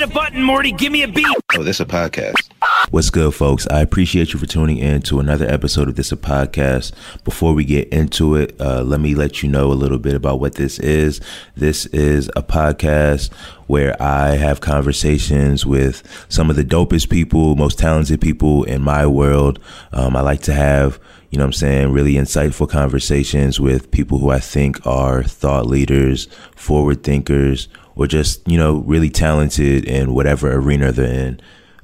[0.00, 0.72] hit a button, Morty.
[0.72, 1.26] Give me a beat.
[1.54, 2.50] Oh, this a podcast.
[2.90, 3.66] What's good, folks?
[3.68, 6.92] I appreciate you for tuning in to another episode of This a Podcast.
[7.22, 10.40] Before we get into it, uh, let me let you know a little bit about
[10.40, 11.20] what this is.
[11.54, 13.32] This is a podcast
[13.66, 19.06] where I have conversations with some of the dopest people, most talented people in my
[19.06, 19.60] world.
[19.92, 20.98] Um, I like to have,
[21.30, 25.66] you know what I'm saying, really insightful conversations with people who I think are thought
[25.66, 26.26] leaders,
[26.56, 27.68] forward thinkers,
[28.00, 31.38] or just, you know, really talented in whatever arena they're in.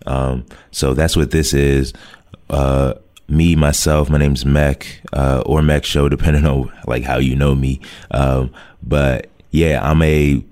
[0.06, 1.92] Um, so that's what this is.
[2.48, 2.94] Uh,
[3.28, 7.54] me myself, my name's Mech uh, or Mech Show, depending on like how you know
[7.54, 7.82] me.
[8.12, 8.50] Um,
[8.82, 10.42] but yeah, I'm a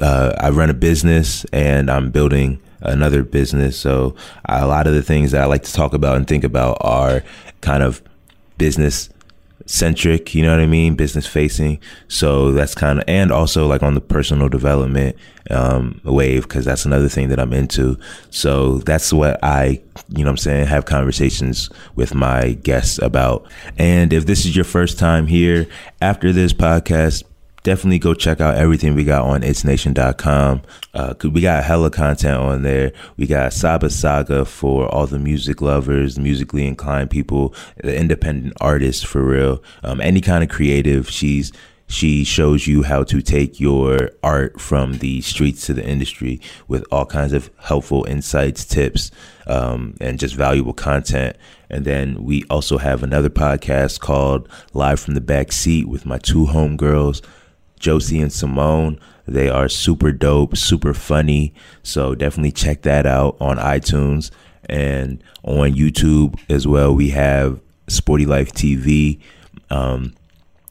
[0.00, 3.78] uh, I run a business and I'm building another business.
[3.78, 4.16] So
[4.46, 7.22] a lot of the things that I like to talk about and think about are
[7.60, 8.02] kind of
[8.58, 9.08] business
[9.66, 10.94] centric, you know what I mean?
[10.94, 11.80] Business facing.
[12.08, 15.16] So that's kind of, and also like on the personal development,
[15.50, 17.98] um, wave, cause that's another thing that I'm into.
[18.30, 23.50] So that's what I, you know I'm saying, have conversations with my guests about.
[23.78, 25.66] And if this is your first time here
[26.00, 27.24] after this podcast,
[27.62, 30.62] definitely go check out everything we got on itsnation.com.
[30.94, 32.92] Uh, we got hella content on there.
[33.16, 39.02] We got Saba Saga for all the music lovers, musically inclined people, the independent artists
[39.02, 39.62] for real.
[39.82, 41.08] Um, any kind of creative.
[41.08, 41.52] She's
[41.92, 46.86] she shows you how to take your art from the streets to the industry with
[46.90, 49.10] all kinds of helpful insights, tips,
[49.46, 51.36] um, and just valuable content.
[51.68, 56.16] And then we also have another podcast called Live from the Back Seat with my
[56.16, 57.20] two homegirls.
[57.82, 58.98] Josie and Simone.
[59.26, 61.52] They are super dope, super funny.
[61.82, 64.30] So definitely check that out on iTunes
[64.70, 66.94] and on YouTube as well.
[66.94, 69.20] We have Sporty Life TV.
[69.68, 70.14] Um,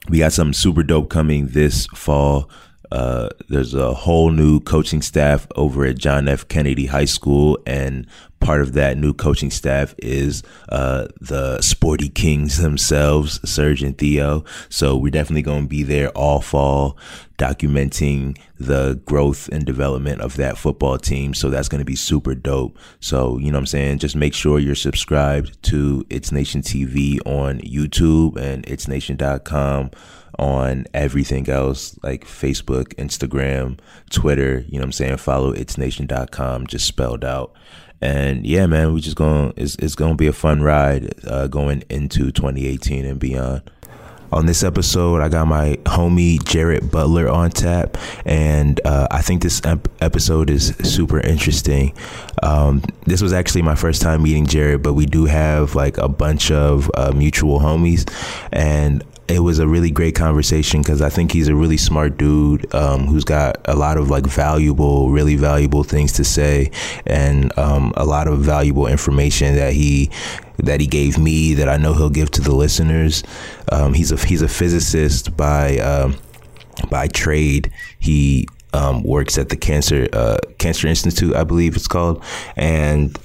[0.10, 2.50] we got some super dope coming this fall.
[2.92, 6.48] Uh, there's a whole new coaching staff over at John F.
[6.48, 8.06] Kennedy High School, and
[8.42, 14.44] part of that new coaching staff is uh, the Sporty Kings themselves, Serge and Theo.
[14.68, 16.98] So we're definitely going to be there all fall,
[17.38, 21.34] documenting the growth and development of that football team.
[21.34, 22.78] So that's going to be super dope.
[23.00, 24.00] So, you know what I'm saying?
[24.00, 29.92] Just make sure you're subscribed to It's Nation TV on YouTube and itsnation.com
[30.40, 33.78] on everything else like Facebook, Instagram,
[34.10, 35.18] Twitter, you know what I'm saying?
[35.18, 37.54] Follow itsnation.com just spelled out.
[38.02, 41.48] And yeah, man, we just going it's it's going to be a fun ride uh,
[41.48, 43.62] going into 2018 and beyond.
[44.34, 49.42] On this episode, I got my homie Jarrett Butler on tap, and uh, I think
[49.42, 51.94] this ep- episode is super interesting.
[52.42, 56.08] Um, this was actually my first time meeting Jarrett, but we do have like a
[56.08, 58.10] bunch of uh, mutual homies,
[58.54, 62.74] and it was a really great conversation because I think he's a really smart dude
[62.76, 66.72] um, who's got a lot of like valuable, really valuable things to say,
[67.06, 70.12] and um, a lot of valuable information that he
[70.58, 73.24] that he gave me that I know he'll give to the listeners.
[73.72, 76.18] Um, he's a he's a physicist by um,
[76.90, 77.72] by trade.
[78.00, 82.24] He um, works at the cancer uh, cancer institute, I believe it's called,
[82.56, 83.18] and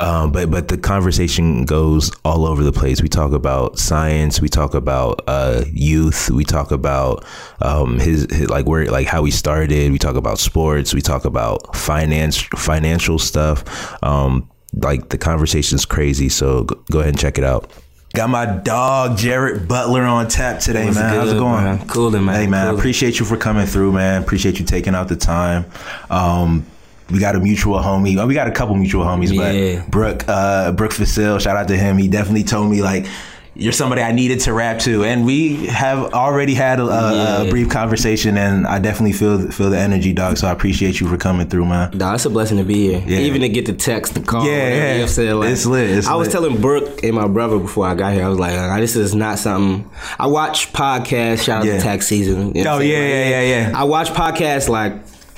[0.00, 3.02] um, but but the conversation goes all over the place.
[3.02, 4.40] We talk about science.
[4.40, 6.30] We talk about uh, youth.
[6.30, 7.24] We talk about
[7.60, 9.92] um, his, his, like where like how he started.
[9.92, 10.94] We talk about sports.
[10.94, 14.02] We talk about finance financial stuff.
[14.02, 16.30] Um, like the conversation's crazy.
[16.30, 17.70] So go, go, ahead and check it out.
[18.14, 21.12] Got my dog Jarrett Butler on tap today, What's man.
[21.12, 21.64] Good, How's it going?
[21.64, 21.88] Man?
[21.88, 22.34] Cool, man.
[22.34, 22.70] Hey, man.
[22.70, 22.78] Cool.
[22.78, 24.22] Appreciate you for coming through, man.
[24.22, 25.66] Appreciate you taking out the time.
[26.08, 26.66] Um,
[27.10, 28.26] we got a mutual homie.
[28.26, 29.82] We got a couple mutual homies, yeah.
[29.82, 31.98] but Brooke, uh, Brooke Facil, shout out to him.
[31.98, 33.06] He definitely told me like,
[33.54, 37.42] you're somebody I needed to rap to, and we have already had a, a, yeah.
[37.42, 40.38] a, brief conversation, and I definitely feel feel the energy, dog.
[40.38, 41.90] So I appreciate you for coming through, man.
[41.98, 43.02] Nah, it's a blessing to be here.
[43.04, 43.18] Yeah.
[43.18, 45.06] Even to get the text, the call, yeah, yeah.
[45.06, 45.90] Said, like, it's lit.
[45.90, 46.32] It's I was lit.
[46.32, 49.38] telling Brooke and my brother before I got here, I was like, this is not
[49.38, 49.90] something.
[50.18, 51.44] I watch podcasts.
[51.44, 51.78] Shout out Yeah.
[51.78, 52.54] to tax season.
[52.54, 53.30] You know Oh, yeah, saying?
[53.30, 53.80] yeah, yeah, yeah.
[53.80, 54.94] I watch podcasts like,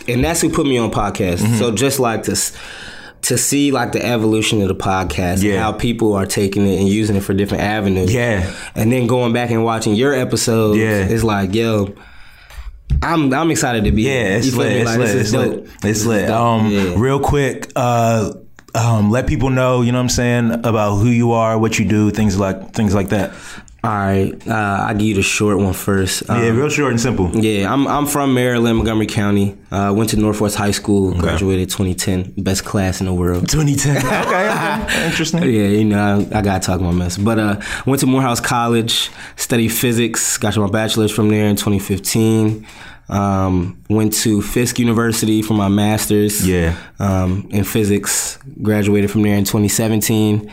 [0.08, 1.38] and that's who put me on podcast.
[1.38, 1.58] Mm-hmm.
[1.58, 2.32] So just like to.
[2.32, 2.52] s-
[3.26, 5.52] To see like the evolution of the podcast Yeah.
[5.52, 8.12] and how people are taking it and using it for different avenues.
[8.12, 8.52] Yeah.
[8.74, 10.76] And then going back and watching your episodes.
[10.76, 11.06] Yeah.
[11.06, 11.94] It's like, yo,
[13.00, 14.38] I'm I'm excited to be Yeah, here.
[14.38, 14.72] it's lit.
[14.72, 15.16] It's Like, lit.
[15.16, 15.52] It's lit.
[15.60, 16.30] It's This lit.
[16.30, 16.94] Um, Yeah.
[16.96, 18.32] real quick, uh,
[18.74, 21.84] um, let people know, you know what I'm saying, about who you are, what you
[21.84, 23.30] do, things like things like that.
[23.84, 26.30] All right, uh, I'll give you the short one first.
[26.30, 27.30] Um, Yeah, real short and simple.
[27.34, 29.58] yeah, I'm I'm from Maryland, Montgomery County.
[29.72, 33.48] Uh, went to Northwest High School, graduated 2010, best class in the world.
[33.48, 33.96] 2010.
[34.06, 34.50] okay,
[34.84, 35.06] okay.
[35.06, 35.42] Interesting.
[35.42, 37.18] Yeah, you know, I, I gotta talk my mess.
[37.18, 42.64] But uh, went to Morehouse College, studied physics, got my bachelor's from there in 2015.
[43.12, 46.46] Um, went to Fisk University for my master's.
[46.48, 46.76] Yeah.
[46.98, 48.38] Um, in physics.
[48.62, 50.50] Graduated from there in 2017.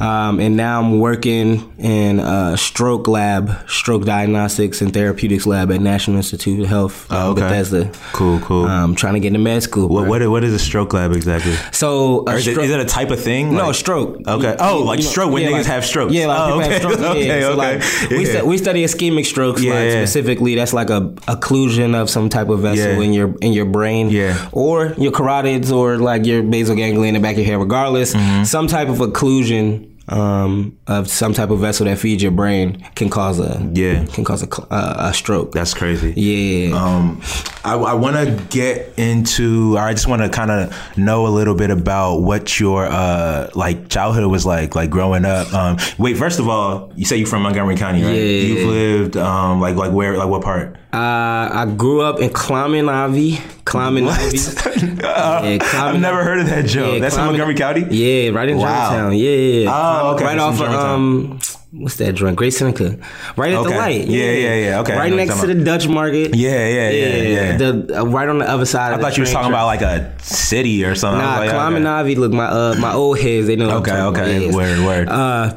[0.00, 5.80] Um, and now I'm working in a stroke lab, stroke diagnostics and therapeutics lab at
[5.80, 7.40] National Institute of Health, Oh, okay.
[7.42, 7.90] Bethesda.
[8.12, 8.64] Cool, cool.
[8.66, 9.88] Um, trying to get into med school.
[9.88, 11.52] what, what what is a stroke lab exactly?
[11.72, 13.54] So a is, it, stroke- is it a type of thing?
[13.54, 14.26] no, Like- stroke.
[14.26, 14.56] Okay.
[14.58, 16.12] Oh, you- like you know- stroke when yeah, niggas like- have strokes.
[16.14, 16.72] Yeah, like oh, people okay.
[16.72, 17.02] have strokes.
[17.02, 17.40] okay, yeah.
[17.40, 17.56] So okay.
[17.56, 18.38] like we, Yeah.
[18.38, 20.04] stu- we study ischemic strokes, Yeah, like yeah.
[20.04, 20.54] specifically.
[20.54, 23.00] That's like a occlusion of some type of vessel Yeah.
[23.06, 24.36] in your in your brain, Yeah.
[24.52, 27.58] or your carotids, or like your basal ganglia in the back of your head.
[27.58, 28.44] Regardless, Mm-hmm.
[28.44, 33.08] some type of occlusion um, of some type of vessel that feeds your brain can
[33.08, 34.04] cause a Yeah.
[34.06, 35.52] can cause a uh, a stroke.
[35.52, 36.12] That's crazy.
[36.16, 36.74] yeah.
[36.74, 37.20] Um,
[37.64, 41.32] I, I want to get into, or I just want to kind of know a
[41.38, 45.52] little bit about what your uh, like childhood was like, like growing up.
[45.54, 48.10] Um, wait, first of all, you say you're from Montgomery County, right?
[48.12, 48.22] Yeah.
[48.48, 50.76] You've lived um, like like where, like what part?
[50.92, 53.38] Uh, I grew up in Climbing Ivy.
[53.64, 54.38] Climbing Ivy.
[54.38, 56.94] Yeah, I've never heard of that joke.
[56.94, 57.86] Yeah, That's in Montgomery County.
[57.90, 58.90] Yeah, right in Wow.
[58.90, 59.16] Germantown.
[59.18, 59.60] Yeah, yeah.
[59.64, 59.70] yeah.
[59.72, 60.24] Oh, okay.
[60.24, 61.38] Right off of um,
[61.70, 62.34] what's that joint?
[62.36, 62.98] Great Seneca.
[63.36, 63.78] Right at the Okay.
[63.78, 64.06] light.
[64.08, 64.80] Yeah, yeah, yeah.
[64.80, 66.34] Okay, Right next to the Dutch Market.
[66.34, 67.56] Yeah, yeah, yeah, yeah.
[67.56, 68.92] The uh, right on the other side.
[68.92, 71.20] I thought you were talking about like a city or something.
[71.24, 71.90] Nah, like, climbing okay.
[71.92, 72.14] Ivy.
[72.16, 73.46] Look, my uh, my old heads.
[73.46, 73.70] They know.
[73.78, 74.50] Okay, okay.
[74.50, 75.08] Word, word.
[75.08, 75.56] Uh,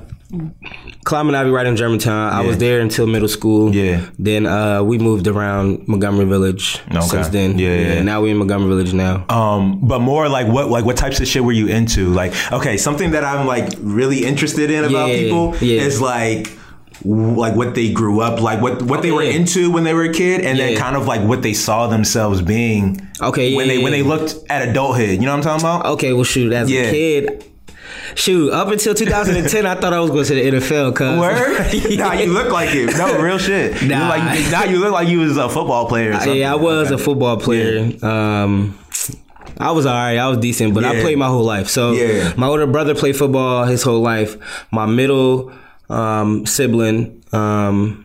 [1.04, 2.34] climbing Ivy right in Germantown.
[2.34, 3.74] I was there until middle school.
[3.76, 4.08] Yeah.
[4.18, 6.80] Then uh, we moved around Montgomery Village.
[6.90, 7.02] Okay.
[7.02, 7.58] Since then.
[7.60, 8.02] Yeah, yeah.
[8.02, 9.26] Now we're in Montgomery Village now.
[9.30, 12.10] Um, but more like what like what types of shit were you into?
[12.10, 15.82] Like, okay, something that I'm like really interested in about Yeah, people yeah.
[15.82, 16.58] is like
[17.06, 20.14] like what they grew up like what what they were into when they were a
[20.14, 23.84] kid and then kind of like what they saw themselves being Okay, when yeah, they
[23.84, 23.98] when yeah.
[24.04, 26.82] they looked at adulthood you know what i'm talking about Okay, well, shoot, as Yeah.
[26.84, 27.44] a kid,
[28.16, 30.96] shoot, up until 2010, I thought I was going to the NFL.
[30.96, 31.98] Cause Word?
[31.98, 32.96] nah, you look like it.
[32.98, 33.82] No, real shit.
[33.84, 34.00] Nah.
[34.08, 36.14] look like now you look like you was a football player.
[36.14, 37.92] Or yeah, I was a football player.
[38.06, 38.78] Um,
[39.60, 40.18] I was alright.
[40.18, 41.70] I was decent, but I played my whole life.
[41.70, 42.34] So Yeah.
[42.38, 44.38] my older brother played football his whole life.
[44.72, 45.52] My middle
[45.90, 47.24] um, sibling.
[47.32, 48.03] Um,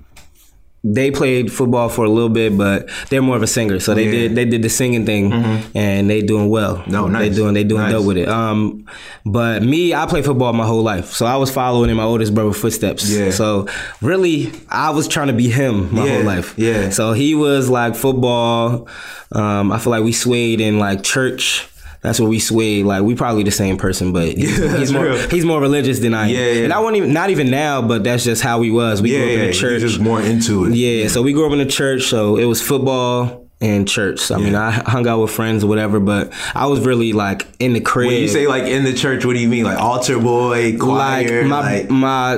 [0.84, 3.80] they played football for a little bit, but they're more of a singer.
[3.80, 4.10] So they Yeah.
[4.10, 4.20] Mm-hmm.
[4.20, 5.32] did they did the singing thing,
[5.74, 6.82] and they doing well.
[6.86, 7.30] No, nice.
[7.30, 7.92] They doing they doing Nice.
[7.92, 8.28] dope with it.
[8.28, 8.86] Um,
[9.26, 12.32] but me, I played football my whole life, so I was following in my oldest
[12.34, 13.10] brother's footsteps.
[13.10, 13.30] Yeah.
[13.30, 13.66] So
[14.00, 16.54] really, I was trying to be him my Yeah, whole life.
[16.56, 16.90] yeah.
[16.90, 18.88] So he was like football.
[19.32, 21.68] Um, I feel like we swayed in like church.
[22.08, 22.82] That's where we sway.
[22.82, 25.28] Like we probably the same person, but he's, Yeah, he's more real.
[25.28, 26.30] he's more religious than I am.
[26.30, 26.64] Yeah, yeah.
[26.64, 29.02] And I won't even not even now, but that's just how we was.
[29.02, 29.40] We yeah, grew up yeah.
[29.40, 29.80] in the church.
[29.82, 30.74] just more into it.
[30.74, 34.20] Yeah, so we grew up in the church, so it was football and church.
[34.20, 37.46] So, I mean, I hung out with friends or whatever, but I was really like
[37.58, 38.06] in the crib.
[38.06, 39.64] When you say like in the church, what do you mean?
[39.64, 42.34] Like altar boy, choir, like my like my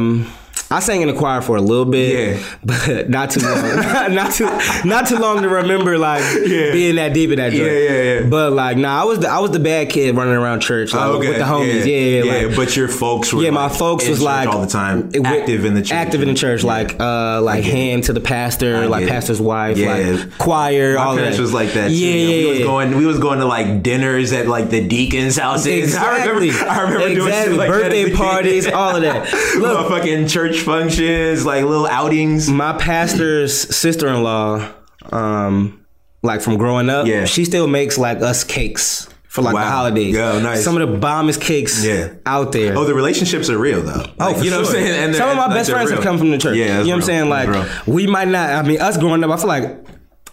[0.00, 0.32] um
[0.68, 2.44] I sang in the choir for a little bit, Yeah.
[2.64, 3.54] but not too long.
[4.14, 4.46] not too
[4.84, 6.72] not too long to remember like Yeah.
[6.72, 7.70] being that deep in that joint.
[7.70, 8.26] Yeah, yeah, yeah.
[8.28, 11.02] But like, nah, I was the, I was the bad kid running around church like,
[11.02, 11.28] Oh, okay.
[11.28, 11.86] with the homies.
[11.86, 14.66] Yeah, yeah, like, but your folks were yeah, my like, folks was like all the
[14.66, 18.20] time, active in the church, active in the church, like uh, like hand to the
[18.20, 19.94] pastor, like pastor's wife, Yeah.
[19.94, 21.42] like choir, My all parents that.
[21.42, 21.90] was like that.
[21.92, 22.96] Yeah, yeah, we was going.
[22.96, 25.66] We was going to like dinners at like the deacons' houses.
[25.66, 26.50] Exactly.
[26.50, 26.66] I remember.
[26.70, 27.56] I remember doing exactly.
[27.56, 29.32] like Birthday parties, all of that.
[29.58, 32.48] Look, Motherfucking church functions, like little outings.
[32.48, 34.72] my pastor's sister-in-law
[35.12, 35.84] um
[36.22, 37.24] like from growing up Yeah.
[37.26, 39.64] she still makes like us cakes for like Wow.
[39.64, 40.64] the holidays Yeah, nice.
[40.64, 42.08] some of the bombest cakes Yeah.
[42.24, 44.02] out there Oh, the relationships are real though.
[44.18, 44.72] Oh, Like, for you know sure.
[44.72, 45.04] what I'm saying?
[45.04, 46.56] And Some of my best friends have come from the church.
[46.56, 47.28] Yeah, you know what I'm saying?
[47.28, 48.50] Like, we might not.
[48.50, 49.86] I mean, us growing up, I feel like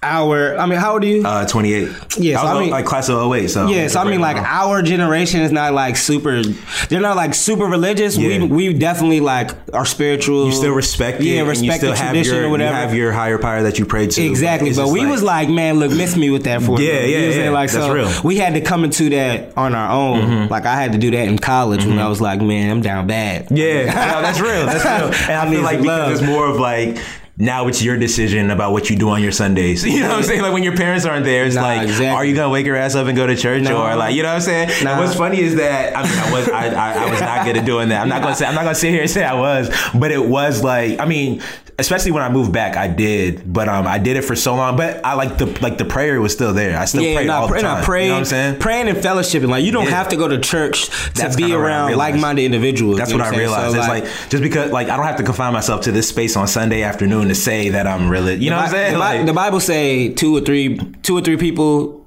[0.04, 0.58] our.
[0.58, 1.26] I mean, how old are you?
[1.26, 1.90] Uh, 28.
[2.18, 3.48] Yeah, so I I mean- like class of 08.
[3.50, 6.44] So yeah, so I mean, like our generation is not like super.
[6.90, 8.18] They're not like super religious.
[8.18, 8.40] Yeah.
[8.46, 10.46] We we definitely like are spiritual.
[10.48, 11.26] you still respect it.
[11.26, 12.72] Yeah, respect you still the have tradition your, or whatever.
[12.76, 14.22] You have your higher power that you pray to.
[14.24, 17.18] Exactly, but just we was like, man, look, miss me with that for Yeah, you
[17.18, 17.50] know yeah, yeah.
[17.50, 18.08] Like, That's so real.
[18.08, 18.28] Mm-hmm.
[18.28, 20.48] we had to come into that on our own.
[20.50, 23.08] Like, I had to do that in college when I was like, man, I'm down
[23.08, 23.48] bad.
[23.52, 24.66] Yeah, no, that's real.
[24.66, 25.14] That's real.
[25.30, 26.12] And I, I feel like because love.
[26.12, 26.98] it's more of like
[27.36, 29.84] now it's your decision about what you do on your Sundays.
[29.94, 30.42] You know what I'm saying?
[30.42, 32.08] Like when your parents aren't there, it's Nah, like, exactly.
[32.08, 34.30] are you gonna wake your ass up and go to church, or like, you know
[34.30, 34.84] what I'm saying?
[34.84, 35.00] Nah.
[35.00, 37.66] what's funny is that I mean, I was I, I, I was not good at
[37.66, 38.02] doing that.
[38.02, 40.24] I'm not gonna say I'm not gonna sit here and say I was, but it
[40.24, 41.42] was like I mean,
[41.80, 44.78] especially when I moved back, I did, but um, I did it for so long.
[44.78, 46.78] But I like the like the prayer was still there.
[46.78, 47.80] I still Yeah, prayed nah, all the time.
[47.80, 48.60] nah, praying, you know what I'm saying?
[48.60, 49.50] praying and fellowshipping.
[49.50, 49.92] Like you don't Yeah.
[49.92, 52.98] have to go to church to That's be what around like-minded individuals.
[52.98, 53.74] That's you what know I realized.
[53.74, 56.36] So, it's like, just because like I don't have to confine myself to this space
[56.36, 58.94] on Sunday afternoon to say that I'm really you know what I'm saying?
[58.94, 62.03] The, Like- the Bible say two or three, two or three people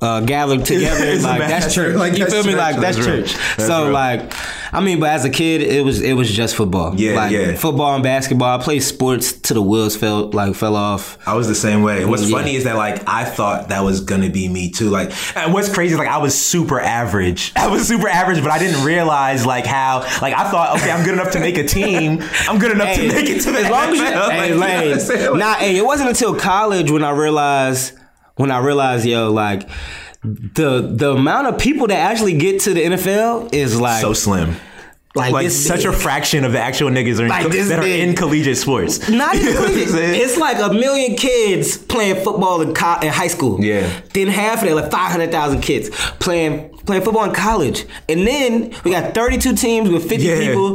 [0.00, 1.16] uh, gathered together.
[1.20, 1.96] Like that's church.
[1.96, 2.54] like, you feel me?
[2.54, 3.34] Like that's, That's church.
[3.56, 3.92] That's so real.
[3.92, 4.32] like,
[4.72, 6.94] I mean, but as a kid, it was it was just football.
[6.94, 7.54] Yeah, like, yeah.
[7.56, 8.58] Football and basketball.
[8.58, 11.18] I played sports to the wheels fell like fell off.
[11.26, 12.04] I was the same way.
[12.04, 12.36] What's Yeah.
[12.38, 14.90] funny is that like I thought that was gonna be me too.
[14.90, 17.52] Like, and what's crazy is like I was super average.
[17.56, 21.04] I was super average, but I didn't realize like how like I thought okay, I'm
[21.04, 22.22] good enough to make a team.
[22.48, 24.28] I'm good enough Hey, to make it to the as long as you, NFL.
[24.28, 25.30] Like, hey, you know what I'm like, saying?
[25.30, 27.94] Like- nah, hey, it wasn't until college when I realized
[28.38, 29.68] when I realized, yo, like
[30.22, 34.56] the the amount of people that actually get to the NFL is like so slim.
[35.14, 35.86] like, Like such big.
[35.86, 38.08] a fraction of the actual niggas are in, Like that are big.
[38.08, 39.08] in collegiate sports.
[39.08, 40.20] Not even You know what I'm collegiate.
[40.22, 43.62] It's like a million kids playing football in, co- in high school.
[43.64, 43.88] Yeah.
[44.12, 45.90] Then half of that, like five hundred thousand kids
[46.20, 50.38] playing playing football in college, and then we got thirty two teams with fifty Yeah.
[50.40, 50.74] people.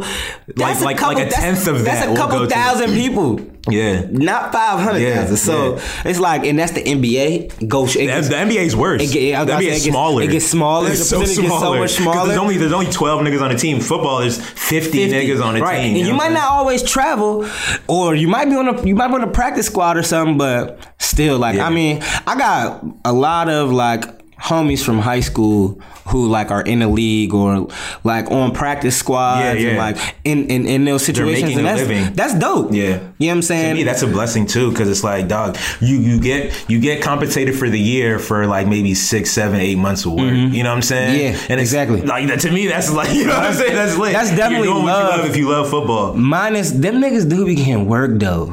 [0.55, 3.39] Like- like- like a that's- tenth of That's a couple go to- thousand people.
[3.69, 4.01] yeah.
[4.11, 5.31] Not five hundred thousand.
[5.31, 5.81] Yeah, so yeah.
[6.09, 7.67] it's like, and that's the NBA.
[7.67, 7.85] Go.
[7.85, 9.01] It The, gets, the NBA's worse.
[9.01, 10.21] It get- the NBA it gets- smaller.
[10.23, 10.89] it gets smaller.
[10.89, 11.87] It's The so percentage gets so smaller.
[11.87, 12.27] smaller.
[12.27, 13.79] There's only there's only 12 niggas on a team.
[13.79, 15.11] Football, there's 50, 50.
[15.11, 15.77] niggas on a right.
[15.81, 15.95] team.
[15.95, 17.45] And you know might not always travel,
[17.87, 20.37] or you might be on a you might be on a practice squad or something,
[20.37, 21.67] but still, like Yeah.
[21.67, 24.03] I mean, I got a lot of like
[24.43, 27.69] homies from high school who like are in the league or
[28.03, 29.69] like on practice squads Yeah, yeah.
[29.69, 32.11] and like in, in, in those situations and that's living.
[32.13, 32.73] that's dope.
[32.73, 32.83] Yeah.
[33.19, 33.69] You know what I'm saying?
[33.69, 37.01] To me, that's a blessing too, because it's like, dog, you you get you get
[37.01, 40.23] compensated for the year for like maybe six, seven, eight months of work.
[40.25, 40.53] Mm-hmm.
[40.53, 41.21] You know what I'm saying?
[41.35, 42.01] Yeah, and exactly.
[42.01, 43.73] Like to me, that's like you know what I'm saying.
[43.75, 44.11] That's lit.
[44.11, 45.19] That's definitely You're doing what you love.
[45.21, 46.13] love if you love football.
[46.15, 48.47] Minus them niggas do be getting work though.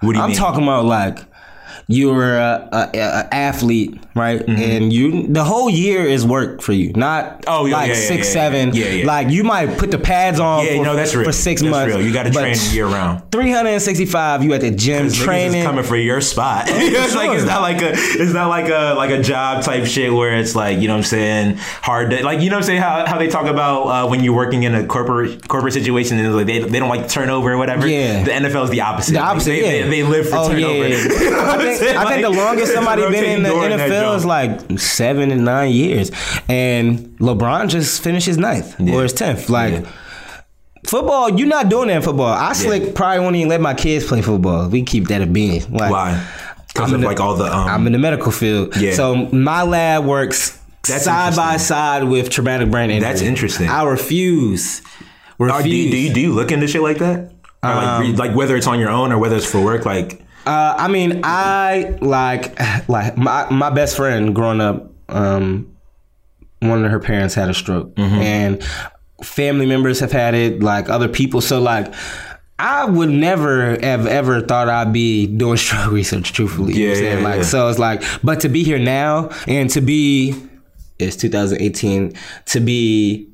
[0.00, 0.38] What do you I'm mean?
[0.38, 1.18] talking about like
[1.88, 4.40] you're a, a, a athlete, right?
[4.48, 7.44] And you the whole year is work for you, not Mm-hmm.
[7.48, 8.74] Oh, yeah, like yeah, six, yeah, seven.
[8.74, 9.06] yeah, yeah.
[9.06, 10.64] Like you might put the pads on.
[10.64, 11.24] Yeah, for, no, that's real.
[11.24, 11.94] for six That's months.
[11.94, 12.04] real.
[12.04, 13.30] You got to train year round.
[13.32, 14.44] 365.
[14.44, 15.64] You at the gym training.
[15.64, 16.64] coming for your spot.
[16.68, 20.12] it's like it's not like a it's not like a like a job type shit
[20.12, 22.66] where it's like you know what I'm saying hard to, like you know what I'm
[22.66, 26.18] saying how, how they talk about uh, when you're working in a corporate corporate situation
[26.18, 27.86] and like they, they don't like turnover or whatever.
[27.86, 28.22] Yeah.
[28.24, 29.12] the NFL is the opposite.
[29.12, 29.84] The opposite, Like, they, yeah.
[29.84, 30.88] they, they live for oh, turnover.
[30.88, 30.98] Yeah.
[31.80, 32.22] I think?
[32.22, 36.10] The longest somebody been in the NFL is like seven and nine years,
[36.48, 39.48] and LeBron just finished his ninth or his tenth.
[39.48, 39.72] Like.
[39.84, 39.92] Yeah.
[40.84, 42.26] Football, you're not doing that in football.
[42.32, 44.68] I slick probably won't even let my kids play football.
[44.68, 45.62] We keep that a being.
[45.72, 46.28] Like, why?
[46.66, 48.76] Because of the- like all the um, I'm in the medical field.
[48.76, 48.92] Yeah.
[48.94, 53.08] So my lab works That's side by side with traumatic brain injury.
[53.08, 53.68] That's interesting.
[53.68, 54.82] I refuse.
[55.38, 55.62] Are- Refuse.
[55.64, 57.30] do, you, do you do you look into shit like that?
[57.62, 60.20] Or like, Um, like whether it's on your own or whether it's for work, like
[60.46, 62.58] Uh, I mean, I like
[62.88, 64.90] like my my best friend growing up.
[65.08, 65.68] Um,
[66.60, 68.14] one of her parents had a stroke, Mm-hmm.
[68.14, 68.64] and
[69.24, 70.62] family members have had it.
[70.62, 71.92] Like other people, so like.
[72.58, 76.74] I would never have ever thought I'd be doing stroke research, truthfully.
[76.74, 77.42] you know what Yeah, yeah, like yeah.
[77.42, 80.34] so it's like but to be here now and to be
[81.00, 82.12] it's 2018,
[82.46, 83.28] to be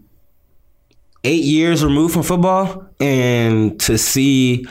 [1.25, 4.67] eight years removed from football and to see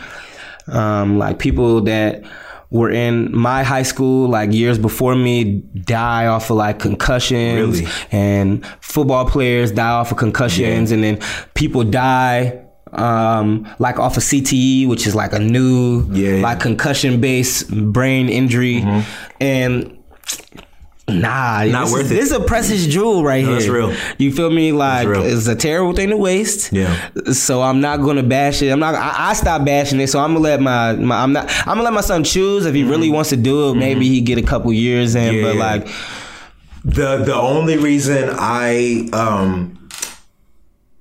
[0.69, 2.23] um, like people that
[2.69, 7.79] were in my high school like years before me die off of like concussions.
[7.81, 7.91] Really?
[8.11, 10.91] and football players die off of concussions.
[10.91, 11.19] And then
[11.53, 16.41] people die um, like off of CTE which is like a new Yeah.
[16.41, 18.83] like concussion based brain injury.
[19.39, 19.97] And
[21.09, 22.15] Nah, Not this worth is, it.
[22.15, 23.59] This is a precious jewel right No, here.
[23.59, 23.95] that's real.
[24.17, 24.73] You feel me?
[24.73, 26.73] Like it's a terrible thing to waste.
[26.73, 27.09] Yeah.
[27.31, 28.69] So I'm not gonna bash it.
[28.71, 28.93] I'm not.
[28.93, 30.07] I, I stopped bashing it.
[30.07, 31.23] So I'm gonna let my, my.
[31.23, 31.49] I'm not.
[31.61, 33.75] I'm gonna let my son choose if he really wants to do it.
[33.75, 35.33] Maybe he get a couple years in.
[35.33, 35.35] Mm-hmm.
[35.37, 35.63] Yeah, but yeah.
[35.63, 35.87] like,
[36.83, 39.89] The the only reason I um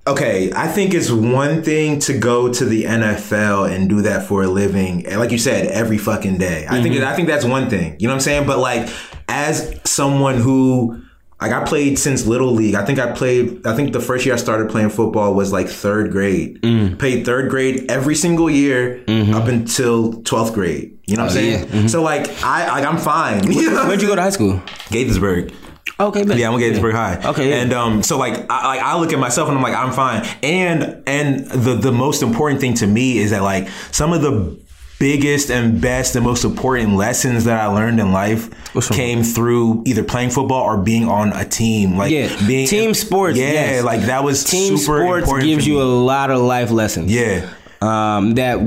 [0.07, 4.43] okay, I think it's one thing to go to the NFL and do that for
[4.43, 6.65] a living, like you said, every fucking day.
[6.69, 7.97] I think I think that's one thing.
[7.99, 8.47] You know what I'm saying?
[8.47, 8.87] But like
[9.27, 11.01] as someone who
[11.39, 12.73] like I played since little league.
[12.73, 13.65] I think I played.
[13.65, 16.61] I think the first year I started playing football was like third grade.
[16.63, 16.97] Mm.
[16.97, 19.35] Played third grade every single year mm-hmm.
[19.35, 20.97] up until twelfth grade.
[21.05, 21.59] You know what I'm Oh, saying?
[21.59, 21.65] yeah.
[21.65, 21.87] Mm-hmm.
[21.87, 23.43] So like I like I'm fine.
[23.45, 24.53] Where'd you go to high school?
[24.89, 25.53] Gaithersburg.
[25.99, 26.37] Okay, bet.
[26.37, 27.21] Yeah, I'm gonna Gaithersburg High.
[27.29, 27.55] Okay, yeah.
[27.61, 30.27] and um, so like I, like I look at myself and I'm like I'm fine.
[30.43, 34.59] And and the the most important thing to me is that like some of the
[34.99, 38.49] biggest and best and most important lessons that I learned in life
[38.91, 41.95] came through either playing football or being on a team.
[41.97, 43.83] Like Yeah, being team sports, Yeah, yes.
[43.83, 47.11] like that was Team sports gives you a lot of life lessons.
[47.11, 47.49] yeah.
[47.79, 48.57] Um, that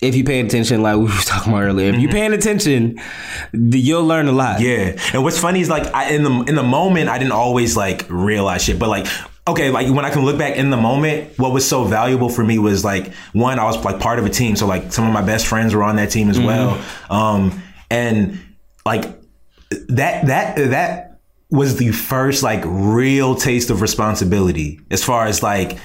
[0.00, 3.00] if you pay attention, like we were talking about earlier, if you're paying attention,
[3.52, 4.60] you'll learn a lot.
[4.60, 7.76] Yeah, and what's funny is like I, in the in the moment I didn't always
[7.76, 9.06] like realize shit, but like
[9.48, 12.44] okay, like when I can look back in the moment, what was so valuable for
[12.44, 15.12] me was like one, I was like part of a team, so like some of
[15.12, 18.38] my best friends were on that team as well, um, and
[18.86, 19.02] like
[19.88, 25.78] that that that was the first like real taste of responsibility as far as like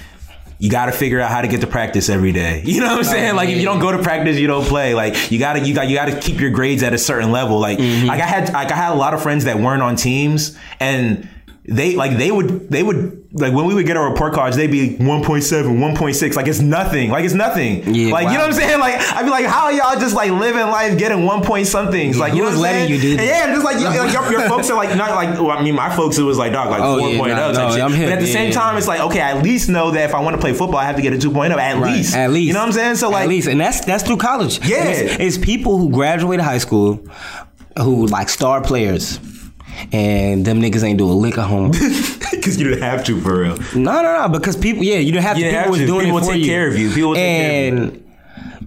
[0.58, 2.62] you got to figure out how to get to practice every day.
[2.74, 3.36] You know what I'm saying?
[3.36, 4.94] Like if you don't go to practice, you don't play.
[4.94, 7.58] Like you gotta you got you gotta keep your grades at a certain level.
[7.58, 10.56] Like like I had like I had a lot of friends that weren't on teams
[10.80, 11.28] and
[11.66, 14.70] they like they would they would like when we would get our report cards they'd
[14.70, 18.52] be 1.7 1.6 like it's nothing like it's nothing Yeah, like you know what i'm
[18.52, 21.66] saying like i'd be like how are y'all just like living life getting one point
[21.66, 22.92] somethings like you know what letting saying?
[22.92, 23.24] you do that?
[23.24, 25.74] yeah just like, you, like your, your folks are like not like well, i mean
[25.74, 28.06] my folks it was like dog like Oh, 4.0 yeah, no, oh no, I'm hip,
[28.08, 28.54] but at the yeah, same yeah.
[28.54, 30.76] time it's like okay I at least know that if i want to play football
[30.78, 32.46] i have to get a 2.0 at least At least.
[32.48, 34.58] you know what i'm saying so like At least, and that's that's through college.
[34.68, 34.84] Yeah.
[34.84, 37.00] It's, it's people who graduated high school
[37.78, 39.18] who like star players,
[39.92, 41.72] and them niggas ain't do a lick of homework.
[42.30, 45.24] because you didn't have to for real no, no, no, because people, yeah, you didn't
[45.24, 45.42] have to.
[45.42, 45.86] You didn't people have was to.
[45.86, 46.46] doing People it for take you.
[46.46, 46.88] care of you.
[46.90, 47.82] People will take care of you.
[47.84, 48.00] and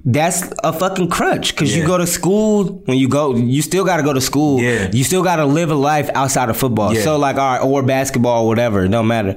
[0.10, 3.98] that's a fucking crutch because you go to school when you go you still got
[3.98, 4.90] to go to school Yeah.
[4.94, 7.02] you still got to live a life outside of football Yeah.
[7.02, 9.36] so like all right or basketball or whatever it don't matter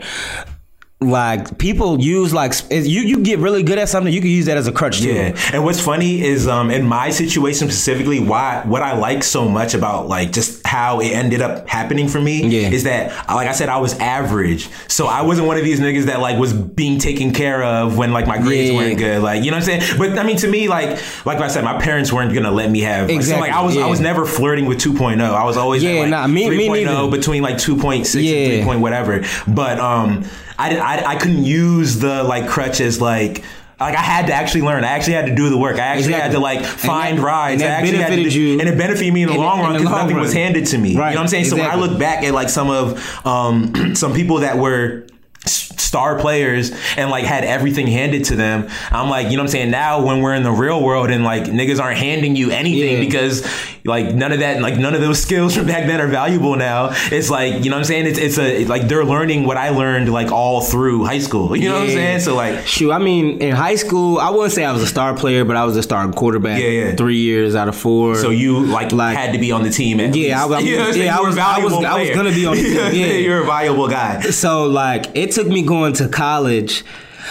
[1.02, 4.58] like people use like you you get really good at something you can use that
[4.58, 8.62] as a crutch too Yeah, and what's funny is um, in my situation specifically, why
[8.66, 12.46] what I like so much about like just how it ended up happening for me
[12.46, 12.68] Yeah.
[12.68, 16.04] is that like I said, I was average, so I wasn't one of these niggas
[16.04, 18.76] that like was being taken care of when like my grades Yeah.
[18.76, 19.98] weren't good, like you know what I'm saying.
[19.98, 22.80] But I mean, to me, like like I said, my parents weren't gonna let me
[22.80, 23.04] have.
[23.08, 25.18] Like, so Exactly, like I was I was never flirting with 2.0.
[25.22, 27.10] I was always Yeah, at, like nah, me- me 3.0 neither.
[27.10, 28.34] between like 2.6 Yeah.
[28.36, 28.64] and 3.
[28.64, 29.24] Point whatever.
[29.48, 30.24] But um,
[30.60, 33.42] I, I I couldn't use the like crutches like.
[33.80, 34.84] Like I had to actually learn.
[34.84, 35.76] I actually had to do the work.
[35.76, 37.62] I actually had to like And find that- rides.
[37.62, 39.88] and I actually had to you and it benefited me in the long run because
[39.88, 40.20] nothing run.
[40.22, 40.90] was handed to me.
[40.90, 41.46] You know what I'm saying?
[41.46, 45.06] So when I look back at like some of um, some people that were
[45.46, 49.52] star players and like had everything handed to them, I'm like, you know what I'm
[49.52, 49.70] saying?
[49.70, 53.00] Now when we're in the real world and like niggas aren't handing you anything Yeah.
[53.08, 53.46] because
[53.84, 56.90] like none of that, like none of those skills from back then are valuable now.
[57.10, 58.06] It's like, you know what I'm saying?
[58.06, 61.56] It's it's a like they're learning what I learned like all through high school.
[61.56, 62.20] You know what I'm saying?
[62.20, 65.14] So like Shoot, I mean, in high school, I wouldn't say I was a star
[65.14, 66.60] player, but I was a starting quarterback.
[66.60, 66.94] Yeah, yeah.
[66.94, 68.16] Three years out of four.
[68.16, 70.00] So you like, Like- had to be on the team.
[70.00, 70.54] At Yeah, least.
[70.54, 71.06] I- I- You know what I'm saying?
[71.06, 72.68] yeah, I You were a was- I was- I was gonna be on the team,
[72.70, 73.10] You know what I'm saying?
[73.10, 73.16] yeah.
[73.26, 74.20] You're a valuable guy.
[74.30, 76.84] so like it took me going to college.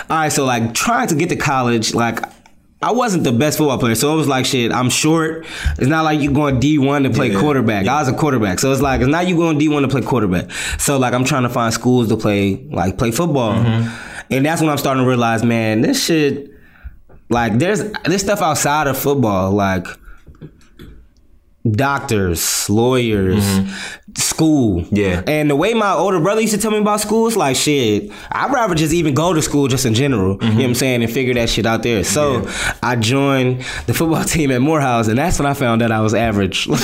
[0.09, 2.19] All right, so like trying to get to college, like
[2.81, 4.71] I wasn't the best football player, so it was like shit.
[4.71, 5.45] I'm short.
[5.77, 7.87] It's not like you going D one to play Yeah, quarterback.
[7.87, 10.01] I was a quarterback, so it's like it's not you going D one to play
[10.01, 10.49] quarterback.
[10.79, 14.23] So like I'm trying to find schools to play like play football, Mm-hmm.
[14.33, 16.51] and that's when I'm starting to realize, man, this shit.
[17.31, 19.85] Like there's there's stuff outside of football, like
[21.71, 23.43] doctors, lawyers,
[24.15, 24.81] school.
[24.81, 24.95] Mm-hmm.
[24.95, 25.21] Yeah.
[25.27, 28.11] And the way my older brother used to tell me about school, it's like shit.
[28.31, 30.37] I'd rather just even go to school just in general.
[30.41, 31.03] You know what I'm saying?
[31.03, 32.03] And figure that shit out there.
[32.03, 32.47] So
[32.83, 36.13] I joined the football team at Morehouse and that's when I found out I was
[36.13, 36.67] average.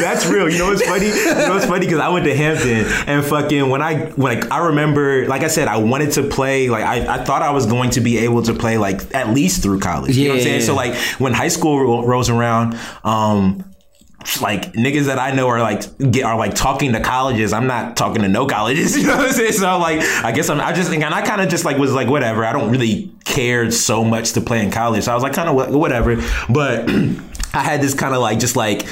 [0.00, 0.48] That's real.
[0.50, 1.06] You know what's funny?
[1.06, 1.86] You know what's funny?
[1.86, 5.68] Because I went to Hampton and fucking when I like I remember, like I said,
[5.68, 6.68] I wanted to play.
[6.68, 9.62] Like I, I thought I was going to be able to play like at least
[9.62, 10.16] through college.
[10.16, 10.60] You know what I'm Yeah, saying?
[10.60, 10.66] yeah.
[10.66, 13.09] So like when high school ro- rolls around, um.
[14.42, 17.54] Like niggas that I know are like get are like talking to colleges.
[17.54, 18.96] I'm not talking to no colleges.
[19.00, 19.52] You know what I'm saying?
[19.52, 20.60] So like I guess I'm.
[20.60, 22.44] I just think and I kind of just like was like whatever.
[22.44, 25.04] I don't really care so much to play in college.
[25.04, 26.16] So I was like kind of whatever.
[26.50, 26.88] But
[27.54, 28.86] I had this kind of like just like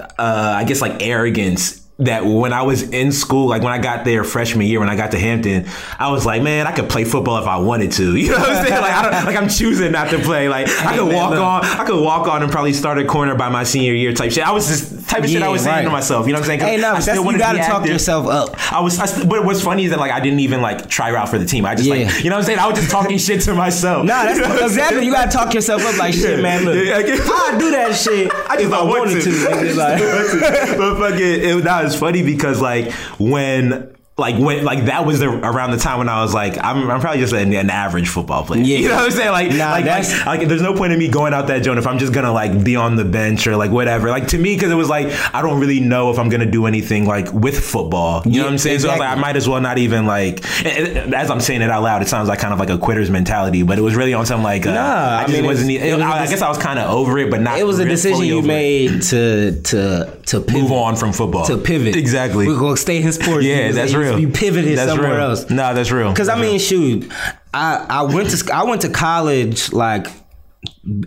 [0.00, 4.04] uh, I guess like arrogance that when I was in school, like when I got
[4.04, 5.66] there freshman year, when I got to Hampton,
[5.98, 8.16] I was like, man, I could play football if I wanted to.
[8.28, 8.80] You know what I'm saying?
[8.80, 10.48] Like, I don't, like I'm choosing not to play.
[10.48, 13.48] Like I could walk on, I could walk on and probably start a corner by
[13.48, 14.46] my senior year type shit.
[14.46, 15.82] I was just type of shit I Yeah, was saying right.
[15.84, 16.26] to myself.
[16.26, 16.70] You know what I'm saying?
[16.72, 17.92] hey, no, I that's, you gotta talk active.
[17.92, 18.72] yourself up.
[18.72, 21.12] I was, I, st- but what's funny is that like I didn't even like try
[21.16, 21.64] out for the team.
[21.66, 22.04] I just Yeah.
[22.06, 22.58] like, you know what I'm saying?
[22.60, 24.04] I was just talking shit to myself.
[24.04, 25.04] Nah, that's You know what I'm exactly.
[25.06, 26.42] You gotta talk yourself up like shit, Yeah.
[26.42, 26.64] man.
[26.64, 28.30] Look, Yeah, I do that shit.
[28.48, 29.74] I just if I wanted to.
[29.74, 33.94] like- but fucking, it, it, that was funny because like when.
[34.18, 37.00] Like when, like that was the around the time when I was like, I'm, I'm
[37.00, 38.62] probably just an, an average football player.
[38.62, 38.78] Yeah.
[38.88, 39.30] You know what I'm saying?
[39.30, 41.78] Like, Nah, like, that's- like, like, there's no point in me going out that joint
[41.78, 44.10] if I'm just gonna like be on the bench or like whatever.
[44.10, 46.66] Like to me, because it was like I don't really know if I'm gonna do
[46.66, 48.22] anything like with football.
[48.26, 48.80] You know what I'm saying?
[48.80, 50.44] So I was like, I might as well not even like.
[50.66, 53.62] As I'm saying it out loud, it sounds like kind of like a quitter's mentality,
[53.62, 54.66] but it was really on some like.
[54.66, 55.70] Uh, Nah, I I mean, wasn't.
[55.70, 57.58] it was I, I guess I was kind of over it, but not.
[57.58, 58.48] It was a decision you over it.
[58.48, 60.62] made to to to pivot.
[60.62, 61.94] Move on from football to pivot.
[61.96, 62.46] Exactly.
[62.48, 63.44] We're gonna stay in sports.
[63.44, 64.18] Yeah, that's you- real.
[64.18, 65.30] You pivoted That's somewhere real.
[65.30, 65.50] else.
[65.50, 66.10] Nah, that's real.
[66.10, 66.58] Because I mean, real.
[66.58, 67.12] shoot,
[67.52, 70.06] I I went to I went to college like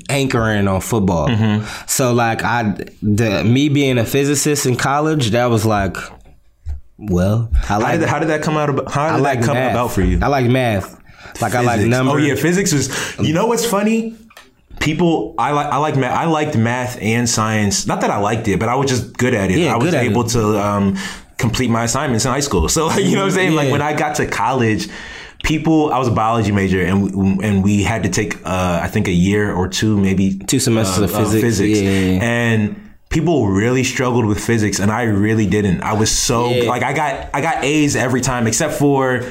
[0.10, 1.28] anchoring on football.
[1.28, 1.66] Mm-hmm.
[1.88, 5.98] So like I the me being a physicist in college, that was like,
[6.98, 8.70] well, I how like did, how did that come out?
[8.70, 9.72] About, how did I like that come math.
[9.72, 10.20] about for you?
[10.22, 11.00] I like math.
[11.42, 12.14] Like I like numbers.
[12.14, 13.18] Oh yeah, physics was.
[13.20, 14.18] You know what's funny?
[14.82, 17.88] people I like I like math I liked math and science.
[17.88, 19.60] Not that I liked it, but I was just good at it.
[19.60, 20.30] Yeah, I was able it.
[20.30, 20.98] to um,
[21.42, 22.70] complete my assignments in high school.
[22.76, 23.56] So like, you know what I'm saying?
[23.56, 24.88] Like when I got to college,
[25.44, 28.88] people I was a biology major and we, and we had to take uh, I
[28.88, 31.60] think a year or two maybe Two semesters of physics.
[31.60, 32.20] Yeah, yeah, yeah.
[32.24, 32.76] and
[33.10, 35.82] people really struggled with physics and I really didn't.
[35.82, 36.70] I was so Yeah.
[36.70, 39.24] like I got I got A's every time except for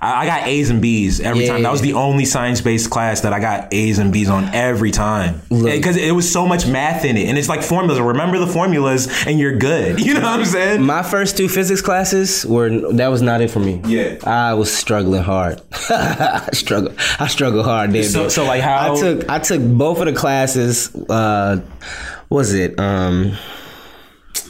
[0.00, 1.52] I I got A's and B's every Yeah.
[1.52, 1.62] time.
[1.62, 4.90] That was the only science based class that I got A's and B's on every
[4.90, 5.42] time.
[5.50, 7.28] Because it was so much math in it.
[7.28, 8.00] And it's like formulas.
[8.00, 10.00] Remember the formulas and you're good.
[10.10, 10.82] You know what I'm saying?
[10.82, 13.80] My first two physics classes were that was not it for me.
[13.86, 14.16] Yeah.
[14.24, 15.60] I was struggling hard.
[15.90, 16.92] I struggle.
[17.18, 18.02] I struggle hard there.
[18.04, 20.90] So- so, like, how- I took I took both of the classes.
[21.08, 21.58] Uh,
[22.28, 23.36] what was it um,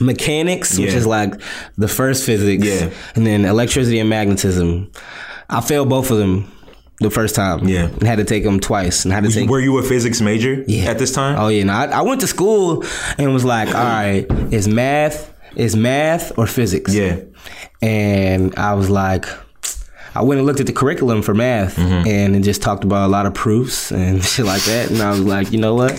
[0.01, 1.35] mechanics, which is like
[1.77, 2.91] the first physics, Yeah.
[3.15, 4.91] and then electricity and magnetism.
[5.51, 6.51] I failed both of them
[7.01, 7.67] the first time.
[7.67, 7.87] Yeah.
[7.87, 10.65] and had to take them twice, and had to take Were you a physics major
[10.67, 10.91] yeah.
[10.91, 11.39] at this time?
[11.39, 12.85] Oh yeah, no, I, I went to school
[13.19, 16.95] and was like, all right, is math is math or physics?
[16.95, 17.21] Yeah.
[17.83, 19.27] And I was like,
[20.15, 22.09] I went and looked at the curriculum for math Mm-hmm.
[22.09, 24.91] and it just talked about a lot of proofs and shit like that.
[24.91, 25.93] And I was like, you know what,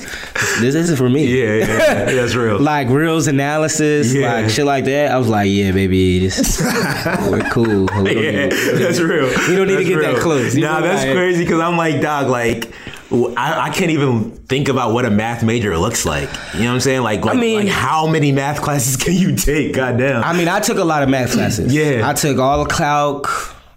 [0.59, 1.25] this isn't for me.
[1.27, 2.59] Yeah, yeah, yeah, that's real.
[2.71, 4.33] Like reals analysis, Yeah.
[4.33, 5.11] like shit like that.
[5.11, 6.61] I was like, yeah, baby, this,
[7.29, 7.87] we're cool.
[8.03, 9.27] We yeah, that's real.
[9.47, 10.55] We don't need to That's get that close.
[10.55, 12.73] You Nah, know, that's like- crazy because I'm like, dog, like.
[13.13, 16.29] I, I can't even think about what a math major looks like.
[16.53, 17.01] You know what I'm saying?
[17.01, 19.73] Like, like, mean- like how many math classes can you take?
[19.75, 20.23] Goddamn.
[20.23, 21.73] I mean, I took a lot of math classes.
[21.75, 22.07] Yeah.
[22.09, 23.27] I took all the calc,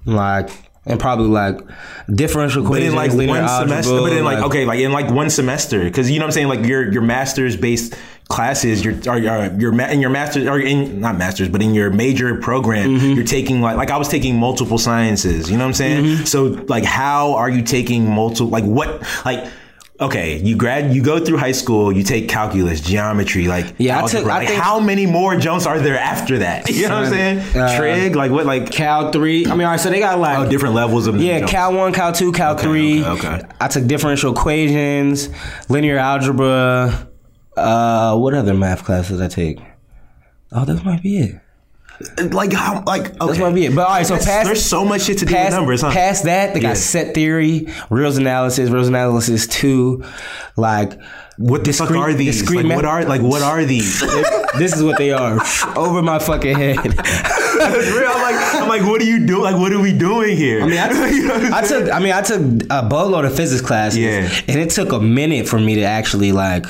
[0.06, 0.50] like,
[0.86, 1.58] and probably like
[2.14, 5.10] differential but equations, in like one semester, algebra, but in like, okay, like in like
[5.10, 7.94] one semester, because you know what I'm saying, like your your master's based
[8.28, 11.90] classes, your or your your in your master's or in not masters, but in your
[11.90, 13.12] major program, Mm-hmm.
[13.12, 15.50] you're taking like like I was taking multiple sciences.
[15.50, 16.04] You know what I'm saying?
[16.04, 16.24] Mm-hmm.
[16.24, 18.48] So like, how are you taking multiple?
[18.48, 19.02] Like what?
[19.24, 19.46] Like
[20.00, 24.02] okay, you grad, you go through high school, you take calculus, geometry, like Yeah, I
[24.02, 24.32] took- algebra.
[24.34, 26.68] I like think- how many more jumps are there after that?
[26.74, 27.56] You know what I'm saying?
[27.56, 28.44] Uh, Trig, like what?
[28.46, 29.46] Like Cal three.
[29.46, 31.52] I mean, all right, so they got like oh, different levels of Yeah, jumps.
[31.52, 33.04] Cal one, Cal two, Cal three.
[33.04, 33.42] okay, okay.
[33.60, 35.28] I took differential equations,
[35.68, 37.08] linear algebra.
[37.56, 39.60] Uh, what other math classes I take?
[40.50, 41.40] Oh, that might be it.
[42.32, 43.32] Like how like okay.
[43.38, 43.74] That might be it.
[43.74, 45.80] But all right, so That's- past there's so much shit to do past, with numbers,
[45.82, 45.90] huh?
[45.92, 46.68] Past that, they Yeah.
[46.70, 50.04] got set theory, reals analysis, reals analysis two,
[50.56, 50.98] like
[51.36, 52.48] what the fuck are these?
[52.48, 54.00] Like, what are like what are these?
[54.58, 55.38] this is what they are
[55.76, 56.76] over my fucking head.
[57.58, 58.08] That's real.
[58.08, 59.42] I'm like I'm like what are you doing?
[59.42, 60.62] Like what are we doing here?
[60.62, 63.62] I mean, I You know I took, I mean, I took a boatload of physics
[63.62, 64.28] classes, Yeah.
[64.48, 66.66] and it took a minute for me to actually like.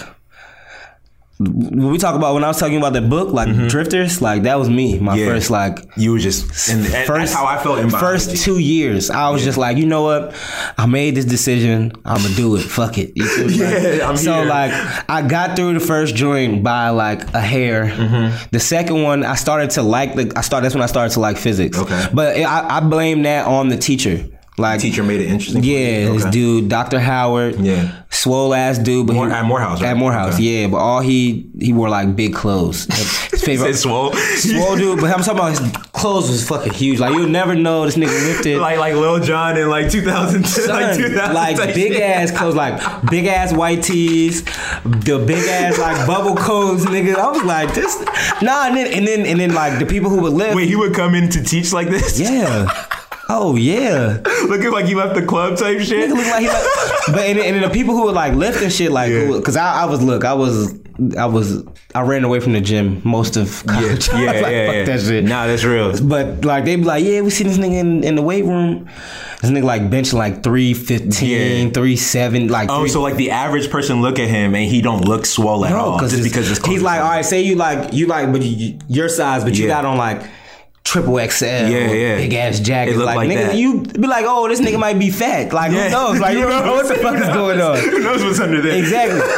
[1.41, 4.57] When we talk about when I was talking about the book, like Drifters, like that
[4.57, 5.01] was me.
[5.01, 5.19] My Mm-hmm.
[5.21, 5.27] Yeah.
[5.35, 7.99] first like you were just and, and that's how I felt in biology.
[8.33, 9.11] first two years.
[9.11, 10.33] I was just like, you know what?
[10.79, 11.91] I made this decision.
[12.05, 12.63] I'm gonna do it.
[12.63, 13.13] Fuck it.
[13.17, 13.59] You feel me?
[13.65, 14.45] Like, Yeah, I'm so here.
[14.45, 14.71] like,
[15.11, 17.87] I got through the first joint by like a hair.
[17.87, 18.49] Mm-hmm.
[18.53, 20.33] The second one, I started to like the.
[20.37, 20.65] I started.
[20.67, 21.77] That's when I started to like physics.
[21.79, 22.07] Okay.
[22.15, 24.25] But I, I blame that on the teacher.
[24.57, 25.65] Like teacher made it interesting.
[25.65, 26.13] yeah, you?
[26.13, 26.31] this Okay.
[26.31, 27.01] dude, Dr.
[27.01, 27.57] Howard.
[27.59, 28.03] Yeah.
[28.11, 29.91] Swole ass dude, but More- he, at Morehouse, right?
[29.91, 30.63] At Morehouse, Okay.
[30.63, 30.69] yeah.
[30.69, 32.85] But all he he wore like big clothes.
[33.33, 34.13] His favorite Said swole.
[34.13, 35.61] swole dude, but I'm talking about his
[35.93, 37.01] clothes was fucking huge.
[37.01, 40.97] Like you'll never know this nigga lifted like like Lil Jon in like 2010, like
[40.97, 44.45] 2000 like big ass clothes, like big ass white tees,
[44.85, 47.17] the big ass like bubble coats, nigga.
[47.17, 47.99] I was like, this,
[48.41, 50.77] nah, and then and then and then like the people who would live, Wait, he
[50.77, 52.21] would come in to teach like this?
[52.21, 52.67] yeah,
[53.29, 56.11] oh yeah, Looking like he left the club type shit.
[56.11, 56.65] nigga look like he like,
[57.09, 59.31] but and, and the people who were like lifting shit, like, Yeah.
[59.33, 60.75] because I, I was look, I was,
[61.17, 64.09] I was, I ran away from the gym most of Yeah, college.
[64.13, 64.85] I yeah, like, yeah, fuck yeah.
[64.85, 65.25] that shit.
[65.25, 66.07] Nah, that's real.
[66.07, 68.89] But like they be like, yeah, we see this nigga in, in the weight room.
[69.41, 71.71] This nigga like benching like 315, Yeah.
[71.71, 75.27] 37, like Oh, so like the average person look at him and he don't look
[75.27, 78.33] swole at all, just because it's he's like, all right, say you like you like,
[78.33, 80.23] but you, your size, but you got on like
[80.85, 82.17] triple XL, Yeah, yeah.
[82.17, 82.93] big ass jacket.
[82.95, 83.57] It Like, like nigga, that.
[83.57, 85.53] you be like, oh, this nigga might be fat.
[85.53, 85.85] Like Yeah.
[85.85, 86.21] who knows?
[86.21, 87.79] Like you know what the fuck is going on.
[87.91, 88.79] Who knows what's under there?
[88.79, 89.21] Exactly.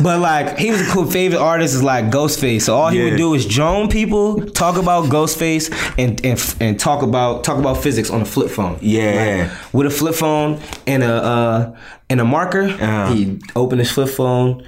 [0.00, 2.62] But like he was a cool favorite artist is like Ghostface.
[2.62, 3.04] So all he Yeah.
[3.10, 7.78] would do is drone people, talk about Ghostface, and and, and talk about talk about
[7.78, 8.78] physics on a flip phone.
[8.80, 9.48] Yeah.
[9.50, 11.76] Like, with a flip phone and a uh,
[12.10, 12.64] and a marker.
[12.68, 13.12] Uh-huh.
[13.12, 14.62] He open his flip phone.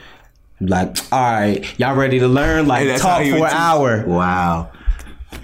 [0.61, 2.66] Like, all right, y'all ready to learn?
[2.66, 4.05] Like, Hey, talk for an hour.
[4.07, 4.71] Wow.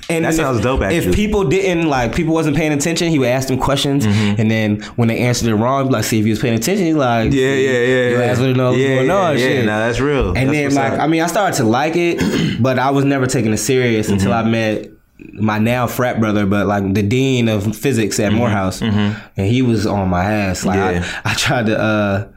[0.09, 1.11] And That if- sounds dope, actually.
[1.11, 4.41] If people didn't like, people wasn't paying attention, he would ask them questions, Mm-hmm.
[4.41, 6.87] and then when they answered it wrong, like, see if he was paying attention.
[6.87, 8.09] He's like, Yeah, yeah, yeah.
[8.11, 8.53] Your yeah.
[8.53, 9.33] know what's yeah, going yeah, on.
[9.33, 9.67] Yeah, shit.
[9.67, 10.29] nah, that's real.
[10.37, 11.01] And That's then like up.
[11.01, 12.19] I mean I started to like it,
[12.63, 14.47] but I was never taking it serious until Mm-hmm.
[14.47, 14.91] I met
[15.33, 19.87] my now frat brother, but like the dean of physics at Morehouse, and he was
[19.87, 20.65] on my ass.
[20.65, 21.03] Like Mm-hmm.
[21.03, 21.21] Yeah.
[21.25, 22.29] I, I tried to uh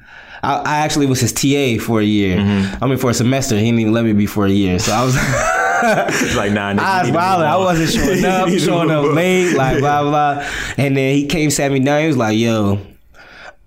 [0.42, 2.38] I, I actually was his TA for a year.
[2.38, 2.84] Mm-hmm.
[2.84, 3.56] I mean, for a semester.
[3.58, 4.80] He didn't even let me be for a year.
[4.80, 5.16] So I was.
[5.84, 7.39] It's like nah, nigga, I was need to wild.
[7.39, 10.48] move I wasn't showing up, You need to showing up late, like blah blah.
[10.78, 12.02] And then he came sat me down.
[12.02, 12.80] He was like, "Yo,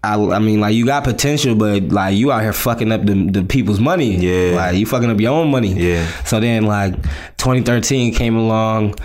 [0.05, 3.15] I, I mean, like you got potential, but like you out here fucking up the,
[3.15, 4.17] the people's money.
[4.17, 4.57] Yeah.
[4.57, 5.73] like you fucking up your own money.
[5.73, 6.07] Yeah.
[6.25, 6.95] So then, like
[7.39, 8.97] 2013 came along.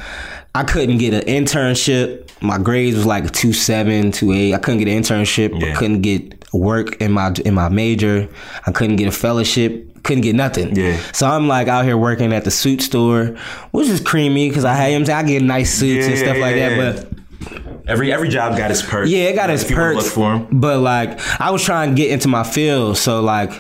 [0.55, 2.23] I couldn't get an internship.
[2.41, 4.53] My grades was like two seven, two eight.
[4.55, 5.59] I couldn't get an internship.
[5.59, 5.73] Yeah.
[5.73, 8.27] I couldn't get work in my in my major.
[8.65, 9.83] I couldn't get a fellowship.
[10.03, 10.75] Couldn't get nothing.
[10.75, 10.97] Yeah.
[11.11, 13.35] So I'm like out here working at the suit store,
[13.71, 15.03] which is creamy because I had him.
[15.13, 16.77] I get nice suits and Yeah, stuff like yeah, that.
[16.77, 17.03] yeah.
[17.03, 17.13] But
[17.87, 19.09] Every every job got its perks.
[19.09, 20.05] yeah, it got its you wanna perks.
[20.05, 20.47] Look for 'em.
[20.59, 23.51] But like, I was trying to get into my field, so like,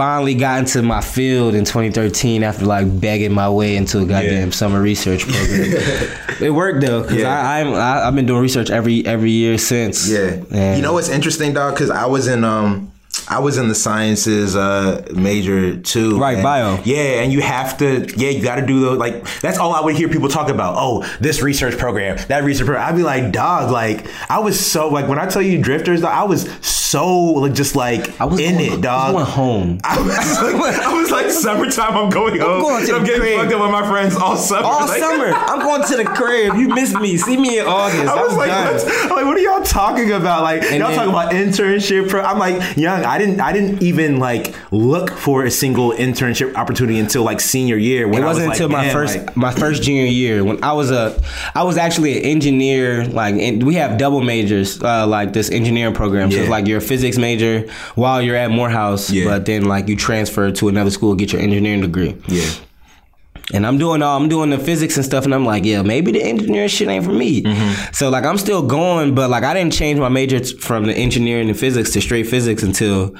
[0.00, 4.46] finally got into my field in 2013 after like begging my way into a goddamn
[4.48, 4.50] Yeah.
[4.50, 5.72] summer research program.
[6.40, 7.28] it worked though, cause Yeah.
[7.28, 10.08] I, I'm I, I've been doing research every every year since.
[10.08, 10.40] Yeah.
[10.50, 11.74] And- You know what's interesting, dog?
[11.74, 12.90] Because I was in um
[13.28, 16.18] I was in the sciences uh major too.
[16.18, 16.80] Right, And- bio.
[16.84, 19.96] Yeah, and you have to yeah, you gotta do those like that's all I would
[19.96, 20.76] hear people talk about.
[20.78, 22.88] Oh, this research program, that research program.
[22.88, 26.22] I'd be like, dog, like I was so like when I tell you drifters, I
[26.24, 29.14] was so like just like I was in going, it, I dog.
[29.14, 29.80] was going home.
[29.84, 30.08] I was,
[30.60, 32.60] like, I was like, summertime, I'm going home.
[32.62, 33.40] going to I'm getting crib.
[33.40, 34.66] fucked up with my friends all summer.
[34.66, 36.56] All Like- summer, I'm going to the crib.
[36.56, 37.16] You missed me.
[37.16, 38.08] See me in August.
[38.08, 38.74] I was like, done.
[38.74, 39.02] what?
[39.04, 40.42] I'm like, what are y'all talking about?
[40.42, 42.08] Like, y'all then- talking about internship?
[42.08, 43.04] Pro- I'm like, young.
[43.04, 43.40] I didn't.
[43.40, 48.08] I didn't even like look for a single internship opportunity until like senior year.
[48.08, 50.44] When It wasn't I was until like, my man, first like- my first junior year
[50.44, 51.20] when I was a
[51.54, 53.04] I was actually an engineer.
[53.04, 56.30] Like and we have double majors, uh, like this engineering program.
[56.30, 56.42] So Yeah.
[56.42, 59.24] it's like you're a physics major while you're at Morehouse, Yeah.
[59.26, 62.16] but then like you transfer to another school, get your engineering degree.
[62.28, 62.50] yeah,
[63.52, 66.12] And I'm doing all I'm doing the physics and stuff, and I'm like, yeah, maybe
[66.12, 67.42] the engineering shit ain't for me.
[67.42, 67.92] Mm-hmm.
[67.92, 71.48] So like I'm still going, but like I didn't change my major from the engineering
[71.48, 73.14] and physics to straight physics until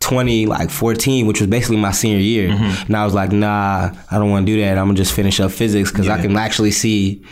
[0.00, 2.48] 20 like 14, which was basically my senior year.
[2.48, 2.86] Mm-hmm.
[2.86, 4.78] And I was like, nah, I don't want to do that.
[4.78, 7.22] I'm gonna just finish up physics because I can actually see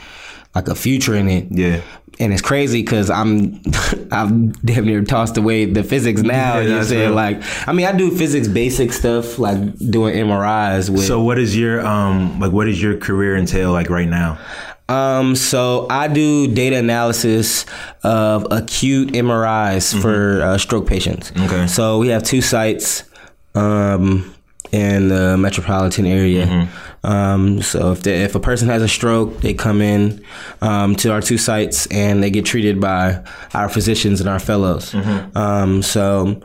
[0.54, 1.46] like a future in it.
[1.50, 1.80] yeah.
[2.20, 3.60] And it's crazy because I'm
[4.12, 6.56] I've damn near tossed away the physics now.
[6.56, 7.14] Yeah, you know what I'm saying?
[7.14, 11.56] Like I mean I do physics basic stuff like doing MRIs with So what is
[11.56, 14.38] your um like what is your career entail like right now?
[14.88, 17.66] Um, so I do data analysis
[18.02, 21.30] of acute MRIs for uh, stroke patients.
[21.30, 21.44] Mm-hmm.
[21.44, 21.66] Okay.
[21.66, 23.04] So we have two sites
[23.54, 24.34] um,
[24.72, 26.46] in the metropolitan area.
[26.46, 27.06] Mm-hmm.
[27.06, 30.24] Um, so if they, if a person has a stroke, they come in
[30.60, 34.92] um, to our two sites and they get treated by our physicians and our fellows.
[34.92, 35.36] Mm-hmm.
[35.36, 36.42] Um, so.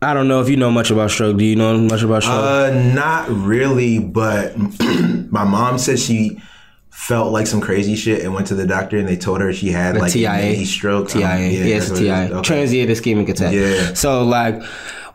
[0.00, 1.38] I don't know if you know much about stroke.
[1.38, 2.38] Do you know much about stroke?
[2.38, 4.56] Uh, not really, but
[5.28, 6.40] my mom said she
[6.98, 9.70] felt like some crazy shit and went to the doctor and they told her she
[9.70, 10.28] had like TIA.
[10.28, 11.08] a stroke.
[11.08, 11.26] TIA.
[11.26, 12.36] Um, yeah, it's that's a what it TIA.
[12.38, 12.46] Okay.
[12.46, 13.52] Transient ischemic attack.
[13.54, 13.94] Yeah.
[13.94, 14.60] So like,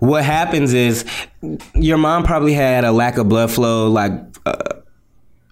[0.03, 1.05] what happens is
[1.75, 4.11] your mom probably had a lack of blood flow, like
[4.45, 4.81] uh,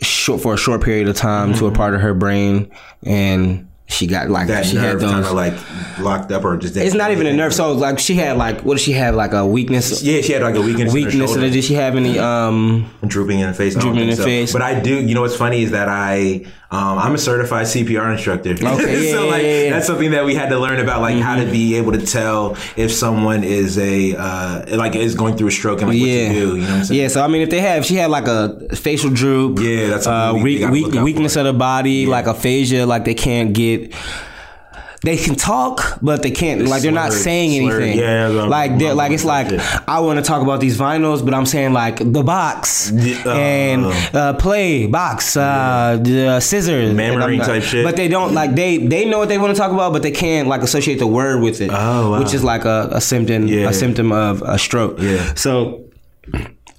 [0.02, 2.70] short for a short period of time to a part of her brain,
[3.04, 4.56] and she got like Mm-hmm.
[4.56, 5.54] That she had nerve kind of like
[6.00, 7.54] locked up or just it's not even a nerve.
[7.54, 9.16] So like, she had like what did she have?
[9.16, 10.04] Like a weakness.
[10.04, 10.94] Yeah, she had like a weakness.
[10.94, 11.38] Weakness.
[11.38, 12.20] Or did she have any?
[12.20, 12.90] Um.
[13.08, 13.76] drooping in the face.
[13.76, 14.26] Drooping in the so.
[14.26, 14.52] face.
[14.52, 15.02] But I do.
[15.02, 18.52] You know what's funny is that I um, I'm a certified CPR instructor.
[18.52, 18.62] Okay,
[19.12, 19.70] so yeah, like yeah, yeah.
[19.72, 22.56] that's something that we had to learn about, like how to be able to tell
[22.78, 26.28] if someone is a uh, like is going through a stroke and like Yeah.
[26.30, 26.56] what to do.
[26.56, 27.02] You know what I'm saying?
[27.02, 29.60] Yeah, so I mean, if they have, she had like a facial droop.
[29.60, 33.94] Yeah, that's uh, we- we weakness of the body, like aphasia, like they can't get.
[35.04, 36.68] They can talk, but they can't.
[36.68, 37.82] Like they're not saying slurred.
[37.82, 38.00] anything.
[38.00, 39.60] Yeah, like they're like it's like shit.
[39.88, 43.34] I want to talk about these vinyls, but I'm saying like the box Yeah, uh,
[43.34, 43.86] and
[44.16, 47.84] uh, play box, uh, the uh, scissors, Memory not- type shit.
[47.84, 50.12] But they don't like they they know what they want to talk about, but they
[50.12, 51.72] can't like associate the word with it.
[51.74, 52.20] Oh, wow.
[52.20, 53.70] which is like a, a symptom Yeah.
[53.70, 55.00] a symptom of a stroke.
[55.00, 55.34] Yeah.
[55.34, 55.84] So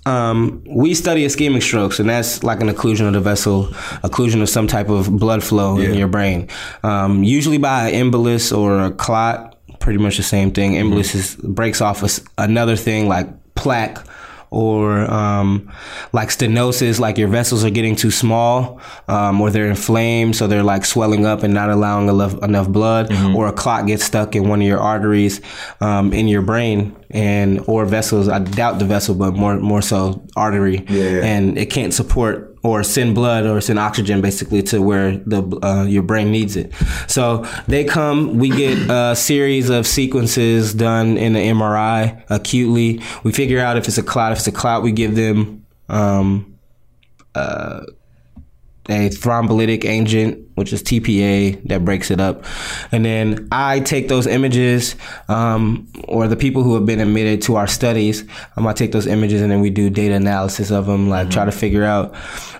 [0.06, 3.66] um, we study ischemic strokes, and that's like an occlusion of the vessel,
[4.02, 6.48] occlusion of some type of blood flow in your brain.
[6.82, 10.72] Um, usually by an embolus or a clot, pretty much the same thing.
[10.72, 14.04] Embolus is, breaks off a another thing like plaque
[14.52, 15.72] or um,
[16.12, 20.62] like stenosis, like your vessels are getting too small, um, or they're inflamed, so they're
[20.62, 24.48] like swelling up and not allowing enough, enough blood, or a clot gets stuck in
[24.48, 25.40] one of your arteries
[25.80, 28.28] um, in your brain, and or vessels.
[28.28, 31.24] I doubt the vessel, but more more so artery, Yeah.
[31.24, 35.84] and it can't support or send blood or send oxygen basically to where the uh,
[35.84, 36.72] your brain needs it.
[37.08, 43.00] So they come, we get a series of sequences done in the MRI acutely.
[43.24, 44.32] We figure out if it's a clot.
[44.32, 46.58] If it's a clot, we give them um,
[47.34, 47.80] uh,
[48.88, 52.44] a thrombolytic agent, which is TPA that breaks it up,
[52.92, 54.96] and then I take those images,
[55.28, 58.24] um, or the people who have been admitted to our studies,
[58.56, 61.44] um, I take those images and then we do data analysis of them, like try
[61.44, 62.14] to figure out.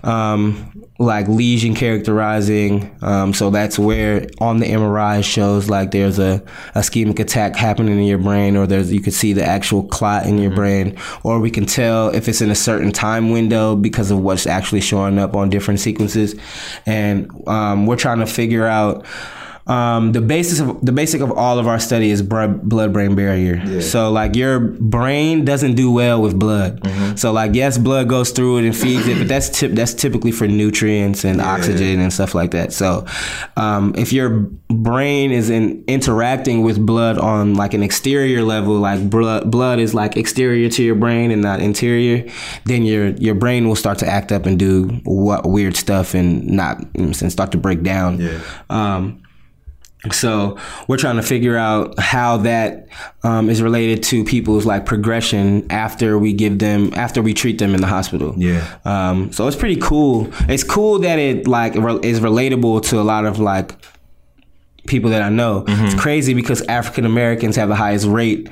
[0.05, 2.97] Um, like lesion characterizing.
[3.03, 6.43] Um, so that's where on the MRI shows like there's a,
[6.75, 10.27] a ischemic attack happening in your brain, or there's you can see the actual clot
[10.27, 14.11] in your brain, or we can tell if it's in a certain time window because
[14.11, 16.35] of what's actually showing up on different sequences,
[16.87, 17.31] and
[17.87, 19.05] we're trying to figure out.
[19.67, 23.81] Um, the basis of the basic of all of our study is blood brain barrier.
[23.81, 26.81] So like your brain doesn't do well with blood.
[27.19, 30.33] So like yes, blood goes through it and feeds it, but that's tip that's typically
[30.33, 32.73] for nutrients and oxygen and stuff like that.
[32.73, 33.07] So
[33.57, 34.31] um, if your
[34.69, 39.95] brain is in interacting with blood on like an exterior level, like blood blood is
[39.95, 42.29] like exterior to your brain and not interior,
[42.65, 46.47] then your your brain will start to act up and do what weird stuff and
[46.49, 48.19] not and start to break down.
[48.19, 48.41] Yeah.
[48.71, 49.22] Um,
[50.11, 52.89] so we're trying to figure out how that
[53.23, 57.75] um, is related to people's like progression after we give them after we treat them
[57.75, 58.35] in the hospital.
[58.37, 58.79] Yeah.
[58.85, 60.29] Um, so it's pretty cool.
[60.49, 63.75] It's cool that it like re- is relatable to a lot of like
[64.89, 65.65] people that I know.
[65.69, 68.49] It's crazy because African Americans have the highest rate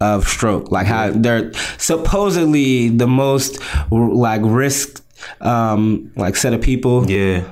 [0.00, 0.70] of stroke.
[0.70, 3.58] Like how they're supposedly the most
[3.90, 5.02] like risk
[5.40, 7.44] um, like set of people Yeah.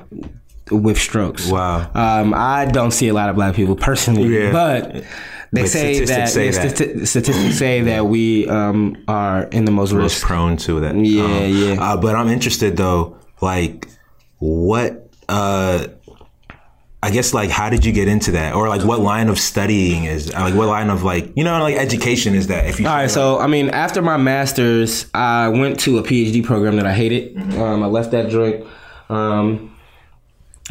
[0.71, 1.49] With strokes.
[1.49, 1.89] Wow.
[1.93, 4.51] Um, I don't see a lot of black people personally, Yeah.
[4.51, 4.93] but
[5.51, 6.75] they But say that, statistics say yeah, that.
[6.75, 10.25] stati- statistics say that we um, are in the most most risk.
[10.27, 10.95] prone to that.
[10.95, 11.73] Yeah, Um, yeah.
[11.93, 13.87] Uh, but I'm interested though, like,
[14.39, 15.09] what?
[15.29, 15.87] uh
[17.01, 20.05] I guess like, how did you get into that, or like, what line of studying
[20.05, 22.65] is like, what line of like, you know, like education is that?
[22.65, 26.41] If you All right, so I mean, after my master's, I went to a PhD
[26.45, 27.35] program that I hated.
[27.35, 27.61] Mm-hmm.
[27.61, 28.65] Um, I left that joint.
[29.09, 29.72] Um,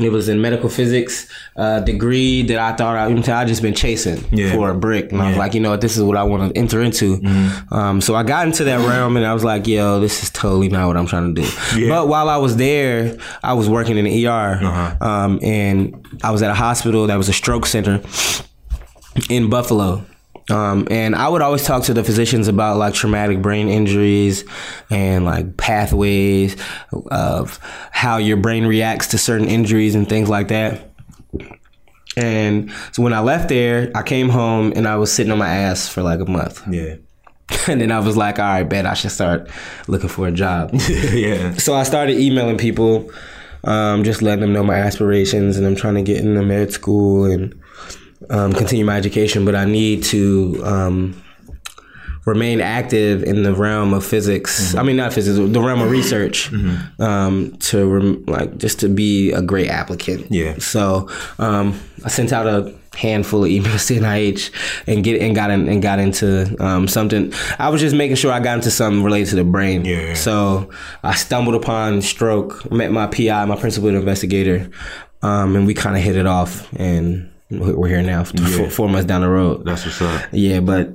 [0.00, 4.24] it was in medical physics, uh, degree that I thought I, I just been chasing
[4.32, 4.52] Yeah.
[4.54, 6.54] for a brick, and I was like, you know what, this is what I want
[6.54, 7.18] to enter into.
[7.18, 7.74] Mm-hmm.
[7.74, 10.70] Um, so I got into that realm, and I was like, yo, this is totally
[10.70, 11.48] not what I'm trying to do.
[11.78, 11.90] Yeah.
[11.90, 14.96] But while I was there, I was working in the ER, Uh-huh.
[15.06, 18.00] um, and I was at a hospital that was a stroke center
[19.28, 20.04] in Buffalo.
[20.50, 24.44] Um, and I would always talk to the physicians about like traumatic brain injuries
[24.90, 26.56] and like pathways
[27.10, 27.58] of
[27.92, 30.90] how your brain reacts to certain injuries and things like that.
[32.16, 35.48] And so when I left there, I came home and I was sitting on my
[35.48, 36.62] ass for like a month.
[36.68, 36.96] yeah,
[37.68, 39.48] And then I was like, all right, bet I should start
[39.88, 40.70] looking for a job.
[41.12, 43.10] yeah, So I started emailing people,
[43.64, 47.24] um, just letting them know my aspirations, and I'm trying to get into med school
[47.24, 47.58] and
[48.30, 49.44] um, continue my education.
[49.44, 51.22] But I need to um,
[52.24, 54.74] remain active in the realm of physics.
[54.74, 56.52] I mean, not physics, the realm of research,
[56.98, 60.30] um, to rem- like just to be a great applicant.
[60.30, 60.58] Yeah.
[60.58, 61.08] So
[61.38, 64.50] um, I sent out a handful of emails to NIH
[64.86, 67.32] and get and got in, and got into um, something.
[67.58, 69.84] I was just making sure I got into something related to the brain.
[69.84, 70.14] Yeah.
[70.14, 70.70] So
[71.02, 74.70] I stumbled upon stroke, met my PI, my principal investigator,
[75.22, 78.24] um, and we kind of hit it off, and we're here now,
[78.56, 79.64] four, four months down the road.
[79.64, 80.28] that's what's up.
[80.32, 80.90] Yeah, but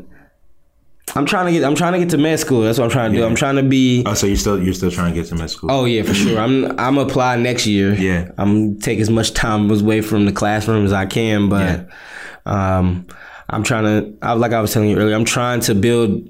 [1.16, 2.62] I'm trying to get I'm trying to get to med school.
[2.62, 3.26] That's what I'm trying to do.
[3.26, 4.04] I'm trying to be.
[4.06, 5.72] Oh, so you're still you're still trying to get to med school?
[5.72, 6.38] Oh yeah, for sure.
[6.40, 7.94] I'm I'm apply next year.
[7.94, 8.32] Yeah.
[8.38, 11.88] I'm take as much time away from the classroom as I can, but
[12.46, 13.08] um,
[13.50, 14.18] I'm trying to.
[14.22, 16.28] I, like I was telling you earlier, I'm trying to build,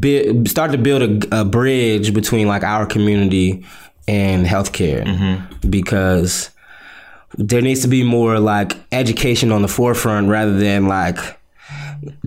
[0.00, 3.64] build start to build a, a bridge between like our community
[4.06, 5.70] and healthcare Mm-hmm.
[5.70, 6.50] because
[7.36, 11.18] there needs to be more like education on the forefront rather than like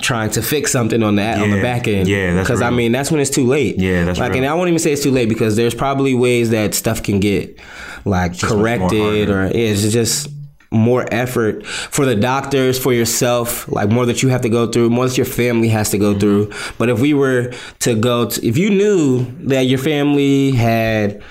[0.01, 2.07] trying to fix something on the on the back end.
[2.07, 3.77] Yeah, because I mean that's when it's too late.
[3.79, 4.43] Yeah, that's like, real.
[4.43, 7.19] and I won't even say it's too late because there's probably ways that stuff can
[7.19, 7.59] get
[8.05, 10.29] like corrected or yeah, it's just
[10.69, 14.89] more effort for the doctors, for yourself, like more that you have to go through,
[14.89, 16.19] more that your family has to go Mm-hmm.
[16.19, 16.51] through.
[16.77, 21.21] But if we were to go, to, if you knew that your family had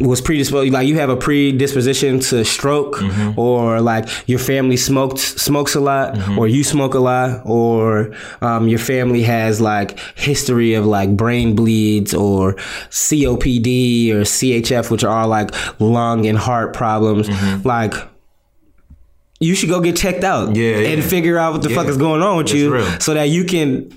[0.00, 3.38] was predisposed like you have a predisposition to stroke Mm-hmm.
[3.38, 6.38] or like your family smoked smokes a lot Mm-hmm.
[6.38, 11.54] or you smoke a lot or um, your family has like history of like brain
[11.54, 12.54] bleeds or
[12.90, 17.66] COPD or CHF which are all like lung and heart problems Mm-hmm.
[17.68, 17.94] like
[19.42, 21.08] you should go get checked out Yeah, and yeah.
[21.08, 23.00] figure out what the fuck is going on with That's you real.
[23.00, 23.90] so that you can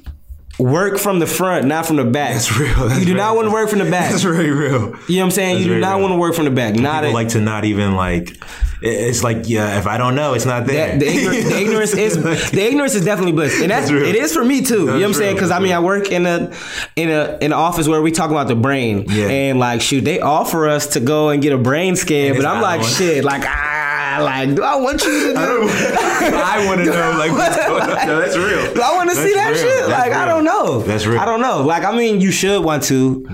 [0.60, 2.88] work from the front not from the back That's real.
[2.88, 4.72] That's you do not want to work from the back That's very real.
[4.72, 5.56] you know what I'm saying?
[5.56, 6.02] That's you do not real.
[6.04, 6.76] want to work from the back.
[6.76, 8.38] Not People a, like to not even like.
[8.86, 10.90] It's like yeah, if I don't know, it's not there.
[10.90, 14.16] that, the, ignor- the ignorance is the ignorance is definitely bliss, and that's, That's it
[14.16, 14.80] is for me too.
[14.82, 15.36] you know what I'm saying?
[15.36, 16.52] Because I mean, I work in a
[16.98, 19.28] in a in an office where we talk about the brain, Yeah.
[19.30, 22.62] and like shoot, they offer us to go and get a brain scan, but I'm
[22.62, 22.86] like on.
[22.86, 23.73] shit, like ah,
[24.14, 24.56] I like.
[24.56, 25.34] Do I want you to?
[25.34, 28.08] Do, I want to know like what's going on.
[28.08, 28.74] No, that's real.
[28.74, 29.58] do I want to see that real.
[29.58, 29.88] shit?
[29.88, 30.82] That's Like I don't know.
[30.82, 31.20] That's real.
[31.20, 31.64] I don't know.
[31.64, 33.26] Like I mean, you should want to.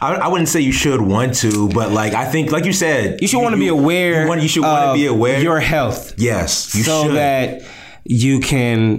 [0.00, 3.20] I, I wouldn't say you should want to, but like I think, like you said,
[3.20, 4.22] You should want to be aware.
[4.22, 5.40] You, want, you should want to be aware.
[5.40, 7.16] your health, yes, you so should.
[7.16, 7.62] that
[8.04, 8.98] you can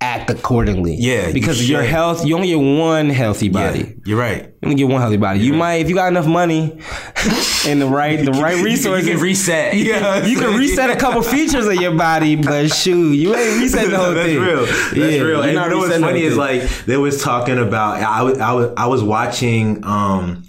[0.00, 0.94] act accordingly.
[0.94, 3.96] Yeah, because of your health, you only get one healthy yeah, body.
[4.04, 4.42] you're right.
[4.44, 5.40] You only get one healthy body.
[5.40, 6.72] You might, if you got enough money
[7.66, 9.74] and the right, the right You resources, can reset.
[9.74, 13.60] You can, you can reset a couple features of your body, but shoot, you ain't
[13.62, 14.14] reset the whole thing.
[14.14, 14.40] That's thing.
[14.42, 14.66] real.
[14.66, 15.28] That's Yeah, real.
[15.28, 18.02] you're And you know what's funny is like they was talking about.
[18.02, 19.84] I was I was I was watching.
[19.84, 20.42] Um,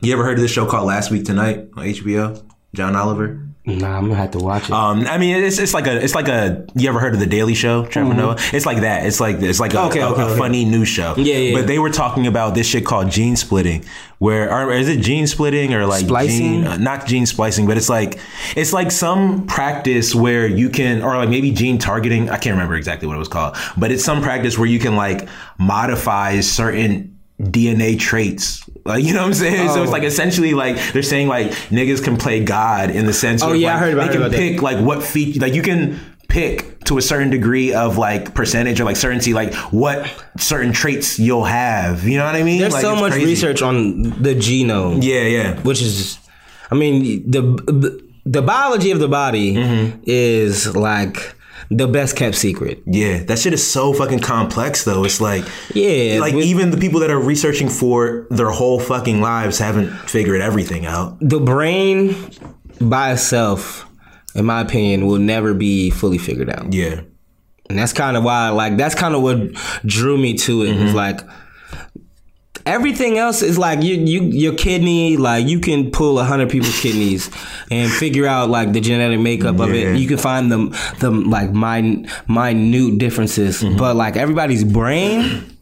[0.00, 2.42] you ever heard of this show called Last Week Tonight on HBO?
[2.74, 3.43] John Oliver.
[3.66, 4.72] Nah, I'm gonna have to watch it.
[4.72, 6.66] Um, I mean, it's it's like a it's like a.
[6.74, 8.36] You ever heard of the Daily Show, Trevor Noah?
[8.52, 9.06] It's like that.
[9.06, 9.88] It's like it's like a, Mm-hmm.
[9.88, 10.38] Okay, a, okay, a okay.
[10.38, 11.14] funny news show.
[11.16, 11.58] Yeah, yeah.
[11.58, 13.82] But they were talking about this shit called gene splitting,
[14.18, 16.36] where or is it gene splitting or like Splicing?
[16.62, 18.18] Gene, uh, not gene splicing, but it's like
[18.54, 22.28] it's like some practice where you can or like maybe gene targeting.
[22.28, 24.94] I can't remember exactly what it was called, but it's some practice where you can
[24.94, 25.26] like
[25.58, 28.63] modify certain DNA traits.
[28.84, 29.68] Like you know what I'm saying?
[29.70, 29.92] So it's Oh.
[29.92, 33.42] like essentially like they're saying like niggas can play God in the sense.
[33.42, 34.38] Oh, where, yeah, I heard about- they can about that.
[34.38, 38.80] pick like what feature like you can pick to a certain degree of like percentage
[38.80, 40.06] or like certainty like what
[40.38, 42.04] certain traits you'll have.
[42.04, 42.60] You know what I mean?
[42.60, 43.26] There's Like, so much crazy.
[43.26, 44.98] research on the genome.
[45.02, 45.54] Yeah, yeah.
[45.62, 46.18] which is
[46.70, 50.00] i mean the the, the biology of the body Mm-hmm.
[50.04, 51.34] is like
[51.76, 55.04] the best kept secret Yeah, that shit is so fucking complex though.
[55.04, 55.44] It's like
[55.74, 59.90] Yeah, like with- even the people that are researching for their whole fucking lives haven't
[60.08, 61.16] figured everything out.
[61.20, 62.14] the brain
[62.80, 63.86] by itself
[64.34, 67.00] in my opinion will never be fully figured out Yeah.
[67.70, 69.38] and that's kind of why like that's kind of what
[69.86, 70.84] drew me to it Mm-hmm.
[70.84, 71.20] was like
[72.66, 76.78] everything else is like you you your kidney like you can pull a hundred people's
[76.80, 77.30] kidneys
[77.70, 81.50] and figure out like the genetic makeup of it you can find them the like
[81.52, 83.76] min, minute differences Mm-hmm.
[83.76, 85.56] but like everybody's brain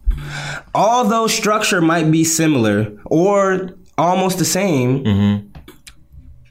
[0.75, 5.49] although structure might be similar or almost the same Mm-hmm.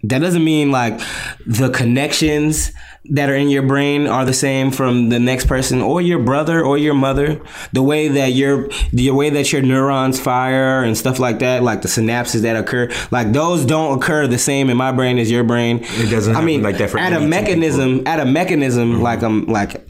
[0.04, 1.00] that doesn't mean like
[1.48, 2.72] the connections
[3.06, 6.64] that are in your brain are the same from the next person or your brother
[6.64, 7.42] or your mother
[7.74, 11.82] the way that your the way that your neurons fire and stuff like that like
[11.82, 15.44] the synapses that occur like those don't occur the same in my brain as your
[15.44, 19.02] brain It doesn't i mean like that for at a mechanism at a mechanism Mm-hmm.
[19.02, 19.88] like i'm like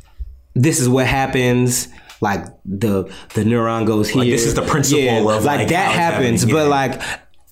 [0.55, 1.89] this is what happens
[2.21, 3.03] like the
[3.33, 6.55] the neuron goes here this is the principle yeah, of, like, like, that happens happening,
[6.55, 6.69] but yeah.
[6.69, 7.01] like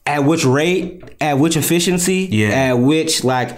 [0.05, 2.47] at which rate at which efficiency Yeah.
[2.49, 3.57] at which like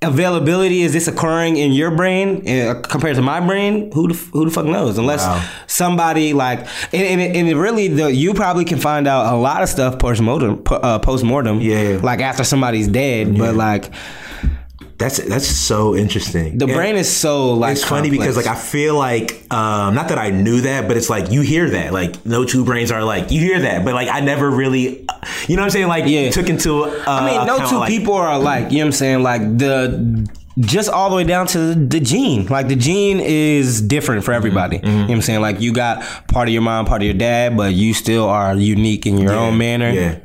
[0.00, 4.44] availability is this occurring in your brain uh, compared to my brain who the, who
[4.44, 5.44] the fuck knows unless Wow.
[5.66, 6.60] somebody like
[6.92, 9.98] and, and, it- and really the you probably can find out a lot of stuff
[9.98, 11.98] post-mortem uh, post-mortem Yeah.
[12.00, 13.90] like after somebody's dead but like
[14.98, 16.58] That's that's so interesting.
[16.58, 20.08] the And- brain is so like it's funny because like I feel like um, not
[20.08, 23.04] that I knew that, but it's like you hear that like no two brains are
[23.04, 25.06] like you hear that, but like I never really,
[25.46, 25.86] you know what I'm saying?
[25.86, 26.30] Like Yeah.
[26.32, 26.82] took into.
[26.82, 29.22] Uh, I mean, no two like, people are like, you know what I'm saying?
[29.22, 30.28] Like the
[30.58, 32.46] just all the way down to the gene.
[32.46, 34.78] Like the gene is different for everybody.
[34.78, 34.86] Mm-hmm.
[34.88, 35.40] You know what I'm saying?
[35.42, 38.56] Like you got part of your mom, part of your dad, but you still are
[38.56, 39.90] unique in your own manner.
[39.92, 40.18] Yeah.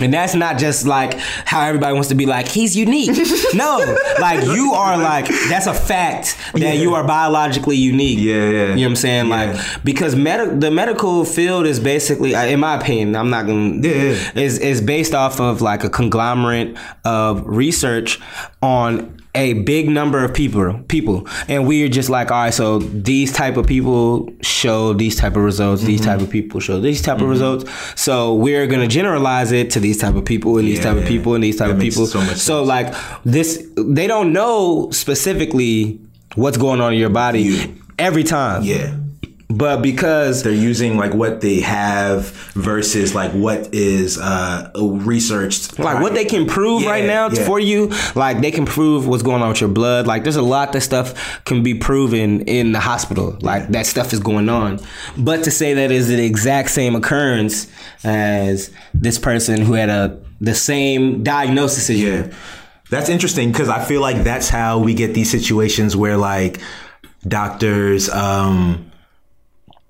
[0.00, 1.14] And that's not just like
[1.44, 3.10] how everybody wants to be like, he's unique.
[3.54, 8.18] no, like you are like, that's a fact that you are biologically unique.
[8.18, 8.50] Yeah, yeah.
[8.50, 9.28] You know what I'm saying?
[9.28, 9.52] Yeah.
[9.52, 13.88] Like, because med- the medical field is basically, in my opinion, I'm not going to,
[13.88, 13.94] Yeah,
[14.34, 14.42] yeah.
[14.42, 18.20] is, is based off of like a conglomerate of research
[18.62, 21.26] on a big number of people people.
[21.48, 25.42] And we're just like all right so these type of people show these type of
[25.42, 26.10] results these Mm-hmm.
[26.10, 27.64] type of people show these type of results.
[28.00, 31.08] So we're gonna generalize it to these type of people and these Yeah, type of
[31.08, 32.06] people and these type That of people.
[32.06, 35.98] so so like this they don't know specifically
[36.36, 38.62] what's going on in your body You- every time.
[38.62, 38.94] Yeah.
[39.48, 45.78] But because They're using like what they have versus like what is uh researched.
[45.78, 47.44] like what they can prove Yeah, right now yeah.
[47.44, 50.42] for you like they can prove what's going on with your blood like there's a
[50.42, 54.80] lot that stuff can be proven in the hospital like that stuff is going on
[55.18, 57.66] but to say that is the exact same occurrence
[58.02, 62.32] as this person who had a the same diagnosis as you Yeah.
[62.90, 66.60] That's interesting because I feel like that's how we get these situations where like
[67.26, 68.90] doctors um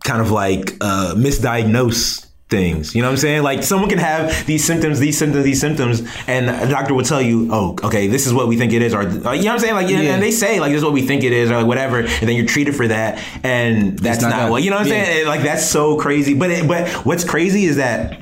[0.05, 2.95] kind of like uh misdiagnose things.
[2.95, 3.43] You know what I'm saying?
[3.43, 7.23] Like someone can have these symptoms, these symptoms, these symptoms, and a doctor will tell
[7.23, 9.59] you, "Oh, okay, this is what we think it is," or you know what I'm
[9.59, 9.75] saying?
[9.75, 10.01] Like, yeah.
[10.15, 12.29] And they say like, "This is what we think it is," or like whatever, and
[12.29, 15.05] then you're treated for that, and that's not not, what you know what I'm Yeah.
[15.05, 15.27] saying?
[15.27, 16.35] Like that's so crazy.
[16.35, 18.21] But it, but what's crazy is that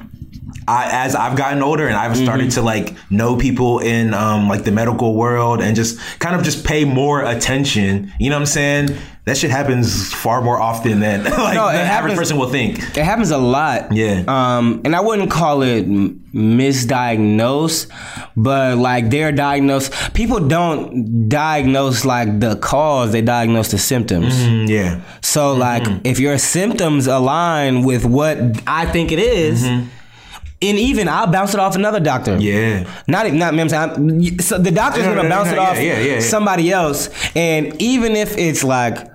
[0.68, 2.60] I, as I've gotten older and I've started Mm-hmm.
[2.60, 6.64] to like know people in um, like the medical world and just kind of just
[6.64, 8.12] pay more attention.
[8.20, 8.88] You know what I'm saying?
[9.24, 12.78] That shit happens far more often than like No, the average person will think.
[12.80, 13.92] It happens a lot.
[13.92, 14.24] Yeah.
[14.26, 15.86] Um, and I wouldn't call it
[16.34, 17.86] misdiagnosed,
[18.36, 19.92] but like they're diagnosed.
[20.14, 24.34] People don't diagnose like the cause; they diagnose the symptoms.
[24.34, 25.00] Mm, yeah.
[25.20, 29.88] So like, if your symptoms align with what I think it is, and
[30.60, 32.36] even I'll bounce it off another doctor.
[32.38, 32.84] Yeah.
[33.06, 35.34] Not, not, you know what I'm saying, I'm- so the doctor's No, no, gonna no,
[35.36, 36.20] bounce it off yeah, yeah, yeah.
[36.20, 39.11] somebody else, and even if it's like,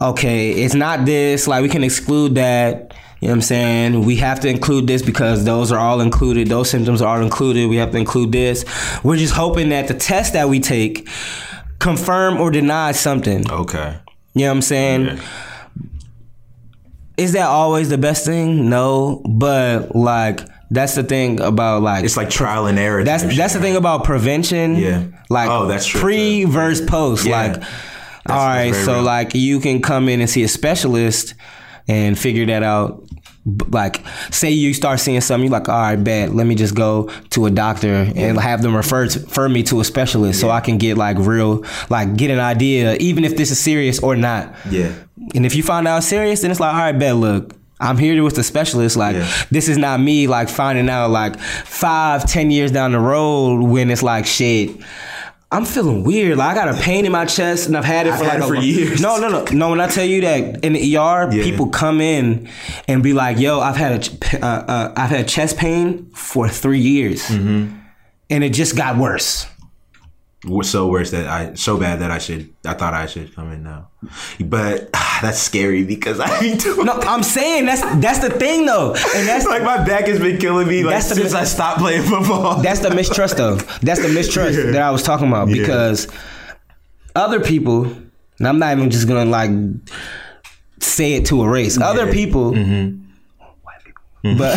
[0.00, 2.94] okay, it's not this, like we can exclude that.
[3.20, 4.04] You know what I'm saying?
[4.06, 6.46] We have to include this because those are all included.
[6.48, 7.68] Those symptoms are all included.
[7.68, 8.64] We have to include this.
[9.02, 11.08] We're just hoping that the test that we take
[11.80, 13.50] confirm or deny something.
[13.50, 13.96] Okay.
[14.34, 15.06] You know what I'm saying?
[15.06, 15.20] Yeah.
[17.16, 18.70] Is that always the best thing?
[18.70, 20.40] No, but like
[20.70, 23.02] that's the thing about like It's like trial and error.
[23.02, 24.76] that's that's the thing about prevention.
[24.76, 25.04] Yeah.
[25.28, 26.48] Like Oh, that's true, pre too.
[26.52, 27.26] versus post.
[27.26, 27.32] Yeah.
[27.56, 27.62] Like
[28.28, 29.02] That's- all right, so real.
[29.02, 31.34] like you can come in and see a specialist
[31.88, 33.02] and figure that out.
[33.70, 36.34] Like, say you start seeing something, you're like, all right, bet.
[36.34, 39.80] Let me just go to a doctor and have them refer to, refer me to
[39.80, 43.50] a specialist so I can get like real, like get an idea, even if this
[43.50, 44.54] is serious or not.
[44.68, 44.92] Yeah.
[45.34, 48.22] And if you find out serious, then it's like, all right, bet, look, I'm here
[48.22, 48.96] with the specialist.
[48.98, 49.32] Like, Yeah.
[49.50, 53.88] this is not me, like, finding out, like, five, ten years down the road when
[53.90, 54.76] it's like, shit,
[55.50, 56.36] I'm feeling weird.
[56.36, 58.40] Like, I got a pain in my chest and I've had it I've for had
[58.40, 59.00] like it a for lo- years.
[59.00, 59.44] No, no, no.
[59.50, 61.42] No, when I tell you that in the ER, Yeah.
[61.42, 62.48] people come in
[62.86, 63.92] and be like, yo, I've had
[64.32, 67.22] a, uh, uh, I've had chest pain for three years.
[67.28, 67.74] Mm-hmm.
[68.30, 69.46] And it just got worse.
[70.62, 73.62] So worse that I so bad that I should I thought I should come in
[73.62, 73.88] now,
[74.40, 78.64] but ah, that's scary because I be doing No, I'm saying that's that's the thing
[78.66, 82.02] though, and that's like my back has been killing me like since I stopped playing
[82.02, 82.62] football.
[82.62, 83.56] That's the mistrust though.
[83.82, 84.70] That's the mistrust Yeah.
[84.72, 85.60] that I was talking about Yeah.
[85.62, 86.08] because
[87.14, 89.50] other people, and I'm not even just gonna like
[90.80, 91.78] say it to a race.
[91.80, 92.12] Other Yeah.
[92.12, 92.52] people,
[94.36, 94.54] but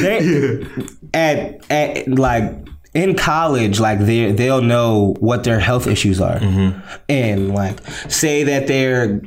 [0.00, 0.66] they
[1.12, 2.52] at at like
[2.94, 6.78] in college, like they they'll know what their health issues are, mm-hmm.
[7.08, 9.20] and like say that they're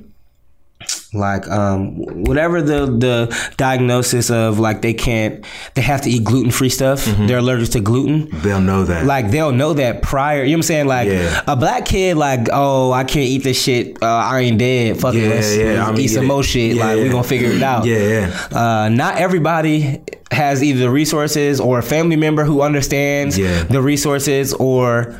[1.13, 6.51] like um whatever the the diagnosis of like they can't they have to eat gluten
[6.51, 8.29] free stuff they're allergic to gluten.
[8.41, 9.05] They'll know that.
[9.05, 10.87] like they'll know that prior you know what I'm saying?
[10.87, 11.43] Like Yeah.
[11.47, 14.99] a black kid like oh I can't eat this shit uh, I ain't dead.
[14.99, 16.75] Fuck Yeah, let's, yeah, let's I'm eat some more shit.
[16.75, 17.85] Yeah, like we gonna figure it out.
[17.85, 18.47] Yeah, yeah.
[18.85, 23.63] uh, not everybody has either the resources or a family member who understands Yeah.
[23.63, 25.17] the resources or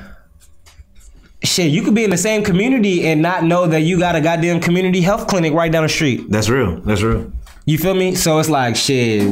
[1.57, 4.21] shit you could be in the same community and not know that you got a
[4.21, 6.79] goddamn community health clinic right down the street That's real.
[6.81, 7.31] That's real.
[7.65, 9.27] you feel me so it's like shit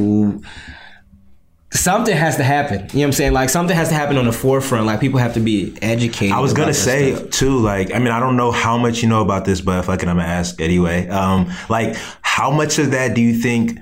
[1.71, 4.25] something has to happen you know what i'm saying like something has to happen on
[4.25, 7.29] the forefront like people have to be educated I was gonna say stuff.
[7.29, 10.07] too, like, I mean, I don't know how much you know about this, but fucking,
[10.09, 11.07] I'm gonna ask anyway.
[11.09, 13.77] Um, like, how much of that do you think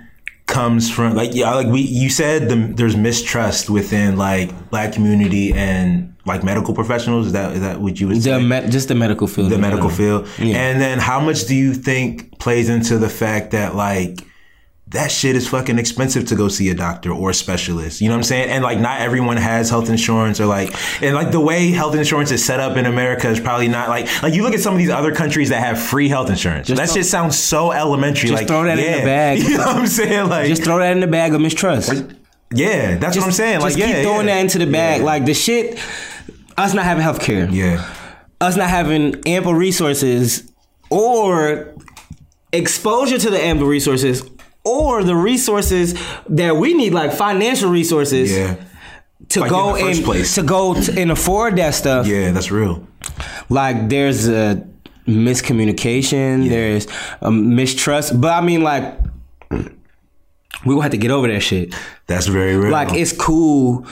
[0.48, 5.54] comes from, like, yeah, like we, you said the, there's mistrust within like black community
[5.54, 7.28] and like medical professionals.
[7.28, 8.44] Is that is that what you would the say?
[8.44, 10.28] me- just the medical field the medical field.
[10.40, 14.26] And then how much do you think plays into the fact that like
[14.88, 18.00] that shit is fucking expensive to go see a doctor or a specialist.
[18.00, 18.50] You know what I'm saying?
[18.52, 20.72] And like not everyone has health insurance or like
[21.02, 24.22] and like the way health insurance is set up in America is probably not like
[24.22, 26.68] like you look at some of these other countries that have free health insurance.
[26.68, 28.30] that throw- shit sounds so elementary.
[28.30, 29.40] Just like throw that in the bag.
[29.44, 30.30] You know what I'm saying?
[30.30, 31.92] Like just throw that in the bag of mistrust
[32.56, 33.62] yeah, that's what I'm saying.
[33.62, 34.36] Like just yeah, keep throwing yeah.
[34.36, 35.06] that into the bag Yeah.
[35.06, 35.80] like the shit
[36.58, 37.84] us not having health care yeah.
[38.42, 40.52] us not having ample resources
[40.90, 41.74] or
[42.52, 44.24] exposure to the ample resources
[44.64, 45.94] or the resources
[46.30, 48.56] that we need like financial resources Yeah.
[49.30, 50.36] to Like in go first and place.
[50.36, 52.86] to go t- and afford that stuff Yeah, that's real.
[53.50, 54.66] like there's a
[55.08, 56.88] miscommunication there's
[57.22, 58.98] a mistrust but i mean like
[59.52, 61.76] we gonna have to get over that shit
[62.08, 62.72] That's very real.
[62.72, 63.86] like it's cool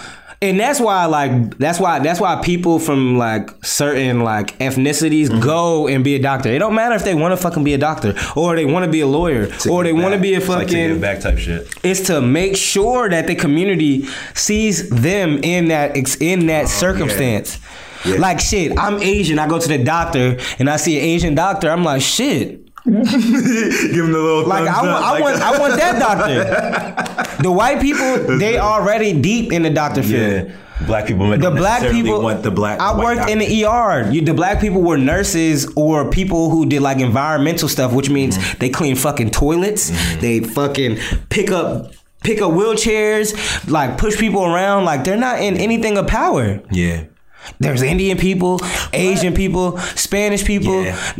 [0.43, 5.41] and that's why like that's why that's why people from like certain like ethnicities Mm-hmm.
[5.41, 7.77] go and be a doctor it don't matter if they want to fucking be a
[7.77, 10.47] doctor or they want to be a lawyer or they want to be a It's
[10.47, 11.67] like to fucking back type shit.
[11.83, 17.59] it's to make sure that the community sees them in that in that circumstance.
[17.61, 17.67] Oh,
[18.13, 18.15] Yeah.
[18.19, 19.37] Like shit, I'm Asian.
[19.37, 21.69] I go to the doctor and I see an Asian doctor.
[21.69, 22.70] I'm like, shit.
[22.83, 25.99] Give him the little Like I, want, I like want, I want that
[27.27, 27.43] doctor.
[27.43, 30.47] The white people, they already deep in the doctor field.
[30.49, 30.55] yeah.
[30.87, 32.79] Black people The black people want the black.
[32.79, 34.09] I worked in the ER.
[34.11, 38.35] You, the black people were nurses or people who did like environmental stuff, which means
[38.37, 38.57] Mm-hmm.
[38.59, 39.91] they clean fucking toilets.
[40.19, 40.97] They fucking
[41.29, 41.91] pick up
[42.23, 44.85] pick up wheelchairs, like push people around.
[44.85, 46.61] Like they're not in anything of power.
[46.71, 47.03] Yeah.
[47.59, 48.59] There's Indian people,
[48.93, 50.83] Asian people, Spanish people.
[50.83, 51.13] Yeah.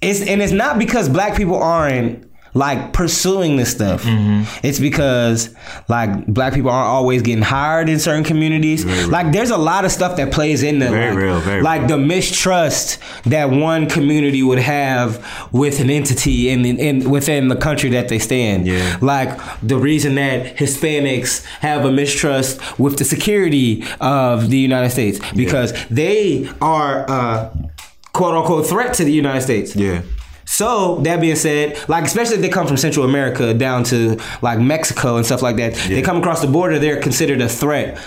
[0.00, 2.24] It's and it's not because black people aren't
[2.54, 4.02] like pursuing this stuff.
[4.02, 4.66] Mm-hmm.
[4.66, 5.54] It's because
[5.88, 8.82] like black people aren't always getting hired in certain communities.
[9.08, 11.88] Like there's a lot of stuff that plays into Very like, real, very like real.
[11.90, 15.22] the mistrust that one community would have
[15.52, 18.66] with an entity in, in within the country that they stand.
[18.66, 18.96] Yeah.
[19.02, 25.20] Like the reason that Hispanics have a mistrust with the security of the United States
[25.34, 27.70] because they are a
[28.16, 29.76] quote unquote threat to the United States.
[29.76, 30.02] Yeah.
[30.48, 34.58] So that being said, like especially if they come from Central America down to like
[34.60, 37.98] Mexico and stuff like that, they come across the border, they're considered a threat.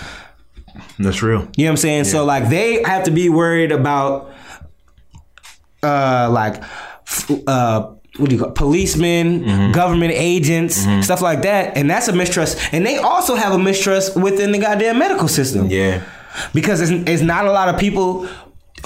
[0.98, 1.40] That's real.
[1.56, 2.04] You know what I'm saying?
[2.04, 4.32] So like they have to be worried about
[5.82, 6.62] uh like
[7.06, 8.54] f- uh what do you call it?
[8.54, 9.72] policemen, Mm-hmm.
[9.72, 12.58] government agents, stuff like that, and that's a mistrust.
[12.72, 15.66] And they also have a mistrust within the goddamn medical system.
[15.70, 16.02] Yeah.
[16.52, 18.28] because it's, it's not a lot of people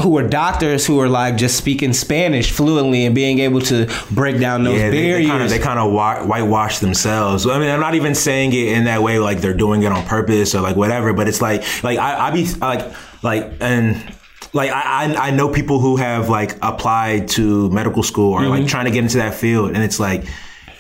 [0.03, 4.41] who are doctors who are like just speaking Spanish fluently and being able to break
[4.41, 5.51] down those Yeah, they, they barriers.
[5.51, 7.47] they kind of wa- whitewash themselves.
[7.47, 10.05] I mean, I'm not even saying it in that way, like they're doing it on
[10.07, 11.13] purpose or like whatever.
[11.13, 12.93] But it's like, like I, I be like,
[13.23, 13.97] like, and
[14.53, 18.51] like I, I I know people who have like applied to medical school or Mm-hmm.
[18.51, 20.25] like trying to get into that field, and it's like.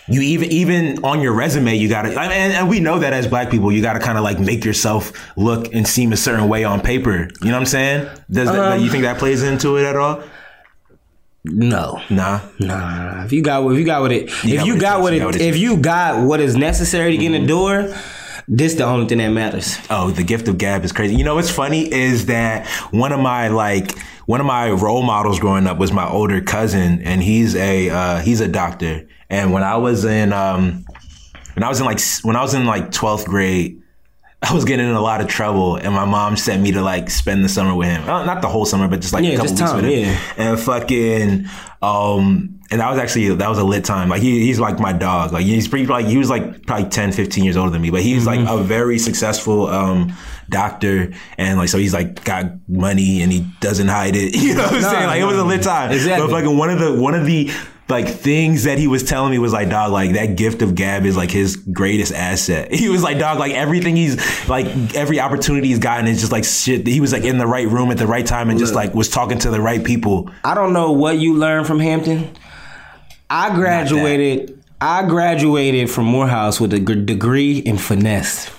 [0.07, 3.50] You even even on your resume, you gotta, and, and we know that as black
[3.50, 6.80] people, you gotta kind of like make yourself look and seem a certain way on
[6.82, 7.28] paper.
[7.40, 8.09] You know what I'm saying?
[8.30, 10.22] Does that, Um, you think that plays into it at all?
[11.44, 12.00] no.
[12.11, 12.40] Nah.
[12.59, 15.00] Nah, if you got if you got what it You if got you what got
[15.02, 17.46] what it got what it if you got what is necessary to get in the
[17.46, 17.94] door,
[18.48, 19.78] this the only thing that matters.
[19.90, 21.14] Oh, the gift of gab is crazy.
[21.16, 25.38] You know what's funny is that one of my like one of my role models
[25.38, 29.07] growing up was my older cousin, and he's a uh, he's a doctor.
[29.35, 30.85] And when I was in um,
[31.55, 33.80] when I was in like when I was in like twelfth grade,
[34.43, 37.11] I was getting in a lot of trouble, and my mom sent me to like
[37.11, 38.09] spend the summer with him.
[38.09, 40.05] Uh, not the whole summer, but just like Yeah, a couple weeks time, with him.
[40.05, 40.18] yeah.
[40.37, 41.47] And fucking
[41.82, 44.09] um, and that was actually that was a lit time.
[44.09, 45.32] Like he, he's like my dog.
[45.32, 48.03] Like he's pretty like he was like probably 10, 15 years older than me, but
[48.03, 48.59] he's like Mm-hmm.
[48.61, 50.12] a very successful um
[50.51, 54.35] doctor, and like so he's like got money and he doesn't hide it.
[54.45, 55.07] You know what I'm Nah, saying?
[55.07, 55.91] Like it was a lit time.
[55.93, 56.26] Exactly.
[56.28, 57.51] But fucking one of the one of the
[57.89, 61.05] like things that he was telling me was like, dog, like that gift of gab
[61.05, 62.72] is like his greatest asset.
[62.85, 66.45] He was like, dog, like everything he's like every opportunity he's gotten is just like
[66.45, 66.87] shit.
[66.87, 69.09] He was like in the right room at the right time and just like was
[69.09, 70.30] talking to the right people.
[70.45, 72.30] I don't know what you learned from Hampton.
[73.30, 74.62] I graduated.
[74.80, 78.51] I graduated from Morehouse with a g- degree in finesse,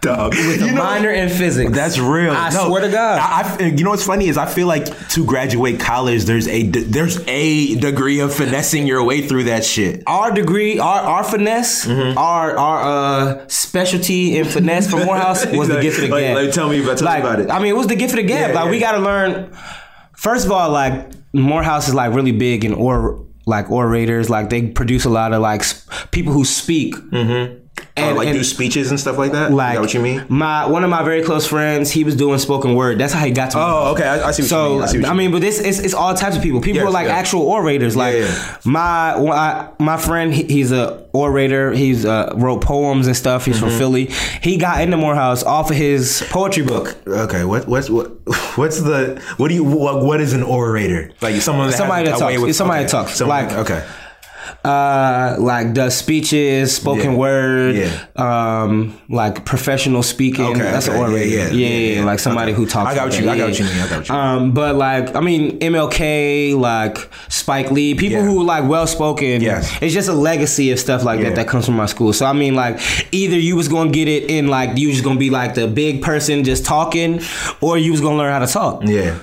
[0.00, 0.34] Dog.
[0.34, 1.72] with a minor in physics.
[1.72, 2.32] That's real.
[2.32, 3.18] I No, swear to God.
[3.20, 6.62] I, I- you know what's funny is I feel like to graduate college, there's a
[6.68, 10.02] there's a degree of finessing your way through that shit.
[10.06, 12.18] our degree, our our finesse, Mm-hmm.
[12.18, 12.78] our our
[13.40, 16.36] uh, specialty in finesse from Morehouse was the gift of the like- gab.
[16.36, 17.50] like, tell me about- tell like, about it.
[17.50, 18.50] I mean, it was the gift of the gab.
[18.50, 19.52] Yeah, like we got to learn.
[20.14, 24.30] First of all, like Morehouse is like really big in or like orators.
[24.30, 26.94] Like they produce a lot of like sp- people who speak.
[26.96, 27.65] Mm-hmm.
[27.98, 29.52] And, like and- do speeches and stuff like that.
[29.52, 30.26] like is that what you mean?
[30.28, 32.98] My one of my very close friends, he was doing spoken word.
[32.98, 33.58] That's how he got to.
[33.58, 34.04] Oh, okay.
[34.06, 34.82] I, I see what So.
[34.82, 36.60] I, see I, mean, but this it's, it's all types of people.
[36.60, 37.14] People Yes, are like yeah.
[37.16, 37.96] actual orators.
[37.96, 38.56] Like yeah.
[38.66, 41.72] my my my friend, he- he's a orator.
[41.72, 43.46] He's uh, wrote poems and stuff.
[43.46, 43.68] He's Mm-hmm.
[43.68, 44.04] from Philly.
[44.42, 46.94] He got into Morehouse off of his poetry book.
[47.06, 48.08] Okay, what what's what
[48.58, 51.12] what's the what do you what, what is an orator?
[51.22, 52.38] Like someone Somebody that talks.
[52.38, 52.86] with- somebody okay.
[52.86, 53.14] that talks.
[53.16, 53.86] Someone- Like- okay,
[54.64, 57.16] Uh, like does speeches, spoken Yeah.
[57.16, 57.90] word, Yeah.
[58.16, 60.44] um, like professional speaking.
[60.46, 60.96] Okay, That's okay.
[60.96, 61.26] an orator.
[61.26, 62.60] Yeah, Yeah, like somebody Okay.
[62.60, 62.90] who talks.
[62.90, 63.30] I got what you-.
[63.30, 63.74] I got what you mean.
[63.78, 64.22] I got what you mean.
[64.24, 69.40] Um, but like, I mean, MLK, like Spike Lee, people who like well spoken.
[69.40, 69.72] Yes.
[69.80, 72.12] It's just a legacy of stuff like that that comes from my school.
[72.12, 72.78] So I mean, like,
[73.12, 76.02] either you was gonna get it in like you was gonna be like the big
[76.02, 77.20] person just talking,
[77.60, 78.82] or you was gonna learn how to talk.
[78.84, 79.14] yeah,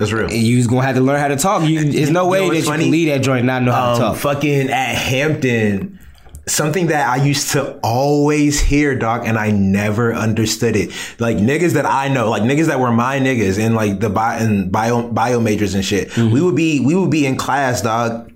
[0.00, 0.32] that's real.
[0.32, 1.62] You was gonna have to learn how to talk.
[1.68, 3.62] You, there's no You way know that what's you can lead that joint and not
[3.62, 4.16] know how to um, talk.
[4.16, 6.00] fucking at Hampton,
[6.46, 10.90] something that I used to always hear, doc, and I never understood it.
[11.18, 14.42] Like niggas that I know, like niggas that were my niggas and like the bio
[14.42, 16.08] and bio, bio majors and shit.
[16.08, 16.32] Mm-hmm.
[16.32, 18.29] We would be we would be in class, dog.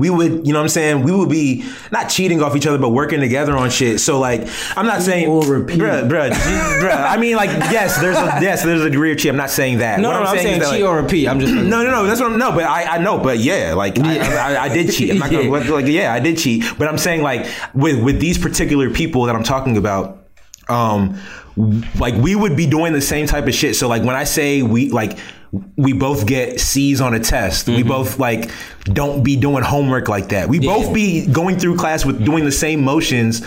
[0.00, 1.02] We would, you know what I'm saying?
[1.02, 4.00] We would be not cheating off each other, but working together on shit.
[4.00, 5.78] So like, I'm not saying, Or repeat.
[5.78, 7.04] bruh, bruh, bruh.
[7.10, 9.30] I mean, like, yes, there's a yes, there's a degree of cheat.
[9.30, 10.00] I'm not saying that.
[10.00, 11.28] No, What no, I'm saying, is that, cheat like- or repeat.
[11.28, 12.06] I'm just no, no, no.
[12.06, 12.38] That's what I'm.
[12.38, 13.18] No, but I, I know.
[13.18, 15.10] But yeah, like I, I, I did cheat.
[15.10, 15.70] I'm not gonna Yeah.
[15.70, 16.64] like yeah, I did cheat.
[16.78, 20.18] But I'm saying like with with these particular people that I'm talking about,
[20.68, 21.18] um,
[21.98, 23.76] like we would be doing the same type of shit.
[23.76, 25.18] So like when I say we like.
[25.76, 27.66] We both get C's on a test.
[27.66, 27.88] We mm-hmm.
[27.88, 28.50] both like
[28.84, 30.48] don't be doing homework like that.
[30.48, 33.42] We both be going through class with doing the same motions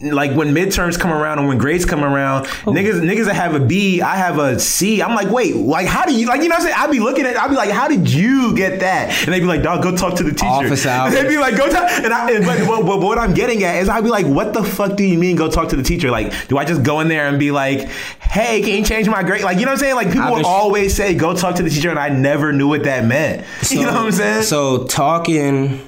[0.00, 2.72] like when midterms come around and when grades come around, oh.
[2.72, 5.02] niggas niggas that have a B, I have a C.
[5.02, 6.76] I'm like, wait, like how do you like you know what I'm saying?
[6.78, 9.10] I'd be looking at I'd be like, how did you get that?
[9.24, 10.46] And they'd be like, dog, go talk to the teacher.
[10.46, 11.14] Office hours.
[11.14, 13.76] They'd be like, go talk and I and, but, but, but what I'm getting at
[13.76, 16.10] is I'd be like, what the fuck do you mean go talk to the teacher?
[16.10, 17.88] Like, do I just go in there and be like,
[18.20, 19.42] hey, can you change my grade?
[19.42, 19.96] Like, you know what I'm saying?
[19.96, 22.52] Like people I've would been- always say go talk to the teacher and I never
[22.52, 23.44] knew what that meant.
[23.70, 24.44] you know what I'm saying?
[24.44, 25.80] So talking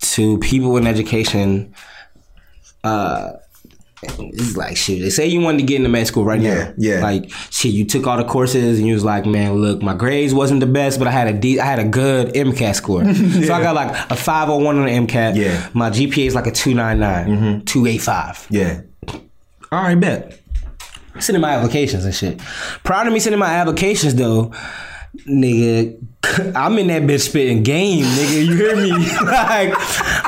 [0.00, 1.74] to people in education,
[2.84, 3.32] uh,
[4.02, 5.00] it's like shit.
[5.00, 6.74] They say you wanted to get into med school right Yeah, now.
[6.76, 7.00] yeah.
[7.02, 10.34] Like shit, you took all the courses and you was like, man, look, my grades
[10.34, 13.02] wasn't the best, but I had a D, I had a good MCAT score.
[13.46, 15.36] So I got like a 501 on the MCAT.
[15.36, 15.56] Yeah.
[15.56, 15.78] Mm-hmm.
[15.78, 18.46] My GPA is like a 299, 285.
[18.50, 18.82] yeah.
[19.72, 20.38] All right, bet.
[21.20, 22.40] Sending my applications and shit.
[22.84, 24.52] Proud of me sending my applications though,
[25.26, 25.96] nigga,
[26.54, 28.46] I'm in that bitch spitting game, nigga.
[28.46, 28.90] You hear me?
[29.24, 29.72] like,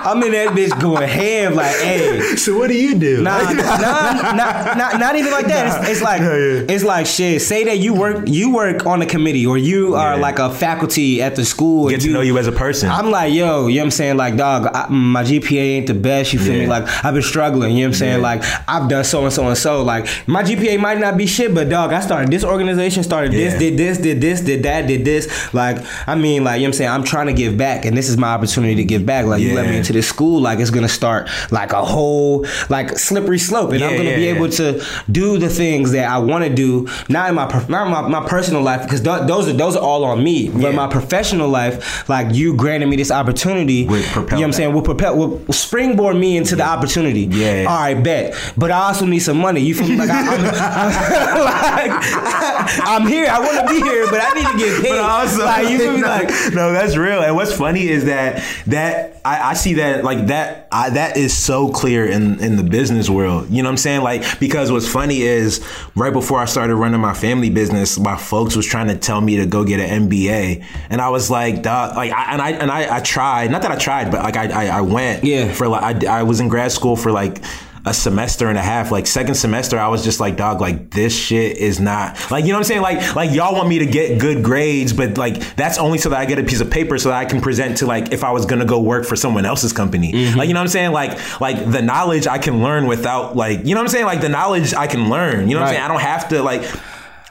[0.04, 2.36] I'm in that bitch going ham, like, hey.
[2.36, 3.22] So what do you do?
[3.22, 5.80] Nah, nah, nah, nah, nah, not even like that.
[5.82, 6.66] It's, it's like Yeah, yeah.
[6.68, 7.42] it's like shit.
[7.42, 10.20] Say that you work you work on a committee or you are Yeah.
[10.20, 11.88] like a faculty at the school.
[11.88, 12.90] Get to know you as a person.
[12.90, 14.16] I'm like, yo, you know what I'm saying?
[14.16, 16.32] Like, dog, I, mm, my GPA ain't the best.
[16.32, 16.66] You feel me?
[16.66, 17.72] Like, I've been struggling.
[17.76, 18.22] You know what I'm saying?
[18.22, 19.82] Like, I've done so and so and so.
[19.82, 23.58] Like, my GPA might not be shit, but dog, I started this organization, started this,
[23.58, 25.52] did this, did this, did that, did this.
[25.54, 26.90] Like, I mean, like, you know what I'm saying?
[26.90, 29.26] I'm trying to give back, and this is my opportunity to give back.
[29.26, 32.98] Like, you let me into this school, like, it's gonna start like a whole, like,
[32.98, 34.34] slippery slope, and I'm gonna yeah, be yeah.
[34.34, 37.92] able to do the things that I want to do, not in my not in
[37.92, 40.48] my, my personal life, because th- those are those are all on me.
[40.48, 40.70] But Yeah.
[40.72, 44.72] my professional life, like you granted me this opportunity, Would you know what I'm saying?
[44.74, 47.22] Will propel, will springboard me into the opportunity.
[47.30, 47.66] Yeah.
[47.68, 48.34] All right, bet.
[48.56, 49.60] But I also need some money.
[49.60, 49.96] You feel me?
[49.96, 50.42] Like, I, I'm,
[51.90, 53.26] like, I'm here.
[53.30, 54.90] I want to be here, but I need to get paid.
[54.90, 56.00] But also, like, you feel me?
[56.00, 57.22] no, Like, no, that's real.
[57.22, 61.36] And what's funny is that that I, I see that like that I, that is
[61.36, 63.50] so clear in in the business world.
[63.50, 64.02] You know what I'm saying?
[64.02, 65.64] Like because what's funny is
[65.94, 69.36] right before I started running my family business, my folks was trying to tell me
[69.36, 72.70] to go get an MBA, and I was like, Duh, like, I, and I and
[72.70, 73.50] I, I tried.
[73.50, 75.24] Not that I tried, but like I I, I went.
[75.24, 75.52] Yeah.
[75.52, 77.42] For like I, I was in grad school for like
[77.86, 78.90] a semester and a half.
[78.90, 82.50] Like second semester, I was just like, dog, like this shit is not like you
[82.50, 82.82] know what I'm saying.
[82.82, 86.18] Like like y'all want me to get good grades, but like that's only so that
[86.18, 88.32] I get a piece of paper so that I can present to like if I
[88.32, 90.12] was gonna go work for someone else's company.
[90.34, 90.92] Like you know what I'm saying.
[90.92, 94.06] Like like the knowledge I can learn without like you know what I'm saying.
[94.06, 95.48] Like the knowledge I can learn.
[95.48, 95.84] You know what I'm saying.
[95.84, 96.68] I don't have to like.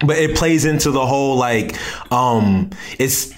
[0.06, 1.76] But it plays into the whole like
[2.14, 3.35] um it's.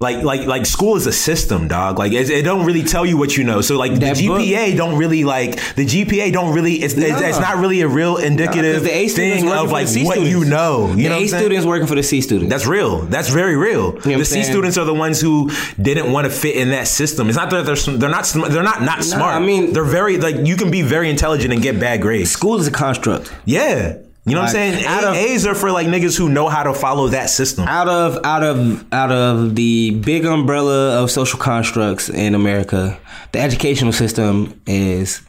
[0.00, 1.98] Like like like school is a system, dog.
[1.98, 3.60] Like it, it don't really tell you what you know.
[3.62, 7.20] So like That the book- GPA don't really like the GPA don't really it's it's,
[7.20, 10.12] it's not really a real indicative the thing working of for like the C what
[10.18, 10.30] students.
[10.38, 10.88] you know.
[10.90, 12.48] You the know A students working for the C students.
[12.48, 12.98] That's real.
[13.06, 13.90] That's very real.
[13.92, 15.50] what the C students are the ones who
[15.82, 17.28] didn't want to fit in that system.
[17.28, 19.34] It's not that they're they're not sm- they're not not smart.
[19.34, 22.30] I mean- they're very like you can be very intelligent and get bad grades.
[22.30, 23.32] School is a construct.
[23.44, 23.98] Yeah.
[24.28, 24.84] You know what I'm saying?
[24.84, 27.66] out A- of- A's are for like niggas who know how to follow that system.
[27.66, 32.98] out of out of out of the big umbrella of social constructs in America,
[33.32, 35.22] the educational system is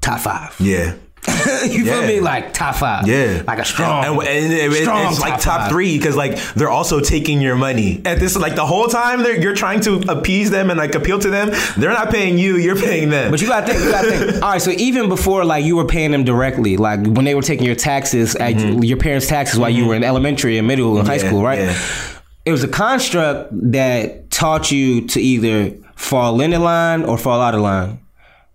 [0.00, 0.54] top five.
[0.60, 0.94] Yeah.
[1.68, 2.18] you feel me?
[2.20, 3.06] Like top five.
[3.06, 5.70] Yeah, Like a strong, and, and it- strong it's like top five.
[5.70, 9.40] three because like they're also taking your money at this like the whole time they're
[9.40, 11.50] you're trying to appease them and like appeal to them.
[11.76, 13.30] They're not paying you, you're paying them.
[13.30, 13.84] But you gotta think.
[13.84, 14.34] You gotta think.
[14.42, 14.62] All right.
[14.62, 17.76] So even before, like you were paying them directly, like when they were taking your
[17.76, 21.28] taxes, at your parents' taxes while you were in elementary and middle and high Mm-hmm.
[21.28, 21.58] School, right?
[21.60, 21.78] yeah.
[22.44, 27.40] It was a construct that taught you to either fall in the line or fall
[27.40, 28.00] out of line.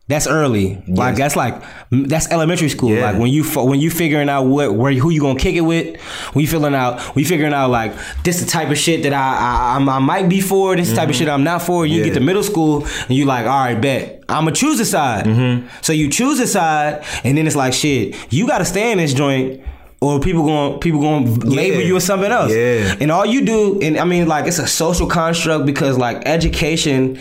[0.09, 0.81] That's early.
[0.87, 2.91] Like that's like that's elementary school.
[2.91, 3.11] Yeah.
[3.11, 5.99] Like when you when you figuring out what where who you gonna kick it with.
[6.31, 7.93] When you feeling out, you figuring out like
[8.23, 10.77] this the type of shit that I I, I might be for.
[10.77, 11.85] This the type of shit I'm not for.
[11.85, 11.99] You Mm-hmm.
[11.99, 12.13] Yeah.
[12.13, 15.25] get to middle school and you like, all right, bet I'm gonna choose a side.
[15.25, 15.67] Mm-hmm.
[15.81, 18.15] So you choose a side, and then it's like shit.
[18.31, 19.61] You got to stay in this joint.
[19.99, 22.51] Or people going people going to label you as something else.
[22.53, 22.95] Yeah.
[23.01, 27.19] And all you do, and I mean, like it's a social construct because like education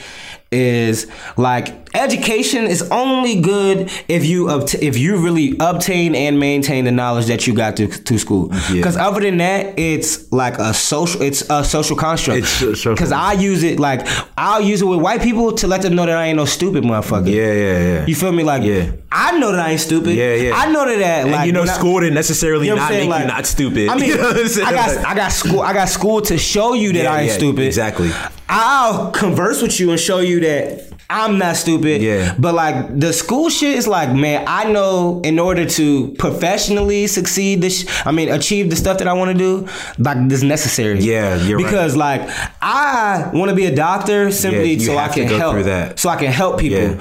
[0.56, 6.84] is like education is only good if you obt- if you really obtain and maintain
[6.84, 8.50] the knowledge that you got to, to school.
[8.72, 12.40] Because other than that, it's like a social it's a social construct.
[12.40, 12.94] It's so- social.
[12.94, 14.00] Because I use it like
[14.36, 16.84] I'll use it with white people to let them know that I ain't no stupid
[16.84, 17.28] motherfucker.
[17.32, 18.06] Yeah, yeah, yeah.
[18.06, 18.42] You feel me?
[18.42, 18.92] Like Yeah.
[19.12, 20.14] I know that I ain't stupid.
[20.16, 20.52] Yeah, yeah.
[20.54, 22.90] I know that that and like you know, I- school didn't necessarily you know not
[22.90, 23.20] make saying?
[23.22, 23.88] you not stupid.
[23.88, 24.30] I mean, You know?
[24.30, 27.20] I got Like- I got school I got school to show you that Yeah, I
[27.22, 27.64] ain't yeah, stupid.
[27.66, 28.10] exactly.
[28.48, 32.02] I'll converse with you and show you that I'm not stupid.
[32.02, 32.34] Yeah.
[32.38, 37.60] But like the school shit is like, man, I know in order to professionally succeed
[37.60, 39.68] this I mean achieve the stuff that I want to do,
[39.98, 41.00] like this necessary.
[41.00, 41.64] Yeah, you're right.
[41.64, 42.22] because like
[42.62, 46.32] I want to be a doctor simply you so I can help so I can
[46.32, 46.78] help people.
[46.78, 47.00] Yeah.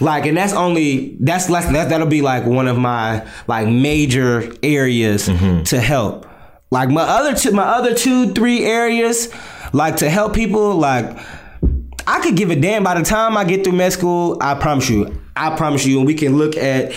[0.00, 4.50] Like and that's only that's less that that'll be like one of my like major
[4.62, 5.64] areas Mm-hmm.
[5.64, 6.26] to help.
[6.70, 9.28] Like my other two my other two three areas
[9.72, 11.18] like to help people like
[12.06, 14.36] I could give a damn by the time I get through med school.
[14.40, 16.92] I promise you, I promise you, and we can look at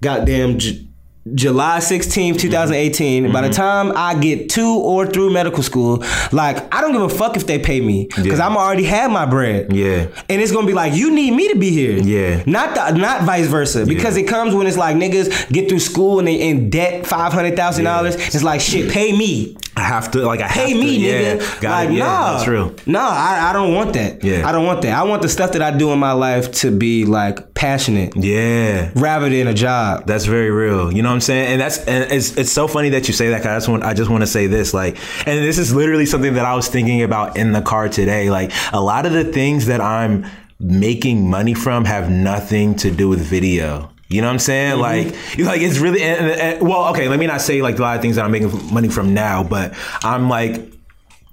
[0.00, 0.86] goddamn J-
[1.34, 2.36] July 16th, mm-hmm.
[2.38, 3.32] 2018.
[3.32, 3.54] By the mm-hmm.
[3.54, 7.46] time I get to or through medical school, like I don't give a fuck if
[7.46, 8.46] they pay me because Yeah.
[8.46, 9.72] I'm already had my bread.
[9.72, 10.06] Yeah.
[10.28, 11.98] and it's gonna be like you need me to be here.
[11.98, 12.42] Yeah.
[12.46, 16.18] not the, not vice versa because it comes when it's like niggas get through school
[16.18, 18.14] and they in debt five hundred thousand dollars.
[18.16, 19.56] It's like shit, pay me.
[19.76, 21.40] I have to like I have me, to, nigga.
[21.40, 21.92] Yeah, got like, it.
[21.96, 22.74] Yeah, nah, that's real.
[22.86, 24.24] Nah, I, I don't want that.
[24.24, 24.48] Yeah.
[24.48, 24.96] I don't want that.
[24.96, 28.90] I want the stuff that I do in my life to be like passionate Yeah.
[28.94, 30.06] rather than a job.
[30.06, 30.90] That's very real.
[30.92, 31.48] You know what I'm saying?
[31.52, 33.42] And that's and it's it's so funny that you say that.
[33.42, 34.96] Cause I just want I just want to say this like,
[35.26, 38.30] and this is literally something that I was thinking about in the car today.
[38.30, 40.24] Like a lot of the things that I'm
[40.58, 43.90] making money from have nothing to do with video.
[44.08, 44.78] You know what I'm saying?
[44.78, 45.38] Mm-hmm.
[45.40, 46.90] Like, like it's really and, and- and- well.
[46.90, 49.14] Okay, let me not say like a lot of things that I'm making money from
[49.14, 50.72] now, but I'm like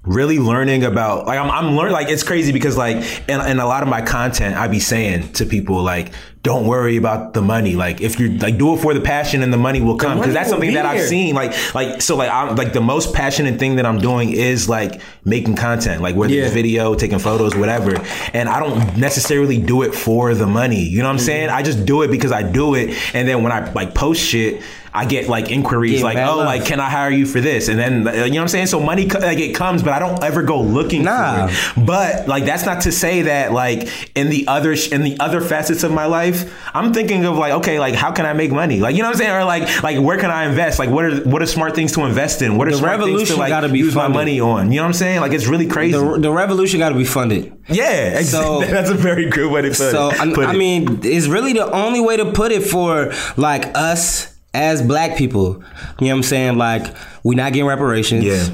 [0.02, 2.96] really learning about like I'm, I'm learning like it's crazy because like
[3.28, 6.12] in, in a lot of my content I be saying to people like
[6.44, 9.50] don't worry about the money like if you like do it for the passion and
[9.50, 11.06] the money will come because that's something that I've there.
[11.08, 14.68] seen like like so like I'm like the most passionate thing that I'm doing is
[14.68, 16.44] like making content like whether Yeah.
[16.44, 17.96] it's video taking photos whatever
[18.34, 21.24] and I don't necessarily do it for the money you know what I'm Mm-hmm.
[21.24, 24.20] saying I just do it because I do it and then when I like post
[24.20, 24.62] shit
[24.96, 26.46] I get like inquiries Get like oh love.
[26.46, 27.68] like can I hire you for this?
[27.68, 28.66] And then you know what I'm saying?
[28.68, 31.48] So money like it comes but I don't ever go looking Nah.
[31.48, 31.86] for it.
[31.86, 35.82] But like that's not to say that like in the other in the other facets
[35.82, 38.78] of my life I'm thinking of like okay like how can I make money?
[38.80, 39.32] Like you know what I'm saying?
[39.32, 40.78] Or like like where can I invest?
[40.78, 42.56] Like what are what are smart things to invest in?
[42.56, 44.12] What are The smart things to like gotta be use funded.
[44.12, 44.70] my money on?
[44.70, 45.20] You know what I'm saying?
[45.20, 45.98] Like it's really crazy.
[45.98, 47.52] The, the revolution got to be funded.
[47.68, 50.38] yeah So- that's a very good way to put So it.
[50.38, 54.80] I, I mean, it's really the only way to put it for like us as
[54.82, 55.54] black people.
[56.00, 56.56] You know what I'm saying?
[56.58, 58.24] Like we not getting reparations.
[58.24, 58.48] Yeah.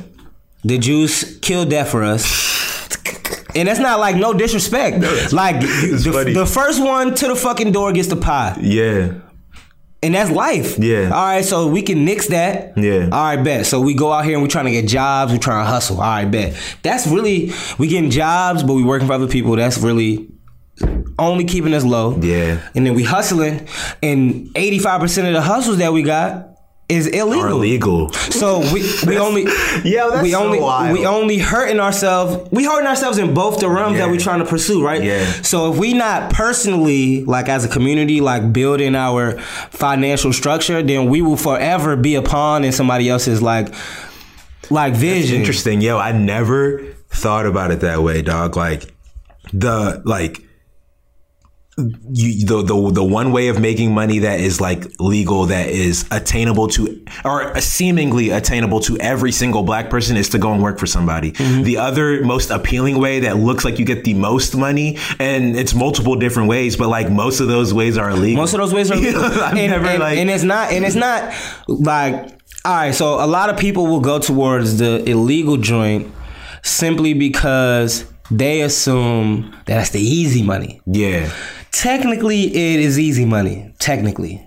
[0.64, 2.48] The Jews killed that for us.
[3.54, 5.00] And that's not like no disrespect.
[5.32, 8.56] like it's the, the first one to the fucking door gets the pie.
[8.60, 9.14] yeah
[10.02, 10.78] And that's life.
[10.78, 11.10] Yeah.
[11.10, 12.78] All right, so we can nix that.
[12.78, 13.08] Yeah.
[13.10, 13.66] All right, bet.
[13.66, 15.32] So we go out here and we trying to get jobs.
[15.32, 15.96] We trying to hustle.
[15.96, 16.56] All right, bet.
[16.82, 19.56] That's really we getting jobs, but we working for other people.
[19.56, 20.29] That's really
[21.18, 22.18] only keeping us low.
[22.20, 22.60] Yeah.
[22.74, 23.66] And then we hustling,
[24.02, 26.46] and eighty five percent of the hustles that we got
[26.88, 27.44] is illegal.
[27.44, 30.92] are illegal So we we only that's we so only wild.
[30.92, 32.48] we only hurting ourselves.
[32.50, 34.06] We hurting ourselves in both the realms Yeah.
[34.06, 35.00] that we're trying to pursue, right?
[35.00, 35.24] Yeah.
[35.42, 39.38] So if we not personally, like as a community, like building our
[39.70, 43.72] financial structure, then we will forever be a pawn in somebody else's like
[44.68, 45.36] like vision.
[45.36, 45.80] interesting.
[45.80, 48.56] Yo, I never thought about it that way, dog.
[48.56, 48.92] Like
[49.52, 50.42] the like
[52.12, 56.04] you the the the one way of making money that is like legal that is
[56.10, 60.78] attainable to or seemingly attainable to every single black person is to go and work
[60.78, 61.32] for somebody.
[61.32, 61.62] Mm-hmm.
[61.62, 65.74] The other most appealing way that looks like you get the most money and it's
[65.74, 68.40] multiple different ways, but like most of those ways are illegal.
[68.42, 68.94] Most of those ways are.
[68.96, 71.32] I've and, never, and- like- and it's not and it's not
[71.68, 72.14] like
[72.64, 72.94] all right.
[72.94, 76.12] So a lot of people will go towards the illegal joint
[76.62, 80.80] simply because they assume that that's the easy money.
[80.86, 81.30] yeah.
[81.72, 83.72] Technically, it is easy money.
[83.78, 84.44] Technically,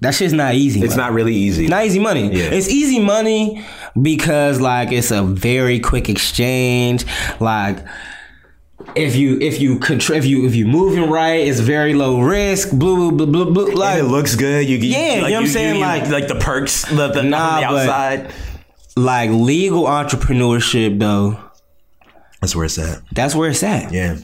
[0.00, 0.80] that shit's not easy.
[0.82, 1.08] It's money.
[1.08, 1.66] not really easy.
[1.68, 2.28] Not easy money.
[2.32, 2.44] Yeah.
[2.50, 3.64] It's easy money
[4.00, 7.04] because like it's a very quick exchange.
[7.38, 7.84] Like
[8.96, 12.70] if you if you contr- if you if you moving right, it's very low risk.
[12.72, 13.72] Blue blue blue blue.
[13.74, 14.66] Like and it looks good.
[14.68, 15.80] You get, Yeah, you know what I'm saying?
[15.80, 18.32] Like- like the perks, the, the, Nah, the outside.
[18.96, 21.38] like legal entrepreneurship though.
[22.40, 23.02] That's where it's at.
[23.12, 23.92] That's where it's at.
[23.92, 24.16] Yeah.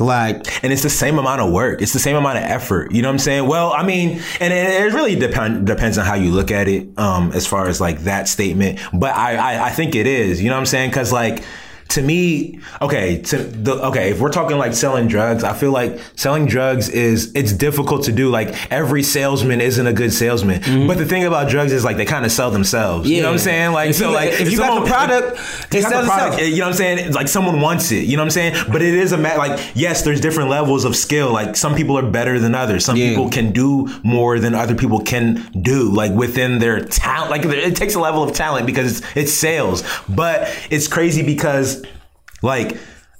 [0.00, 1.82] Like And it's the same amount of work.
[1.82, 2.92] It's the same amount of effort.
[2.92, 3.46] You know what I'm saying?
[3.46, 6.98] Well, I mean, and it, it really depend, depends on how you look at it,
[6.98, 8.80] um, as far as like that statement.
[8.92, 10.42] But I, I, I think it is.
[10.42, 10.90] You know what I'm saying?
[10.90, 11.44] Because like
[11.88, 15.98] to me, okay, to the okay, if we're talking like selling drugs, I feel like
[16.16, 18.28] selling drugs is it's difficult to do.
[18.28, 20.86] Like every salesman isn't a good salesman.
[20.86, 23.08] But the thing about drugs is like they kind of sell themselves.
[23.08, 23.44] You know what I'm Mm-hmm.
[23.44, 23.72] Saying?
[23.72, 26.40] Like If so you- like if you got the product, if it you sells itself.
[26.40, 26.98] you know what I'm saying?
[27.06, 28.04] It's like someone wants it.
[28.06, 28.54] You know what I'm saying?
[28.70, 31.32] But it is a ma- like yes, there's different levels of skill.
[31.32, 32.84] Like some people are better than others.
[32.84, 33.10] Some Yeah.
[33.10, 35.90] people can do more than other people can do.
[35.90, 39.82] Like within their talent, like it takes a level of talent because it's, it's sales.
[40.08, 41.77] But it's crazy because
[42.42, 42.76] like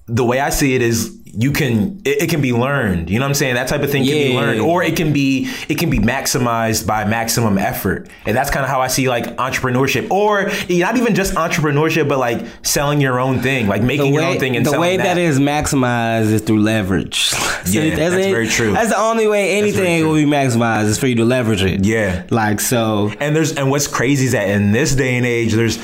[0.06, 3.10] the way I see it is you can it, it can be learned.
[3.10, 3.54] You know what I'm saying?
[3.56, 4.40] That type of thing can be Yeah.
[4.40, 8.64] learned, or it can be it can be maximized by maximum effort, and that's kind
[8.64, 13.20] of how I see like entrepreneurship, or not even just entrepreneurship, but like selling your
[13.20, 15.02] own thing, like making the your own thing and the way that.
[15.04, 17.34] that is maximized is through leverage.
[17.68, 18.30] So Yeah, that's it.
[18.30, 18.72] very true.
[18.72, 21.84] That's the only way anything will be maximized is for you to leverage it.
[21.84, 22.24] Yeah.
[22.30, 23.12] Like so.
[23.20, 25.78] And there's and what's crazy is that in this day and age, there's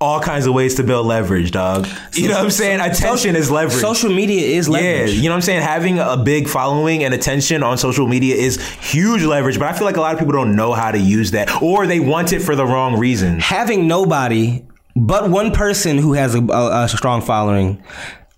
[0.00, 1.88] all kinds of ways to build leverage, dog.
[2.12, 2.80] You know what I'm saying?
[2.80, 3.80] Attention is leverage.
[3.80, 5.10] Social media is leverage.
[5.10, 5.62] Yeah, you know what I'm saying?
[5.62, 9.86] Having a big following and attention on social media is huge leverage, but I feel
[9.86, 12.40] like a lot of people don't know how to use that or they want it
[12.40, 13.42] for the wrong reasons.
[13.44, 17.82] Having nobody but one person who has a, a, a strong following,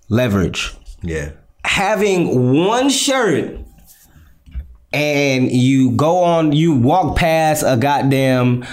[0.09, 0.73] leverage.
[1.01, 1.31] Yeah.
[1.63, 3.57] having one shirt
[4.93, 8.63] and you go on you walk past a goddamn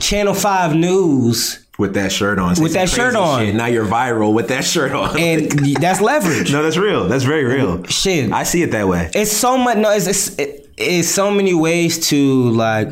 [0.00, 2.54] channel 5 news With that shirt on.
[2.60, 3.56] With that shirt on.
[3.56, 5.18] Now you're viral with that shirt on.
[5.18, 7.08] and that's leverage no, that's real.
[7.08, 7.84] That's very real.
[7.84, 9.10] shit I see it that way.
[9.14, 12.88] it's so much no it's, it's it, it's so many ways to like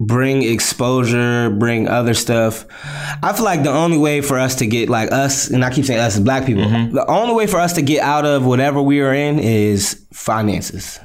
[0.00, 2.66] bring exposure bring other stuff
[3.22, 5.84] i feel like the only way for us to get like us and i keep
[5.84, 6.94] saying us as black people mm-hmm.
[6.94, 10.98] the only way for us to get out of whatever we are in is finances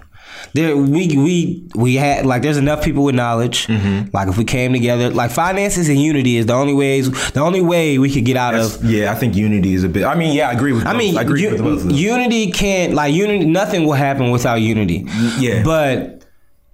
[0.53, 4.09] there we we we had like there's enough people with knowledge mm-hmm.
[4.13, 7.61] like if we came together like finances and unity is the only ways the only
[7.61, 10.03] way we could get out of Yeah, I think unity is a bit.
[10.05, 10.85] I mean, yeah, I agree with.
[10.85, 13.45] I mean, I agree u- with both unity can't like unity.
[13.45, 15.05] Nothing will happen without unity.
[15.37, 15.63] yeah.
[15.63, 16.18] but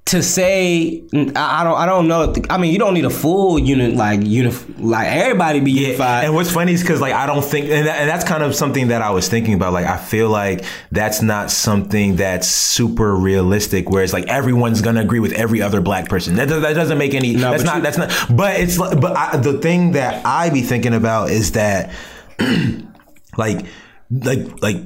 [0.08, 2.32] to say I don't I don't know.
[2.52, 6.26] I mean, you don't need a full unit like unif like everybody be unified.
[6.26, 8.54] And what's funny is because like I don't think, and, that, and that's kind of
[8.54, 9.74] something that I was thinking about.
[9.74, 13.90] Like I feel like that's not something that's super realistic.
[13.90, 16.36] Where it's like everyone's gonna agree with every other black person.
[16.36, 17.34] That, that doesn't make any.
[17.34, 17.76] No, that's but not.
[17.78, 18.38] you- that's not.
[18.38, 21.92] But it's like- but I, the thing that I be thinking about is that
[23.38, 23.66] like
[24.12, 24.78] like like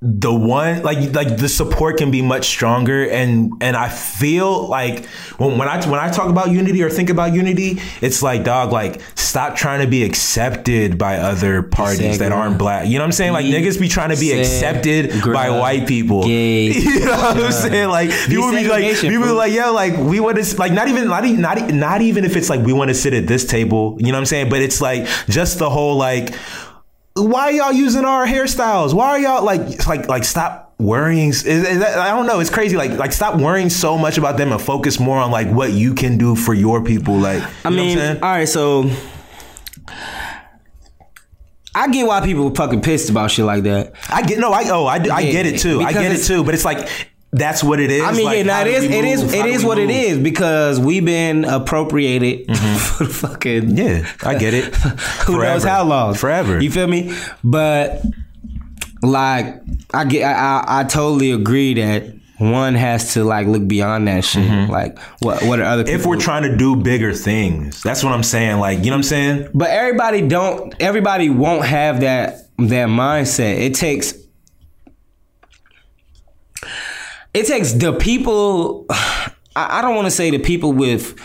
[0.00, 3.08] the one like like the support can be much stronger.
[3.08, 5.06] And and I feel like
[5.38, 8.70] when, when I when I talk about unity or think about unity it's like dog
[8.70, 12.86] like stop trying to be accepted by other parties that aren't black.
[12.86, 13.32] You know what I'm saying?
[13.32, 16.22] Like niggas be trying to be accepted by white people.
[16.22, 16.66] Gay.
[16.72, 17.88] you know what I'm saying?
[17.88, 21.08] Like people be like people be like yo like we want to like not even
[21.08, 23.96] not even not, not even if it's like we want to sit at this table.
[23.98, 24.48] You know what I'm saying?
[24.48, 26.36] But it's like just the whole like
[27.18, 28.94] why are y'all using our hairstyles?
[28.94, 31.28] Why are y'all like like like stop worrying?
[31.28, 32.40] Is, is that, I don't know.
[32.40, 32.76] It's crazy.
[32.76, 35.94] Like like stop worrying so much about them and focus more on like what you
[35.94, 37.16] can do for your people.
[37.16, 38.90] Like I mean, all right, so
[41.74, 43.92] I get why people are fucking pissed about shit like that.
[44.08, 44.52] I get no.
[44.52, 45.80] I oh I, I Yeah, get it too.
[45.80, 46.44] I get it too.
[46.44, 46.88] But it's like
[47.30, 48.02] that's what it is.
[48.02, 49.96] I mean, Like, yeah, now it is, it is, it is what it move?
[49.96, 52.46] is because we've been appropriated
[52.78, 54.74] for the fucking Yeah, I get it.
[55.26, 56.60] who knows how long Forever.
[56.60, 57.14] You feel me?
[57.44, 58.02] But
[59.02, 59.60] like,
[59.92, 64.24] I get, I, I, I totally agree that one has to like look beyond that
[64.24, 64.70] shit.
[64.70, 65.94] Like, what, what are other people?
[65.94, 66.00] Mm-hmm.
[66.00, 68.58] If we're trying to do bigger things, that's what I'm saying.
[68.58, 69.48] Like you know what I'm saying?
[69.54, 70.72] But everybody don't.
[70.80, 73.58] Everybody won't have that that mindset.
[73.58, 74.14] It takes.
[77.34, 78.86] It takes the people.
[79.56, 81.18] I, don't want to say the people with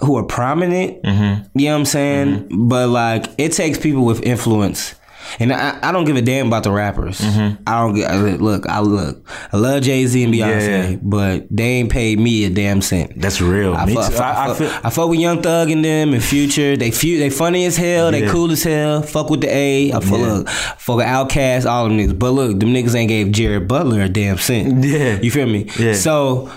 [0.00, 1.02] who are prominent.
[1.02, 1.58] Mm-hmm.
[1.58, 2.68] You know what I'm saying?
[2.68, 4.94] But like, it takes people with influence.
[5.38, 7.20] And I, I don't give a damn about the rappers.
[7.20, 7.62] Mm-hmm.
[7.66, 8.66] I don't get I- look.
[8.68, 9.26] I look.
[9.52, 10.96] I love Jay Z and Beyonce, Yeah.
[11.02, 13.20] but they ain't paid me a damn cent.
[13.20, 13.74] That's real.
[13.74, 14.18] I Me fuck, too.
[14.18, 14.70] I, I, I fuck, feel.
[14.84, 16.76] I fuck with Young Thug and them and Future.
[16.76, 18.10] They fu- they funny as hell.
[18.10, 19.02] They cool as hell.
[19.02, 19.92] Fuck with the A.
[19.92, 20.32] I fuck, Yeah.
[20.32, 22.18] look, fuck with Outkast, all them niggas.
[22.18, 24.84] But look, them niggas ain't gave Jared Butler a damn cent.
[24.84, 25.20] Yeah.
[25.20, 25.68] You feel me?
[25.78, 25.94] Yeah.
[25.94, 26.50] So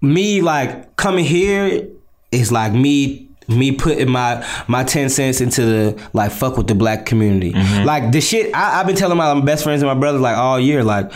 [0.00, 1.88] me like coming here
[2.30, 6.74] is like me me putting my my 10 cents into the like fuck with the
[6.74, 7.84] black community Mm-hmm.
[7.84, 10.60] like the shit I, i've been telling my best friends and my brothers like all
[10.60, 11.10] year like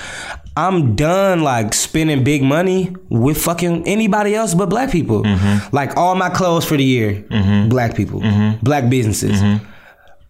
[0.57, 5.75] i'm done like spending big money with fucking anybody else but black people Mm-hmm.
[5.77, 7.23] like all my clothes for the year
[7.69, 8.65] black people Mm-hmm.
[8.65, 9.41] black businesses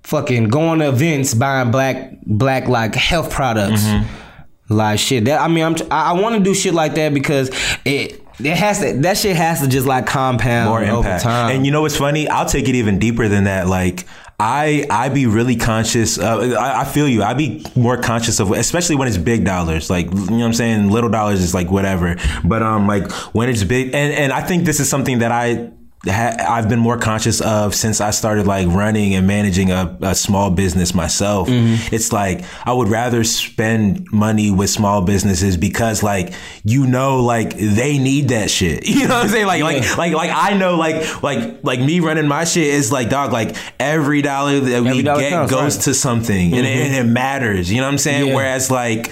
[0.02, 4.74] fucking going to events buying black black like health products Mm-hmm.
[4.74, 7.50] like shit that i mean i'm i, I want to do shit like that because
[7.84, 11.22] it it has to that shit has to just like compound more impact.
[11.22, 12.28] time And you know what's funny?
[12.28, 13.66] I'll take it even deeper than that.
[13.66, 14.06] Like
[14.40, 16.18] I I be really conscious.
[16.18, 17.22] Of, I, I feel you.
[17.22, 19.88] I be more conscious of, especially when it's big dollars.
[19.88, 20.90] Like you know what I'm saying.
[20.90, 22.16] Little dollars is like whatever.
[22.44, 25.70] But um, like when it's big, and and I think this is something that I
[26.08, 30.50] I've been more conscious of since I started like running and managing a, a small
[30.50, 31.48] business myself.
[31.48, 31.94] Mm-hmm.
[31.94, 36.34] It's like I would rather spend money with small businesses because like
[36.64, 38.88] you know like they need that shit.
[39.02, 39.46] You know what I'm saying?
[39.46, 43.08] Like like like like I know like like like me running my shit is like
[43.08, 45.84] dog like every dollar that we dollar get counts, goes right.
[45.84, 47.08] to something and, it, and mm-hmm.
[47.08, 47.72] it matters.
[47.72, 48.28] You know what I'm saying?
[48.28, 48.34] Yeah.
[48.34, 49.10] Whereas like.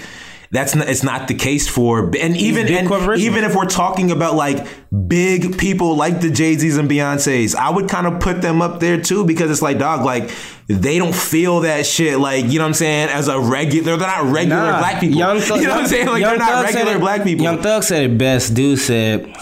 [0.53, 4.35] That's not, it's not the case for and even and even if we're talking about
[4.35, 4.67] like
[5.07, 8.81] big people like the Jay Z's and Beyonces, I would kind of put them up
[8.81, 10.29] there too because it's like dog, like
[10.67, 13.95] they don't feel that shit like you know what I'm saying as a regular.
[13.95, 15.17] They're not regular Nah, black people.
[15.17, 16.07] Young you know what I'm saying?
[16.07, 17.43] Like they're not regular it- black people.
[17.43, 18.53] Young Thug said it best.
[18.53, 19.33] Dude said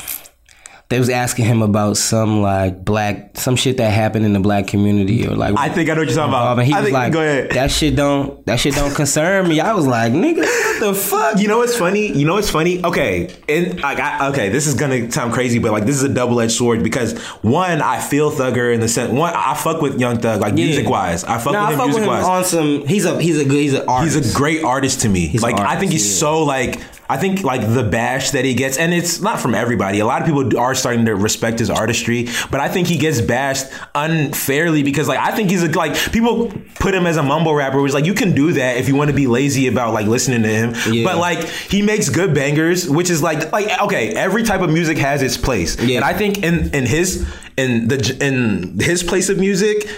[0.90, 4.66] they was asking him about some like black some shit that happened in the black
[4.66, 6.58] community or like I think I know what you're talking about.
[6.58, 7.52] and he I was think, like, go ahead.
[7.52, 11.40] "That shit don't, that shit don't concern me." I was like, "Nigga, what the fuck?"
[11.40, 12.12] You know what's funny?
[12.12, 12.84] You know what's funny?
[12.84, 16.10] Okay, and like, I, okay, this is gonna sound crazy, but like, this is a
[16.10, 19.12] double edged sword because one, I feel Thugger in the sense.
[19.14, 20.66] One, I fuck with Young Thug, like Yeah.
[20.66, 21.24] music wise.
[21.24, 22.26] I fuck Nah, with him fuck with him wise.
[22.26, 22.88] on some.
[22.88, 24.16] He's a he's a good he's an artist.
[24.18, 25.28] He's a great artist to me.
[25.28, 26.20] an like I think he's yeah.
[26.20, 26.80] so like
[27.12, 29.98] I think like the bash that he gets, and it's not from everybody.
[30.00, 33.20] A lot of people are starting to respect his artistry, but I think he gets
[33.20, 37.56] bashed unfairly because like I think he's a, like people put him as a mumble
[37.56, 37.82] rapper.
[37.82, 40.44] Which like you can do that if you want to be lazy about like listening
[40.44, 41.04] to him, Yeah.
[41.04, 44.98] but like he makes good bangers, which is like like okay, every type of music
[45.00, 45.98] has its place, Yeah.
[45.98, 49.90] and I think in in his in the in his place of music.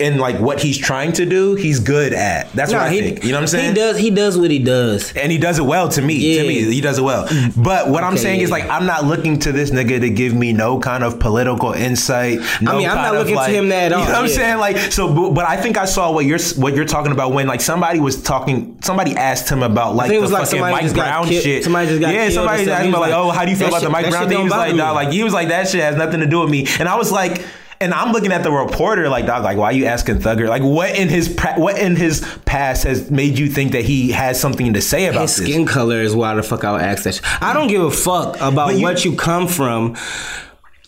[0.00, 2.52] And like what he's trying to do, he's good at.
[2.52, 3.24] That's Nah, what I he, think.
[3.24, 3.68] You know what I'm saying?
[3.70, 5.12] He does he does what he does.
[5.14, 6.14] and he does it well to me.
[6.14, 6.42] Yeah.
[6.42, 7.26] To me, he does it well.
[7.56, 10.34] But what I'm Okay, saying is like I'm not looking to this nigga to give
[10.34, 12.38] me no kind of political insight.
[12.60, 14.34] No mean, I'm not looking to him that at You know all, what I'm yeah.
[14.36, 14.58] saying?
[14.58, 17.48] Like so, but, but I think I saw what you're what you're talking about when
[17.48, 18.78] like somebody was talking.
[18.82, 21.64] Somebody asked him about like the was like fucking somebody Mike Brown shit.
[21.64, 23.82] somebody just got yeah, somebody asked him like, like, oh, how do you feel about
[23.82, 24.38] the Mike Brown thing?
[24.38, 26.68] He was like, like he was like that shit has nothing to do with me.
[26.78, 27.44] And I was like.
[27.80, 30.48] And I'm looking at the reporter like, dog, like, why you asking Thugger?
[30.48, 34.10] Like, what in his pra- what in his past has made you think that he
[34.10, 35.46] has something to say about His this?
[35.48, 37.14] skin color is why the fuck I would ask that.
[37.14, 37.42] Shit.
[37.42, 39.96] I don't give a fuck about you- what you come from.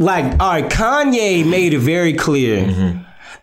[0.01, 3.03] Like, all right, Kanye made it very clear Mm-hmm.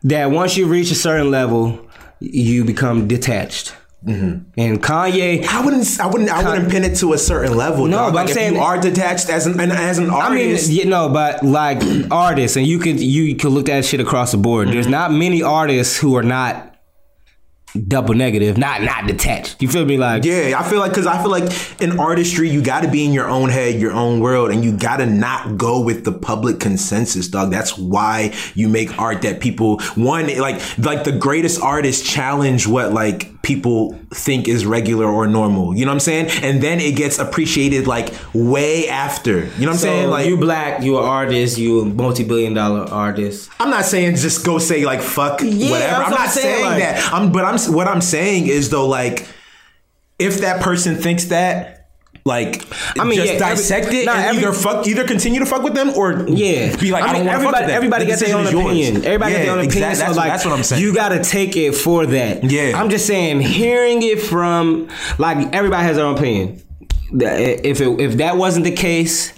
[0.09, 1.79] that once you reach a certain level,
[2.19, 3.73] you become detached.
[4.07, 4.49] Mm-hmm.
[4.57, 5.99] And Kanye, I wouldn't.
[5.99, 6.29] I wouldn't.
[6.29, 7.85] I wouldn't pin it to a certain level.
[7.87, 8.13] No, dog.
[8.13, 10.71] but like I'm saying- you are detached as an, an as an I mean, artist.
[10.71, 11.79] you know, but like
[12.11, 14.67] artists, and you could you could look at shit across the board.
[14.67, 14.73] Mm-hmm.
[14.75, 16.75] There's not many artists who are not
[17.87, 19.61] double negative, not not detached.
[19.61, 19.97] You feel me?
[19.97, 23.03] Like, yeah, I feel like because I feel like in artistry, you got to be
[23.05, 26.11] in your own head, your own world, and you got to not go with the
[26.13, 27.51] public consensus, dog.
[27.51, 32.93] That's why you make art that people one like like the greatest artists challenge what
[32.93, 35.73] like people think is regular or normal.
[35.73, 36.43] You know what I'm saying?
[36.43, 39.31] And then it gets appreciated like way after.
[39.31, 40.09] You know what I'm so saying?
[40.09, 43.49] Like you black, you an artist, you a multi-billion dollar artist.
[43.59, 46.03] I'm not saying just go say like fuck Yeah, whatever.
[46.03, 47.13] I'm not I'm saying, saying like- that.
[47.13, 49.25] I'm but I'm what I'm saying is though like
[50.19, 51.76] if that person thinks that
[52.28, 52.51] like
[52.99, 55.45] I mean, just yeah, every- dissect it nah, and every- either fuck either continue to
[55.45, 57.67] fuck with them or Yeah, be like I, mean, don't want to fuck everybody, with
[57.67, 57.75] them.
[57.75, 59.05] everybody The got their own opinion.
[59.05, 59.91] Everybody yeah, got their own opinion.
[59.91, 59.95] exactly.
[59.95, 60.82] so That's, like, that's what I'm saying.
[60.84, 62.43] You got to take it for that.
[62.43, 62.80] Yeah.
[62.80, 66.61] I'm just saying, hearing it from like everybody has their own opinion.
[67.13, 69.32] That- If it, if that wasn't the case,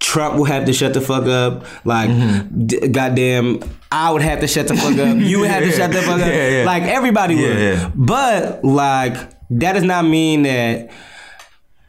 [0.00, 1.64] Trump would have to shut the fuck up.
[1.84, 2.66] Like, Mm-hmm.
[2.66, 3.60] d- goddamn,
[3.90, 5.16] I would have to shut the fuck up.
[5.18, 6.26] You would have to shut the fuck up.
[6.26, 6.64] Yeah, yeah.
[6.64, 7.44] Like everybody would.
[7.58, 7.90] Yeah, yeah.
[7.94, 9.14] But like,
[9.50, 10.90] that does not mean that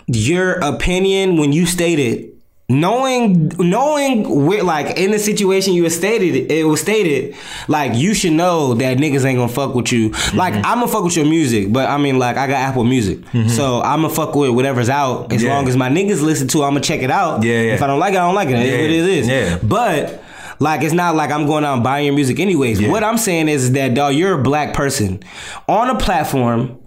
[0.08, 2.30] your opinion when you stated
[2.70, 7.36] knowing knowing where like in the situation you was stated it was stated
[7.68, 10.66] like you should know that niggas ain't gonna fuck with you like Mm-hmm.
[10.66, 13.82] i'm gonna fuck with your music but i mean like i got apple music so
[13.82, 15.54] i'm gonna fuck with whatever's out as Yeah.
[15.54, 17.74] long as my niggas listen to it, i'm gonna check it out Yeah, yeah.
[17.74, 19.28] if i don't like it i don't like it It is Yeah, what it is
[19.28, 19.60] yeah.
[19.62, 20.24] but
[20.60, 22.80] like it's not like I'm going out and buying your music anyways.
[22.80, 22.90] Yeah.
[22.90, 25.22] What I'm saying is that dog, you're a black person
[25.68, 26.78] on a platform.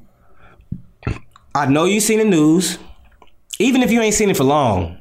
[1.54, 2.78] I know you seen the news,
[3.58, 4.98] even if you ain't seen it for long.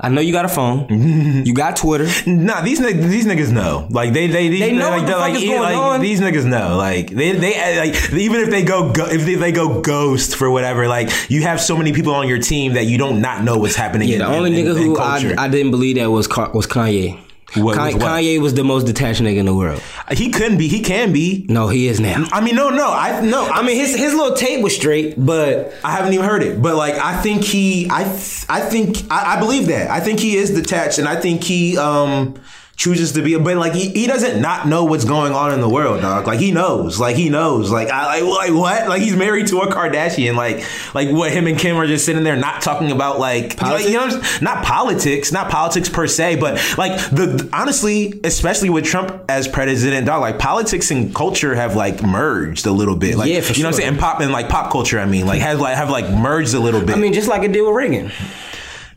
[0.00, 0.86] I know you got a phone.
[1.44, 2.06] you got Twitter.
[2.24, 3.88] Nah, these niggas, these niggas know.
[3.90, 6.00] Like they, they, these, They know like, what the fuck like, is going like, on.
[6.00, 6.76] These niggas know.
[6.76, 10.36] Like they, they, eh, like even if they go, go if they, they go ghost
[10.36, 13.42] for whatever, like you have so many people on your team that you don't not
[13.42, 14.08] know what's happening.
[14.08, 15.34] Yeah, in, the only in, nigga in, in who I.
[15.36, 17.20] I didn't believe that was was Kanye.
[17.56, 18.02] What- Kan- what?
[18.02, 19.80] Kanye was the most detached nigga in the world.
[20.12, 20.68] he couldn't be.
[20.68, 21.46] He can be.
[21.48, 22.26] No, he is now.
[22.30, 22.90] I mean, no, no.
[22.92, 23.46] I no.
[23.48, 26.76] I mean, his his little tape was straight, but I haven't even heard it, but
[26.76, 28.02] like I think he, I,
[28.50, 29.90] I think I, I believe that.
[29.90, 32.34] I think he is detached, and I think he um
[32.78, 35.68] chooses to be but like he, he doesn't not know what's going on in the
[35.68, 36.28] world dog.
[36.28, 37.00] Like he knows.
[37.00, 37.72] Like he knows.
[37.72, 38.88] Like I like, like what?
[38.88, 40.36] Like he's married to a Kardashian.
[40.36, 40.64] Like
[40.94, 43.94] like what him and Kim are just sitting there not talking about like, like you
[43.94, 48.70] know what I'm s- not politics not politics per se but like the honestly especially
[48.70, 53.16] with Trump as president dog like politics and culture have like merged a little bit.
[53.16, 53.88] Like Yeah, for you know what I'm saying?
[53.94, 56.60] And pop and like pop culture I mean like have like have like merged a
[56.60, 56.94] little bit.
[56.96, 58.12] I mean, just like it did with Reagan.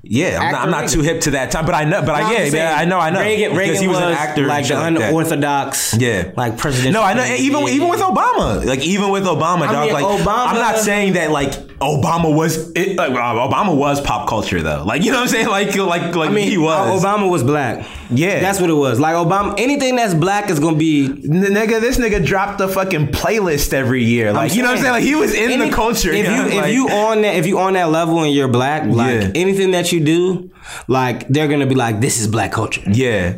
[0.04, 2.22] Yeah I'm not, I'm not too hip to that time but I know but I
[2.22, 4.14] No, I'm yeah, saying, I know I know Reagan, because Reagan he was, was an
[4.14, 6.32] actor like the shit like unorthodox, Yeah.
[6.36, 6.94] like president.
[6.94, 7.24] No, I know.
[7.24, 9.86] Even even with Obama, like even with Obama, dog.
[9.86, 14.00] mean, like Obama- I'm not saying that like Obama was it, like, uh, Obama was
[14.02, 14.84] pop culture though.
[14.86, 15.48] Like you know what I'm saying?
[15.48, 17.04] Like like like I mean, he was.
[17.04, 17.86] Obama was black.
[18.10, 18.40] Yeah.
[18.40, 19.00] that's what it was.
[19.00, 21.06] Like Obama, anything that's black is gonna be.
[21.06, 21.16] N-
[21.56, 24.32] nigga, this nigga dropped the fucking playlist every year.
[24.32, 24.94] Like you know what I'm saying?
[24.94, 26.12] Like he was in Any- the culture.
[26.12, 26.48] If you know?
[26.48, 29.32] if Like- you on that if you on that level and you're black, like Yeah.
[29.36, 30.52] anything that you do,
[30.88, 32.82] like they're gonna be like, this is black culture.
[32.92, 33.34] yeah.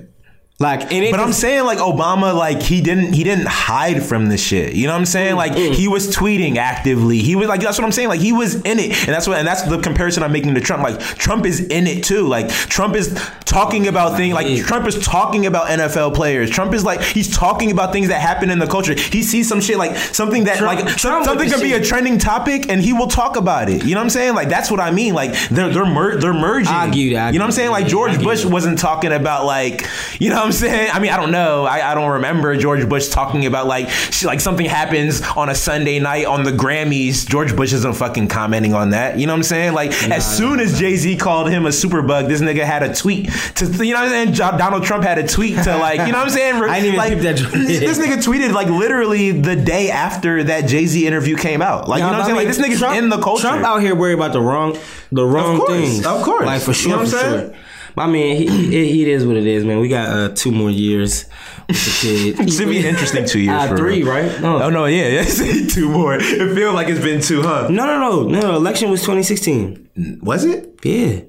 [0.64, 4.74] Like, But I'm saying like Obama, like he didn't he didn't hide from the shit.
[4.74, 5.36] You know what I'm saying?
[5.36, 5.74] Like Mm-hmm.
[5.74, 7.20] he was tweeting actively.
[7.20, 8.08] He was like that's what I'm saying.
[8.10, 10.62] Like he was in it, and that's what and that's the comparison I'm making to
[10.62, 10.82] Trump.
[10.84, 12.28] Like Trump is in it too.
[12.28, 13.14] Like Trump is
[13.46, 14.34] talking about things.
[14.34, 16.50] Like Trump is talking about NFL players.
[16.50, 18.94] Trump is like he's talking about things that happen in the culture.
[18.96, 22.18] He sees some shit like something that Trump- like Trump something could be a trending
[22.18, 23.84] topic, and he will talk about it.
[23.84, 24.34] You know what I'm saying?
[24.36, 25.14] Like that's what I mean.
[25.14, 26.74] Like they're they're mer- they're merging.
[26.74, 27.34] I give you that.
[27.34, 27.72] You know what I'm saying?
[27.72, 29.88] Like George Bush wasn't talking about like
[30.20, 30.90] you know what I'm saying.
[30.94, 31.66] I mean, I don't know.
[31.66, 35.56] I, I don't remember George Bush talking about like sh- like something happens on a
[35.56, 37.28] Sunday night on the Grammys.
[37.28, 39.20] George Bush isn't fucking commenting on that.
[39.20, 39.74] You know what I'm saying?
[39.74, 43.30] Like as soon as Jay Z called him a superbug, this nigga had a tweet
[43.56, 44.58] to you know what I'm saying.
[44.58, 46.56] Donald Trump had a tweet to like you know what I'm saying.
[46.64, 47.38] I didn't even like that.
[47.54, 51.88] this nigga tweeted like literally the day after that Jay Z interview came out.
[51.88, 52.36] Like you know what I'm saying?
[52.38, 53.48] Like this nigga's Trump, in the culture.
[53.48, 54.78] Trump out here worried about the wrong,
[55.12, 56.06] the wrong course, things.
[56.06, 56.46] of course.
[56.46, 57.50] like for You know what I'm saying?
[57.50, 57.56] sure.
[57.96, 59.80] I mean, he, he, he is what it is, man.
[59.80, 61.26] We got uh, two more years
[61.68, 62.40] with the kid.
[62.48, 63.62] It's gonna be an interesting two years.
[63.72, 64.12] Uh, three, real.
[64.12, 64.42] right?
[64.42, 64.64] No.
[64.64, 65.24] Oh no, yeah, yeah.
[65.70, 66.16] two more.
[66.16, 67.68] It feels like it's been two, huh?
[67.70, 68.56] No, no, no, no.
[68.56, 70.20] Election was 2016.
[70.24, 70.80] Was it?
[70.84, 71.22] Yeah.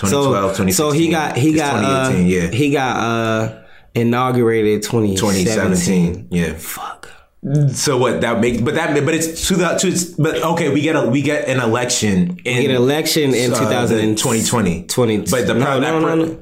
[0.00, 2.46] 2012, so, so he got he It's got uh, yeah.
[2.48, 3.62] he got uh
[3.94, 5.44] inaugurated 2017.
[5.46, 6.28] 2017.
[6.30, 6.54] Yeah.
[6.54, 7.08] Fuck.
[7.72, 10.82] So what that makes, but that, but it's to the, to, it's, but okay, we
[10.82, 14.82] get a, we get an election in We get an election in uh, 2000 2020.
[14.86, 15.16] 20.
[15.22, 16.38] But the no, no, no, no.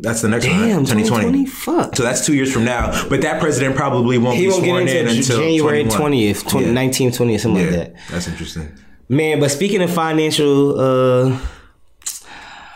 [0.00, 0.86] That's the next one, Damn, right?
[0.86, 1.46] 2020.
[1.46, 1.96] Fuck.
[1.96, 3.08] So that's two years from now.
[3.08, 6.12] But that president probably won't He be won't get sworn into in until January 21.
[6.12, 6.72] 20th, 20, Yeah.
[6.72, 7.94] 19, 20th, something Yeah, like that.
[8.10, 8.68] that's interesting.
[9.08, 11.38] Man, but speaking of financial, uh,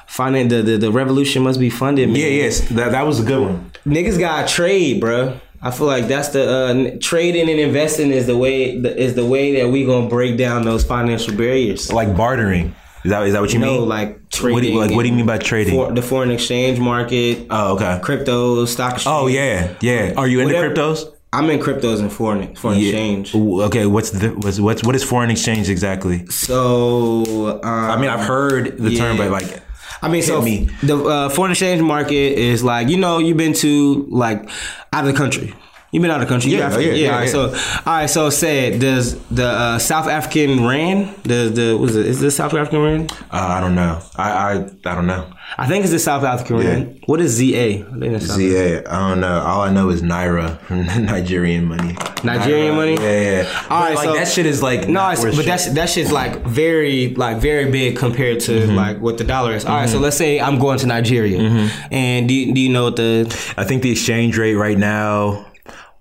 [0.08, 2.08] finan- the, the the revolution must be funded.
[2.08, 2.16] Man.
[2.16, 3.70] Yeah, yes, that that was a good one.
[3.86, 5.38] niggas got to trade, bruh.
[5.64, 9.60] I feel like that's the uh, trading and investing is the way is the way
[9.60, 11.92] that we gonna break down those financial barriers.
[11.92, 12.74] Like bartering.
[13.04, 13.88] Is that is that what you No, mean?
[13.88, 14.54] like trading.
[14.54, 15.74] what do you, like what do you mean by trading?
[15.74, 18.00] For, the foreign exchange market, oh, okay.
[18.02, 19.12] cryptos, stock exchange.
[19.14, 20.14] Oh yeah, yeah.
[20.16, 21.08] Are you into Whatever- cryptos?
[21.34, 22.88] I'm in cryptos and foreign foreign Yeah.
[22.90, 23.34] exchange.
[23.34, 26.26] Okay, what's the what's what's what is foreign exchange exactly?
[26.26, 29.61] So um, I mean, I've heard the term, but like,
[30.02, 30.68] I mean, so me.
[30.82, 34.48] the uh, foreign exchange market is like you know you've been to like
[34.92, 35.54] out of the country.
[35.92, 36.50] You've been out of the country.
[36.50, 36.88] You Yeah, African.
[36.88, 37.30] yeah, yeah, all right, yeah.
[37.32, 37.40] So,
[37.86, 38.06] all right.
[38.10, 41.14] So, say does the uh, South African rand?
[41.24, 42.06] The the was it?
[42.06, 43.12] Is this South African rand?
[43.30, 44.00] uh, I don't know.
[44.16, 44.52] I I
[44.90, 45.26] I don't know.
[45.58, 47.02] I think it's the South African rand.
[47.04, 47.84] What is ZA?
[47.84, 49.38] I ZA, I don't know.
[49.40, 51.94] All I know is Naira from Nigerian money.
[52.24, 52.94] Nigerian Naira, money?
[52.94, 53.66] Yeah, yeah.
[53.68, 55.46] All right, like so- that shit is like No, not it's, worth but shit.
[55.46, 58.74] that's that shit's like very like very big compared to Mm-hmm.
[58.76, 59.66] like what the dollar is.
[59.66, 61.92] All right, so let's say I'm going to Nigeria, Mm-hmm.
[61.94, 63.26] and do you, do you know what the
[63.58, 65.48] I think the exchange rate right now.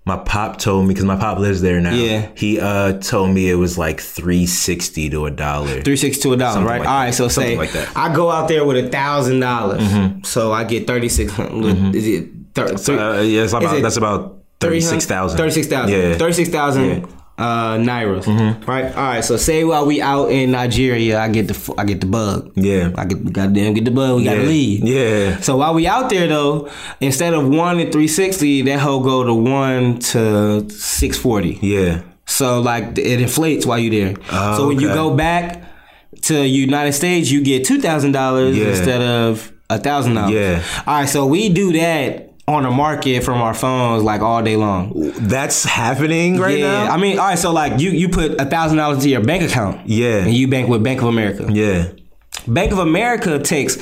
[0.04, 1.94] My pop told me because my pop lives there now.
[1.94, 2.28] Yeah.
[2.34, 5.80] he uh told me it was like three sixty to a dollar.
[5.82, 6.80] three six to a dollar, right?
[6.80, 7.04] like All that.
[7.04, 7.86] right, so Something say like that.
[7.88, 7.98] Mm-hmm.
[7.98, 9.82] I go out there with a thousand dollars,
[10.24, 11.94] so I get thirty six hundred.
[11.94, 15.38] Is it thir- Uh, yeah, it's about, that's about thirty six thousand.
[15.38, 15.96] Thirty six thousand.
[15.96, 16.14] Yeah.
[16.18, 17.06] Thirty six thousand
[17.38, 18.24] uh nairas.
[18.24, 18.64] Mm-hmm.
[18.70, 18.84] Right.
[18.94, 19.24] All right.
[19.24, 22.52] So say while we out in Nigeria, I get the I get the bug.
[22.54, 22.92] Yeah.
[22.96, 24.16] I get goddamn get the bug.
[24.18, 24.84] We gotta leave.
[24.84, 25.38] Yeah.
[25.40, 29.24] So while we out there though, instead of one to three sixty, that whole go
[29.24, 31.58] to one to six forty.
[31.62, 32.02] Yeah.
[32.26, 34.22] So like it inflates while you're there.
[34.30, 35.64] Oh, so when you go back
[36.22, 38.68] to United States, you get two thousand dollars Yeah.
[38.68, 40.32] instead of a thousand dollars.
[40.34, 40.62] Yeah.
[40.86, 44.56] All right, so we do that on the market from our phones like all day
[44.56, 44.92] long.
[45.18, 46.92] That's happening right yeah, now.
[46.92, 49.42] I mean, all right, so like you you put a thousand dollars into your bank
[49.42, 49.86] account.
[49.88, 50.18] Yeah.
[50.24, 51.46] and you bank with Bank of America.
[51.52, 51.92] yeah.
[52.48, 53.76] Bank of America takes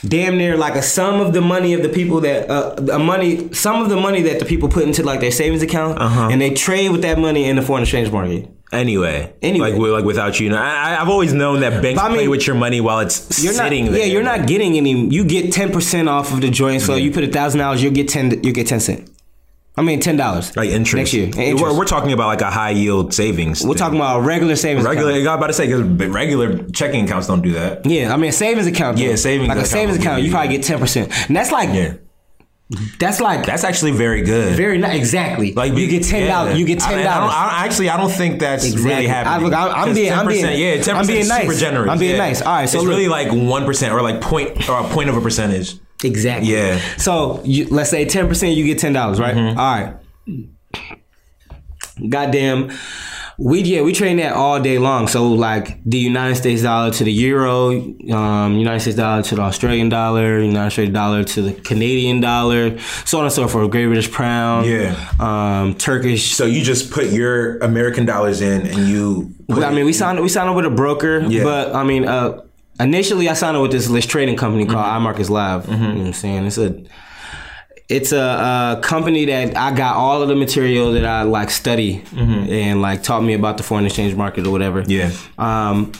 [0.00, 3.52] damn near like a sum of the money of the people that uh, a money
[3.52, 6.28] some of the money that the people put into like their savings account, Uh-huh.
[6.30, 8.48] and they trade with that money in the foreign exchange market.
[8.72, 9.72] Anyway, Anyway.
[9.72, 12.56] like like without you, know, I, I've always known that banks I play with your
[12.56, 14.00] money while it's You're not, sitting there.
[14.00, 15.08] yeah, you're not getting any.
[15.08, 16.82] You get ten percent off of the joint.
[16.82, 18.42] So you put a thousand dollars, you'll get ten.
[18.42, 19.08] You get ten cent.
[19.78, 20.56] I mean ten dollars.
[20.56, 21.26] like interest next year.
[21.26, 21.62] Interest.
[21.62, 23.64] We're, we're talking about like a high yield savings.
[23.64, 24.84] We're talking about a regular savings.
[24.86, 25.10] regular.
[25.12, 25.28] Account.
[25.28, 27.86] I was about to say because regular checking accounts don't do that.
[27.86, 28.98] Yeah, I mean a savings account.
[28.98, 30.22] Yeah, savings like a account savings account.
[30.22, 31.94] You you- probably get ten percent, and that's like Yeah,
[32.98, 34.56] that's like that's actually very good.
[34.56, 35.52] very not exactly.
[35.52, 36.52] Like you get ten dollars.
[36.54, 36.58] yeah.
[36.58, 37.32] You get ten dollars.
[37.34, 39.34] Actually, I don't think that's really happening.
[39.34, 41.42] I, look, I, I'm 'Cause being, I'm being, yeah, 10% I'm being is nice.
[41.42, 41.90] super generous.
[41.90, 42.18] I'm being yeah.
[42.18, 42.42] nice.
[42.42, 45.08] All right, so it's look, really like one percent or like point or a point
[45.08, 45.74] of a percentage.
[46.02, 46.52] exactly.
[46.52, 46.80] Yeah.
[46.96, 49.36] So you, let's say ten percent, you get ten dollars, right?
[49.36, 49.58] Mm-hmm.
[49.58, 49.94] All right.
[52.10, 52.72] Goddamn.
[53.38, 55.08] We yeah we train that all day long.
[55.08, 57.68] So like the United States dollar to the euro,
[58.12, 62.78] um, United States dollar to the Australian dollar, United States dollar to the Canadian dollar,
[63.04, 63.70] so on and so forth.
[63.70, 64.94] Great British pound, Yeah.
[65.20, 69.34] um, Turkish So you just put your American dollars in and you.
[69.50, 71.44] I mean, we signed we signed up with a broker, Yeah.
[71.44, 72.40] but I mean, uh,
[72.80, 75.06] initially I signed up with this list trading company called Mm-hmm.
[75.06, 75.68] iMarkets Live.
[75.68, 76.46] You know what I'm saying?
[76.46, 76.74] It's a
[77.88, 78.18] it's a,
[78.78, 83.02] a company that I got all of the material that I like study and like
[83.02, 84.82] taught me about the foreign exchange market or whatever.
[84.82, 84.90] Mm-hmm.
[85.38, 85.68] Yeah.
[85.70, 85.92] Um,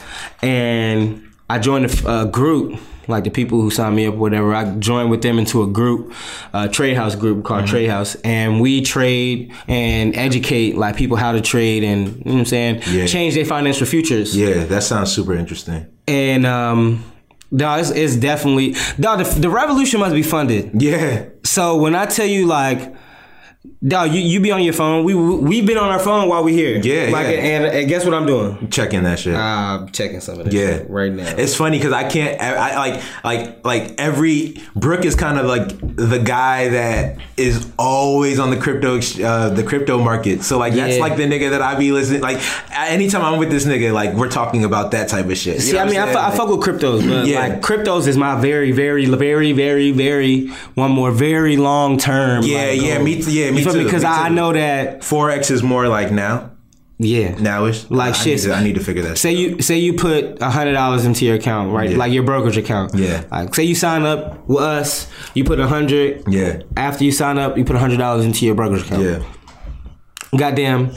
[0.42, 4.52] and I joined a group, like the people who signed me up, or whatever.
[4.52, 6.12] I joined with them into a group,
[6.52, 7.70] a trade house group called Mm-hmm.
[7.70, 12.32] Trade House, and we trade and educate like people how to trade and you know
[12.32, 13.06] what I'm saying, Yeah.
[13.06, 14.36] change their financial futures.
[14.36, 15.86] Yeah, that sounds super interesting.
[16.08, 17.04] And um,
[17.52, 19.16] no, it's, it's definitely no.
[19.22, 20.82] The, the revolution must be funded.
[20.82, 21.26] Yeah.
[21.46, 22.95] So when I tell you like.
[23.86, 25.04] Dog, you, you be on your phone.
[25.04, 26.76] We we've been on our phone while we're here.
[26.78, 27.42] Yeah, like, yeah.
[27.42, 28.68] And, and guess what I'm doing?
[28.70, 29.34] Checking that shit.
[29.36, 31.28] I'm checking some of this Yeah, shit right now.
[31.36, 32.40] It's funny because I can't.
[32.40, 37.70] I, I like like like every Brooke is kind of like the guy that is
[37.78, 40.42] always on the crypto uh, the crypto market.
[40.42, 41.00] So like that's Yeah.
[41.02, 42.22] like the nigga that I be listening.
[42.22, 42.40] Like
[42.74, 45.56] anytime I'm with this nigga, like we're talking about that type of shit.
[45.56, 47.40] You See, I mean, I, I'm I fuck with cryptos, but Yeah.
[47.40, 52.42] like cryptos is my very, very, very, very, very one more very long term.
[52.42, 53.04] Yeah, like, yeah, goal.
[53.04, 54.34] me yeah, me you feel too, Because me I, I too.
[54.34, 55.00] know that.
[55.00, 56.50] Forex is more like now,
[56.98, 57.32] Yeah.
[57.34, 57.86] nowish.
[57.90, 58.36] Like I shit.
[58.38, 59.18] Need to, I need to figure that.
[59.18, 61.90] Say shit you say you put a hundred dollars into your account, right?
[61.90, 61.96] Yeah.
[61.98, 62.94] Like your brokerage account.
[62.94, 63.24] Yeah.
[63.30, 66.18] Like say you sign up with us, you put a hundred.
[66.26, 66.32] out.
[66.32, 69.02] Yeah, After you sign up, you put a hundred dollars into your brokerage account.
[69.02, 69.22] yeah,
[70.36, 70.92] goddamn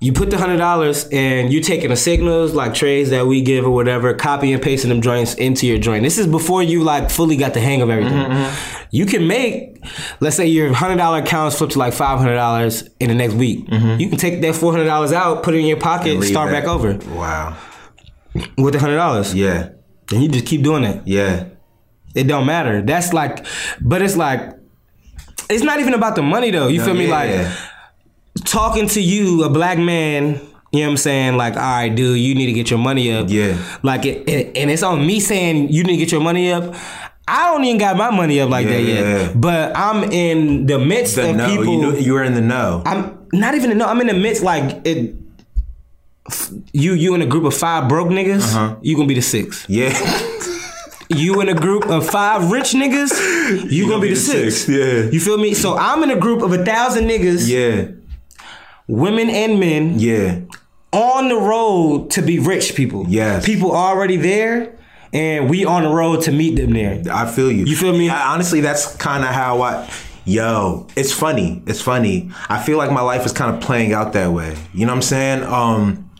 [0.00, 3.64] you put the hundred dollars and you're taking the signals like trades that we give
[3.66, 6.04] or whatever copy and pasting them joints into your joint.
[6.04, 8.12] This is before you like fully got the hang of everything.
[8.16, 9.82] Mm-hmm, you can make
[10.20, 13.34] let's say your hundred dollar accounts flip to like five hundred dollars in the next
[13.34, 13.66] week.
[13.70, 16.22] You can take that four hundred dollars out put it in your pocket Mm-hmm.
[16.22, 16.62] Start that.
[16.64, 16.94] back over.
[17.14, 17.56] Wow.
[18.56, 19.34] with the hundred dollars.
[19.34, 19.70] Yeah,
[20.12, 21.02] and you just keep doing it.
[21.06, 21.46] Yeah,
[22.14, 22.82] it don't matter.
[22.82, 23.44] That's like
[23.80, 24.54] but it's like
[25.50, 26.68] it's not even about the money though.
[26.68, 27.06] You feel me?
[27.06, 27.67] yeah, like yeah.
[28.44, 30.40] Talking to you, a black man,
[30.72, 31.36] you know what I'm saying?
[31.36, 33.26] Like, all right, dude, you need to get your money up.
[33.30, 33.56] Yeah.
[33.82, 36.74] Like, it, it- and it's on me saying you need to get your money up.
[37.26, 39.04] I don't even got my money up like Yeah, that yet.
[39.04, 39.32] yeah.
[39.34, 41.46] But I'm in the midst the of no.
[41.46, 41.64] people.
[41.66, 42.82] You, know, you were in the know.
[42.86, 43.90] I'm not even in the, know.
[43.90, 45.14] I'm in the midst like it.
[46.72, 48.76] You you in a group of five broke niggas, Uh-huh.
[48.82, 49.66] you gonna be the sixth.
[49.68, 49.92] yeah.
[51.10, 54.68] You in a group of five rich niggas, you, gonna be the, sixth.
[54.68, 55.08] Yeah.
[55.10, 55.54] You feel me?
[55.54, 57.92] So I'm in a group of a thousand niggas, Yeah.
[58.88, 60.40] Women and men, Yeah.
[60.92, 63.04] on the road to be rich people.
[63.08, 63.44] Yes.
[63.44, 64.72] People already there
[65.12, 67.02] and we on the road to meet them there.
[67.10, 67.64] I feel you.
[67.64, 68.08] You feel me?
[68.08, 69.88] I, honestly, that's kind of how I.
[70.24, 71.62] Yo, it's funny.
[71.66, 72.30] It's funny.
[72.50, 74.56] I feel like my life is kind of playing out that way.
[74.74, 75.42] You know what I'm saying?
[75.44, 76.10] Um,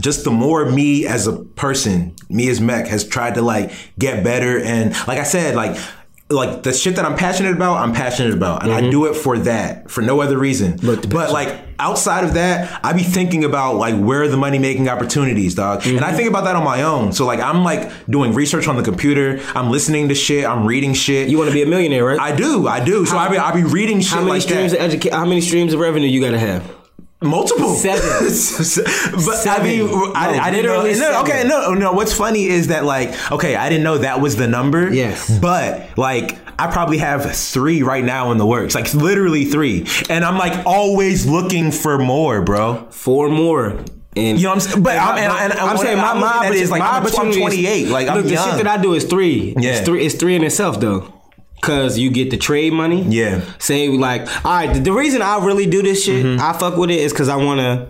[0.00, 4.24] just the more me as a person, me as Mech, has tried to like get
[4.24, 5.78] better, and like I said, like
[6.30, 9.38] like the shit that I'm passionate about, I'm passionate about, and I do it for
[9.40, 10.74] that, for no other reason.
[10.74, 10.86] Mm-hmm.
[10.86, 14.58] Look, but like outside of that, I be thinking about like where are the money
[14.58, 15.86] making opportunities, dog.
[15.86, 16.04] And Mm-hmm.
[16.04, 17.12] I think about that on my own.
[17.12, 20.94] So like I'm like doing research on the computer, I'm listening to shit, I'm reading
[20.94, 21.28] shit.
[21.28, 22.18] You want to be a millionaire, right?
[22.18, 23.04] I do, I do.
[23.04, 24.80] So I be I be reading shit how many like streams that.
[24.80, 26.64] of educa- how many streams of revenue you gotta have?
[27.22, 27.74] Multiple.
[27.74, 28.02] Seven.
[28.24, 28.32] but
[29.36, 29.60] Seven.
[29.60, 31.10] I mean, I, No, I didn't know.
[31.10, 31.92] No, okay, no, no.
[31.92, 34.92] What's funny is that like, okay, I didn't know that was the number.
[34.92, 35.38] Yes.
[35.40, 38.74] But like, I probably have three right now in the works.
[38.74, 42.86] Like literally three, and I'm like always looking for more, bro.
[42.90, 43.82] Four more.
[44.14, 44.82] And You know what I'm saying?
[44.82, 46.94] But I'm, and, and, I'm saying my, I'm my looking opportunity as, like my I'm,
[46.96, 47.88] I'm opportunity is- 28.
[47.88, 49.54] Like I'm look, the shit that I do is three.
[49.58, 49.70] Yeah.
[49.78, 50.04] It's three.
[50.04, 51.21] It's three in itself though.
[51.62, 53.02] Cause you get the trade money.
[53.02, 53.40] Yeah.
[53.58, 54.84] Say like, all right.
[54.84, 56.42] The, reason I really do this shit, Mm-hmm.
[56.42, 57.88] I fuck with it, is because I want to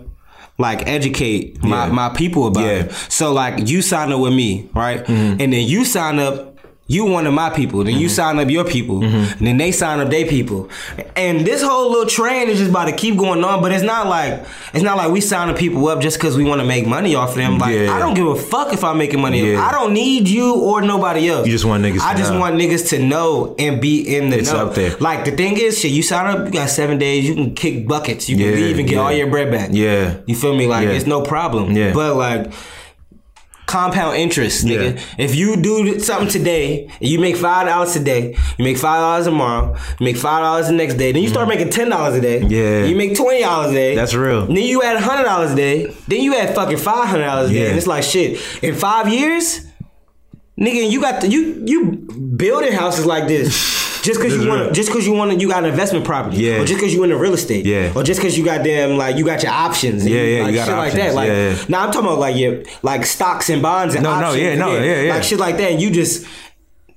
[0.59, 1.91] like educate my, Yeah.
[1.91, 2.79] my people about Yeah.
[2.83, 2.89] Mm-hmm.
[2.89, 3.11] it.
[3.11, 5.03] So like, you sign up with me, right?
[5.09, 6.52] And then you sign up
[6.85, 8.13] You one of my people, then you Mm-hmm.
[8.15, 10.69] sign up your people, and then they sign up their people,
[11.15, 13.61] and this whole little train is just about to keep going on.
[13.61, 14.43] But it's not like
[14.73, 17.35] it's not like we signing people up just because we want to make money off
[17.35, 17.57] them.
[17.57, 17.93] Like Yeah.
[17.95, 19.53] I don't give a fuck if I'm making money.
[19.53, 19.65] Yeah.
[19.65, 21.47] I don't need you or nobody else.
[21.47, 22.39] You just want niggas to I just know.
[22.41, 24.67] want niggas to know and be in the It's know.
[24.67, 24.95] up there.
[24.97, 25.91] Like the thing is, shit.
[25.91, 27.25] You sign up, you got seven days.
[27.27, 28.27] You can kick buckets.
[28.27, 29.69] You can Yeah, leave and get all your bread back.
[29.71, 30.17] Yeah.
[30.25, 30.67] You feel me?
[30.67, 31.71] Like it's no problem.
[31.71, 31.93] Yeah.
[31.93, 32.51] But like
[33.65, 34.95] compound interest, nigga.
[34.95, 35.03] Yeah.
[35.17, 39.25] If you do something today, and you make five dollars today, you make five dollars
[39.25, 41.49] tomorrow, you make five dollars the next day, then you start mm.
[41.49, 42.41] making ten dollars a day.
[42.41, 42.85] Yeah.
[42.85, 43.95] You make twenty dollars a day.
[43.95, 44.45] That's real.
[44.45, 45.95] Then you add hundred dollars a day.
[46.07, 47.69] Then you add fucking five hundred dollars a day.
[47.69, 48.39] And it's like shit.
[48.63, 49.65] In five years,
[50.59, 51.91] nigga, you got the, you you
[52.35, 53.81] building houses like this.
[54.03, 56.59] Just cause you want, just cause you want, you got an investment property, Yeah.
[56.61, 57.93] or just cause you in the real estate, Yeah.
[57.95, 60.57] or just cause you got them like you got your options, Yeah, yeah, like you
[60.57, 61.13] got shit like that.
[61.15, 61.57] Like, Yeah, yeah.
[61.69, 64.75] now I'm talking about like your like stocks and bonds and No, no, yeah, no,
[64.77, 65.13] yeah, yeah.
[65.13, 65.71] like shit like that.
[65.71, 66.25] And you just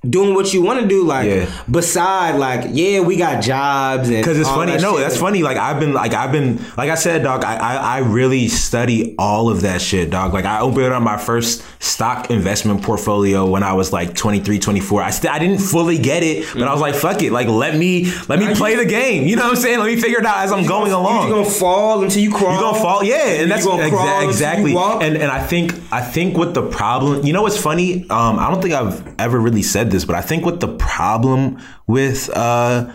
[0.07, 1.45] doing what you want to do, like Yeah.
[1.69, 4.71] beside like yeah, we got jobs and Because it's funny.
[4.73, 5.01] that No, shit.
[5.01, 5.43] that's funny.
[5.43, 7.43] Like I've been, like I've been, like I said, dog.
[7.43, 10.33] I, I, I really study all of that shit, dog.
[10.33, 15.01] Like I opened up my first stock investment portfolio when I was like 23, 24.
[15.01, 17.31] I still, I didn't fully get it, but I was like, fuck it.
[17.31, 19.27] Like let me, let me play the game.
[19.27, 19.79] You know what I'm saying?
[19.79, 21.27] Let me figure it out as I'm going along.
[21.27, 22.53] you're gonna fall until you crawl.
[22.53, 24.75] You're gonna fall, yeah, and that's gonna exa- crawl until you exactly.
[24.77, 28.01] And and I think I think what the problem, you know, what's funny?
[28.09, 31.61] Um, I don't think I've ever really said this, but I think what the problem
[31.87, 32.91] with uh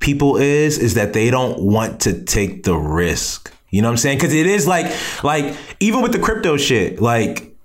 [0.00, 3.52] people is is that they don't want to take the risk.
[3.70, 4.18] You know what I'm saying?
[4.18, 4.92] Because it is like
[5.24, 7.56] like even with the crypto shit, like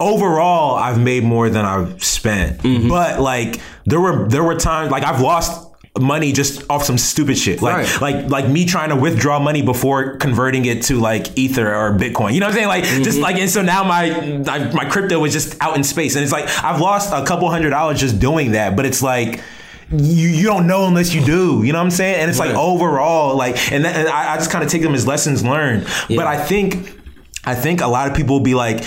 [0.00, 2.58] overall I've made more than I've spent.
[2.58, 2.88] Mm-hmm.
[2.88, 5.63] But like there were there were times like I've lost
[6.00, 7.62] money just off some stupid shit.
[7.62, 8.00] Like Right.
[8.00, 12.34] like like me trying to withdraw money before converting it to like ether or bitcoin.
[12.34, 12.68] You know what I'm saying?
[12.68, 13.02] Like Mm-hmm.
[13.04, 14.10] just like and so now my
[14.74, 17.70] my crypto was just out in space and it's like I've lost a couple hundred
[17.70, 19.40] dollars just doing that, but it's like
[19.92, 21.62] you you don't know unless you do.
[21.62, 22.16] You know what I'm saying?
[22.20, 24.94] And it's like overall like and, that, and I, I just kind of take them
[24.94, 25.86] as lessons learned.
[26.08, 26.90] But I think
[27.46, 28.84] I think a lot of people will be like,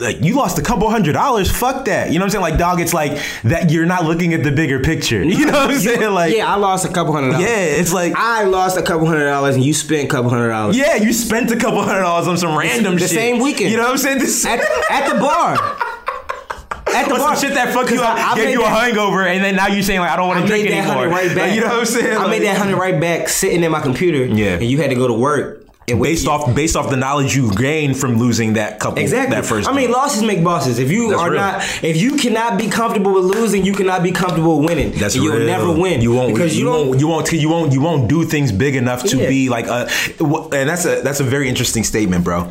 [0.00, 1.50] like you lost a couple hundred dollars.
[1.50, 2.12] Fuck that.
[2.12, 2.42] You know what I'm saying?
[2.42, 3.70] Like, dog, it's like that.
[3.70, 5.22] You're not looking at the bigger picture.
[5.40, 6.12] You know what I'm saying?
[6.12, 7.46] Like, yeah, I lost a couple hundred dollars.
[7.48, 10.48] yeah, it's like, I lost a couple hundred dollars and you spent a couple hundred
[10.48, 10.76] dollars.
[10.76, 13.08] yeah, you spent a couple hundred dollars on some random The shit.
[13.10, 13.70] The same weekend.
[13.70, 14.18] You know what I'm saying?
[14.18, 14.60] This At,
[14.90, 15.56] at the bar.
[16.92, 17.36] At the bar.
[17.36, 19.68] shit that fucked you up, I- I gave you a that- hangover, and then now
[19.68, 20.96] you're saying like I don't want to drink made that anymore.
[21.04, 21.36] hundred right back.
[21.46, 22.16] Like, you know what I'm saying?
[22.16, 24.24] I Like, made that hundred right back sitting in my computer.
[24.24, 24.54] Yeah.
[24.54, 25.59] And you had to go to work.
[25.98, 29.34] Wait- based off based off the knowledge you gained from losing that couple Exactly.
[29.36, 29.68] that first.
[29.68, 29.92] I mean, game.
[29.92, 30.78] losses make bosses.
[30.78, 31.40] If you That's are real.
[31.40, 34.92] not, if you cannot be comfortable with losing, you cannot be comfortable winning.
[34.92, 35.46] That's And You'll real.
[35.46, 36.00] never win.
[36.00, 36.88] You won't because you, don't.
[36.88, 39.28] won't you won't you won't you won't do things big enough to Yeah.
[39.28, 39.86] be like uh,
[40.20, 42.48] a and that's a that's a very interesting statement, bro.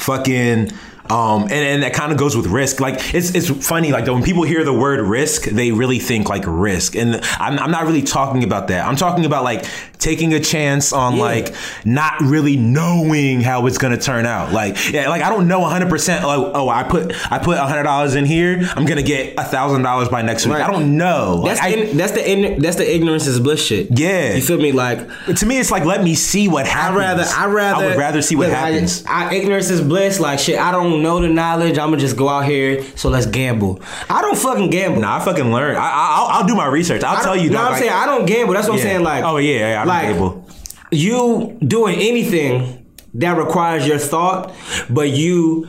[0.00, 0.70] Fucking
[1.10, 2.80] um and, and that kind of goes with risk.
[2.80, 6.44] Like it's it's funny like when people hear the word risk, they really think like
[6.46, 6.94] risk.
[6.96, 8.86] And I'm, I'm not really talking about that.
[8.86, 9.64] I'm talking about like
[9.98, 11.22] taking a chance on Yeah.
[11.22, 11.54] like
[11.84, 14.52] not really knowing how it's gonna turn out.
[14.52, 15.88] Like yeah, like I don't know 100.
[15.88, 18.60] percent Like oh, I put I put 100 dollars in here.
[18.74, 20.54] I'm gonna get a thousand dollars by next week.
[20.56, 20.64] Right.
[20.68, 21.42] I don't know.
[21.44, 23.98] That's Like, I- that's the in, that's the ignorance is bliss shit.
[23.98, 24.34] Yeah.
[24.34, 24.72] you feel me?
[24.72, 24.98] Like
[25.36, 26.96] to me, it's like let me see what happens.
[26.96, 29.04] I rather I rather I would rather see what look, I- happens.
[29.06, 30.20] I, ignorance is bliss.
[30.20, 31.78] Like shit, I don't know the knowledge.
[31.78, 32.82] I'm gonna just go out here.
[32.96, 33.80] So let's gamble.
[34.10, 35.00] I don't fucking gamble.
[35.02, 35.76] nah, I fucking learn.
[35.76, 37.02] I, I, I'll, I'll do my research.
[37.04, 37.50] I'll I tell you.
[37.50, 38.54] No, I'm like- saying I don't gamble.
[38.54, 38.82] That's what Yeah.
[38.84, 39.02] I'm saying.
[39.04, 40.48] Like, Oh, yeah, yeah, I like, gamble.
[40.90, 44.54] You doing anything that requires your thought,
[44.90, 45.68] but you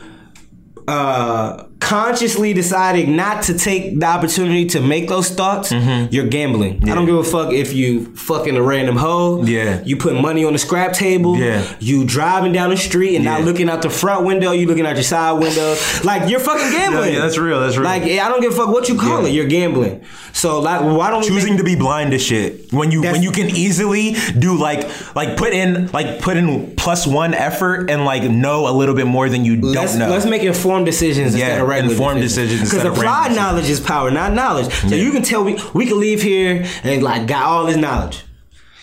[0.86, 6.12] uh consciously deciding not to take the opportunity to make those thoughts, mm-hmm.
[6.12, 6.88] you're gambling.
[6.88, 9.44] I don't give a fuck if you fucking a random hoe.
[9.44, 9.82] Yeah.
[9.84, 11.36] You put money on the scrap table.
[11.36, 11.76] Yeah.
[11.78, 14.96] You driving down the street and not looking out the front window, you looking out
[14.96, 15.76] your side window.
[16.04, 17.14] like you're fucking gambling.
[17.14, 17.84] yeah, that's real, that's real.
[17.84, 19.28] Like I don't give a fuck what you call Yeah.
[19.28, 20.04] it, you're gambling.
[20.32, 23.14] So like why don't we choosing make- to be blind to shit when you That's-
[23.16, 27.90] when you can easily do like like put in like put in plus one effort
[27.90, 30.08] and like know a little bit more than you Let's, don't know.
[30.10, 34.10] let's make informed decisions Yeah, instead of regular informed decisions Because applied knowledge is power,
[34.10, 34.72] not knowledge.
[34.72, 38.24] So you can tell me we can leave here and like got all this knowledge.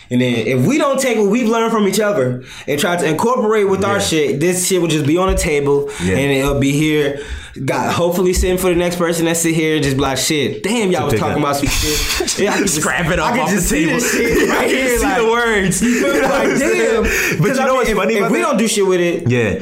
[0.08, 3.04] And then if we don't take what we've learned from each other and try to
[3.04, 6.16] incorporate with our shit, this shit will just be on the table Yeah.
[6.16, 7.24] and it'll be here.
[7.64, 10.62] God, hopefully sitting for the next person that sit here and just be like, shit,
[10.62, 11.38] damn, y'all was talking up.
[11.40, 12.38] about some shit.
[12.38, 13.98] Yeah, I can Scrap it up I can off just the see table.
[13.98, 14.98] this shit right I can here.
[14.98, 15.82] see like, the words.
[15.82, 15.88] You?
[15.88, 17.02] You know what like, damn.
[17.42, 19.60] But you I know what's funny if, if we don't do shit with it, Yeah.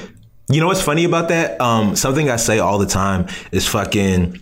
[0.48, 1.60] You know what's funny about that?
[1.60, 4.40] Um, something I say all the time is fucking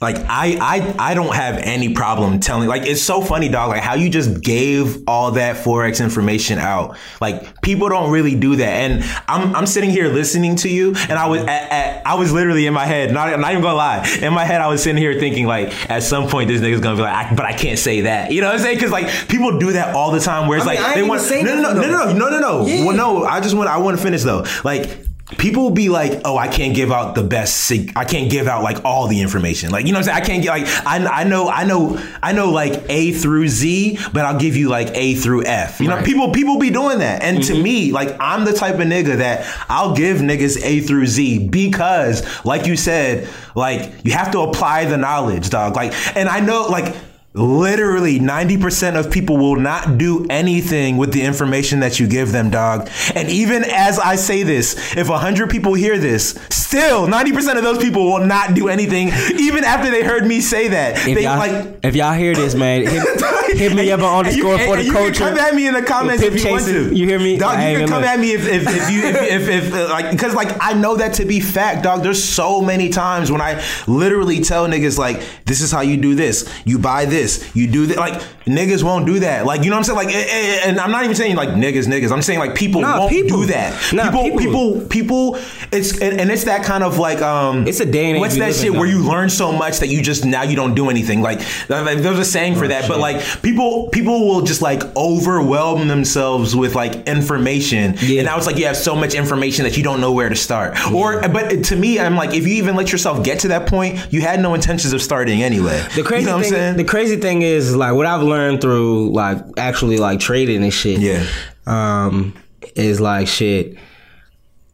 [0.00, 3.80] like I, I I don't have any problem telling like it's so funny dog like
[3.80, 6.96] how you just gave all that forex information out.
[7.20, 8.68] Like people don't really do that.
[8.68, 12.32] And I'm, I'm sitting here listening to you and I was at, at, I was
[12.32, 14.18] literally in my head not, not even gonna lie.
[14.20, 16.96] In my head I was sitting here thinking like at some point this nigga's gonna
[16.96, 18.32] be like I, but I can't say that.
[18.32, 18.76] You know what I'm saying?
[18.76, 21.20] Because like people do that all the time where it's I mean, like they want
[21.22, 22.66] saying no no no nothing, no no no no no.
[22.66, 22.84] Yeah.
[22.84, 24.44] well, no I just want I want to finish though.
[24.64, 25.06] Like
[25.38, 27.72] people will be like, oh, I can't give out the best.
[27.96, 29.70] I can't give out like all the information.
[29.70, 30.22] Like you know what I'm saying?
[30.22, 33.98] I can't get like I, I know I know I know like A through Z,
[34.12, 35.80] but I'll give you like A through F.
[35.80, 37.62] You know, people people be doing that, and to mm-hmm.
[37.62, 42.44] me, like I'm the type of nigga that I'll give niggas A through Z because,
[42.44, 45.76] like you said, like you have to apply the knowledge, dog.
[45.76, 46.94] Like, and I know like.
[47.36, 52.48] Literally 90% of people will not do anything with the information that you give them,
[52.48, 52.88] dog.
[53.12, 57.78] And even as I say this, if 100 people hear this, still 90% of those
[57.78, 60.96] people will not do anything even after they heard me say that.
[61.08, 63.02] If they y'all, like if y'all hear this, man, hit,
[63.58, 65.24] hit me up on you- underscore for the you culture.
[65.24, 66.94] Can come at me in the comments if you want to.
[66.94, 67.36] you hear me?
[67.36, 68.10] Dog, I you can come look.
[68.10, 70.94] at me if, if, if you if, if, if, uh, like because like I know
[70.96, 72.04] that to be fact, dog.
[72.04, 76.14] There's so many times when I literally tell niggas like, this is how you do
[76.14, 76.48] this.
[76.64, 77.23] You buy this.
[77.54, 77.96] You do that.
[77.96, 78.14] Like
[78.46, 79.46] niggas won't do that.
[79.46, 79.96] Like you know what I'm saying?
[79.96, 82.10] Like, eh, eh, and I'm not even saying like niggas, niggas.
[82.12, 83.40] I'm saying like people Nah, won't people.
[83.42, 83.92] do that.
[83.92, 84.80] Nah, people, people.
[84.88, 85.38] people.
[85.72, 87.66] It's and, and it's that kind of like um.
[87.66, 90.24] It's a day and What's that shit where you learn so much that you just
[90.24, 91.22] now you don't do anything?
[91.22, 91.38] Like,
[91.68, 95.88] like, there's a saying Oh, for that, but like people people will just like overwhelm
[95.88, 98.20] themselves with like information, Yeah.
[98.20, 100.36] and now it's like you have so much information that you don't know where to
[100.36, 100.76] start.
[100.92, 103.98] Or, but to me, I'm like, if you even let yourself get to that point,
[104.12, 105.84] you had no intentions of starting anyway.
[105.94, 106.76] The crazy you know what thing, I'm saying?
[106.76, 111.00] the crazy thing is like what I've learned through like actually like trading and shit.
[111.00, 111.26] Yeah.
[111.66, 112.34] Um,
[112.74, 113.76] is like shit.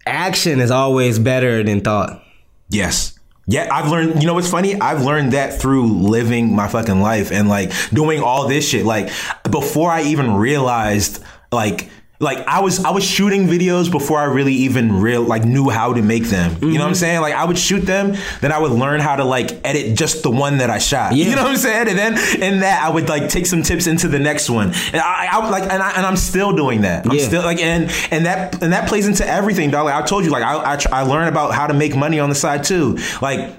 [0.06, 2.22] Action is always better than thought.
[2.68, 3.18] Yes.
[3.46, 4.80] Yeah, I've learned, you know what's funny?
[4.80, 8.86] I've learned that through living my fucking life and like doing all this shit.
[8.86, 9.10] Like
[9.50, 11.90] before I even realized like
[12.20, 15.94] like I was I was shooting videos before I really even real like knew how
[15.94, 16.52] to make them.
[16.60, 16.94] You know what I'm mm-hmm.
[16.94, 17.20] saying?
[17.22, 20.30] Like I would shoot them, then I would learn how to like edit just the
[20.30, 21.14] one that I shot.
[21.14, 21.30] Yeah.
[21.30, 21.88] You know what I'm saying?
[21.88, 24.68] And then in that I would like take some tips into the next one.
[24.68, 27.06] And I, I like and I and I'm still doing that.
[27.06, 27.24] I'm Yeah.
[27.24, 29.86] still like and and that and that plays into everything, dog.
[29.86, 32.20] Like I told you, like I I, tr- I learned about how to make money
[32.20, 32.98] on the side too.
[33.22, 33.50] Like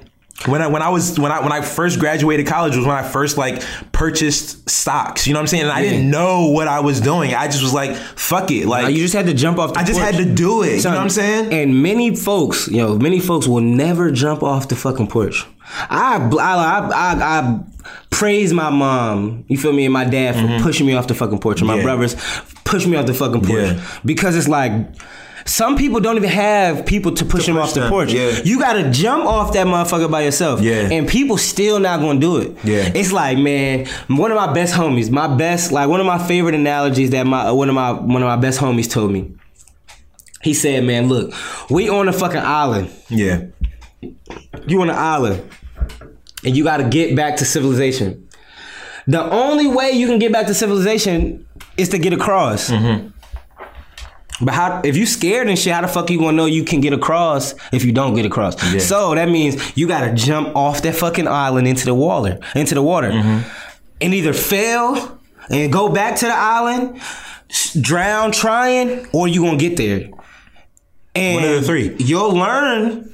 [0.47, 3.03] when I when I was when I when I first graduated college was when I
[3.07, 3.61] first like
[3.91, 5.27] purchased stocks.
[5.27, 5.63] You know what I'm saying?
[5.63, 7.34] And I didn't know what I was doing.
[7.34, 8.65] I just was like, fuck it.
[8.65, 9.73] Like you just had to jump off.
[9.73, 10.13] The I just porch.
[10.15, 10.77] had to do it.
[10.77, 11.53] You know what I'm saying?
[11.53, 15.45] And many folks, you know, many folks will never jump off the fucking porch.
[15.89, 17.59] I, I, I, I, I
[18.09, 21.39] praise my mom, you feel me, and my dad for pushing me off the fucking
[21.39, 21.88] porch, and my Mm-hmm.
[21.88, 21.95] Yeah.
[21.95, 22.15] brothers
[22.65, 23.81] push me off the fucking porch Yeah.
[24.03, 24.73] because it's like.
[25.45, 28.13] Some people don't even have people to push them push off the them, porch.
[28.13, 28.39] yeah.
[28.43, 30.61] You gotta jump off that motherfucker by yourself.
[30.61, 30.89] Yeah.
[30.91, 32.57] And people still not gonna do it.
[32.63, 32.91] Yeah.
[32.93, 36.55] It's like, man, one of my best homies, my best, like one of my favorite
[36.55, 39.34] analogies that my uh, one of my one of my best homies told me.
[40.43, 41.34] He said, man, look,
[41.69, 42.89] we on a fucking island.
[43.09, 43.45] Yeah.
[44.68, 45.47] You on an island.
[46.43, 48.27] And you gotta get back to civilization.
[49.07, 51.47] The only way you can get back to civilization
[51.77, 52.69] is to get across.
[52.69, 53.09] Mm-hmm.
[54.41, 56.81] But how if you scared and shit, how the fuck you gonna know you can
[56.81, 58.55] get across if you don't get across?
[58.80, 62.81] So that means you gotta jump off that fucking island into the water, into the
[62.81, 63.49] water, mm-hmm.
[64.01, 65.19] and either fail
[65.49, 67.01] and go back to the island,
[67.80, 70.09] drown trying, or you gonna get there.
[71.13, 71.95] And One of the three.
[71.99, 73.13] You'll learn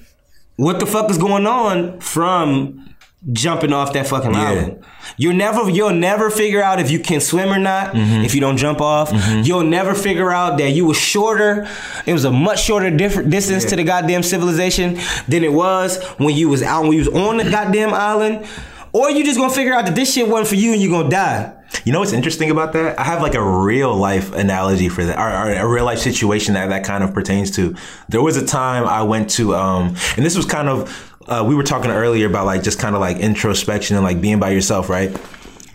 [0.55, 2.93] what the fuck is going on from
[3.31, 4.83] jumping off that fucking island.
[5.15, 8.25] You'll never you'll never figure out if you can swim or not Mm-hmm.
[8.25, 9.11] if you don't jump off.
[9.45, 11.67] You'll never figure out that you were shorter.
[12.05, 16.35] It was a much shorter different distance to the goddamn civilization than it was when
[16.35, 18.45] you was out when you was on the goddamn island.
[18.93, 21.09] Or you just gonna figure out that this shit wasn't for you and you gonna
[21.09, 21.53] die.
[21.83, 22.97] You know what's interesting about that?
[22.97, 26.53] I have like a real life analogy for that, or, or a real life situation
[26.55, 27.75] that that kind of pertains to.
[28.09, 31.55] There was a time I went to, um, and this was kind of, uh, we
[31.55, 34.89] were talking earlier about like just kind of like introspection and like being by yourself,
[34.89, 35.15] right?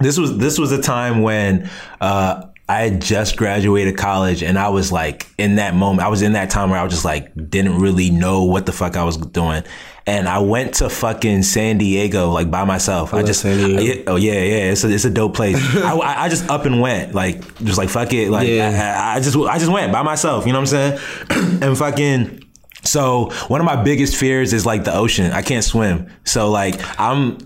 [0.01, 1.71] This was this was a time when
[2.01, 6.07] uh, I had just graduated college, and I was like in that moment.
[6.07, 8.73] I was in that time where I was just like didn't really know what the
[8.73, 9.63] fuck I was doing,
[10.07, 13.15] and I went to fucking San Diego like by myself.
[13.15, 14.01] I just San Diego.
[14.01, 15.57] I- oh yeah, yeah, it's a, it's a dope place.
[15.77, 19.13] I, I I just up and went, like just like fuck it, like Yeah.
[19.13, 20.47] I, I just I just went by myself.
[20.47, 20.99] You know what I'm
[21.29, 21.61] saying?
[21.63, 22.42] and fucking.
[22.85, 25.33] So one of my biggest fears is like the ocean.
[25.33, 27.39] I can't swim, so like I'm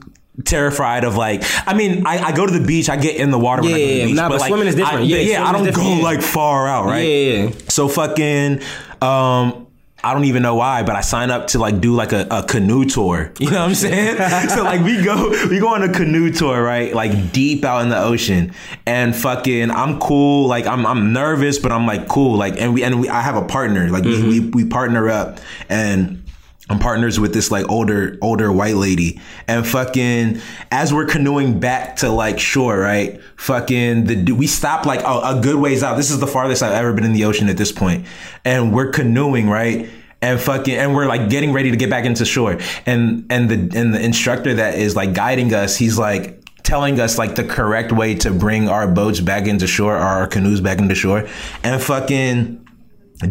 [0.44, 1.42] terrified of like.
[1.66, 2.88] I mean, I, I go to the beach.
[2.88, 3.62] I get in the water.
[3.62, 5.00] when I go to Yeah, the beach, nah, but like, swimming is different.
[5.00, 7.00] I, Yeah, yeah, I don't go like far out, right?
[7.00, 7.50] Yeah, yeah, yeah.
[7.68, 8.60] So fucking
[9.02, 9.65] um
[10.06, 12.44] I don't even know why, but I signed up to like do like a, a
[12.44, 13.32] canoe tour.
[13.40, 14.16] You know what I'm saying?
[14.48, 16.94] so like we go we go on a canoe tour, right?
[16.94, 18.52] Like deep out in the ocean,
[18.86, 20.46] and fucking I'm cool.
[20.46, 22.36] Like I'm I'm nervous, but I'm like cool.
[22.36, 23.88] Like and we and we I have a partner.
[23.88, 24.50] Like we, mm-hmm.
[24.52, 26.22] we we partner up and.
[26.68, 29.20] I'm partners with this like older older white lady.
[29.46, 30.40] And fucking
[30.72, 33.20] as we're canoeing back to like shore right?
[33.36, 35.96] Fucking the we stop like a, a good ways out.
[35.96, 38.06] This is the farthest I've ever been in the ocean at this point.
[38.44, 39.88] And we're canoeing right?
[40.20, 42.58] And fucking and we're like getting ready to get back into shore.
[42.84, 47.16] And and the and the instructor that is like guiding us he's like telling us
[47.16, 50.78] like the correct way to bring our boats back into shore or our canoes back
[50.78, 51.28] into shore.
[51.62, 52.66] And fucking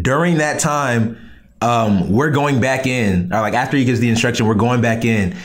[0.01, 1.24] during that time
[1.61, 5.05] um, we're going back in, or like after he gives the instruction, we're going back
[5.05, 5.35] in.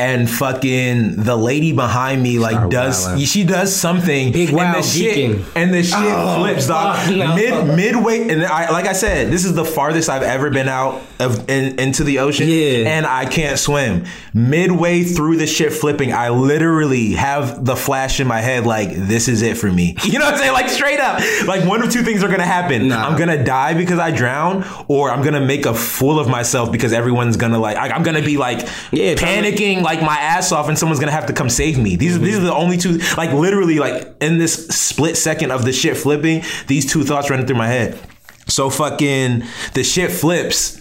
[0.00, 3.24] And fucking the lady behind me like Start does wilding.
[3.26, 7.34] she does something Big and the shit and the shit Oh, flips dog no.
[7.36, 11.02] mid midway and I like I said this is the farthest I've ever been out
[11.18, 12.88] of in, into the ocean Yeah.
[12.96, 18.26] and I can't swim midway through the shit flipping I literally have the flash in
[18.26, 21.00] my head like this is it for me you know what I'm saying like straight
[21.00, 23.06] up like one of two things are gonna happen Nah.
[23.08, 26.92] I'm gonna die because I drown or I'm gonna make a fool of myself because
[26.94, 28.60] everyone's gonna like I, I'm gonna be like
[28.92, 32.16] Yeah, panicking like my ass off and someone's gonna have to come save me these
[32.16, 35.72] are these are the only two like literally like in this split second of the
[35.72, 37.98] shit flipping these two thoughts running through my head
[38.46, 39.42] so fucking
[39.74, 40.80] the shit flips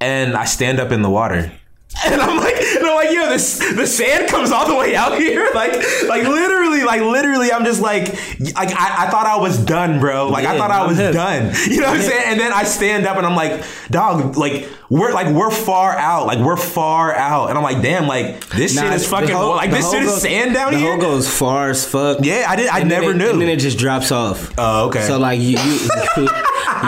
[0.00, 1.52] and I stand up in the water.
[2.06, 5.18] And I'm like, and I'm like, yo, this the sand comes all the way out
[5.18, 5.72] here, like,
[6.08, 8.06] like literally, like literally, I'm just like,
[8.54, 10.28] like I, I thought I was done, bro.
[10.28, 11.12] Like I thought I was hip.
[11.12, 11.52] done.
[11.70, 12.22] You know what I'm saying?
[12.26, 16.26] And then I stand up and I'm like, dog, like we're like we're far out,
[16.26, 19.70] like we're far out, and I'm like, damn, like this shit is fucking hole- like
[19.70, 20.92] this shit is sand down the here.
[20.92, 22.18] hole goes far as fuck.
[22.22, 22.68] Yeah, I did.
[22.70, 23.30] I And never it- knew.
[23.30, 24.50] And then it just drops off.
[24.56, 25.02] Oh, okay.
[25.06, 26.28] So like you, you,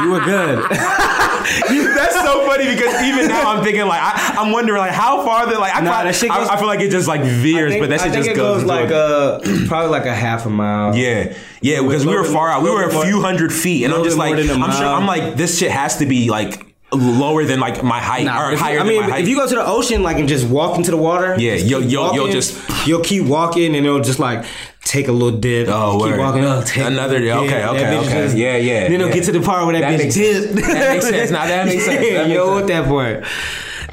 [0.04, 0.64] you were good.
[0.70, 1.91] That's
[2.32, 5.58] so funny because even now I'm thinking like I, I'm wondering like how far that
[5.60, 7.74] like I, Nah, probably- that shit goes- I, I feel like it just like veers,
[7.78, 10.14] but that shit I think just it goes, goes like a- a probably like a
[10.14, 10.96] half a mile.
[10.96, 12.62] Yeah, yeah, because we were far out.
[12.62, 14.86] We were a few hundred feet, and I'm just like, more than a I'm sure.
[14.86, 18.52] I'm like, this shit has to be like lower than like my height Nah, or
[18.52, 19.22] if you- higher I mean, than my height.
[19.22, 21.80] if you go to the ocean, like, and just walk into the water, Yeah, you'll-
[21.82, 24.44] you'll- you'll walking, just- you'll keep walking, and it'll just like
[24.84, 25.68] take a little dip.
[25.70, 26.18] Oh, keep word.
[26.20, 26.44] walking.
[26.44, 28.36] Oh, take Another- little okay, okay, okay.
[28.36, 29.14] Yeah, yeah, Then it'll yeah.
[29.14, 30.42] get to the part where that, That bitch makes dip.
[30.44, 30.66] sense.
[30.66, 31.30] That makes sense.
[31.30, 31.98] Nah, that makes sense.
[31.98, 32.68] That Yeah, makes yo, sense.
[32.70, 33.24] that part.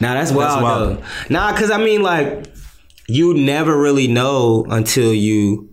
[0.01, 0.97] Nah, that's wild, wild.
[0.97, 1.03] though.
[1.29, 2.45] Nah, cause I mean, like,
[3.07, 5.69] you never really know until you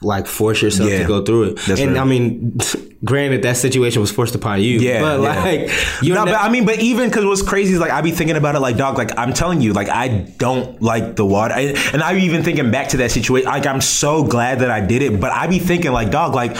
[0.00, 0.98] like force yourself Yeah.
[1.02, 1.56] to go through it.
[1.66, 2.00] That's and right.
[2.00, 2.56] I mean,
[3.04, 4.78] granted, that situation was forced upon you.
[4.78, 5.42] Yeah, but yeah.
[5.42, 8.00] like, you no, ne- but I mean, but even because what's crazy is like I
[8.00, 10.08] be thinking about it, like dog, like I'm telling you, like I
[10.38, 13.48] don't like the water, I, and I be even thinking back to that situation.
[13.48, 16.56] Like I'm so glad that I did it, but I be thinking like dog, like,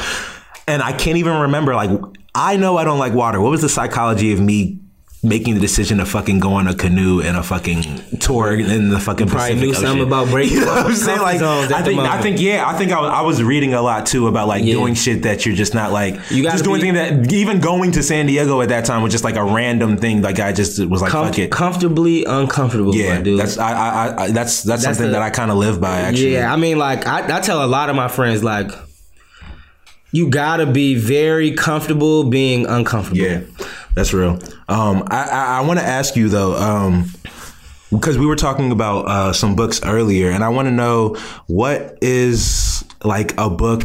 [0.67, 1.75] and I can't even remember.
[1.75, 1.91] Like
[2.35, 3.41] I know I don't like water.
[3.41, 4.82] What was the psychology of me?
[5.25, 8.99] Making the decision to fucking go on a canoe and a fucking tour in the
[8.99, 9.83] fucking Probably Pacific knew Ocean.
[9.83, 11.21] something about breaking You know what I'm saying?
[11.21, 14.05] Like, I think, I think, yeah, I think I was, I was reading a lot
[14.07, 14.73] too about like Yeah.
[14.75, 17.93] doing shit that you're just not like You just doing be- things that even going
[17.93, 20.23] to San Diego at that time was just like a random thing.
[20.23, 21.53] Like I just was like, com- fuck it.
[21.53, 22.93] comfortably uncomfortable.
[22.93, 23.39] Yeah, dude.
[23.39, 26.01] that's I, I, I that's that's, something the- that I kind of live by.
[26.01, 28.73] Actually, Yeah, I mean, like I, I tell a lot of my friends, like
[30.11, 33.19] you gotta be very comfortable being uncomfortable.
[33.23, 33.41] Yeah,
[33.95, 34.39] that's real.
[34.69, 37.11] Um, I I, I want to ask you though, um,
[37.91, 41.17] because we were talking about uh, some books earlier, and I want to know
[41.47, 43.85] what is like a book.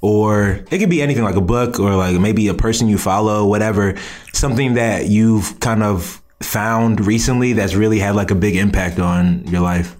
[0.00, 3.44] Or it could be anything like a book or like maybe a person you follow,
[3.44, 3.96] whatever.
[4.32, 9.44] Something that you've kind of found recently that's really had like a big impact on
[9.48, 9.96] your life.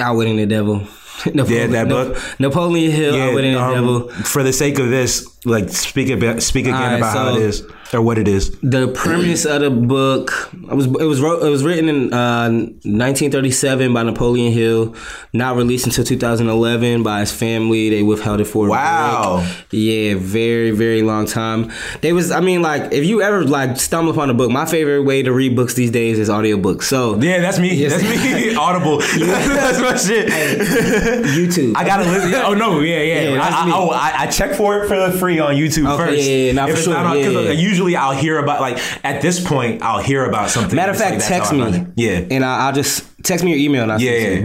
[0.00, 0.80] Outwitting the Devil.
[1.26, 2.40] Napoleon, that book?
[2.40, 4.08] Napoleon Hill, Outwitting the um, Devil.
[4.08, 7.62] For the sake of this, like speak about speak again Alright, about how it is
[7.92, 8.50] or what it is.
[8.60, 12.48] The premise of the book it was it was wrote, it was written in uh,
[12.50, 14.94] 1937 by Napoleon Hill,
[15.32, 17.88] not released until 2011 by his family.
[17.90, 19.38] They withheld it for a Wow.
[19.38, 19.66] break.
[19.72, 21.72] Yeah, very very long time.
[22.02, 25.02] They was I mean like if you ever like stumble upon a book, my favorite
[25.04, 26.82] way to read books these days is audiobooks.
[26.84, 27.74] So Yeah, that's me.
[27.74, 27.92] Yes.
[28.00, 28.54] That's me.
[28.60, 28.98] Audible.
[29.18, 30.28] that's my shit.
[30.28, 31.76] YouTube.
[31.76, 32.34] I gotta listen.
[32.34, 33.20] Oh no, yeah, yeah.
[33.30, 36.04] Yeah, I, I, oh, I, I check for it for the free on YouTube Okay,
[36.16, 36.28] first.
[36.28, 37.50] yeah, yeah, nah, If for sure, not on- yeah.
[37.52, 40.74] Usually, I'll hear about like at this point, I'll hear about something.
[40.74, 41.86] Matter of It's like, fact, text me.
[41.94, 42.22] Yeah.
[42.30, 44.44] and I, I'll just text me your email and I'll Yeah, it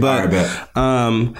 [0.74, 1.34] But um,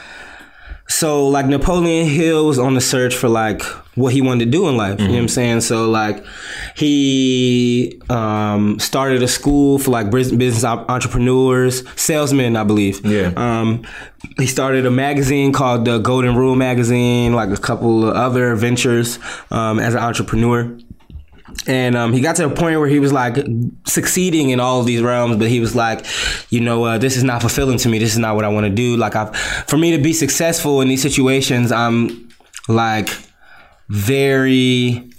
[0.88, 3.62] so like Napoleon Hill was on the search for like
[3.96, 5.00] what he wanted to do in life.
[5.00, 5.22] You know what Mm-hmm.
[5.22, 5.60] I'm saying?
[5.62, 6.24] So like
[6.76, 13.04] he um started a school for like bus- business entrepreneurs, salesmen, I believe.
[13.04, 13.32] Yeah.
[13.36, 13.84] Um,
[14.38, 19.18] he started a magazine called the Golden Rule magazine, like a couple of other ventures
[19.50, 20.76] um, as an entrepreneur
[21.66, 23.36] And um, he got to a point where he was like
[23.86, 26.06] succeeding in all of these realms, but he was like,
[26.50, 27.98] you know, uh, this is not fulfilling to me.
[27.98, 28.96] This is not what I want to do.
[28.96, 29.26] Like, I,
[29.66, 32.28] for me to be successful in these situations, I'm
[32.68, 33.08] like
[33.88, 35.10] very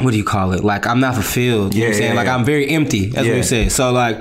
[0.00, 0.64] what do you call it?
[0.64, 1.74] Like I'm not fulfilled.
[1.74, 2.10] You know what I'm Yeah, saying?
[2.12, 2.34] yeah, like yeah.
[2.34, 3.10] I'm very empty.
[3.10, 3.34] What Yeah.
[3.34, 3.70] he said.
[3.72, 4.20] So like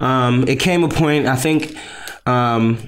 [0.00, 1.74] um it came a point I think
[2.26, 2.78] um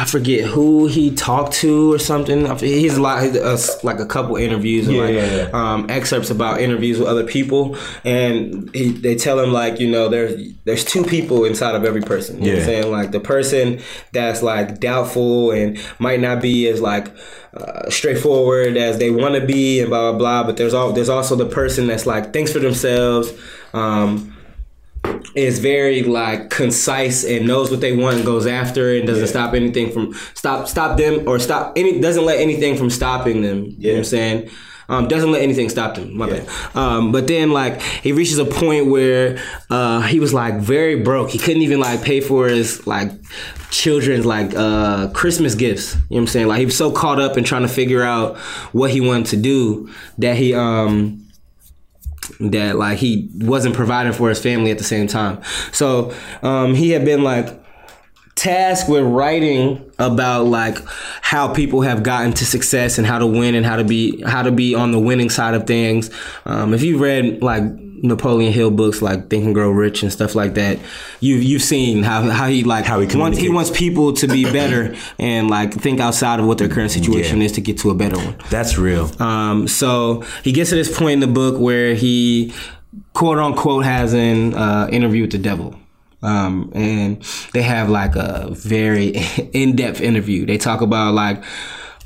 [0.00, 2.46] I forget who he talked to or something.
[2.58, 5.50] He's a lot, he's uh, like a couple interviews, and Yeah, like yeah, yeah.
[5.52, 10.08] Um, excerpts about interviews with other people, and he, they tell him like, you know,
[10.08, 12.36] there's there's two people inside of every person.
[12.36, 12.80] You know what I'm Yeah.
[12.82, 12.92] saying?
[12.92, 13.80] Like the person
[14.12, 17.08] that's like doubtful and might not be as like
[17.54, 20.44] uh, straightforward as they want to be, and blah blah blah.
[20.44, 23.32] But there's all there's also the person that's like thinks for themselves.
[23.74, 24.34] Um,
[25.34, 29.28] is very like concise and knows what they want and goes after it and doesn't
[29.28, 33.64] stop anything from stop stop them or stop any doesn't let anything from stopping them.
[33.78, 34.50] You know what I'm saying?
[34.90, 36.16] Um, doesn't let anything stop them.
[36.16, 36.48] My bad.
[36.74, 41.28] Um, but then like he reaches a point where uh, he was like very broke.
[41.30, 43.12] He couldn't even like pay for his like
[43.70, 45.94] children's like uh, Christmas gifts.
[45.94, 46.46] You know what I'm saying?
[46.48, 48.38] Like he was so caught up in trying to figure out
[48.72, 51.27] what he wanted to do that he um
[52.40, 55.42] that like he wasn't providing for his family at the same time.
[55.72, 57.48] So um, he had been like
[58.34, 60.78] tasked with writing about like
[61.22, 64.42] how people have gotten to success and how to win and how to be how
[64.42, 66.10] to be on the winning side of things.
[66.44, 67.64] Um, if you read like
[68.02, 70.78] Napoleon Hill books like Think and Grow Rich and stuff like that,
[71.20, 74.44] you've you've seen how how he like How he wants he wants people to be
[74.44, 77.44] better and like think outside of what their current situation Yeah.
[77.46, 78.36] is to get to a better one.
[78.50, 79.10] That's real.
[79.22, 82.52] Um, so he gets to this point in the book where he,
[83.14, 85.74] quote unquote, has an uh, interview with the devil.
[86.20, 87.22] Um, and
[87.52, 89.14] they have like a very
[89.52, 90.46] in depth interview.
[90.46, 91.44] They talk about like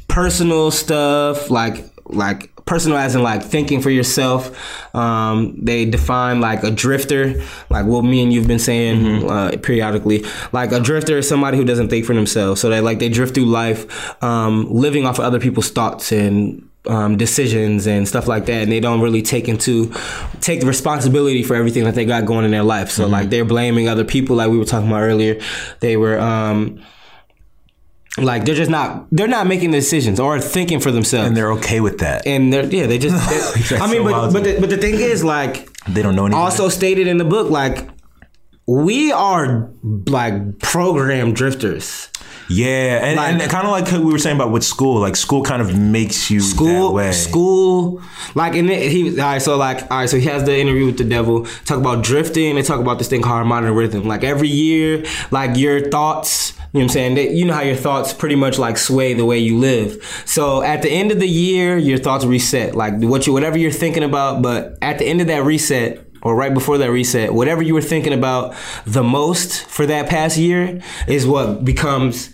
[0.09, 4.95] personal stuff, like like personal as in like thinking for yourself.
[4.95, 10.25] Um, they define like a drifter, like what me and you've been saying uh, periodically.
[10.53, 12.61] Like a drifter is somebody who doesn't think for themselves.
[12.61, 16.69] So they like they drift through life, um, living off of other people's thoughts and
[16.87, 19.93] um, decisions and stuff like that, and they don't really take into
[20.41, 22.91] take the responsibility for everything that they got going in their life.
[22.91, 25.41] So like they're blaming other people, like we were talking about earlier.
[25.81, 26.19] They were.
[26.19, 26.83] Um,
[28.19, 31.81] like they're just not they're not making decisions or thinking for themselves and they're okay
[31.81, 32.27] with that.
[32.27, 33.17] and they're yeah they just
[33.71, 36.27] they're- i mean so but but the, but the thing is like they don't know
[36.27, 36.39] anything.
[36.41, 37.89] also stated in the book like
[38.67, 39.71] we are
[40.09, 42.09] like program drifters
[42.49, 45.43] yeah, and, like- and kind of like we were saying about with school, like school
[45.43, 47.13] kind of makes you that school way.
[47.13, 48.03] school
[48.35, 50.87] like and it, he all right so like all right so he has the interview
[50.87, 54.25] with the devil talk about drifting they talk about this thing called harmonic rhythm like
[54.25, 57.15] every year like your thoughts you know what I'm saying?
[57.17, 60.03] They, you know how your thoughts pretty much like sway the way you live.
[60.25, 62.75] So at the end of the year, your thoughts reset.
[62.75, 66.35] Like what you, whatever you're thinking about, but at the end of that reset, or
[66.35, 68.55] right before that reset, whatever you were thinking about
[68.87, 72.33] the most for that past year is what becomes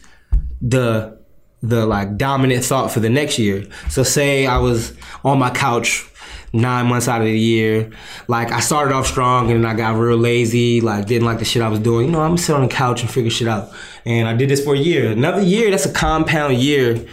[0.60, 1.16] the
[1.60, 3.66] the like dominant thought for the next year.
[3.88, 4.94] So say I was
[5.24, 6.08] on my couch
[6.52, 7.90] nine months out of the year,
[8.26, 11.44] like I started off strong and then I got real lazy, like didn't like the
[11.44, 12.06] shit I was doing.
[12.06, 13.70] You know, I'm sit on the couch and figure shit out.
[14.04, 15.10] And I did this for a year.
[15.10, 17.04] Another year, that's a compound year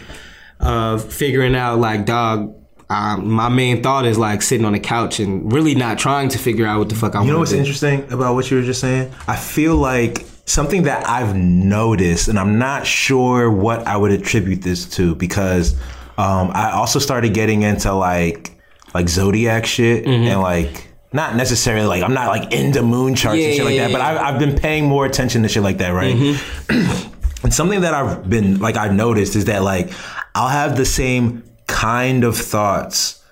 [0.60, 2.54] of figuring out like dog.
[2.88, 6.38] Um, my main thought is like sitting on the couch and really not trying to
[6.38, 7.26] figure out what the fuck I want.
[7.26, 7.58] You know what's do.
[7.58, 9.12] interesting about what you were just saying?
[9.26, 14.62] I feel like something that I've noticed, and I'm not sure what I would attribute
[14.62, 15.74] this to, because
[16.16, 18.52] um, I also started getting into like
[18.94, 20.28] like zodiac shit Mm-hmm.
[20.28, 23.76] and like not necessarily like I'm not like into moon charts Yeah, and shit like
[23.78, 24.00] that, but.
[24.00, 24.18] Mm-hmm.
[24.24, 26.14] I've, I've been paying more attention to shit like that, right?
[27.42, 29.90] and something that I've been like I've noticed is that like
[30.34, 33.22] I'll have the same kind of thoughts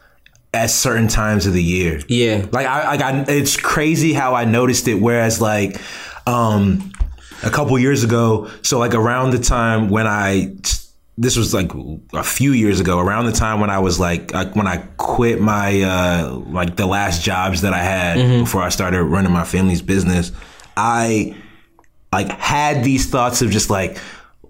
[0.52, 2.00] at certain times of the year.
[2.08, 2.46] Yeah.
[2.52, 4.94] Like I, I, it's crazy how I noticed it.
[4.94, 5.80] Whereas like,
[6.26, 6.92] um,
[7.42, 10.54] a couple years ago, so like around the time when I,
[11.18, 11.72] this was like
[12.12, 15.40] a few years ago, around the time when I was like, like when I quit
[15.40, 19.82] my, uh, like the last jobs that I had before I started running my family's
[19.82, 20.32] business,
[20.76, 21.36] I
[22.12, 23.98] like had these thoughts of just like,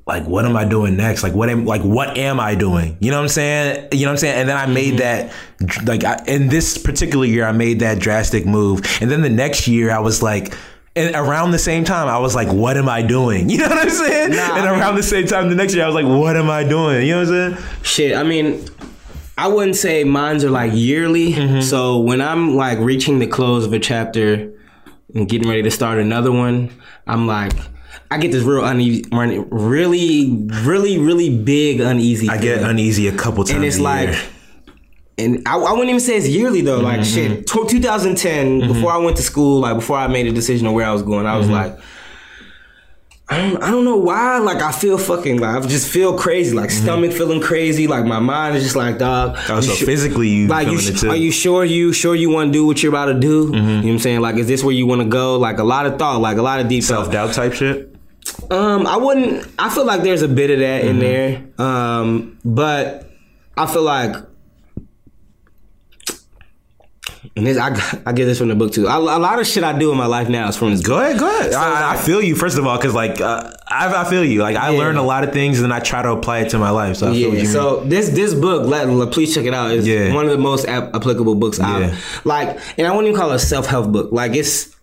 [0.06, 1.22] like what am I doing next?
[1.22, 2.96] Like what am like what am I doing?
[3.00, 3.88] You know what I'm saying?
[3.92, 4.40] You know what I'm saying?
[4.40, 5.32] And then I made that
[5.84, 8.82] like I, in this particular year I made that drastic move.
[9.00, 10.54] And then the next year I was like
[10.96, 13.48] and around the same time I was like what am I doing?
[13.54, 14.30] You know what I'm saying?
[14.32, 16.64] Nah, and around the same time the next year I was like what am I
[16.64, 17.06] doing?
[17.06, 17.66] You know what I'm saying?
[17.82, 18.62] Shit, I mean,
[19.38, 21.32] I wouldn't say mines are like yearly.
[21.32, 21.60] Mm-hmm.
[21.62, 24.52] So when I'm like reaching the close of a chapter
[25.14, 26.70] and getting ready to start another one,
[27.06, 27.52] I'm like,
[28.10, 29.04] I get this real uneasy,
[29.50, 30.30] really,
[30.62, 32.28] really, really big uneasy.
[32.28, 32.70] I get feeling.
[32.70, 34.20] uneasy a couple times and it's a like year.
[35.18, 36.80] and I, I wouldn't even say it's yearly though.
[36.80, 37.34] Like Mm-hmm.
[37.38, 40.74] shit, tw 2010, before I went to school, like before I made a decision on
[40.74, 41.54] where I was going, I was Mm-hmm.
[41.54, 41.78] like,
[43.26, 44.36] I don't, I don't know why.
[44.38, 46.54] Like I feel fucking like I just feel crazy.
[46.54, 47.86] Like stomach feeling crazy.
[47.86, 49.34] Like my mind is just like dog.
[49.36, 49.52] Mm-hmm.
[49.54, 52.52] Oh, so physically you like you, sh- are you sure you sure you want to
[52.52, 53.46] do what you're about to do?
[53.46, 53.56] Mm-hmm.
[53.56, 54.20] You know what I'm saying?
[54.20, 55.38] Like is this where you want to go?
[55.38, 57.93] Like a lot of thought, like a lot of deep self doubt type shit?
[58.50, 59.46] Um, I wouldn't.
[59.58, 61.00] I feel like there's a bit of that in Mm-hmm.
[61.00, 61.66] there.
[61.66, 63.10] Um, but
[63.56, 64.14] I feel like,
[67.36, 67.68] and this I
[68.06, 68.86] I get this from the book too.
[68.86, 70.88] I, a lot of shit I do in my life now is from this book.
[70.88, 71.52] Go ahead, go ahead.
[71.54, 74.42] I, I feel you first of all because like uh, I, I feel you.
[74.42, 74.78] Like I Yeah.
[74.78, 76.96] learn a lot of things and I try to apply it to my life.
[76.96, 79.54] So I feel what Yeah, you so this this book, let, let- please check it
[79.54, 79.70] out.
[79.72, 80.12] Is Yeah.
[80.14, 81.66] one of the most ap- applicable books Yeah.
[81.94, 84.12] I've like, and I wouldn't even call it a self help book.
[84.12, 84.73] Like it's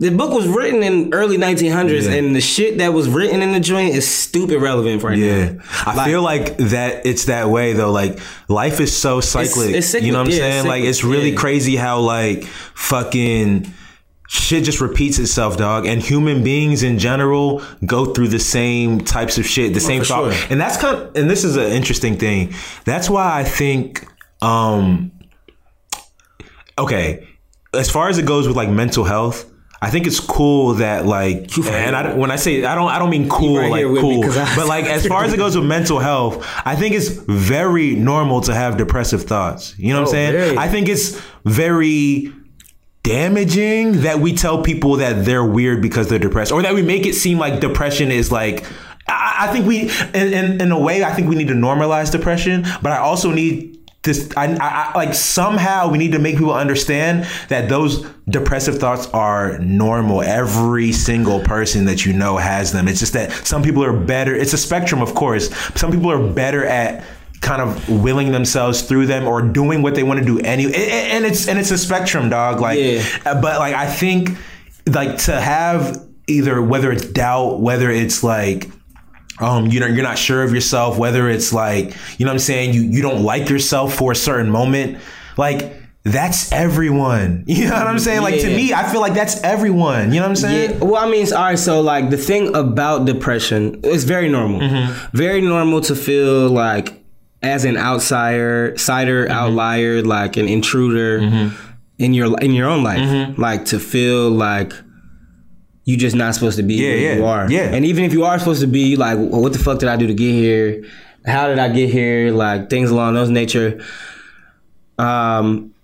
[0.00, 2.12] the book was written in early 1900s, Yeah.
[2.14, 5.24] and the shit that was written in the joint is stupid relevant right now.
[5.24, 5.62] Yeah, now.
[5.86, 7.92] I Like- feel like that it's that way though.
[7.92, 8.18] Like
[8.48, 9.74] life is so cyclic.
[9.74, 10.58] it's cyclic, You know what I'm yeah, saying?
[10.60, 11.36] it's like it's really yeah.
[11.38, 12.44] crazy how like
[12.74, 13.72] fucking
[14.26, 15.86] shit just repeats itself, dog.
[15.86, 20.06] And human beings in general go through the same types of shit, the same for
[20.06, 20.32] thought.
[20.32, 20.46] sure.
[20.50, 22.54] And that's kind of, and this is an interesting thing.
[22.84, 24.06] That's why I think
[24.40, 25.10] um
[26.78, 27.26] okay,
[27.74, 29.46] as far as it goes with like mental health,
[29.82, 33.08] I think it's cool that like, and I, when I say I don't, I don't
[33.08, 35.56] mean cool right like here with me, cool, but like as far as it goes
[35.56, 39.74] with mental health, I think it's very normal to have depressive thoughts.
[39.78, 40.32] You know what I'm Oh, saying?
[40.32, 40.58] very.
[40.58, 42.32] I think it's very
[43.02, 47.06] damaging that we tell people that they're weird because they're depressed, or that we make
[47.06, 48.64] it seem like depression is like.
[49.08, 52.12] I, I think we, in, in in a way, I think we need to normalize
[52.12, 53.69] depression, but I also need
[54.02, 54.30] this.
[54.36, 59.06] I, I, I like somehow we need to make people understand that those depressive thoughts
[59.08, 60.22] are normal.
[60.22, 62.88] Every single person that you know has them.
[62.88, 64.34] It's just that some people are better.
[64.34, 65.54] It's a spectrum, of course.
[65.78, 67.04] Some people are better at
[67.40, 70.72] kind of willing themselves through them or doing what they want to do anyway.
[70.74, 72.60] And it's and it's a spectrum, dog.
[72.60, 73.02] Like, Yeah.
[73.24, 74.30] uh, but like I think
[74.86, 78.70] like to have either whether it's doubt, whether it's like
[79.40, 82.38] um, you know, you're not sure of yourself, whether it's like, you know what I'm
[82.40, 84.98] saying, you you don't like yourself for a certain moment,
[85.36, 87.44] like that's everyone.
[87.46, 88.22] You know what I'm saying?
[88.22, 90.12] Like to me, I feel like that's everyone.
[90.12, 90.70] You know what I'm saying?
[90.70, 90.84] Yeah.
[90.84, 91.58] Well, I mean, it's all right.
[91.58, 94.60] So, like, the thing about depression is very normal.
[94.60, 95.16] Mm-hmm.
[95.16, 97.02] Very normal to feel like
[97.42, 99.32] as an outsider, cider, Mm-hmm.
[99.32, 101.18] outlier, like an intruder
[101.98, 103.00] in your in your own life.
[103.00, 103.40] Mm-hmm.
[103.40, 104.72] Like to feel like
[105.84, 107.50] you just not supposed to be Yeah, yeah, you are.
[107.50, 107.72] yeah.
[107.74, 109.96] And even if you are supposed to be, like, well, what the fuck did I
[109.96, 110.84] do to get here?
[111.26, 112.30] How did I get here?
[112.32, 113.82] Like things along those nature.
[114.98, 115.74] Um,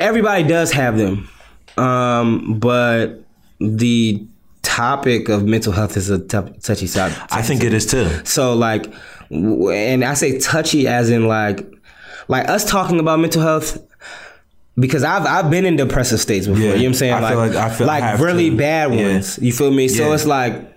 [0.00, 1.28] everybody does have them,
[1.76, 3.24] um, but
[3.60, 4.24] the
[4.62, 7.20] topic of mental health is a touchy subject.
[7.32, 8.08] I think it is too.
[8.24, 8.92] So like,
[9.30, 11.64] and I say touchy as in like,
[12.28, 13.78] like us talking about mental health.
[14.76, 16.60] Because I've I've been in depressive states before.
[16.62, 16.70] Yeah.
[16.70, 17.12] You know what I'm saying?
[17.14, 18.56] I feel like- I feel I really too.
[18.56, 19.12] bad Yeah.
[19.12, 19.38] ones.
[19.40, 19.86] You feel me?
[19.88, 20.14] So Yeah.
[20.14, 20.70] it's like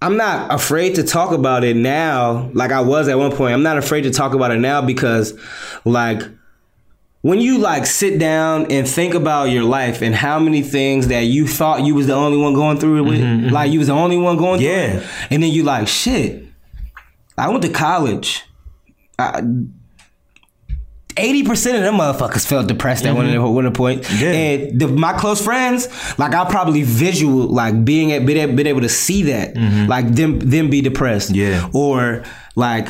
[0.00, 3.52] I'm not afraid to talk about it now, like I was at one point.
[3.54, 5.34] I'm not afraid to talk about it now because,
[5.84, 6.22] like,
[7.22, 11.22] when you like sit down and think about your life and how many things that
[11.24, 13.92] you thought you was the only one going through it with, like you was the
[13.94, 15.00] only one going through Mm-hmm, Yeah.
[15.00, 16.44] it, and then you like, shit,
[17.36, 18.44] I went to college.
[19.18, 19.42] I,
[21.18, 24.02] 80% of them motherfuckers felt depressed at one of the one of the point.
[24.02, 24.24] Mm-hmm.
[24.24, 24.32] Yeah.
[24.32, 25.88] And the, my close friends,
[26.18, 29.56] like I probably visual, like being at, been, able- to see that,
[29.88, 31.32] like them them be depressed.
[31.32, 31.38] Mm-hmm.
[31.52, 31.70] Yeah.
[31.72, 32.24] Or
[32.54, 32.88] like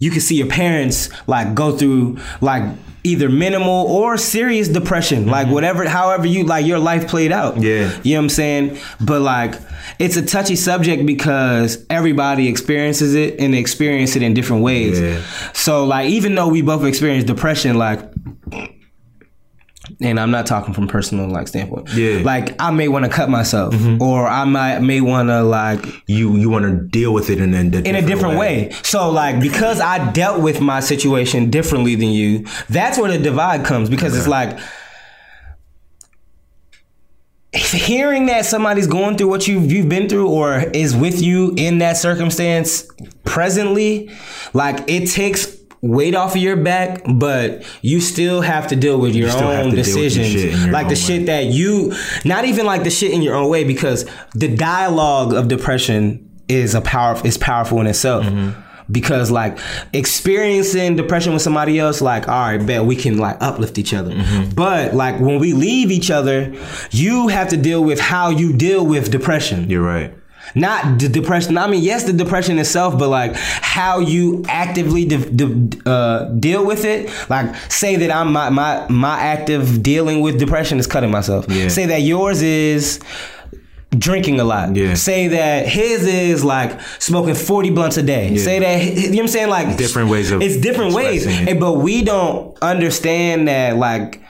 [0.00, 2.64] you can see your parents like go through like
[3.04, 7.54] either minimal or serious depression, like whatever, however you like your life played out.
[7.54, 7.62] Mm-hmm.
[7.62, 8.00] Yeah.
[8.02, 8.78] You know what I'm saying?
[9.00, 9.54] But like
[9.98, 15.00] it's a touchy subject because everybody experiences it and they experience it in different ways.
[15.00, 15.22] Yeah.
[15.52, 18.09] So like even though we both experience depression, like
[20.00, 21.88] and I'm not talking from personal like standpoint.
[21.90, 22.16] Yeah.
[22.16, 22.26] Mm-hmm.
[22.26, 26.36] Like I may want to cut myself or I might may want to like You
[26.36, 28.70] you want to deal with it in a, in a different way.
[28.82, 33.64] So like because I dealt with my situation differently than you, that's where the divide
[33.64, 34.58] comes because it's like
[37.52, 41.78] hearing that somebody's going through what you've you've been through or is with you in
[41.78, 42.86] that circumstance
[43.24, 44.10] presently,
[44.52, 49.14] like it takes weight off of your back, but you still have to deal with
[49.14, 50.34] your have own with your decisions.
[50.34, 51.92] your like the own shit that you
[52.24, 54.04] not even like the shit in your own way because
[54.34, 58.24] the dialogue of depression is a power is powerful in itself.
[58.24, 58.60] Mm-hmm.
[58.90, 59.56] Because like
[59.92, 64.10] experiencing depression with somebody else, like all right, bet we can like uplift each other.
[64.10, 64.50] Mm-hmm.
[64.56, 66.52] But like when we leave each other,
[66.90, 69.70] you have to deal with how you deal with depression.
[69.70, 70.12] You're right.
[70.54, 71.56] Not the depression.
[71.58, 76.64] I mean, yes, the depression itself, but like how you actively de- de- uh, deal
[76.64, 77.10] with it.
[77.30, 81.46] Like, say that I'm my my my active dealing with depression is cutting myself.
[81.48, 81.68] Yeah.
[81.68, 83.00] Say that yours is
[83.98, 84.76] drinking a lot.
[84.76, 84.94] Yeah.
[84.94, 88.36] Say that his is like smoking 40 blunts a day.
[88.36, 91.26] Say that you know what I'm saying like Different ways of It's different ways.
[91.26, 91.58] it.
[91.58, 94.22] But we don't understand that like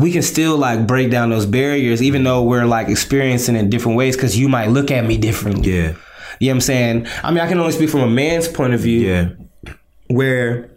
[0.00, 3.70] we can still like break down those barriers even though we're like experiencing it in
[3.70, 5.70] different ways cuz you might look at me differently.
[5.72, 5.92] Yeah.
[6.38, 7.06] You know what I'm saying?
[7.22, 9.28] I mean, I can only speak from a man's point of view Yeah.
[10.08, 10.70] where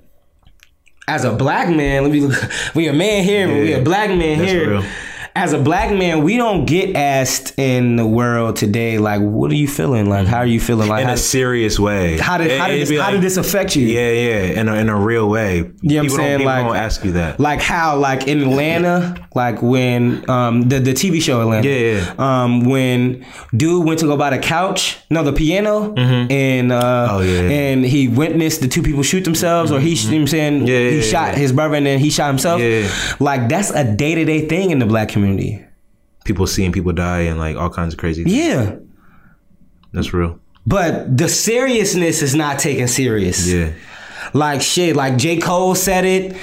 [1.08, 3.78] as a black man, let me look, we a man here, but we Yeah.
[3.78, 4.70] a black man That's here.
[4.70, 4.84] real.
[5.36, 9.56] As a black man, we don't get asked in the world today, like, what are
[9.56, 10.08] you feeling?
[10.08, 10.88] Like, how are you feeling?
[10.88, 12.20] Like, In a serious way.
[12.20, 13.88] how did how did this, be how did this affect you?
[13.88, 15.58] Yeah, yeah, in a, in a real way.
[15.58, 16.38] You know what I'm saying?
[16.40, 17.40] Don't, Like- don't ask you that.
[17.40, 22.66] Like how, like in Atlanta, like when um the, the TV show Atlanta, Yeah, um
[22.66, 23.26] when
[23.58, 27.16] dude went to go buy the couch, no the piano, and uh Mm-hmm.
[27.16, 27.50] Oh, yeah, yeah.
[27.50, 30.54] and he witnessed the two people shoot themselves, or he, you know what I'm saying,
[30.60, 30.68] Mm-hmm.
[30.68, 31.40] Yeah, he yeah, shot yeah.
[31.40, 32.62] his brother and then he shot himself.
[32.62, 32.88] Yeah.
[33.20, 35.23] Like that's a day to day thing in the black community.
[36.26, 38.24] People seeing people die and like all kinds of crazy.
[38.24, 38.36] things.
[38.36, 38.76] Yeah,
[39.91, 40.40] That's real.
[40.66, 43.48] but the seriousness is not taken serious.
[43.48, 43.74] Yeah.
[44.34, 45.38] Like shit, like J.
[45.38, 46.36] Cole said it.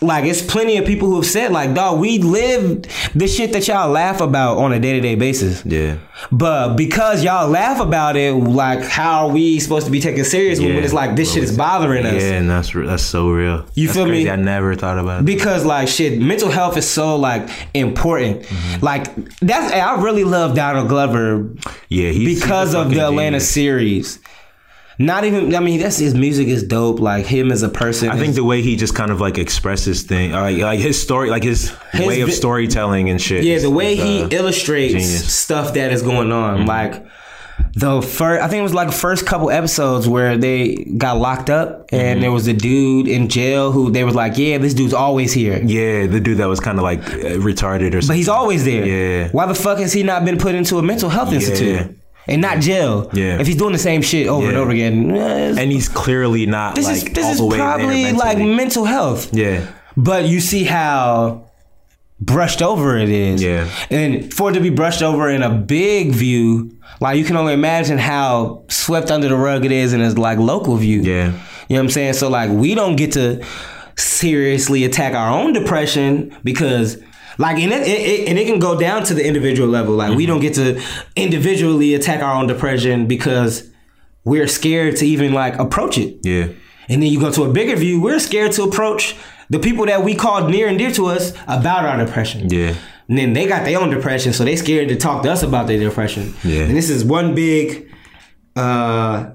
[0.00, 2.82] Like it's plenty of people who have said, like, dog, we live
[3.14, 5.64] the shit that y'all laugh about on a day to day basis.
[5.64, 5.98] Yeah.
[6.30, 10.60] But because y'all laugh about it, like, how are we supposed to be taken serious
[10.60, 12.22] when it's like this shit is bothering us?
[12.22, 13.66] Yeah, and that's that's so real.
[13.74, 14.28] You That's feel me?
[14.28, 15.24] I never thought about it.
[15.26, 18.42] Because like shit, mental health is so like important.
[18.42, 18.84] Mm-hmm.
[18.84, 21.54] Like that's I really love Donald Glover
[21.88, 23.50] yeah, he's because of the Atlanta genius.
[23.50, 24.18] series.
[25.00, 26.98] Not even I mean that's his music is dope.
[26.98, 28.08] Like him as a person.
[28.08, 31.00] I think the way he just kind of like expresses thing, uh, like, like his
[31.00, 33.44] story, like his, His way of storytelling and shit.
[33.44, 35.18] Yeah, the way is, he uh, illustrates genius.
[35.20, 35.28] Mm-hmm.
[35.28, 37.06] stuff that is going on, like
[37.74, 41.50] the first, I think it was like the first couple episodes where they got locked
[41.50, 41.96] up, Mm-hmm.
[41.96, 45.32] and there was a dude in jail who they was like, "Yeah, this dude's always
[45.32, 48.08] here." Yeah, the dude that was kind of like uh, retarded or something.
[48.08, 48.84] But he's always there.
[48.84, 49.28] Yeah.
[49.30, 51.97] Why the fuck has he not been put into a mental health institute
[52.28, 53.10] and not jail?
[53.12, 53.40] Yeah.
[53.40, 56.86] If he's doing the same shit over and over again, and he's clearly not this
[56.86, 59.34] like is this is probably like mental health.
[59.34, 61.46] yeah, But you see how
[62.20, 63.42] brushed over it is.
[63.42, 63.68] Yeah.
[63.90, 67.52] And for it to be brushed over in a big view, like you can only
[67.52, 71.00] imagine how swept under the rug it is in a like local view.
[71.02, 71.36] yeah, You know
[71.68, 72.14] what I'm saying?
[72.14, 73.44] So like we don't get to
[73.96, 76.98] seriously attack our own depression because
[77.38, 79.94] like and it, it, and it can go down to the individual level.
[79.94, 80.80] Like we don't get to
[81.16, 83.70] individually attack our own depression because
[84.24, 86.18] we're scared to even like approach it.
[86.22, 86.48] yeah,
[86.88, 89.16] And then you go to a bigger view, we're scared to approach
[89.50, 92.48] the people that we called near and dear to us about our depression.
[92.50, 92.74] yeah,
[93.08, 95.66] And then they got their own depression, so they scared to talk to us about
[95.68, 96.34] their depression.
[96.44, 96.64] Yeah.
[96.64, 97.90] And this is one big
[98.56, 99.30] uh,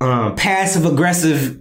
[0.00, 1.60] uh, passive aggressive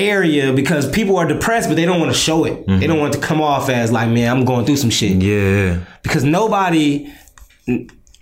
[0.00, 2.66] area because people are depressed, but they don't want to show it.
[2.66, 5.22] They don't want to come off as like, man, I'm going through some shit.
[5.22, 7.12] yeah, Because nobody,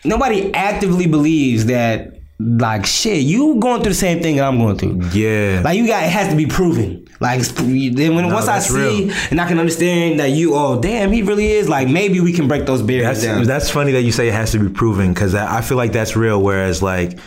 [0.05, 2.15] nobody actively believes that.
[2.41, 5.01] Like shit, you going through the same thing that I'm going through.
[5.13, 5.61] yeah.
[5.65, 7.05] Like you got, it has to be proven.
[7.19, 9.17] Like then when once I see real.
[9.33, 11.69] and I can understand that you, oh damn, he really is.
[11.69, 13.43] Like maybe we can break those barriers That's down.
[13.43, 15.91] that's funny that you say it has to be proven because I I feel like
[15.91, 16.41] that's real.
[16.41, 17.19] Whereas like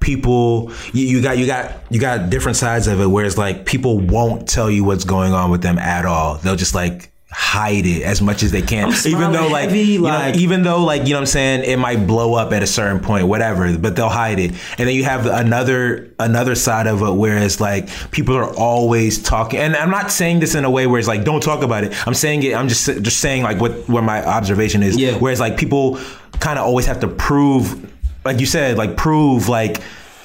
[0.00, 3.06] people, you, you got you got you got different sides of it.
[3.06, 6.36] Whereas like people won't tell you what's going on with them at all.
[6.36, 10.00] They'll just like hide it as much as they can even though like, heavy, you
[10.00, 12.64] know, like- even though like you know what I'm saying it might blow up at
[12.64, 16.88] a certain point whatever but they'll hide it and then you have another another side
[16.88, 20.64] of it where it's like people are always talking and I'm not saying this in
[20.64, 23.18] a way where it's like don't talk about it I'm saying it I'm just just
[23.20, 25.12] saying like what where my observation is Yeah.
[25.16, 26.00] whereas like people
[26.40, 27.89] kind of always have to prove
[28.24, 29.80] like you said like prove like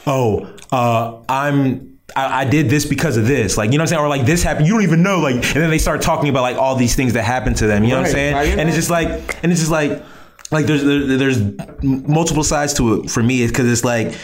[0.06, 3.98] oh uh I'm I, I did this because of this, like you know what I'm
[3.98, 4.68] saying, or like this happened.
[4.68, 7.14] You don't even know, like, and then they start talking about like all these things
[7.14, 7.84] that happened to them.
[7.84, 8.36] You know what I'm saying?
[8.36, 8.60] Right.
[8.60, 10.02] And it's just like, and it's just like,
[10.52, 11.42] like there's there, there's
[11.84, 14.18] multiple sides to it for me because it's like.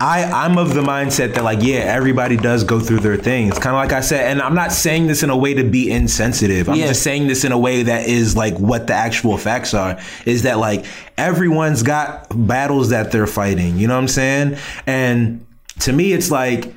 [0.00, 3.58] I, I'm of the mindset that like yeah everybody does go through their things It's
[3.60, 5.90] kind of like I said and I'm not saying this in a way to be
[5.90, 6.88] insensitive I'm Yeah.
[6.88, 10.42] just saying this in a way that is like what the actual facts are is
[10.42, 10.84] that like
[11.16, 14.56] everyone's got battles that they're fighting you know what I'm saying
[14.86, 15.46] and
[15.80, 16.74] to me it's like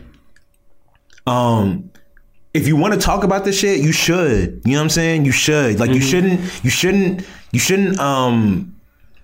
[1.25, 1.89] um
[2.53, 4.61] if you want to talk about this shit, you should.
[4.65, 5.25] You know what I'm saying?
[5.25, 5.79] You should.
[5.79, 8.75] Like you shouldn't you shouldn't you shouldn't um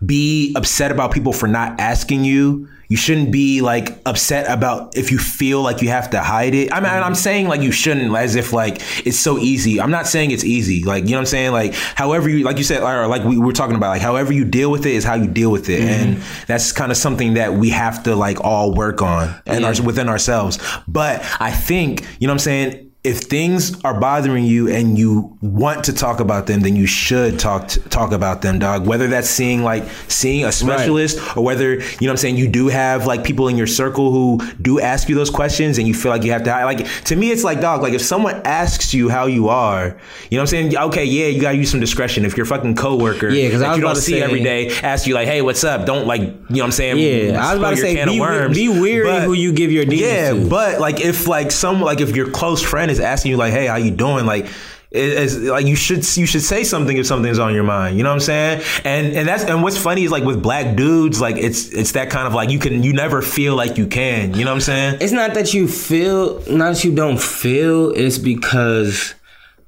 [0.05, 2.67] be upset about people for not asking you.
[2.89, 6.71] You shouldn't be like upset about if you feel like you have to hide it.
[6.71, 7.13] I mean, I'm mm-hmm.
[7.15, 9.81] saying like you shouldn't, as if like it's so easy.
[9.81, 10.83] I'm not saying it's easy.
[10.83, 11.51] Like you know what I'm saying.
[11.53, 14.45] Like however you, like you said, or like we were talking about, like however you
[14.45, 16.13] deal with it is how you deal with it, mm-hmm.
[16.13, 19.73] and that's kind of something that we have to like all work on and our,
[19.81, 20.59] within ourselves.
[20.87, 25.37] But I think you know what I'm saying if things are bothering you and you
[25.41, 28.87] want to talk about them, then you should talk to, talk about them, dog.
[28.87, 32.47] Whether that's seeing like seeing a specialist or whether you know what I'm saying you
[32.47, 35.93] do have like people in your circle who do ask you those questions and you
[35.93, 38.93] feel like you have to like to me it's like dog like if someone asks
[38.93, 39.87] you how you are,
[40.29, 40.77] you know what I'm saying?
[40.77, 42.23] Okay, yeah, you gotta use some discretion.
[42.23, 44.69] If your fucking coworker Yeah, 'cause I that was you don't see say- every day
[44.81, 45.85] ask you like, hey, what's up?
[45.85, 46.97] Don't like you know what I'm saying?
[46.99, 50.31] Yeah, I was about to say be, be weary But- who you give your yeah,
[50.31, 50.47] to.
[50.47, 53.65] but like if like some like if your close friend is asking you like, "Hey,
[53.67, 54.45] how you doing?" Like,
[54.91, 57.97] it- it's like you should you should say something if something's on your mind.
[57.97, 58.61] You know what I'm saying?
[58.85, 62.09] And and that's and what's funny is like with black dudes, like it's it's that
[62.11, 64.33] kind of like you can you never feel like you can.
[64.35, 64.97] You know what I'm saying?
[65.01, 67.89] It's not that you feel, not that you don't feel.
[67.91, 69.15] It's because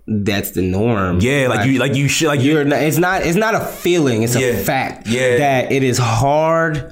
[0.07, 1.19] that's the norm.
[1.19, 2.69] Yeah, like, you like you should like You're you.
[2.69, 3.23] not, it's not.
[3.26, 4.22] It's not a feeling.
[4.22, 4.49] It's Yeah.
[4.49, 5.07] a fact.
[5.07, 5.38] Yeah.
[5.38, 6.91] That it is hard.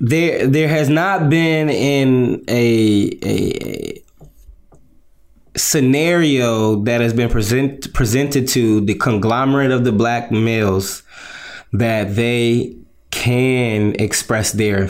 [0.00, 4.02] There, there has not been in a a, a
[5.58, 11.02] scenario that has been present presented to the conglomerate of the black males
[11.72, 12.76] that they
[13.10, 14.88] can express their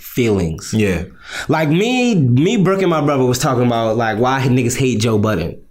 [0.00, 0.72] feelings.
[0.74, 1.04] Yeah,
[1.48, 5.18] Like me, me, Brooke, and my brother was talking about like why niggas hate Joe
[5.18, 5.62] Budden.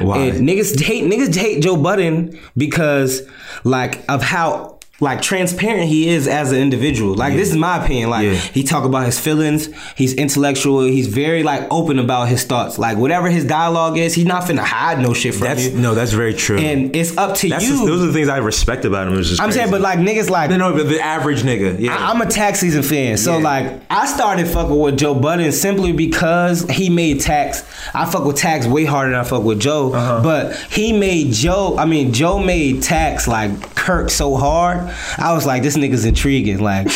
[0.00, 0.18] why?
[0.18, 3.22] And niggas hate niggas hate Joe Budden because
[3.64, 7.14] like of how like transparent he is as an individual.
[7.14, 8.08] Like this is my opinion.
[8.08, 8.34] Like Yeah.
[8.34, 9.68] he talk about his feelings.
[9.94, 10.80] He's intellectual.
[10.82, 12.78] He's very like open about his thoughts.
[12.78, 15.78] Like whatever his dialogue is, he's not finna hide no shit from that's you.
[15.78, 16.56] no, that's very true.
[16.58, 17.70] And it's up to that's you.
[17.72, 19.18] just, those are the things I respect about him.
[19.38, 21.78] I'm saying, but like niggas like no, no, but the average nigga.
[21.78, 23.44] Yeah, I- I'm a tax season fan, so Yeah.
[23.44, 27.62] like I started fucking with Joe Budden simply because he made tax.
[27.94, 30.20] I fuck with tax way harder than I fuck with Joe, Uh-huh.
[30.22, 31.76] but he made Joe.
[31.78, 34.85] I mean, Joe made tax like Kirk so hard.
[35.18, 36.58] I was like, this nigga's intriguing.
[36.58, 36.88] Like,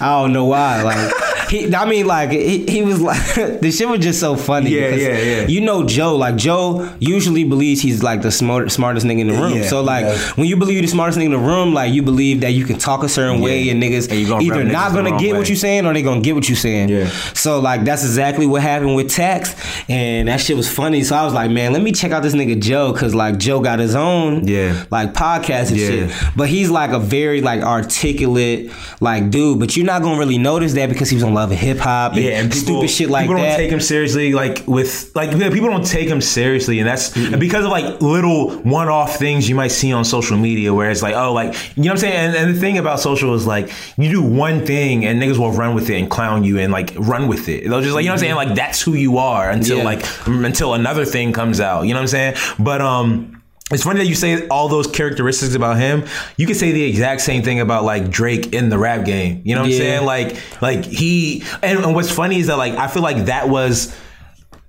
[0.00, 0.82] I don't know why.
[0.82, 1.12] Like,
[1.52, 1.74] he.
[1.74, 4.70] I mean, like he, he was like the shit was just so funny.
[4.70, 5.46] Yeah, because yeah, yeah.
[5.46, 6.16] You know Joe.
[6.16, 9.54] Like Joe usually believes he's like the smart, smartest nigga in the room.
[9.54, 10.18] Yeah, so like yeah.
[10.36, 12.64] when you believe you're the smartest nigga in the room, like you believe that you
[12.64, 15.38] can talk a certain way and niggas And gonna either niggas not gonna get way.
[15.38, 16.88] what you saying or they gonna get what you saying.
[16.88, 17.08] Yeah.
[17.34, 19.54] So like that's exactly what happened with Tax,
[19.88, 21.02] and that shit was funny.
[21.04, 23.60] So I was like, man, let me check out this nigga Joe, cause like Joe
[23.60, 24.84] got his own Yeah.
[24.90, 25.88] like podcast and Yeah.
[25.88, 26.12] shit.
[26.36, 28.70] But he's like a very like articulate
[29.00, 29.58] like dude.
[29.60, 32.22] But you're not gonna really notice that because he was on Love Hip Hop and,
[32.22, 33.48] yeah, and people, stupid shit like people that.
[33.48, 34.32] don't take him seriously.
[34.32, 38.00] Like with like yeah, people don't take him seriously, and that's and because of like
[38.00, 41.82] little one-off things you might see on social media, where it's like, oh, like you
[41.82, 42.14] know what I'm saying.
[42.14, 45.50] And, and the thing about social is like you do one thing and niggas will
[45.50, 47.68] run with it and clown you and like run with it.
[47.68, 48.34] They'll just like you know what I'm saying.
[48.36, 49.84] Like that's who you are until Yeah.
[49.84, 51.82] like until another thing comes out.
[51.82, 52.36] You know what I'm saying?
[52.60, 53.31] But um.
[53.72, 56.04] It's funny that you say all those characteristics about him.
[56.36, 59.42] You could say the exact same thing about like Drake in the rap game.
[59.44, 60.04] You know what I'm saying?
[60.04, 61.42] Like, like he.
[61.62, 63.96] And, and what's funny is that like I feel like that was.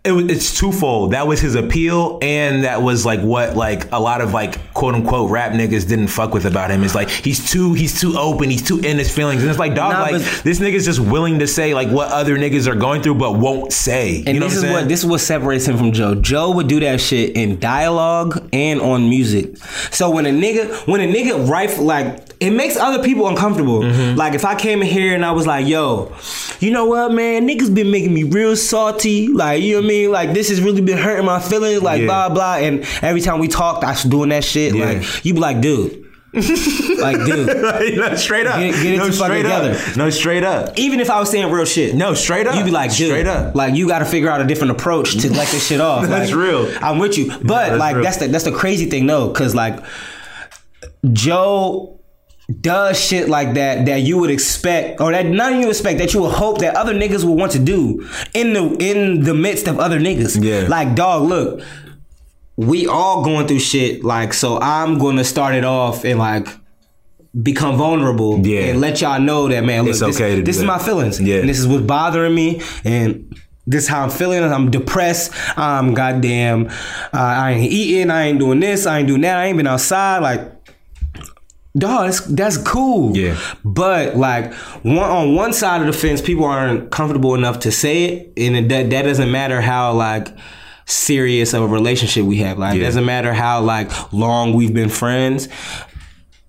[0.06, 1.12] It was, it's twofold.
[1.14, 4.96] That was his appeal, and that was like what like a lot of like quote
[4.96, 6.84] unquote rap niggas didn't fuck with about him.
[6.84, 9.76] Is like he's too he's too open, he's too in his feelings, and it's like
[9.76, 13.02] dog Nah, like this nigga's just willing to say like what other niggas are going
[13.02, 14.18] through, but won't say.
[14.26, 14.74] And you know this what I'm is saying?
[14.74, 16.16] what this is what separates him from Joe.
[16.16, 19.56] Joe would do that shit in dialogue and on music.
[19.92, 23.82] So when a nigga when a nigga rife like it makes other people uncomfortable.
[23.82, 24.18] Mm-hmm.
[24.18, 26.14] Like if I came in here and I was like, yo,
[26.60, 29.28] you know what, man, niggas been making me real salty.
[29.30, 30.12] Like, you know what I mean?
[30.12, 32.08] Like this has really been hurting my feelings, like Yeah.
[32.08, 32.56] blah blah.
[32.58, 34.76] And every time we talked, I was doing that shit.
[34.76, 34.86] Yeah.
[34.86, 36.00] Like you be like, dude.
[36.34, 37.46] like, dude.
[37.96, 38.58] no, straight up.
[38.60, 39.72] Get- get it no, straight together.
[39.74, 39.96] up.
[39.98, 40.80] No, straight up.
[40.80, 41.94] Even if I was saying real shit.
[41.94, 42.56] No, straight up.
[42.56, 43.54] You'd be like, dude, straight up.
[43.54, 46.08] like you got to figure out a different approach to let this shit off.
[46.08, 46.74] That's Like, real.
[46.82, 48.04] I'm with you, but that's like real.
[48.04, 49.80] that's the that's the crazy thing, though, because like
[51.12, 52.00] Joe
[52.62, 56.22] does shit like that that you would expect, or that not you expect that you
[56.22, 59.80] would hope that other niggas would want to do in the in the midst of
[59.80, 60.44] other niggas.
[60.44, 60.68] Yeah.
[60.68, 61.62] like dog, look.
[62.56, 64.60] We all going through shit, like so.
[64.60, 66.48] I'm gonna start it off and like
[67.42, 68.66] become vulnerable Yeah.
[68.66, 69.84] and let y'all know that man.
[69.86, 71.20] Look, It's this, okay to this is my feelings.
[71.20, 71.38] Yeah.
[71.38, 74.44] and this is what's bothering me, and this is how I'm feeling.
[74.44, 75.32] I'm depressed.
[75.58, 76.68] I'm goddamn.
[76.68, 76.74] Uh,
[77.14, 78.12] I ain't eating.
[78.12, 78.86] I ain't doing this.
[78.86, 79.38] I ain't doing that.
[79.40, 80.20] I ain't been outside.
[80.20, 80.53] Like,
[81.78, 83.16] dog, that's, that's cool.
[83.16, 83.40] Yeah.
[83.64, 88.06] But like, one on one side of the fence, people aren't comfortable enough to say
[88.06, 90.28] it, and it, that that doesn't matter how like
[90.86, 92.58] serious of a relationship we have.
[92.58, 95.48] Like, it doesn't matter how like long we've been friends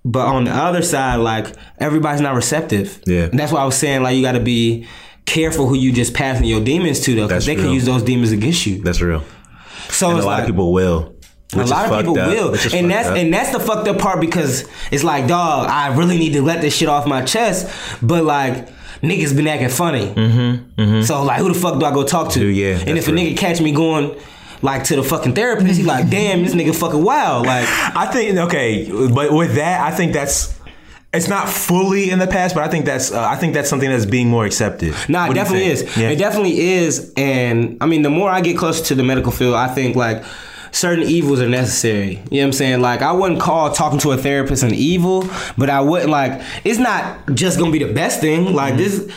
[0.04, 1.46] but on the other side, like
[1.78, 3.00] everybody's not receptive.
[3.06, 3.24] Yeah.
[3.24, 4.86] And that's why I was saying like you got to be
[5.24, 8.30] careful who you just passing your demons to though, because they can use those demons
[8.30, 8.82] against you.
[8.82, 9.22] That's real.
[9.88, 11.13] So And a lot like, of people will.
[11.52, 13.16] A which is lot of people up, will, and that's up.
[13.16, 16.60] and that's the fucked up part because it's like, dog, I really need to let
[16.60, 17.70] this shit off my chest,
[18.02, 18.68] but like.
[19.02, 22.38] Niggas been acting funny, mm-hmm, so like, who the fuck do I go talk to?
[22.38, 23.22] Dude, yeah, and if a real.
[23.22, 24.18] nigga catch me going
[24.62, 27.44] like to the fucking therapist, he like, damn, this nigga fucking wild.
[27.44, 30.58] Like, I think okay, but with that, I think that's
[31.14, 33.88] it's not fully in the past, but I think that's uh, I think that's something
[33.88, 34.94] that's being more accepted.
[35.08, 35.96] Nah, it definitely is.
[35.96, 36.10] Yeah.
[36.10, 37.12] It definitely is.
[37.16, 40.24] And I mean, the more I get closer to the medical field, I think like
[40.74, 42.10] certain evils are necessary.
[42.10, 42.80] You know what I'm saying?
[42.80, 46.78] Like I wouldn't call talking to a therapist an evil, but I wouldn't like it's
[46.78, 48.46] not just gonna be the best thing.
[48.46, 48.54] Mm-hmm.
[48.54, 49.10] Like this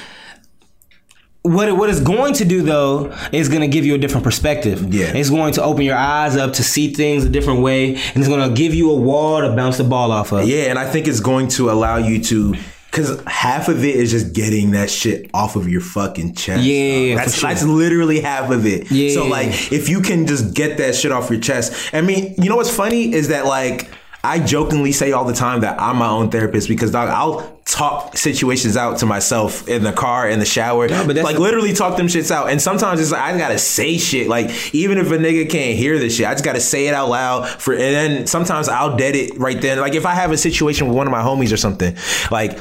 [1.44, 4.26] what it, what it's going to do though is going to give you a different
[4.26, 4.94] perspective.
[4.94, 5.14] Yeah.
[5.16, 8.28] It's going to open your eyes up to see things a different way and it's
[8.28, 10.46] going to give you a wall to bounce the ball off of.
[10.48, 12.56] Yeah, and I think it's going to allow you to.
[12.92, 16.64] Cause half of it is just getting that shit off of your fucking chest.
[16.64, 17.50] Yeah, that's sure.
[17.50, 18.90] that's literally half of it.
[18.90, 19.14] Yeah.
[19.14, 22.50] So like, if you can just get that shit off your chest, I mean, you
[22.50, 23.90] know what's funny is that like
[24.24, 28.18] I jokingly say all the time that I'm my own therapist because dog, I'll talk
[28.18, 31.98] situations out to myself in the car, in the shower, but that's like literally talk
[31.98, 32.50] them shits out.
[32.50, 34.28] And sometimes it's like I gotta say shit.
[34.28, 37.10] Like even if a nigga can't hear this shit, I just gotta say it out
[37.10, 37.48] loud.
[37.48, 39.80] For and then sometimes I'll dead it right then.
[39.80, 41.96] Like if I have a situation with one of my homies or something,
[42.32, 42.60] like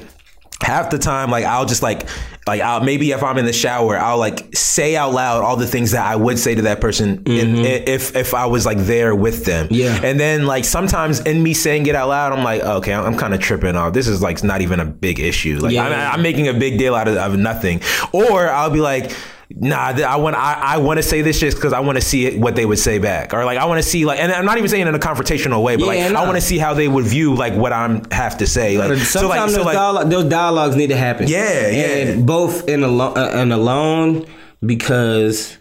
[0.62, 2.08] half the time like I'll just like
[2.46, 5.66] like I'll maybe if I'm in the shower I'll like say out loud all the
[5.66, 7.64] things that I would say to that person in, mm-hmm.
[7.64, 9.68] if if I was like there with them.
[9.70, 10.00] Yeah.
[10.02, 13.16] and then like sometimes in me saying it out loud I'm like okay I'm, I'm
[13.18, 13.92] kind of tripping off.
[13.92, 15.58] This is like not even a big issue.
[15.58, 17.82] Like Yeah, I'm, I'm making a big deal out of, of nothing.
[18.12, 19.12] Or I'll be like
[19.50, 22.26] Nah, I want I, I want to say this just because I want to see
[22.26, 24.44] it, what they would say back, or like I want to see like, and I'm
[24.44, 26.22] not even saying in a confrontational way, but Yeah, like nah.
[26.22, 28.88] I want to see how they would view like what I'm have to say, like
[28.98, 31.28] Sometimes so like so those, like dialogue, those dialogues need to happen.
[31.28, 32.16] Yeah, yeah.
[32.16, 34.26] Both in alone uh, and alone
[34.64, 35.56] because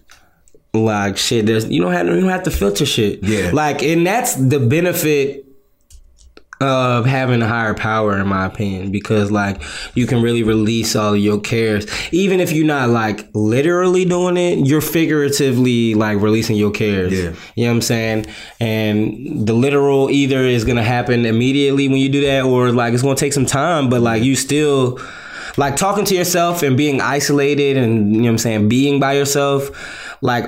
[0.73, 3.23] like shit, there's you don't have you don't have to filter shit.
[3.23, 3.51] Yeah.
[3.53, 5.44] Like and that's the benefit
[6.61, 9.61] of having a higher power in my opinion because like
[9.93, 14.37] you can really release all of your cares even if you're not like literally doing
[14.37, 17.33] it you're figuratively like releasing your cares Yeah.
[17.55, 18.25] you know what I'm saying?
[18.61, 23.03] And the literal either is gonna happen immediately when you do that, or like it's
[23.03, 24.99] gonna take some time, but like you still
[25.57, 29.13] like talking to yourself and being isolated and you know what I'm saying, being by
[29.13, 29.69] yourself,
[30.21, 30.45] like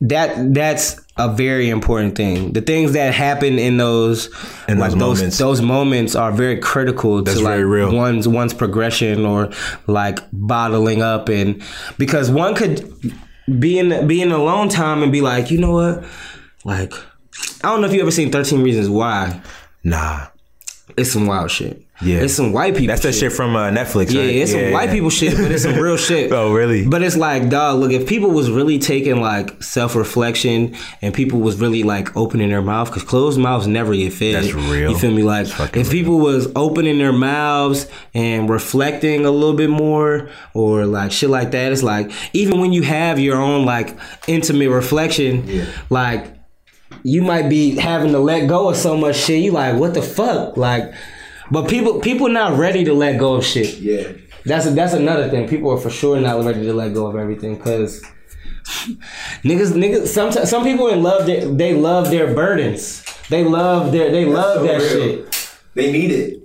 [0.00, 2.52] that that's a very important thing.
[2.52, 4.26] The things that happen in those
[4.68, 5.38] In like those those moments.
[5.38, 7.92] those moments are very critical That's to like real.
[7.94, 9.50] one's one's progression or
[9.88, 11.60] like bottling up and
[11.98, 12.88] because one could
[13.58, 16.04] be in be in a alone time and be like, you know what?
[16.64, 16.92] Like
[17.64, 19.40] I don't know if you ever seen 13 Reasons Why.
[19.82, 20.26] nah.
[20.98, 21.82] It's some wild shit.
[22.00, 22.20] Yeah.
[22.20, 24.34] It's some white people That's that shit from uh, Netflix, yeah, right?
[24.34, 26.30] it's some white people shit, but it's some real shit.
[26.32, 26.86] Oh, really?
[26.86, 31.40] But it's like, dog, look, if people was really taking like self reflection and people
[31.40, 34.36] was really like opening their mouth, because closed mouths never get fed.
[34.36, 34.92] That's real.
[34.92, 35.24] You feel me?
[35.24, 41.10] Like, if people was opening their mouths and reflecting a little bit more or like
[41.10, 43.96] shit like that, it's like, even when you have your own like
[44.28, 46.37] intimate reflection, like,
[47.02, 49.42] you might be having to let go of so much shit.
[49.42, 50.56] You like, what the fuck?
[50.56, 50.92] Like,
[51.50, 53.78] but people people not ready to let go of shit.
[53.78, 54.12] Yeah.
[54.44, 55.48] That's a, that's another thing.
[55.48, 58.02] People are for sure not ready to let go of everything because
[59.44, 63.04] niggas niggas some some people in love they, they love their burdens.
[63.28, 64.88] They love their they love so that real.
[64.88, 65.58] shit.
[65.74, 66.42] They need it.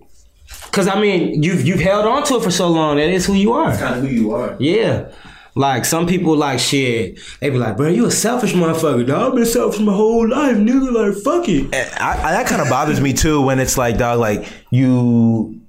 [0.72, 2.98] Cause I mean you've you've held on to it for so long.
[2.98, 3.76] That is who you are.
[3.78, 4.56] Kind of who you are.
[4.60, 5.12] Yeah.
[5.56, 7.20] Like some people like shit.
[7.40, 9.06] They be like, bro, you a selfish motherfucker.
[9.06, 10.92] Dog, I've been selfish my whole life, nigga.
[10.92, 11.74] Like, fuck it.
[12.02, 15.60] I, I, that kind of bothers me too when it's like, dog, like you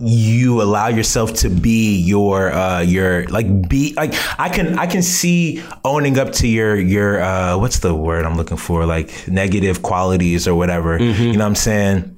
[0.00, 5.02] you allow yourself to be your uh your like be like I can I can
[5.02, 9.82] see owning up to your your uh what's the word I'm looking for like negative
[9.82, 12.16] qualities or whatever you know what I'm saying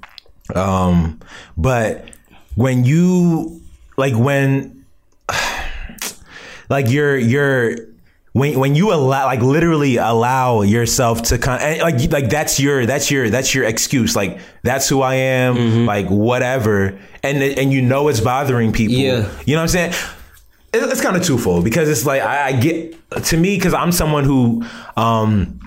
[0.54, 1.20] um
[1.56, 2.04] but
[2.54, 3.62] when you
[3.96, 4.84] like when
[6.70, 7.76] like you're you're
[8.32, 12.86] when when you allow like literally allow yourself to kind and like like that's your
[12.86, 15.84] that's your that's your excuse like that's who I am Mm-hmm.
[15.86, 19.28] like whatever and and you know it's bothering people Yeah.
[19.44, 19.94] you know what I'm saying
[20.72, 24.22] it's kind of twofold because it's like I, I get to me because I'm someone
[24.24, 24.64] who
[24.96, 25.59] um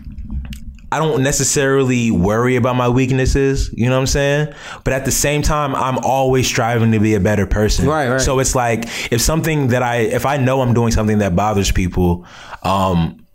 [0.94, 4.54] I don't necessarily worry about my weaknesses, you know what I'm saying?
[4.84, 7.88] But at the same time, I'm always striving to be a better person.
[7.88, 8.22] Right, right.
[8.22, 11.72] So it's like if something that I if I know I'm doing something that bothers
[11.72, 12.28] people,
[12.62, 13.26] um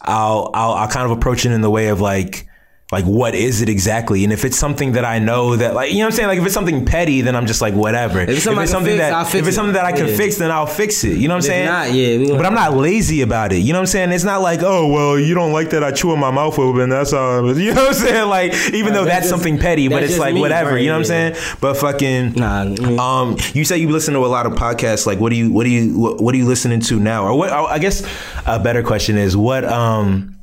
[0.00, 2.47] I'll I'll I'll kind of approach it in the way of like
[2.90, 4.24] like what is it exactly?
[4.24, 6.38] And if it's something that I know that like you know what I'm saying, like
[6.38, 8.20] if it's something petty, then I'm just like whatever.
[8.20, 9.52] If it's something I can something fix, that if it's it.
[9.52, 10.16] something that I can Yeah.
[10.16, 11.18] fix, then I'll fix it.
[11.18, 11.66] You know what I'm saying?
[11.66, 13.58] not, yeah, But I'm not lazy about it.
[13.58, 14.12] You know what I'm saying?
[14.12, 16.88] It's not like, oh well, you don't like that I chew in my mouth open.
[16.88, 17.54] That's all.
[17.58, 18.28] You know what I'm saying?
[18.30, 20.70] Like even though that's that's just- something petty, but it's like whatever.
[20.72, 21.36] right, You know what I'm saying?
[21.60, 22.62] But fucking Nah,
[22.98, 25.06] um, you say you listen to a lot of podcasts.
[25.06, 27.24] Like, what do you, what do you, what, what are you listening to now?
[27.24, 27.50] Or what?
[27.52, 28.02] I guess
[28.46, 29.64] a better question is what.
[29.66, 30.36] Um,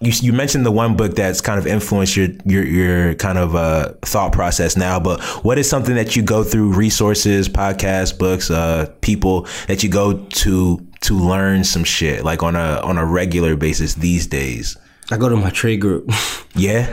[0.00, 3.56] you you mentioned the one book that's kind of influenced your your your kind of
[3.56, 5.00] uh, thought process now.
[5.00, 6.72] But what is something that you go through?
[6.72, 12.56] Resources, podcasts, books, uh, people that you go to to learn some shit like on
[12.56, 14.76] a on a regular basis these days.
[15.10, 16.10] I go to my trade group.
[16.56, 16.88] Yeah,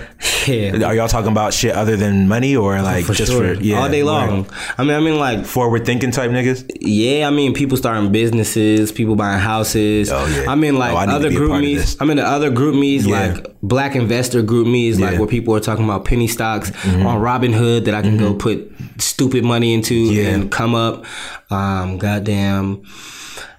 [0.46, 0.84] yeah.
[0.86, 3.56] are y'all talking about shit other than money or like For just sure.
[3.56, 4.48] for yeah all day long.
[4.78, 6.70] I mean, I mean, like, forward thinking type niggas?
[6.82, 7.26] yeah.
[7.28, 10.12] I mean, people starting businesses, people buying houses.
[10.12, 10.52] Oh, yeah.
[10.52, 11.82] I mean, like Oh, I other group me's.
[11.82, 11.98] this.
[12.00, 13.34] I'm the other GroupMe's, Yeah.
[13.34, 14.68] like black investor group
[15.00, 15.20] like Yeah.
[15.20, 17.06] where people are talking about penny stocks Mm-hmm.
[17.08, 20.28] on Robinhood that I can go put stupid money into Yeah.
[20.30, 21.06] and come up.
[21.50, 22.84] Um, goddamn.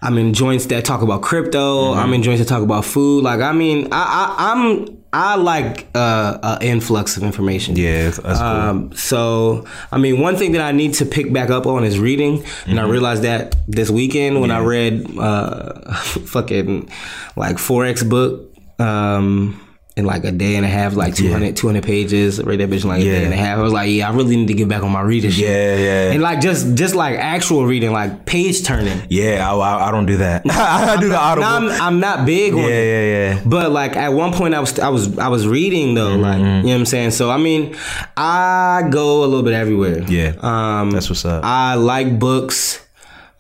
[0.07, 1.91] I'm in joints that talk about crypto.
[1.91, 1.99] Mm-hmm.
[1.99, 3.25] I'm in joints that talk about food.
[3.25, 7.75] Like, I mean, I, I I'm I like uh, uh influx of information.
[7.75, 8.33] Yeah, that's cool.
[8.33, 11.99] Um, so, I mean, one thing that I need to pick back up on is
[11.99, 16.89] reading, and I realized that this weekend when I read uh, fucking
[17.35, 18.53] like forex book.
[18.79, 19.61] Um,
[19.97, 22.39] in like a day and a half, like 200, 200 pages.
[22.39, 23.57] I read that bitch in like a day and a half.
[23.59, 26.13] I was like, yeah, I really need to get back on my reading yeah, yeah.
[26.13, 29.01] And like just just like actual reading, like page turning.
[29.09, 30.43] Yeah, I, I, I don't do that.
[30.51, 31.47] I do the audible.
[31.49, 32.71] I'm, I'm not big on yeah, it.
[32.71, 33.43] yeah, yeah.
[33.47, 36.57] But like at one point I was I was I was reading though, like Mm-hmm.
[36.59, 37.13] you know what I'm saying.
[37.13, 37.75] So I mean,
[38.19, 40.03] I go a little bit everywhere.
[40.03, 41.43] Yeah, Um that's what's up.
[41.43, 42.87] I like books.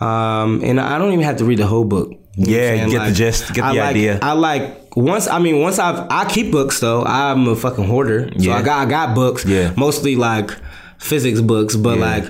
[0.00, 2.12] Um and I don't even have to read the whole book.
[2.34, 3.04] You Yeah, get saying?
[3.08, 4.18] the gist, get I the like, idea.
[4.22, 7.05] I like once I mean once I've I keep books though.
[7.05, 8.31] I'm a fucking hoarder.
[8.39, 8.56] So Yeah.
[8.56, 9.44] I got I got books.
[9.44, 9.73] Yeah.
[9.77, 10.51] Mostly like
[10.98, 12.05] physics books, but Yeah.
[12.06, 12.24] like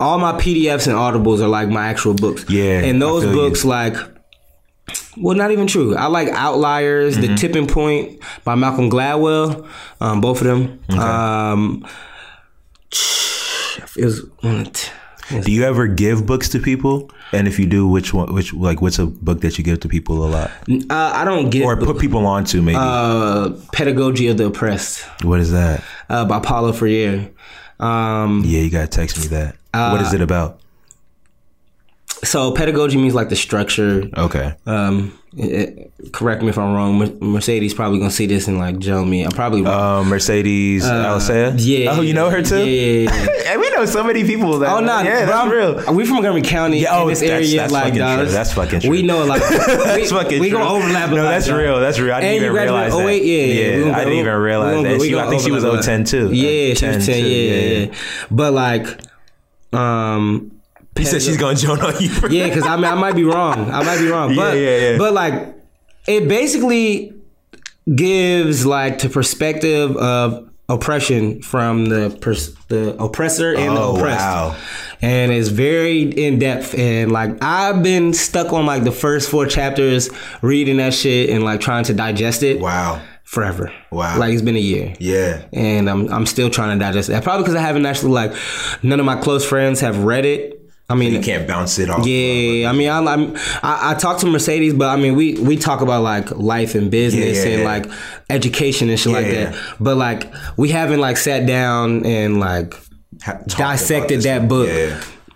[0.00, 2.44] all my PDFs and audibles are like my actual books.
[2.48, 3.36] Yeah, And those feel you.
[3.40, 3.94] books like
[5.16, 5.96] well, not even true.
[5.96, 7.34] I like Outliers, Mm-hmm.
[7.34, 9.66] The Tipping Point by Malcolm Gladwell.
[10.00, 10.78] Um, both of them.
[10.98, 11.84] Um,
[13.96, 14.90] it was one of
[15.28, 17.10] Do you ever give books to people?
[17.32, 18.32] And if you do, which one?
[18.32, 21.50] Which like what's a book that you give to people a lot, uh, I don't
[21.50, 22.62] give or put people onto?
[22.62, 25.82] Maybe uh, Pedagogy of the Oppressed what is that?
[26.08, 27.30] uh, by Paulo Freire.
[27.80, 29.56] Um, Yeah, you gotta text me that.
[29.72, 30.60] what is it about?
[32.26, 34.08] So pedagogy means like the structure.
[34.16, 34.54] Okay.
[34.66, 37.16] Um, it- correct me if I'm wrong.
[37.20, 39.22] Mercedes probably gonna see this and like jail me.
[39.24, 40.04] I'm probably wrong.
[40.06, 41.54] Uh, Mercedes Alcea?
[41.56, 41.90] yeah.
[41.96, 42.64] Oh, you know her too?
[42.66, 43.10] Yeah.
[43.10, 43.32] yeah, yeah.
[43.52, 44.68] And we know so many people that.
[44.70, 45.94] Oh no, yeah, that's real.
[45.94, 46.80] We from Montgomery County.
[46.80, 48.32] Yeah, oh, in this that's- area, that's like fucking true.
[48.32, 48.90] That's fucking true.
[48.96, 49.38] We know a lot.
[49.40, 50.58] That's we, fucking we true.
[50.58, 51.10] gonna overlap.
[51.10, 51.58] No, that's dog.
[51.58, 51.80] real.
[51.80, 52.14] That's real.
[52.14, 53.24] I didn't And even realize graduated that.
[53.24, 53.24] 08?
[53.24, 55.00] Yeah, Yeah, gonna- I didn't even realize that.
[55.02, 56.32] She- I think she was overlap 010 too.
[56.32, 57.18] Yeah, she was ten.
[57.24, 57.94] Yeah, yeah, yeah, yeah.
[58.30, 58.86] But like,
[59.72, 60.50] um,
[60.98, 62.08] You said she's going to join on you.
[62.08, 63.70] For yeah, because I mean, I might be wrong.
[63.70, 64.34] I might be wrong.
[64.34, 64.98] But yeah, yeah.
[64.98, 65.54] but like,
[66.06, 67.12] it basically
[67.94, 74.18] gives like the perspective of oppression from the pers- the oppressor and the Oh, oppressed.
[74.24, 74.56] wow.
[75.02, 79.46] And it's very in depth and like I've been stuck on like the first four
[79.46, 80.10] chapters
[80.42, 83.00] reading that shit and like trying to digest it Wow.
[83.22, 83.72] forever.
[83.92, 84.18] Wow.
[84.18, 84.94] Like it's been a year.
[84.98, 85.44] Yeah.
[85.52, 87.22] And I'm I'm still trying to digest that.
[87.22, 88.32] Probably because I haven't actually like
[88.82, 90.55] none of my close friends have read it.
[90.88, 92.06] I mean, You can't bounce it off.
[92.06, 95.56] yeah, I mean, I, I'm, I I talk to Mercedes, but I mean, we we
[95.56, 97.66] talk about like life and business Yeah, yeah, and yeah.
[97.68, 97.86] like
[98.30, 99.56] education and shit like that.
[99.80, 102.74] But like, we haven't like sat down and like
[103.20, 104.68] talked dissected that book.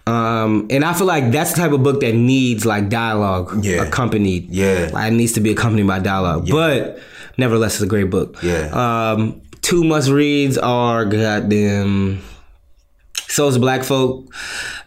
[0.06, 4.51] Um, and I feel like that's the type of book that needs like dialogue accompanied.
[4.51, 4.90] Yeah.
[4.93, 6.48] like it needs to be accompanied by dialogue.
[6.51, 7.01] But
[7.39, 8.36] nevertheless, it's a great book.
[8.43, 8.70] Yeah.
[9.12, 12.22] Um, two must reads are goddamn.
[13.31, 14.27] Souls Black Folk,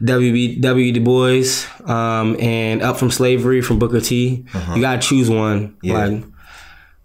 [0.03, 0.59] W.B.
[0.59, 0.91] W.
[0.91, 4.45] Du Bois, um, and Up from Slavery from Booker T.
[4.75, 5.65] You gotta choose one.
[5.65, 5.71] Uh-huh.
[5.81, 6.05] Yeah.
[6.07, 6.23] Like,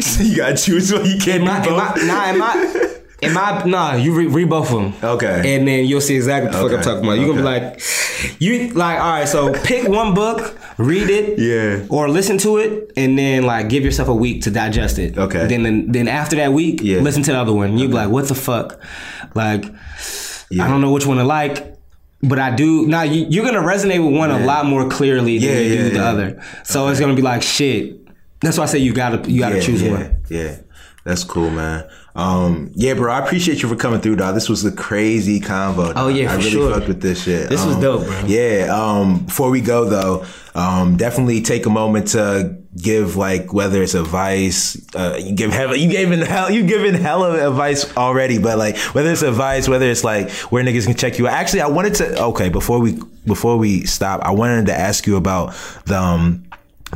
[0.19, 1.05] you gotta choose one.
[1.07, 4.51] You can't am I, am I, nah, am I, am I, nah, you read, read
[4.51, 5.11] both of them.
[5.11, 5.55] Okay.
[5.57, 7.19] And then you'll see exactly what the fuck I'm talking about.
[7.19, 7.81] You're gonna be like,
[8.41, 11.87] you, like, all right, so pick one book, read it, Yeah.
[11.89, 15.17] or listen to it, and then like give yourself a week to digest it.
[15.17, 15.47] Okay.
[15.47, 16.99] Then, then after that week, Yeah.
[17.01, 17.79] listen to the other one.
[17.79, 18.81] You'll be like, what the fuck?
[19.37, 19.65] Like,
[20.51, 20.65] Yeah.
[20.65, 21.75] I don't know which one to like.
[22.21, 23.03] But I do now.
[23.03, 25.91] You, you're gonna resonate with one a lot more clearly than Yeah, you do yeah,
[25.91, 26.45] the other.
[26.65, 27.97] So it's gonna be like shit.
[28.41, 30.23] That's why I say you gotta you gotta yeah, choose yeah, one.
[30.29, 30.57] Yeah,
[31.05, 31.89] that's cool, man.
[32.17, 34.35] Um, yeah, bro, I appreciate you for coming through, dog.
[34.35, 35.87] This was a crazy convo.
[35.89, 35.93] dog.
[35.95, 36.75] Oh, yeah, I really sure.
[36.75, 37.49] fucked with this shit.
[37.49, 38.23] This was Um, dope, bro.
[38.27, 38.67] Yeah.
[38.73, 40.25] Um, before we go though,
[40.57, 45.75] um, definitely take a moment to give like whether it's advice, uh, you give hell,
[45.75, 49.87] you gave in hell, you given hella advice already, but like whether it's advice, whether
[49.91, 51.27] it's like where niggas can check you.
[51.27, 51.35] out.
[51.35, 55.17] Actually, I wanted to okay before we before we stop, I wanted to ask you
[55.17, 55.55] about
[55.87, 55.99] the.
[55.99, 56.45] Um,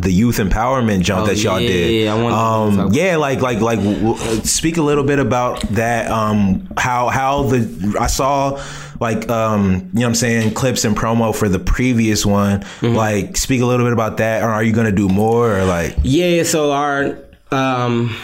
[0.01, 1.91] the youth empowerment jump Oh, that y'all yeah, did.
[1.93, 2.15] yeah, yeah.
[2.15, 6.11] I wanted um, yeah, like like like w- w- speak a little bit about that.
[6.11, 8.59] Um, how how the I saw
[9.03, 12.61] like um, you know what I'm saying clips and promo for the previous one.
[12.61, 12.95] Mm-hmm.
[12.95, 14.43] Like speak a little bit about that.
[14.43, 15.97] Or are you gonna do more or like?
[16.03, 17.19] Yeah, so our
[17.51, 18.17] um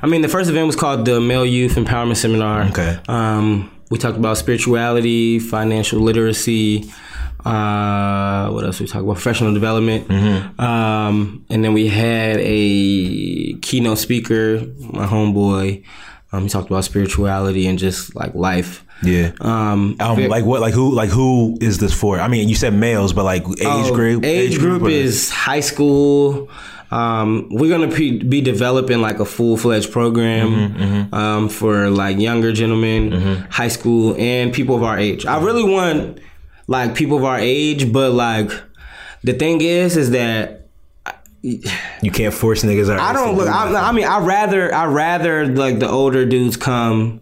[0.00, 2.62] I mean the first event was called the Male Youth Empowerment Seminar.
[2.70, 2.98] Okay.
[3.08, 6.90] Um we talked about spirituality, financial literacy,
[7.44, 9.14] uh what else we talked about?
[9.14, 10.06] Professional development.
[10.08, 10.60] Mm-hmm.
[10.60, 15.84] Um and then we had a keynote speaker, my homeboy.
[16.30, 18.84] Um he talked about spirituality and just like life.
[19.02, 19.32] Yeah.
[19.40, 20.60] Um, like what?
[20.60, 20.92] Like who?
[20.94, 22.20] Like who is this for?
[22.20, 24.24] I mean, you said males, but like age Oh, group.
[24.24, 26.48] Age, group or- is high school.
[26.90, 32.18] Um, we're gonna be, be developing like a full fledged program Mm-hmm, Um, for like
[32.18, 33.12] younger gentlemen,
[33.50, 35.24] high school, and people of our age.
[35.24, 36.20] I really want
[36.66, 38.50] like people of our age, but like
[39.24, 40.66] the thing is, is that
[41.42, 42.92] you can't force niggas.
[42.92, 43.48] Out I don't look.
[43.48, 47.21] I, I mean, I rather I rather like the older dudes come,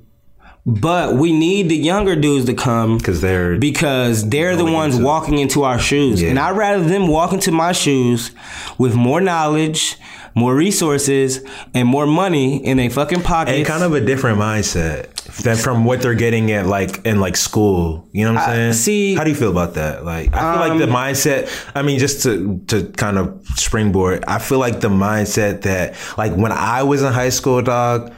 [0.81, 5.07] but we need the younger dudes to come because they're because they're the ones into-
[5.07, 6.23] walking into our shoes.
[6.23, 6.31] Yeah.
[6.31, 8.31] And I'd rather them walk into my shoes
[8.79, 9.97] with more knowledge,
[10.35, 11.41] more resources,
[11.75, 13.57] and more money in their fucking pockets.
[13.59, 15.07] and kind of a different mindset
[15.43, 18.09] than from what they're getting at like in like school.
[18.13, 18.73] You know what I'm saying?
[18.75, 20.05] see- how do you feel about that?
[20.05, 21.49] Like, I feel like the Um, mindset.
[21.75, 26.35] I mean, just to to kind of springboard, I feel like the mindset that like
[26.35, 28.13] when I was in high school, dog.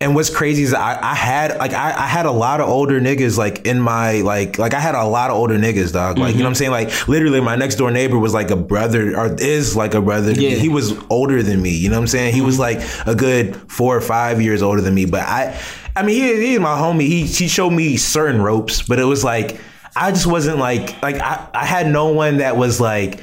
[0.00, 3.00] And what's crazy is I, I had like I, I had a lot of older
[3.00, 6.18] niggas like in my like like I had a lot of older niggas dog.
[6.18, 6.42] Like you know mm-hmm.
[6.44, 6.70] what I'm saying?
[6.70, 10.30] Like literally my next door neighbor was like a brother or is like a brother.
[10.30, 10.50] Yeah.
[10.50, 12.32] he was older than me you know what I'm saying?
[12.32, 12.78] He was mm-hmm.
[12.78, 15.04] like a good four or five years older than me.
[15.04, 15.60] But I
[15.96, 17.00] I mean he, he's my homie.
[17.00, 19.58] He he showed me certain ropes but it was like
[19.96, 23.18] I just wasn't like like I, I had no one that was like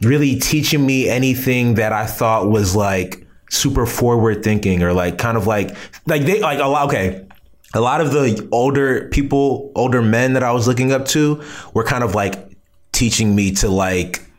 [0.00, 5.36] really teaching me anything that I thought was like super forward thinking or like kind
[5.36, 7.26] of like like they like a lot okay
[7.74, 11.42] a lot of the older people older men that I was looking up to
[11.74, 12.56] were kind of like
[12.92, 14.30] teaching me to like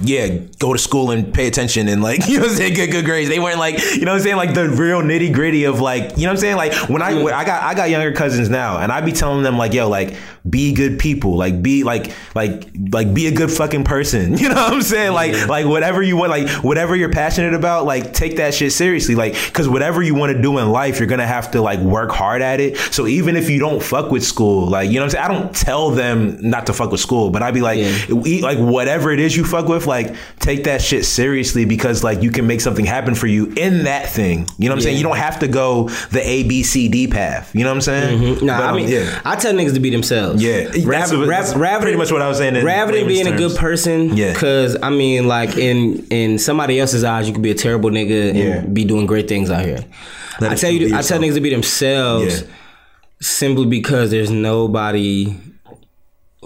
[0.00, 0.28] yeah,
[0.58, 3.04] go to school and pay attention and like, you know what I'm saying, good good
[3.04, 3.28] grades.
[3.28, 6.16] They weren't like, you know what I'm saying, like the real nitty gritty of like,
[6.16, 6.56] you know what I'm saying?
[6.56, 9.42] Like when I when I got I got younger cousins now and I'd be telling
[9.42, 10.14] them like, yo, like
[10.50, 14.36] be good people, like be like like like be a good fucking person.
[14.38, 15.12] You know what I'm saying?
[15.12, 19.14] Like like whatever you want, like whatever you're passionate about, like take that shit seriously.
[19.14, 22.10] Like cause whatever you want to do in life, you're gonna have to like work
[22.12, 22.76] hard at it.
[22.78, 25.38] So even if you don't fuck with school, like you know what I'm saying?
[25.38, 28.40] I don't tell them not to fuck with school, but I'd be like, Yeah.
[28.42, 32.30] like whatever it is you fuck with, like take that shit seriously because like you
[32.30, 34.48] can make something happen for you in that thing.
[34.58, 34.96] You know what I'm saying?
[34.96, 37.54] You don't have to go the A B C D path.
[37.54, 38.46] You know what I'm saying?
[38.46, 39.20] Nah, I um, mean, yeah.
[39.24, 40.37] I tell niggas to be themselves.
[40.40, 40.64] Yeah.
[40.64, 43.22] That's rather, what- that's rather pretty much what I was saying in rather than layman's
[43.24, 44.32] being a good person, Yeah.
[44.32, 48.30] Because I mean, like in in somebody else's eyes, you could be a terrible nigga
[48.30, 48.60] and Yeah.
[48.60, 49.84] be doing great things out here.
[50.40, 52.46] Let I tell you, I tell niggas to be themselves, Yeah.
[53.20, 55.34] simply because there's nobody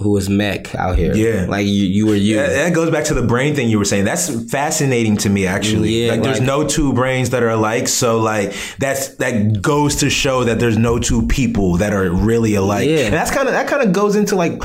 [0.03, 1.15] who is mech out here.
[1.15, 1.47] Yeah.
[1.49, 2.37] like you, you were you.
[2.37, 4.05] That, that goes back to the brain thing you were saying.
[4.05, 6.05] That's fascinating to me, actually.
[6.07, 7.89] Yeah, like, there's no two brains that are alike.
[7.89, 12.55] So, like, that's that goes to show that there's no two people that are really
[12.55, 12.89] alike.
[12.89, 12.99] Yeah.
[12.99, 14.63] And that's kind of that kind of goes into like,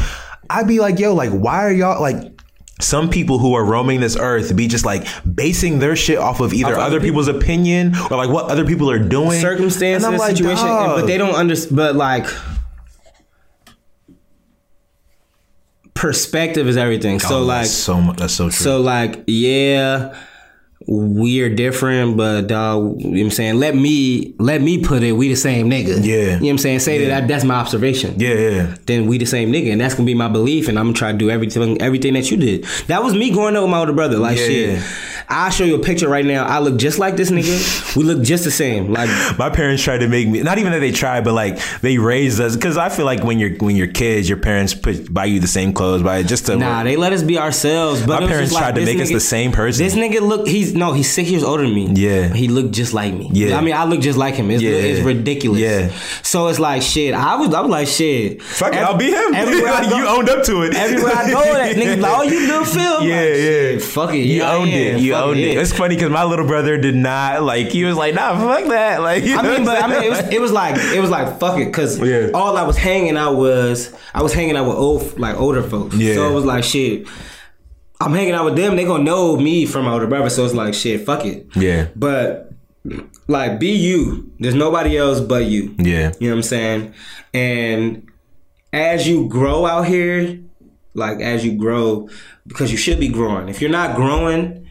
[0.49, 2.33] I'd be like, yo, like, why are y'all like?
[2.79, 6.53] Some people who are roaming this earth be just like basing their shit off of
[6.53, 10.15] either Off other other people's opinion or like what other people are doing, circumstance And
[10.15, 10.99] like, situation, dog.
[10.99, 11.75] but they don't understand.
[11.75, 12.27] But like,
[15.97, 17.19] perspective is everything.
[17.19, 18.17] So like, so much.
[18.17, 18.51] That's so true.
[18.51, 20.17] So like, yeah,
[20.89, 23.55] we're different, but dog, you know what I'm saying?
[23.59, 26.03] Let me let me put it, we the same nigga.
[26.05, 26.15] Yeah.
[26.15, 26.79] You know what I'm saying?
[26.79, 28.17] Say that that's my observation.
[28.19, 28.75] yeah, yeah.
[28.85, 31.11] Then we the same nigga, and that's gonna be my belief, and I'm gonna try
[31.11, 32.63] to do everything everything that you did.
[32.87, 34.17] That was me growing up with my older brother.
[34.17, 34.69] Like Yeah, shit.
[34.79, 35.16] yeah.
[35.29, 36.45] I'll show you a picture right now.
[36.45, 37.95] I look just like this nigga.
[37.97, 38.91] we look just the same.
[38.91, 41.97] Like my parents tried to make me not even that they tried but like they
[41.97, 45.25] raised us because i feel like when you're when you're kids your parents put buy
[45.25, 48.05] you the same clothes buy just to Nah, they let us be ourselves.
[48.05, 49.83] But My parents just like, tried to make us the same person.
[49.83, 51.87] This nigga look, he's no, he's six years older than me.
[51.93, 52.33] Yeah.
[52.33, 53.29] he looked just like me.
[53.33, 53.57] Yeah.
[53.57, 54.49] I mean, I look just like him.
[54.51, 54.71] It's, Yeah.
[54.71, 55.59] it's ridiculous.
[55.59, 55.89] Yeah.
[56.23, 57.13] So it's like shit.
[57.13, 58.41] I was, I was like shit.
[58.41, 61.29] fuck it Every- i'll be him Everywhere go, you owned up to it everywhere I
[61.31, 63.03] go, that nigga like, oh, you little Phil.
[63.03, 64.17] yeah Like, yeah Fuck it.
[64.19, 66.95] you yeah, owned yeah, it you owned it it's funny because my little brother did
[66.95, 69.87] not like he was like nah fuck that like you I know mean, but I
[69.87, 70.33] mean, it was, saying?
[70.33, 72.29] it was like it was like fuck it, because Yeah.
[72.33, 75.95] all I was hanging out was I was hanging out with old like older folks.
[75.95, 76.15] Yeah.
[76.15, 77.07] So it was like shit.
[77.99, 78.75] I'm hanging out with them.
[78.75, 80.29] They gonna know me from my older brother.
[80.29, 81.05] So it's like shit.
[81.05, 81.47] Fuck it.
[81.55, 81.87] Yeah.
[81.95, 82.51] But
[83.27, 84.31] like, be you.
[84.39, 85.75] There's nobody else but you.
[85.79, 86.13] Yeah.
[86.19, 86.93] You know what I'm saying?
[87.33, 88.07] And
[88.71, 90.39] as you grow out here,
[90.93, 92.07] like as you grow,
[92.47, 93.49] because you should be growing.
[93.49, 94.66] If you're not growing,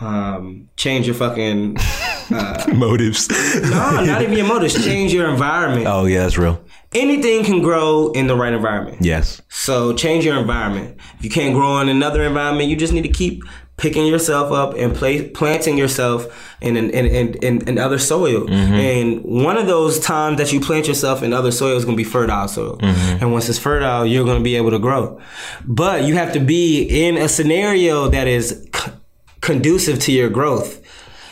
[0.00, 1.76] um, change your fucking
[2.30, 3.28] uh, Motives.
[3.62, 4.74] no, not even your motives.
[4.84, 5.86] Change your environment.
[5.86, 6.62] oh yeah, that's real.
[6.94, 8.98] Anything can grow in the right environment.
[9.00, 9.42] Yes.
[9.48, 10.96] So change your environment.
[11.18, 13.42] If you can't grow in another environment, you just need to keep
[13.76, 16.26] picking yourself up and play, planting yourself
[16.62, 18.46] in in, in, in, in other soil.
[18.46, 18.72] Mm-hmm.
[18.74, 22.02] And one of those times that you plant yourself in other soil is going to
[22.02, 22.78] be fertile soil.
[22.78, 23.22] Mm-hmm.
[23.22, 25.20] And once it's fertile, you're going to be able to grow.
[25.66, 28.90] But you have to be in a scenario that is c-
[29.40, 30.82] conducive to your growth.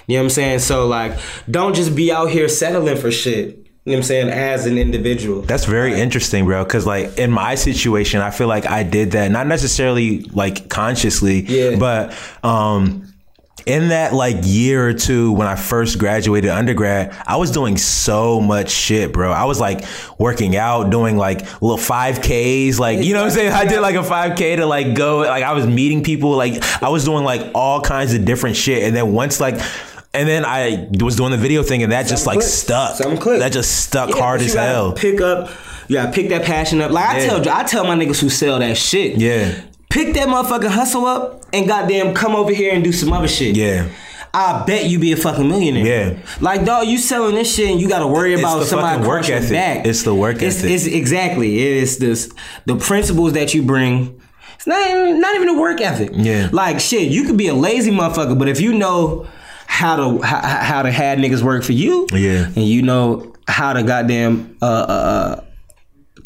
[0.06, 0.58] You know what I'm saying?
[0.60, 1.18] So like,
[1.50, 3.48] don't just be out here settling for shit.
[3.84, 4.28] You know what I'm saying?
[4.30, 5.42] As an individual.
[5.42, 6.64] That's very interesting, bro.
[6.64, 11.40] Because like in my situation, I feel like I did that not necessarily like consciously,
[11.42, 11.76] Yeah.
[11.76, 12.12] but
[12.42, 13.12] um,
[13.66, 18.40] in that like year or two when I first graduated undergrad, I was doing so
[18.40, 19.32] much shit, bro.
[19.32, 19.84] I was like
[20.18, 23.52] working out, doing like little five Ks, like you know what I'm saying.
[23.52, 26.62] I did like a five K to like go, like I was meeting people, like
[26.82, 29.60] I was doing like all kinds of different shit, and then once like.
[30.14, 32.96] And then I was doing the video thing, and that just like stuck.
[32.96, 33.40] Something clicked.
[33.40, 34.94] That just stuck Yeah, hard as hell.
[34.94, 35.50] Pick up,
[35.88, 36.90] yeah, pick that passion up.
[36.90, 37.26] Like I Yeah.
[37.26, 39.18] tell, I tell my niggas who sell that shit.
[39.18, 39.52] Yeah.
[39.90, 43.56] Pick that motherfucking hustle up and goddamn come over here and do some other shit.
[43.56, 43.88] Yeah.
[44.34, 45.86] I bet you be a fucking millionaire.
[46.12, 46.18] Yeah.
[46.40, 49.30] Like dog, you selling this shit and you got to worry about the somebody work
[49.30, 49.50] ethic.
[49.52, 49.86] back.
[49.86, 50.70] It's the work It's, ethic.
[50.72, 51.58] it's exactly.
[51.58, 52.30] It's this
[52.66, 54.20] the principles that you bring.
[54.56, 56.10] It's not even, not even a work ethic.
[56.12, 56.50] Yeah.
[56.52, 59.26] Like shit, you could be a lazy motherfucker, but if you know
[59.66, 62.46] how to how, how to have niggas work for you, Yeah.
[62.46, 65.44] and you know how to goddamn uh, uh, uh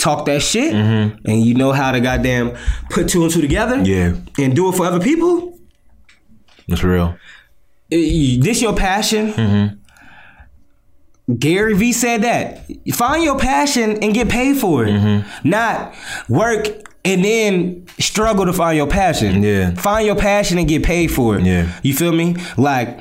[0.00, 1.14] talk that shit, and
[1.44, 2.56] you know how to goddamn
[2.90, 4.24] put two and two together, Mm-hmm.
[4.38, 4.44] Yeah.
[4.44, 5.58] and do it for other people.
[6.68, 7.16] That's real.
[7.90, 9.76] This your passion.
[11.38, 12.66] Gary Vee said that.
[12.94, 15.24] Find your passion and get paid for it.
[15.44, 15.94] Not
[16.28, 16.66] work
[17.04, 19.42] and then struggle to find your passion.
[19.42, 19.74] Yeah.
[19.74, 21.44] Find your passion and get paid for it.
[21.44, 21.70] Yeah.
[21.82, 22.34] You feel me?
[22.56, 23.00] Like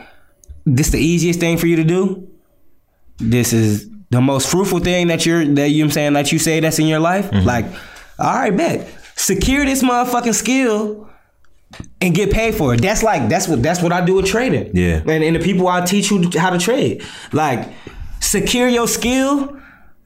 [0.65, 2.27] this the easiest thing for you to do.
[3.17, 6.31] This is the most fruitful thing that you're that you know what I'm saying that
[6.31, 7.29] you say that's in your life.
[7.29, 7.45] Mm-hmm.
[7.45, 7.65] Like,
[8.17, 8.87] all right, bet.
[9.15, 11.09] Secure this motherfucking skill
[12.01, 12.81] and get paid for it.
[12.81, 14.71] That's like that's what that's what I do with trading.
[14.75, 15.01] Yeah.
[15.05, 17.03] And and the people I teach you how to trade.
[17.33, 17.67] Like
[18.19, 19.59] secure your skill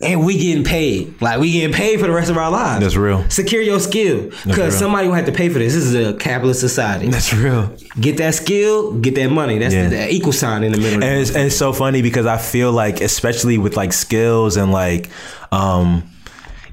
[0.04, 1.22] and we getting paid.
[1.22, 2.82] Like we getting paid for the rest of our lives.
[2.82, 3.28] That's real.
[3.30, 4.30] Secure your skill.
[4.46, 4.56] real.
[4.56, 5.74] Cause somebody will have to pay for this.
[5.74, 7.10] This is a capitalist society.
[7.10, 7.76] That's real.
[8.00, 9.58] Get that skill, get that money.
[9.60, 9.90] That's Yeah.
[9.90, 11.04] the equal sign in the middle.
[11.04, 14.72] And it's, and it's so funny because I feel like, especially with like skills and
[14.72, 15.10] like,
[15.52, 16.10] um,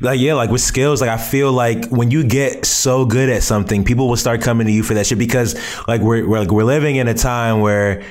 [0.03, 3.43] like yeah, like with skills, like I feel like when you get so good at
[3.43, 5.55] something, people will start coming to you for that shit because
[5.87, 8.03] like we're, we're like we're living in a time where.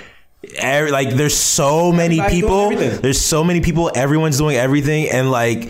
[0.57, 3.01] Every, like there's so many Everybody's people.
[3.01, 3.91] there's so many people.
[3.93, 5.09] Everyone's doing everything.
[5.09, 5.69] And like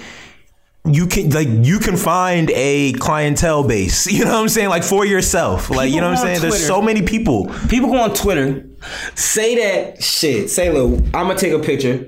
[0.85, 4.05] you can like you can find a clientele base.
[4.11, 4.69] You know what i'm saying?
[4.69, 5.69] Like for yourself.
[5.69, 6.41] Like you know what i'm saying?
[6.41, 7.47] There's so many people.
[7.67, 8.67] People go on Twitter,
[9.15, 10.49] say that shit.
[10.49, 12.07] Say, look, I'm gonna take a picture.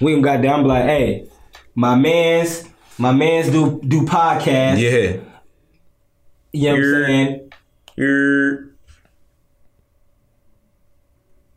[0.00, 1.28] We can got down, like, hey,
[1.74, 2.64] my man's,
[2.98, 4.78] my man's do do podcast.
[4.78, 5.20] yeah.
[6.52, 7.52] You know what I'm saying?
[7.96, 8.65] you're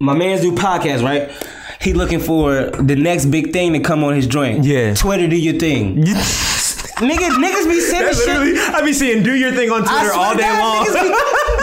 [0.02, 1.30] My man's do podcast, right?
[1.82, 4.64] He looking for the next big thing to come on his joint.
[4.64, 4.94] Yeah.
[4.94, 6.06] Twitter, do your thing.
[7.00, 8.58] niggas, niggas be sending shit.
[8.74, 10.86] I be seeing do your thing on Twitter all day God, long.
[10.86, 11.02] Niggas,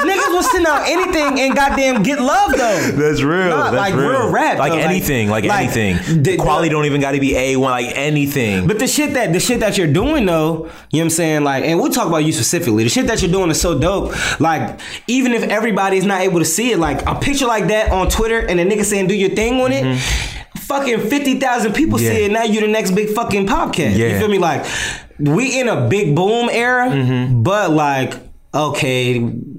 [0.05, 2.91] be, niggas will send out anything and goddamn get love though.
[2.93, 3.49] That's real.
[3.51, 4.09] Nah, That's like real.
[4.11, 5.29] real rap, Like though, anything.
[5.29, 6.23] Like, like, anything.
[6.23, 7.71] the- quality the- don't even got to be a one.
[7.71, 8.67] Like anything.
[8.67, 11.45] But the shit that the shit that you're doing though, you know what I'm saying?
[11.45, 12.85] Like, and we'll talk about you specifically.
[12.85, 14.15] The shit that you're doing is so dope.
[14.41, 18.09] Like, even if everybody's not able to see it, like a picture like that on
[18.09, 19.99] Twitter and a nigga saying do your thing on it,
[20.61, 22.07] fucking fifty thousand people Mm-hmm.
[22.07, 22.13] Yeah.
[22.13, 22.33] see it.
[22.33, 23.97] Now you're the next big fucking podcast.
[23.97, 24.39] You feel me?
[24.39, 24.65] Like,
[25.19, 27.43] we in a big boom era, Mm-hmm.
[27.43, 28.15] but like,
[28.55, 29.19] okay,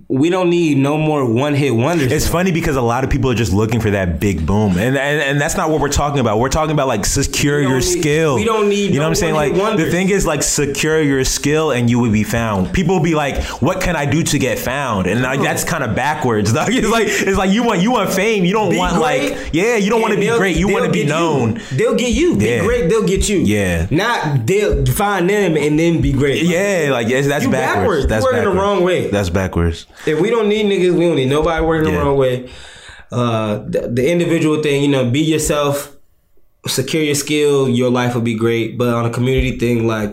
[0.10, 2.12] we don't need no more one hit wonders.
[2.14, 4.98] It's funny because a lot of people are just looking for that big boom, and
[4.98, 6.40] and, and that's not what we're talking about.
[6.40, 8.36] We're talking about like secure your need- skill.
[8.36, 9.34] we don't need You know no what I'm saying?
[9.36, 12.72] Like one-hit the thing is like secure your skill, and you will be found.
[12.74, 15.84] People will be like, "What can I do to get found?" And like that's kind
[15.84, 16.54] of backwards.
[16.58, 16.70] Dog.
[16.72, 18.46] It's like it's like you want you want fame.
[18.46, 19.76] You don't Be want great, like yeah.
[19.76, 20.56] You don't want to be great.
[20.56, 21.56] You want to be known.
[21.58, 21.62] You.
[21.78, 22.38] They'll get you.
[22.38, 23.40] Be great, they'll get you.
[23.40, 23.88] Yeah.
[23.92, 26.44] Not they'll find them and then be great.
[26.44, 28.06] Yeah, like yes, that's backwards.
[28.06, 28.08] backwards.
[28.08, 28.58] That's the backwards.
[28.58, 29.10] wrong way.
[29.10, 29.86] That's backwards.
[30.06, 32.00] If we don't need niggas, we don't need nobody working Yeah.
[32.00, 32.50] the wrong way.
[33.12, 35.96] Uh, the, the individual thing, you know, be yourself,
[36.68, 38.78] secure your skill, your life will be great.
[38.78, 40.12] But on a community thing, like,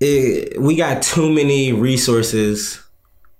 [0.00, 2.80] it, we got too many resources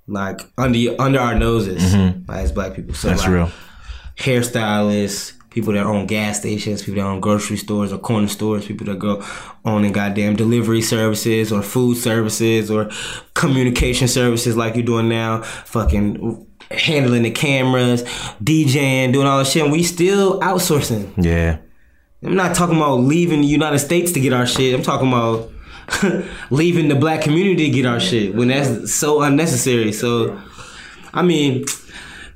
[0.06, 2.94] like under under our noses like, as black people.
[2.94, 3.16] So Mm-hmm.
[3.16, 3.50] That's like, real.
[4.16, 8.86] hairstylists, people that own gas stations, people that own grocery stores or corner stores, people
[8.86, 9.22] that go
[9.64, 12.90] owning goddamn delivery services or food services or
[13.34, 18.02] communication services like you're doing now, fucking handling the cameras,
[18.42, 19.62] DJing, doing all this shit.
[19.62, 21.12] And we still outsourcing.
[21.22, 21.58] Yeah.
[22.22, 24.74] I'm not talking about leaving the United States to get our shit.
[24.74, 25.50] I'm talking about
[26.50, 29.92] leaving the black community to get our shit when that's so unnecessary.
[29.92, 30.40] So,
[31.12, 31.64] I mean,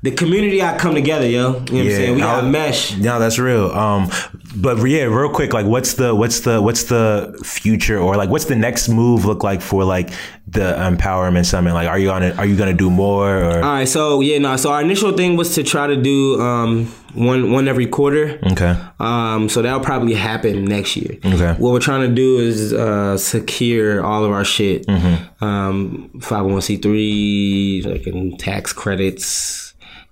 [0.03, 1.37] the community I come together, yo.
[1.37, 2.15] You know what I'm saying?
[2.15, 2.95] We got mesh.
[2.97, 3.71] No, that's real.
[3.71, 4.09] Um,
[4.55, 8.45] but yeah, real quick, like, what's the what's the what's the future or like what's
[8.45, 10.09] the next move look like for like
[10.47, 11.73] the empowerment summit?
[11.73, 12.37] Like, are you on it?
[12.39, 13.55] Are you gonna do more or?
[13.57, 14.55] All right, so yeah, no.
[14.57, 18.39] So our initial thing was to try to do um, one one every quarter.
[18.51, 18.75] okay.
[18.99, 21.17] Um, so that'll probably happen next year.
[21.23, 21.53] Okay.
[21.57, 25.43] What we're trying to do is uh, secure all of our shit, Mm-hmm.
[25.43, 29.66] um, 501c3, like in tax credits,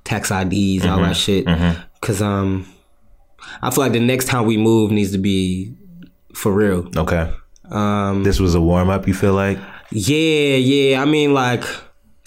[0.06, 1.04] tax IDs, all Mm-hmm.
[1.04, 1.46] that shit.
[2.02, 2.66] Cause um,
[3.62, 5.76] I feel like the next time we move needs to be
[6.34, 6.88] for real.
[6.96, 7.34] Okay.
[7.70, 9.08] Um, This was a warm up.
[9.08, 9.58] You feel like?
[9.92, 11.02] yeah, yeah.
[11.02, 11.64] I mean, like.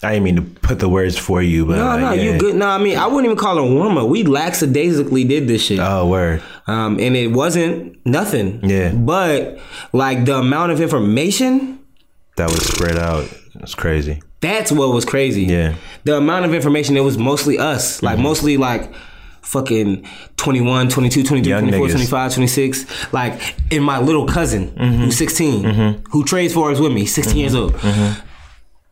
[0.01, 2.21] I didn't mean to put the words for you, but No, like, no, yeah.
[2.33, 2.55] you good.
[2.55, 4.07] No, I mean, I wouldn't even call it a warm up.
[4.07, 5.79] We lackadaisically did this shit.
[5.81, 6.41] Oh, word.
[6.67, 8.61] um, and it wasn't nothing.
[8.63, 8.93] Yeah.
[8.93, 9.59] But
[9.91, 11.79] like the amount of information,
[12.37, 13.25] That was spread out.
[13.55, 14.21] It's crazy.
[14.41, 15.43] That's what was crazy.
[15.43, 15.75] Yeah.
[16.03, 18.01] The amount of information, it was mostly us.
[18.01, 18.23] Like mm-hmm.
[18.23, 18.93] mostly like
[19.41, 20.07] fucking
[20.37, 21.91] 21, 22, 23, Young 24, niggas.
[21.91, 23.13] 25, 26.
[23.13, 25.03] Like, and my little cousin mm-hmm.
[25.03, 26.09] who's 16, mm-hmm.
[26.11, 27.73] who trades Forex with me, 16 years old.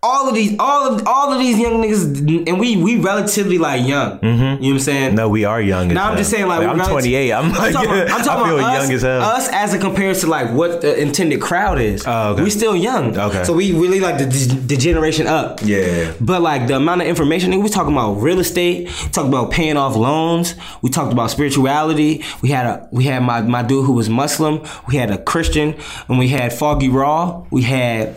[0.03, 3.85] All of these, all of all of these young niggas, and we we relatively like
[3.87, 4.19] young.
[4.19, 4.27] Mm-hmm.
[4.29, 5.15] You know what I'm saying?
[5.15, 5.87] No, we are young.
[5.89, 6.17] As No, I'm hell.
[6.17, 7.33] just saying, like, I'm we're relative- 28.
[7.33, 9.21] I'm like, talking about, I'm talking about us, young as hell.
[9.21, 12.03] us as it compares to like what the intended crowd is.
[12.05, 12.43] Oh, okay.
[12.43, 13.17] We still young.
[13.17, 13.43] Okay.
[13.43, 14.25] So we really like the,
[14.67, 15.61] the generation up.
[15.63, 16.13] Yeah.
[16.21, 19.77] But like the amount of information, we talking about real estate, we talked about paying
[19.77, 20.53] off loans,
[20.83, 22.23] we talked about spirituality.
[22.43, 25.75] We had a we had my, my dude who was Muslim, we had a Christian,
[26.07, 27.45] and we had Foggy Raw.
[27.49, 28.15] We had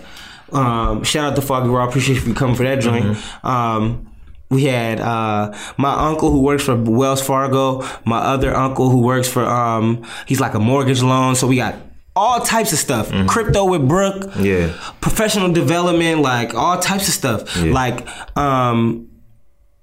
[0.52, 3.16] um, shout out to Foggy Raw, appreciate you coming for that joint.
[3.44, 4.06] Um,
[4.50, 9.28] we had uh, my uncle who works for Wells Fargo, my other uncle who works
[9.28, 11.36] for um, he's like a mortgage loan.
[11.36, 11.76] So we got
[12.16, 13.10] all types of stuff.
[13.28, 14.72] Crypto with Brooke Yeah.
[15.00, 17.56] professional development, like all types of stuff.
[17.62, 19.06] Like um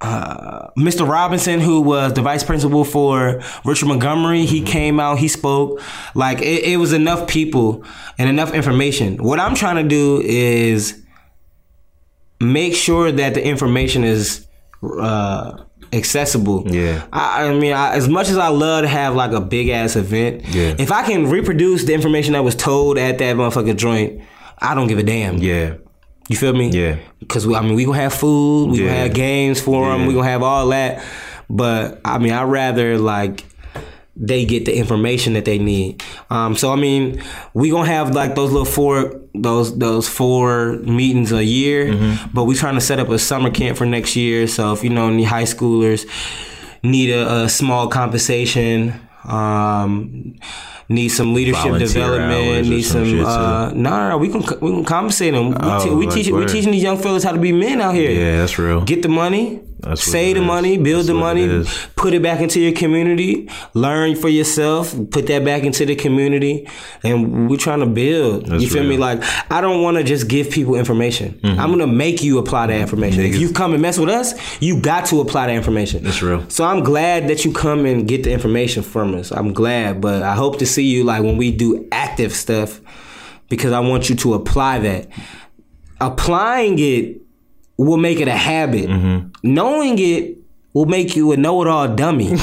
[0.01, 1.07] uh, Mr.
[1.07, 5.81] Robinson, who was the vice principal for Richard Montgomery, he came out, he spoke.
[6.13, 7.83] Like it, it was enough people
[8.17, 9.17] and enough information.
[9.23, 11.01] What I'm trying to do is
[12.39, 14.45] make sure that the information is
[14.83, 16.63] uh, accessible.
[16.67, 17.05] Yeah.
[17.11, 19.95] I, I mean, I, as much as I love to have like a big ass
[19.95, 20.75] event, Yeah.
[20.77, 24.21] if I can reproduce the information that was told at that motherfucking joint,
[24.59, 25.37] I don't give a damn.
[25.37, 25.75] Yeah.
[26.27, 26.69] You feel me?
[26.69, 26.97] Yeah.
[27.19, 28.87] Because I mean, we gonna have food, we Yeah.
[28.87, 30.07] gonna have games for them, Yeah.
[30.07, 31.03] we gonna have all that.
[31.49, 33.45] But I mean, I rather like
[34.19, 36.01] they get the information that they need.
[36.31, 37.21] Um, so I mean,
[37.53, 42.29] we gonna have like those little four those those four meetings a year, Mm-hmm.
[42.33, 44.47] but we trying to set up a summer camp for next year.
[44.47, 46.05] So if you know any high schoolers
[46.83, 48.99] need a, a small compensation.
[49.27, 50.35] Um,
[50.89, 52.67] need some leadership Volunteer development.
[52.69, 53.25] Need some some.
[53.25, 55.49] uh, no, no, no, we can we can compensate them.
[55.49, 57.81] We, Oh, te- we like teach we teaching these young fellas how to be men
[57.81, 58.11] out here.
[58.11, 58.81] Yeah, that's real.
[58.85, 60.47] Get the money, That's save the is.
[60.47, 64.95] money, build That's the money, it put it back into your community, learn for yourself,
[65.11, 66.67] put that back into the community,
[67.03, 68.45] and we're trying to build.
[68.45, 68.97] That's you feel me?
[68.97, 71.33] Like I don't want to just give people information.
[71.43, 71.59] Mm-hmm.
[71.59, 73.21] I'm gonna make you apply that information.
[73.21, 76.03] If you come and mess with us, you got to apply that information.
[76.03, 76.47] That's real.
[76.49, 79.31] So I'm glad that you come and get the information from us.
[79.31, 82.81] I'm glad, but I hope to see you like when we do active stuff
[83.49, 85.07] because I want you to apply that.
[85.99, 87.21] Applying it
[87.77, 88.87] will make it a habit.
[88.89, 89.29] Mm-hmm.
[89.43, 90.37] Knowing it
[90.73, 92.35] will make you a know-it-all dummy.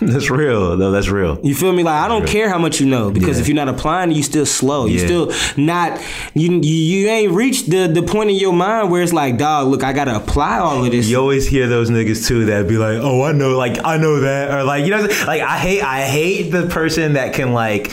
[0.00, 0.76] That's real.
[0.76, 0.92] though.
[0.92, 1.40] that's real.
[1.42, 1.82] You feel me?
[1.82, 4.46] Like I don't care how much you know because if you're not applying, you still
[4.46, 4.86] slow.
[4.86, 5.04] You Yeah.
[5.06, 6.00] still not.
[6.34, 6.60] You, you
[7.02, 9.92] you ain't reached the the point in your mind where it's like, dog, look, I
[9.92, 11.08] gotta apply all of this.
[11.08, 14.20] You always hear those niggas too that be like, "Oh, I know, like I know
[14.20, 17.92] that," or like you know, like I hate, I hate the person that can like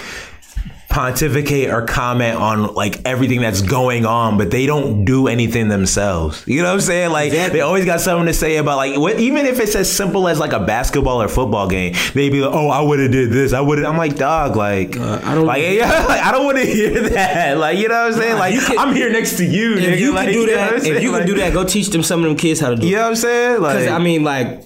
[0.96, 6.42] pontificate or comment on like everything that's going on, but they don't do anything themselves.
[6.48, 7.12] You know what I'm saying?
[7.12, 7.60] Like Exactly.
[7.60, 10.40] they always got something to say about like what, even if it's as simple as
[10.40, 13.52] like a basketball or football game, they'd be like, "Oh, I would have did this.
[13.52, 16.46] I would." have I'm like, dog, like Uh, I don't- like, yeah, like I don't
[16.46, 17.58] want to hear that.
[17.58, 18.38] Like you know what I'm saying?
[18.40, 19.74] Like can- I'm here next to you.
[19.76, 20.00] if nigga.
[20.00, 21.04] you like, can do know what I'm that, if saying?
[21.04, 22.88] you can Like, do that, go teach them some of them kids how to do.
[22.88, 22.90] it.
[22.90, 23.62] You know what I'm saying?
[23.62, 24.64] Like I mean, like,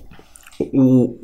[0.60, 1.20] w-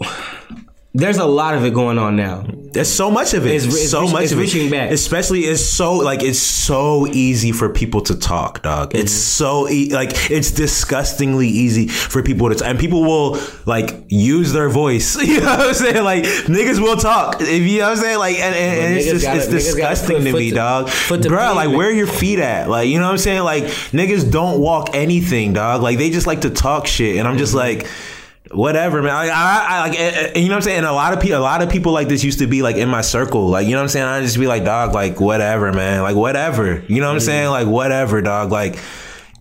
[0.97, 2.45] there's a lot of it going on now.
[2.71, 3.53] There's so much of it.
[3.55, 4.41] It's- it's so much it's of it.
[4.41, 4.91] reaching back.
[4.91, 8.93] Especially it's so like it's so easy for people to talk, dog.
[8.95, 9.43] It's Mm-hmm.
[9.43, 12.67] so e- like it's disgustingly easy for people to talk.
[12.67, 15.15] and people will like use their voice.
[15.25, 16.03] You know what I'm saying?
[16.03, 17.37] Like niggas will talk.
[17.39, 18.19] If you know what I'm saying?
[18.19, 20.89] Like and, and, and it's just gotta- it's disgusting to me, to- dog.
[21.09, 22.69] to Bro, like where your feet at?
[22.69, 23.43] Like you know what I'm saying?
[23.43, 25.81] Like niggas don't walk anything, dog.
[25.81, 27.79] Like they just like to talk shit, and I'm just Mm-hmm.
[27.83, 27.87] like.
[28.51, 29.11] Whatever, man.
[29.11, 30.77] I, I, I like, eh, eh, you know what I'm saying.
[30.79, 32.75] And a lot of people, a lot of people like this used to be like
[32.75, 34.05] in my circle, like you know what I'm saying.
[34.05, 36.83] I just be like, dog, like whatever, man, like whatever.
[36.87, 37.49] You know what I'm saying?
[37.49, 38.51] Like whatever, dog.
[38.51, 38.77] Like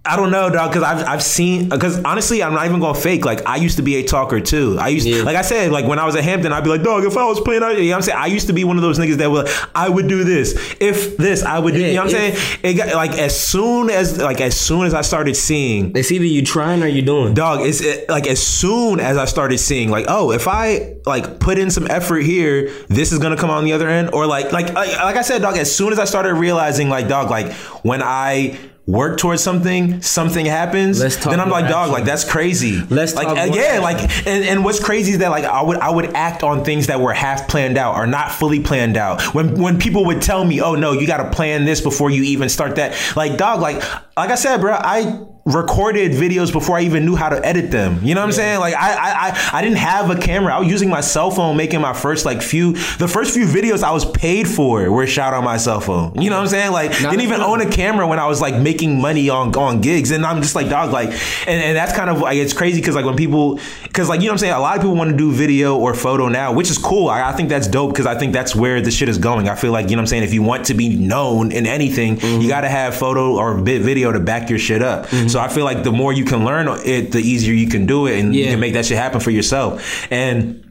[0.07, 3.25] I don't know, dog, because I've I've seen because honestly, I'm not even gonna fake.
[3.25, 4.77] Like I used to be a talker too.
[4.79, 5.23] I used, Yeah.
[5.23, 7.25] like I said, like when I was at Hampton, I'd be like, dog, if I
[7.25, 8.19] was playing, out, you know what I'm saying.
[8.19, 10.53] I used to be one of those niggas that would, like I would do this.
[10.79, 11.81] If this, I would do.
[11.81, 12.59] Yeah, you know what I'm saying?
[12.63, 16.27] It got like as soon as like as soon as I started seeing It's either
[16.27, 17.33] you trying or you doing.
[17.33, 21.39] dog it's it, like as soon as i started seeing like oh if i like
[21.41, 24.27] put in some effort here this is gonna come out on the other end or
[24.27, 27.31] like like like, like i said dog as soon as i started realizing like dog
[27.31, 27.53] like
[27.83, 28.57] when i
[28.87, 32.81] work towards something something happens Let's talk then i'm like dog like that's crazy.
[32.91, 33.83] Let's like talk uh, yeah action.
[33.83, 36.89] like and, and what's crazy is that like i would i would act on things
[36.89, 39.35] that were half planned out or not fully planned out.
[39.35, 42.25] When when people would tell me oh no you got to plan this before you
[42.25, 42.95] even start that.
[43.17, 43.77] Like dog like
[44.17, 48.01] like i said bro i recorded videos before I even knew how to edit them.
[48.03, 48.61] You know what I'm saying?
[48.61, 50.55] Like I, I I didn't have a camera.
[50.55, 53.83] I was using my cell phone making my first like few the first few videos
[53.83, 56.21] I was paid for were shot on my cell phone.
[56.21, 56.73] You know what I'm saying?
[56.73, 60.13] Like didn't even own a camera when I was like making money on on gigs.
[60.13, 62.95] And I'm just like dog like and, and that's kind of like it's crazy because
[62.95, 65.11] like when people because like you know what I'm saying a lot of people want
[65.11, 67.09] to do video or photo now, which is cool.
[67.09, 69.51] I, I think that's dope because I think that's where the shit is going.
[69.51, 71.67] I feel like you know what I'm saying if you want to be known in
[71.67, 72.49] anything, you mm-hmm.
[72.49, 75.07] got to have photo or bit video to back your shit up.
[75.09, 75.34] Mm-hmm.
[75.35, 78.07] So I feel like the more you can learn it, the easier you can do
[78.07, 80.07] it, and you can make that shit happen for yourself.
[80.09, 80.65] And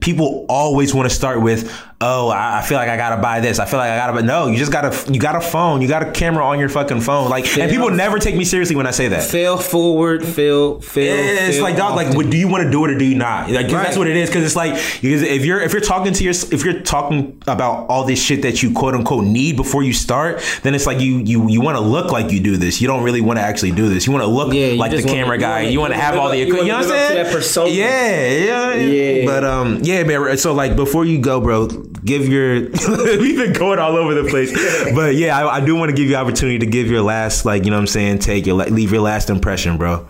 [0.00, 3.58] people always want to start with, oh, I I feel like I gotta buy this.
[3.58, 5.88] I feel like I gotta, but no, you just gotta, you got a phone, you
[5.88, 7.28] got a camera on your fucking phone.
[7.30, 9.24] Like, and people never take me seriously when I say that.
[9.24, 11.14] Fail forward, fail, fail.
[11.48, 11.96] It's fail like dog.
[11.96, 13.50] Like, what, do you want to do it or do you not?
[13.50, 13.98] Like, 'cause that's Right.
[13.98, 14.28] what it is.
[14.28, 18.04] Because it's like, if you're if you're talking to your if you're talking about all
[18.04, 21.48] this shit that you quote unquote need before you start, then it's like you you
[21.48, 22.80] you want to look like you do this.
[22.80, 24.06] You don't really want to actually do this.
[24.06, 25.62] You want to look Yeah, like the camera guy.
[25.62, 26.66] You want to have all the equipment.
[26.66, 27.64] you know what I'm saying?
[27.66, 27.70] to.
[27.70, 29.26] Yeah, yeah, Yeah.
[29.26, 30.36] But um, yeah, man.
[30.38, 31.68] So like, before you go, bro,
[32.04, 32.54] give your.
[33.18, 34.52] We've been going all over the place,
[34.94, 37.64] but yeah, I, I do want to give you opportunity to give your last, like,
[37.64, 40.06] you know what I'm saying, take your leave your last impression, bro.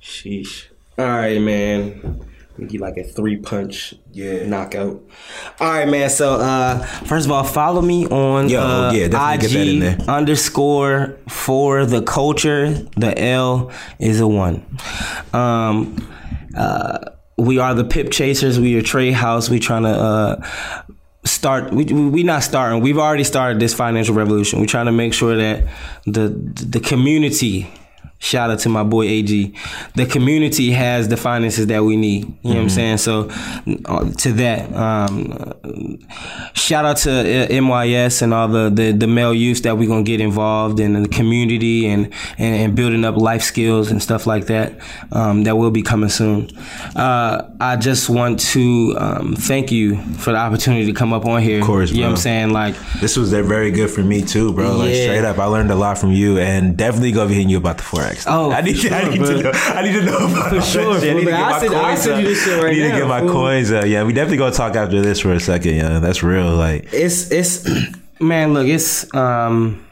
[0.00, 0.66] Sheesh.
[0.98, 2.24] All right, man.
[2.66, 4.44] Get like a three punch Yeah.
[4.44, 5.00] knockout.
[5.60, 6.10] All right, man.
[6.10, 9.66] So uh first of all, follow me on Yo, uh, yeah, definitely IG get that
[9.68, 10.16] in there.
[10.16, 12.70] underscore for the culture.
[12.96, 13.70] The L
[14.00, 14.66] is a one.
[15.32, 16.04] Um
[16.56, 16.98] uh
[17.38, 18.58] we are the Pip Chasers.
[18.58, 19.48] We are Trade House.
[19.48, 20.46] We trying to uh
[21.24, 25.12] start we, we not starting we've already started this financial revolution we're trying to make
[25.12, 25.66] sure that
[26.06, 27.70] the the community
[28.20, 29.54] shout out to my boy AG
[29.94, 33.28] the community has the finances that we need you know what I'm saying so
[33.86, 35.98] uh, to that um
[36.54, 40.02] shout out to uh, MYS and all the, the the male youth that we're gonna
[40.02, 44.46] get involved in the community and, and and building up life skills and stuff like
[44.46, 44.72] that
[45.12, 46.50] um, that will be coming soon
[46.96, 51.42] uh, I just want to um, thank you for the opportunity to come up on
[51.42, 51.60] here.
[51.60, 52.50] Of course, you know what I'm saying?
[52.50, 54.76] Like, This was very good for me too, bro.
[54.76, 55.02] Like Yeah.
[55.04, 57.76] straight up, I learned a lot from you, and definitely gonna be hitting you about
[57.78, 57.82] the
[58.26, 59.50] Oh, I need, for I need to know.
[59.54, 61.10] I need to know about all sure, shit.
[61.10, 62.82] I need to get I'll my send- coins send you this shit right I need
[62.90, 63.30] to get my fool.
[63.32, 63.86] coins up.
[63.86, 65.74] Yeah, we definitely gonna talk after this for a second.
[65.74, 66.54] Yeah, that's real.
[66.54, 67.66] Like, it's it's
[68.20, 69.84] man, look, it's um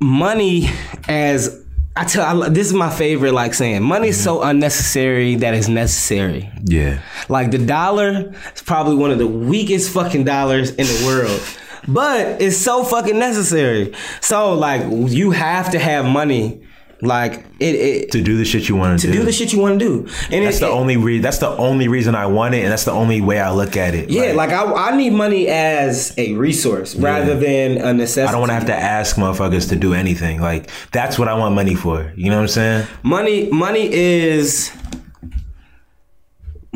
[0.00, 0.68] money
[1.08, 1.62] as
[1.96, 2.42] I tell.
[2.44, 3.32] I, this is my favorite.
[3.32, 6.50] Like saying, money is so unnecessary that it's necessary.
[6.64, 11.40] yeah, Like the dollar is probably one of the weakest fucking dollars in the world.
[11.88, 13.92] But it's so fucking necessary.
[14.20, 16.62] So like you have to have money.
[17.02, 19.12] Like it, it to do the shit you want to do.
[19.12, 19.98] to do the shit you want to do.
[20.34, 22.72] And That's it, the it- only re- That's the only reason I want it, and
[22.72, 24.08] that's the only way I look at it.
[24.08, 28.26] Yeah, like, I, I need money as a resource rather than a necessity.
[28.28, 30.40] I don't want to have to ask motherfuckers to do anything.
[30.40, 32.10] Like that's what I want money for.
[32.16, 32.86] You know what I'm saying?
[33.02, 33.50] money.
[33.50, 34.72] Money is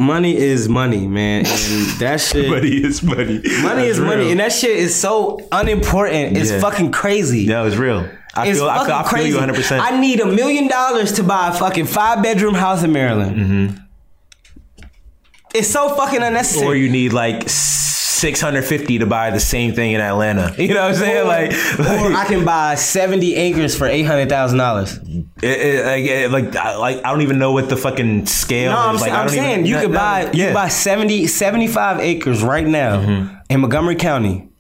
[0.01, 1.47] money is money, man, and
[2.01, 2.49] that shit.
[2.49, 3.41] Money is money.
[3.63, 6.37] Money is money, and that shit is so unimportant.
[6.37, 6.61] It's Yeah.
[6.61, 7.47] fucking crazy.
[7.47, 8.09] No, it's real.
[8.35, 9.29] I It's feel, I fucking feel, I feel crazy.
[9.31, 9.55] you 100.
[9.57, 13.37] percent I need a million dollars to buy a fucking five bedroom house in Maryland.
[13.37, 13.77] Mm-hmm.
[15.55, 16.67] It's so fucking unnecessary.
[16.67, 17.49] Or you need like
[18.21, 20.55] 650 to buy the same thing in Atlanta.
[20.61, 21.27] You know what I'm saying?
[21.27, 21.51] Like,
[21.81, 25.27] or I can buy 70 acres for $800,000.
[25.43, 29.01] It, it, like, like, I, don't even know what the fucking scale No, I'm, is.
[29.01, 30.47] Like, I'm I don't saying even, you no, could buy you yeah.
[30.49, 33.35] could buy 70, 75 acres right now mm-hmm.
[33.49, 34.51] in Montgomery County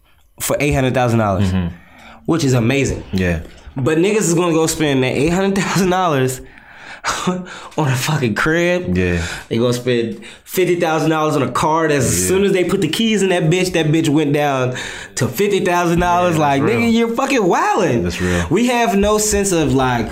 [0.40, 1.76] for $800,000, dollars mm-hmm.
[2.24, 3.04] which is amazing.
[3.12, 3.42] yeah.
[3.76, 6.40] But niggas is gonna go spend that eight hundred thousand dollars
[7.26, 8.96] on a fucking crib.
[8.96, 9.26] Yeah.
[9.48, 11.88] They gonna spend fifty thousand dollars on a car.
[11.88, 14.76] That's as soon as they put the keys in that bitch, that bitch went down
[15.16, 16.36] to fifty thousand dollars.
[16.36, 16.78] Like real.
[16.78, 18.02] nigga, you're fucking wilding.
[18.02, 18.46] That's real.
[18.50, 20.10] We have no sense of like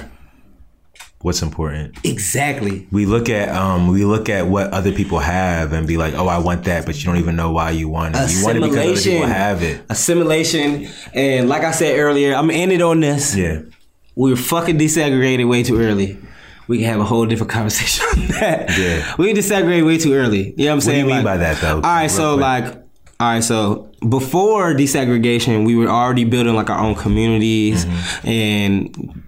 [1.21, 1.97] What's important?
[2.05, 2.87] exactly.
[2.93, 6.29] We look at um we look at what other people have and be like, oh,
[6.29, 8.31] I want that, but you don't even know why you want it.
[8.31, 9.83] You want it because other people have it.
[9.91, 13.35] Assimilation, and like I said earlier, I'm gonna it on this.
[13.35, 13.63] Yeah.
[14.15, 16.19] we were fucking desegregated way too early.
[16.69, 18.79] We can have a whole different conversation on that.
[18.79, 19.15] Yeah.
[19.19, 20.55] We desegregated way too early.
[20.57, 21.05] You know what I'm saying?
[21.07, 21.77] What do you mean Like- by that though?
[21.77, 22.43] All right, so quick.
[22.43, 22.65] like,
[23.21, 28.29] all right, so before desegregation, we were already building like our own communities Mm-hmm.
[28.29, 29.23] and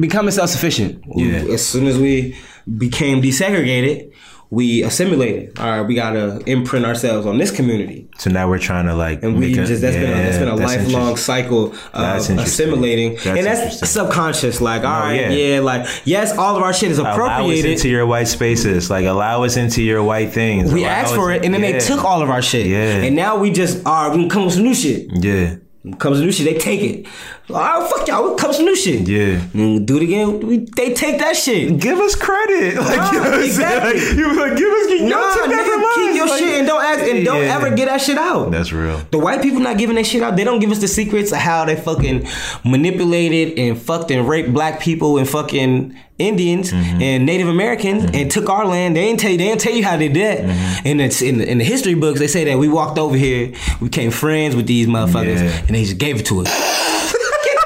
[0.00, 1.02] becoming self sufficient.
[1.16, 1.44] Yeah.
[1.52, 2.36] As soon as we
[2.78, 4.09] became desegregated,
[4.50, 5.58] we assimilated.
[5.60, 8.08] All right, we gotta imprint ourselves on this community.
[8.18, 10.56] So now we're trying to like And we just that's been a, that's been a
[10.56, 14.60] that's lifelong cycle of assimilating, That's and that's subconscious.
[14.60, 15.30] Like, all right, yeah.
[15.30, 15.60] yeah.
[15.60, 17.70] like yes, all of our shit is Allow us appropriated.
[17.70, 18.90] into your white spaces.
[18.90, 20.72] Like allow us into your white things.
[20.72, 21.72] we asked for it, and then yeah.
[21.72, 22.66] they took all of our shit.
[22.66, 23.02] Yeah.
[23.02, 25.06] And now we just are we come with some new shit.
[25.12, 25.56] Yeah.
[25.98, 27.06] Comes some new shit, they take it.
[27.52, 28.34] Right, fuck y'all.
[28.36, 29.08] Comes some new shit.
[29.08, 29.40] Yeah.
[29.54, 30.40] And do it again.
[30.40, 31.78] We, they take that shit.
[31.80, 32.76] Give us credit.
[32.76, 34.00] Like, Nah, you know exactly.
[34.00, 36.58] Like, you like give us you Nah, take that from nigga, keep your Like- shit
[36.58, 37.56] and don't ask and don't Yeah.
[37.56, 38.50] ever get that shit out.
[38.50, 39.00] That's real.
[39.10, 40.36] The white people not giving that shit out.
[40.36, 42.26] They don't give us the secrets of how they fucking
[42.64, 47.00] manipulated and fucked and raped black people and fucking Indians Mm-hmm.
[47.02, 48.94] and Native Americans and took our land.
[48.94, 49.38] They ain't tell you.
[49.38, 50.20] They ain't tell you how they did.
[50.20, 50.44] that.
[50.44, 50.86] Mm-hmm.
[50.88, 52.18] And it's in the, in the history books.
[52.20, 55.58] They say that we walked over here, we became friends with these motherfuckers, Yeah.
[55.66, 57.14] and they just gave it to us.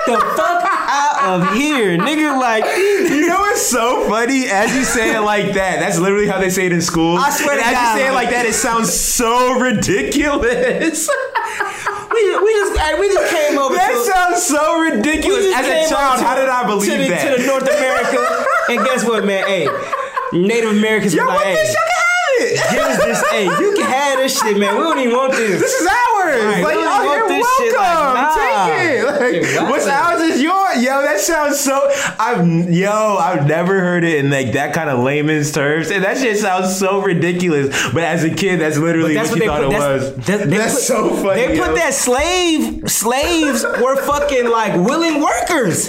[0.07, 2.39] The fuck out of here, nigga!
[2.39, 2.65] Like.
[2.77, 4.47] You know what's so funny?
[4.47, 7.17] As you say it like that, that's literally how they say it in school.
[7.17, 11.09] I swear and to as God, you say it like- that, it sounds so ridiculous.
[12.15, 13.75] We, we just uh, we just came over.
[13.75, 15.47] that to, sounds so ridiculous.
[15.55, 17.37] As a child, over how did I believe to the, that?
[17.37, 19.45] To the North America, and guess what, man?
[19.47, 19.67] Hey,
[20.33, 21.75] Native Americans Y'all like, want hey,
[22.39, 22.61] this?
[22.61, 23.03] Y'all can have it.
[23.03, 23.31] give us this.
[23.31, 24.77] Hey, you can have this shit, man.
[24.77, 25.61] We don't even want this.
[25.61, 26.43] This is ours.
[26.45, 27.43] Right, like, oh, you're welcome.
[27.59, 28.67] shit, like, nah.
[28.67, 29.57] Take it.
[29.61, 30.83] Like, what's ours is yours.
[30.83, 31.89] Yo, that sounds so.
[32.19, 36.19] I've yo, I've never heard it in like that kind of layman's terms, and that
[36.19, 37.69] shit sounds so ridiculous.
[37.93, 39.75] But as a kid, that's literally That's what, what you they thought put.
[39.75, 40.27] it That's, was.
[40.27, 41.41] that- they that's put- so funny.
[41.47, 41.75] They put yo.
[41.77, 45.89] that slave slaves were fucking like willing workers.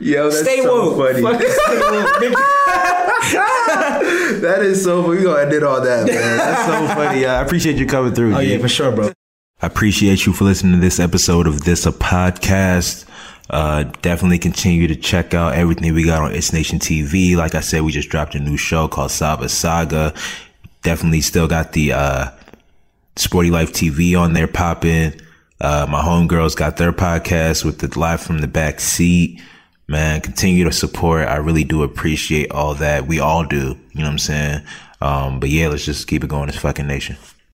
[0.00, 1.12] Yo, that's Stay so woke.
[1.12, 1.22] funny.
[1.22, 2.38] Fucking stay woke,
[3.30, 5.18] that is so funny.
[5.18, 6.38] We gonna edit all that, man.
[6.38, 7.26] That's so funny.
[7.26, 8.34] I appreciate you coming through.
[8.34, 9.12] Oh yeah, for sure, bro.
[9.62, 13.06] I appreciate you for listening to this episode of This a Podcast.
[13.50, 17.36] Uh, definitely continue to check out everything we got on It's Nation TV.
[17.36, 20.14] Like I said, we just dropped a new show called Saba Saga.
[20.82, 22.30] Definitely still got the, uh,
[23.16, 25.20] Sporty Life TV on there popping.
[25.60, 29.42] Uh, my homegirls got their podcast with the live from the back seat.
[29.88, 31.28] Man, continue to support.
[31.28, 33.08] I really do appreciate all that.
[33.08, 33.76] We all do.
[33.92, 34.62] You know what I'm saying?
[35.00, 36.46] Um, but yeah, let's just keep it going.
[36.46, 37.16] This fucking nation.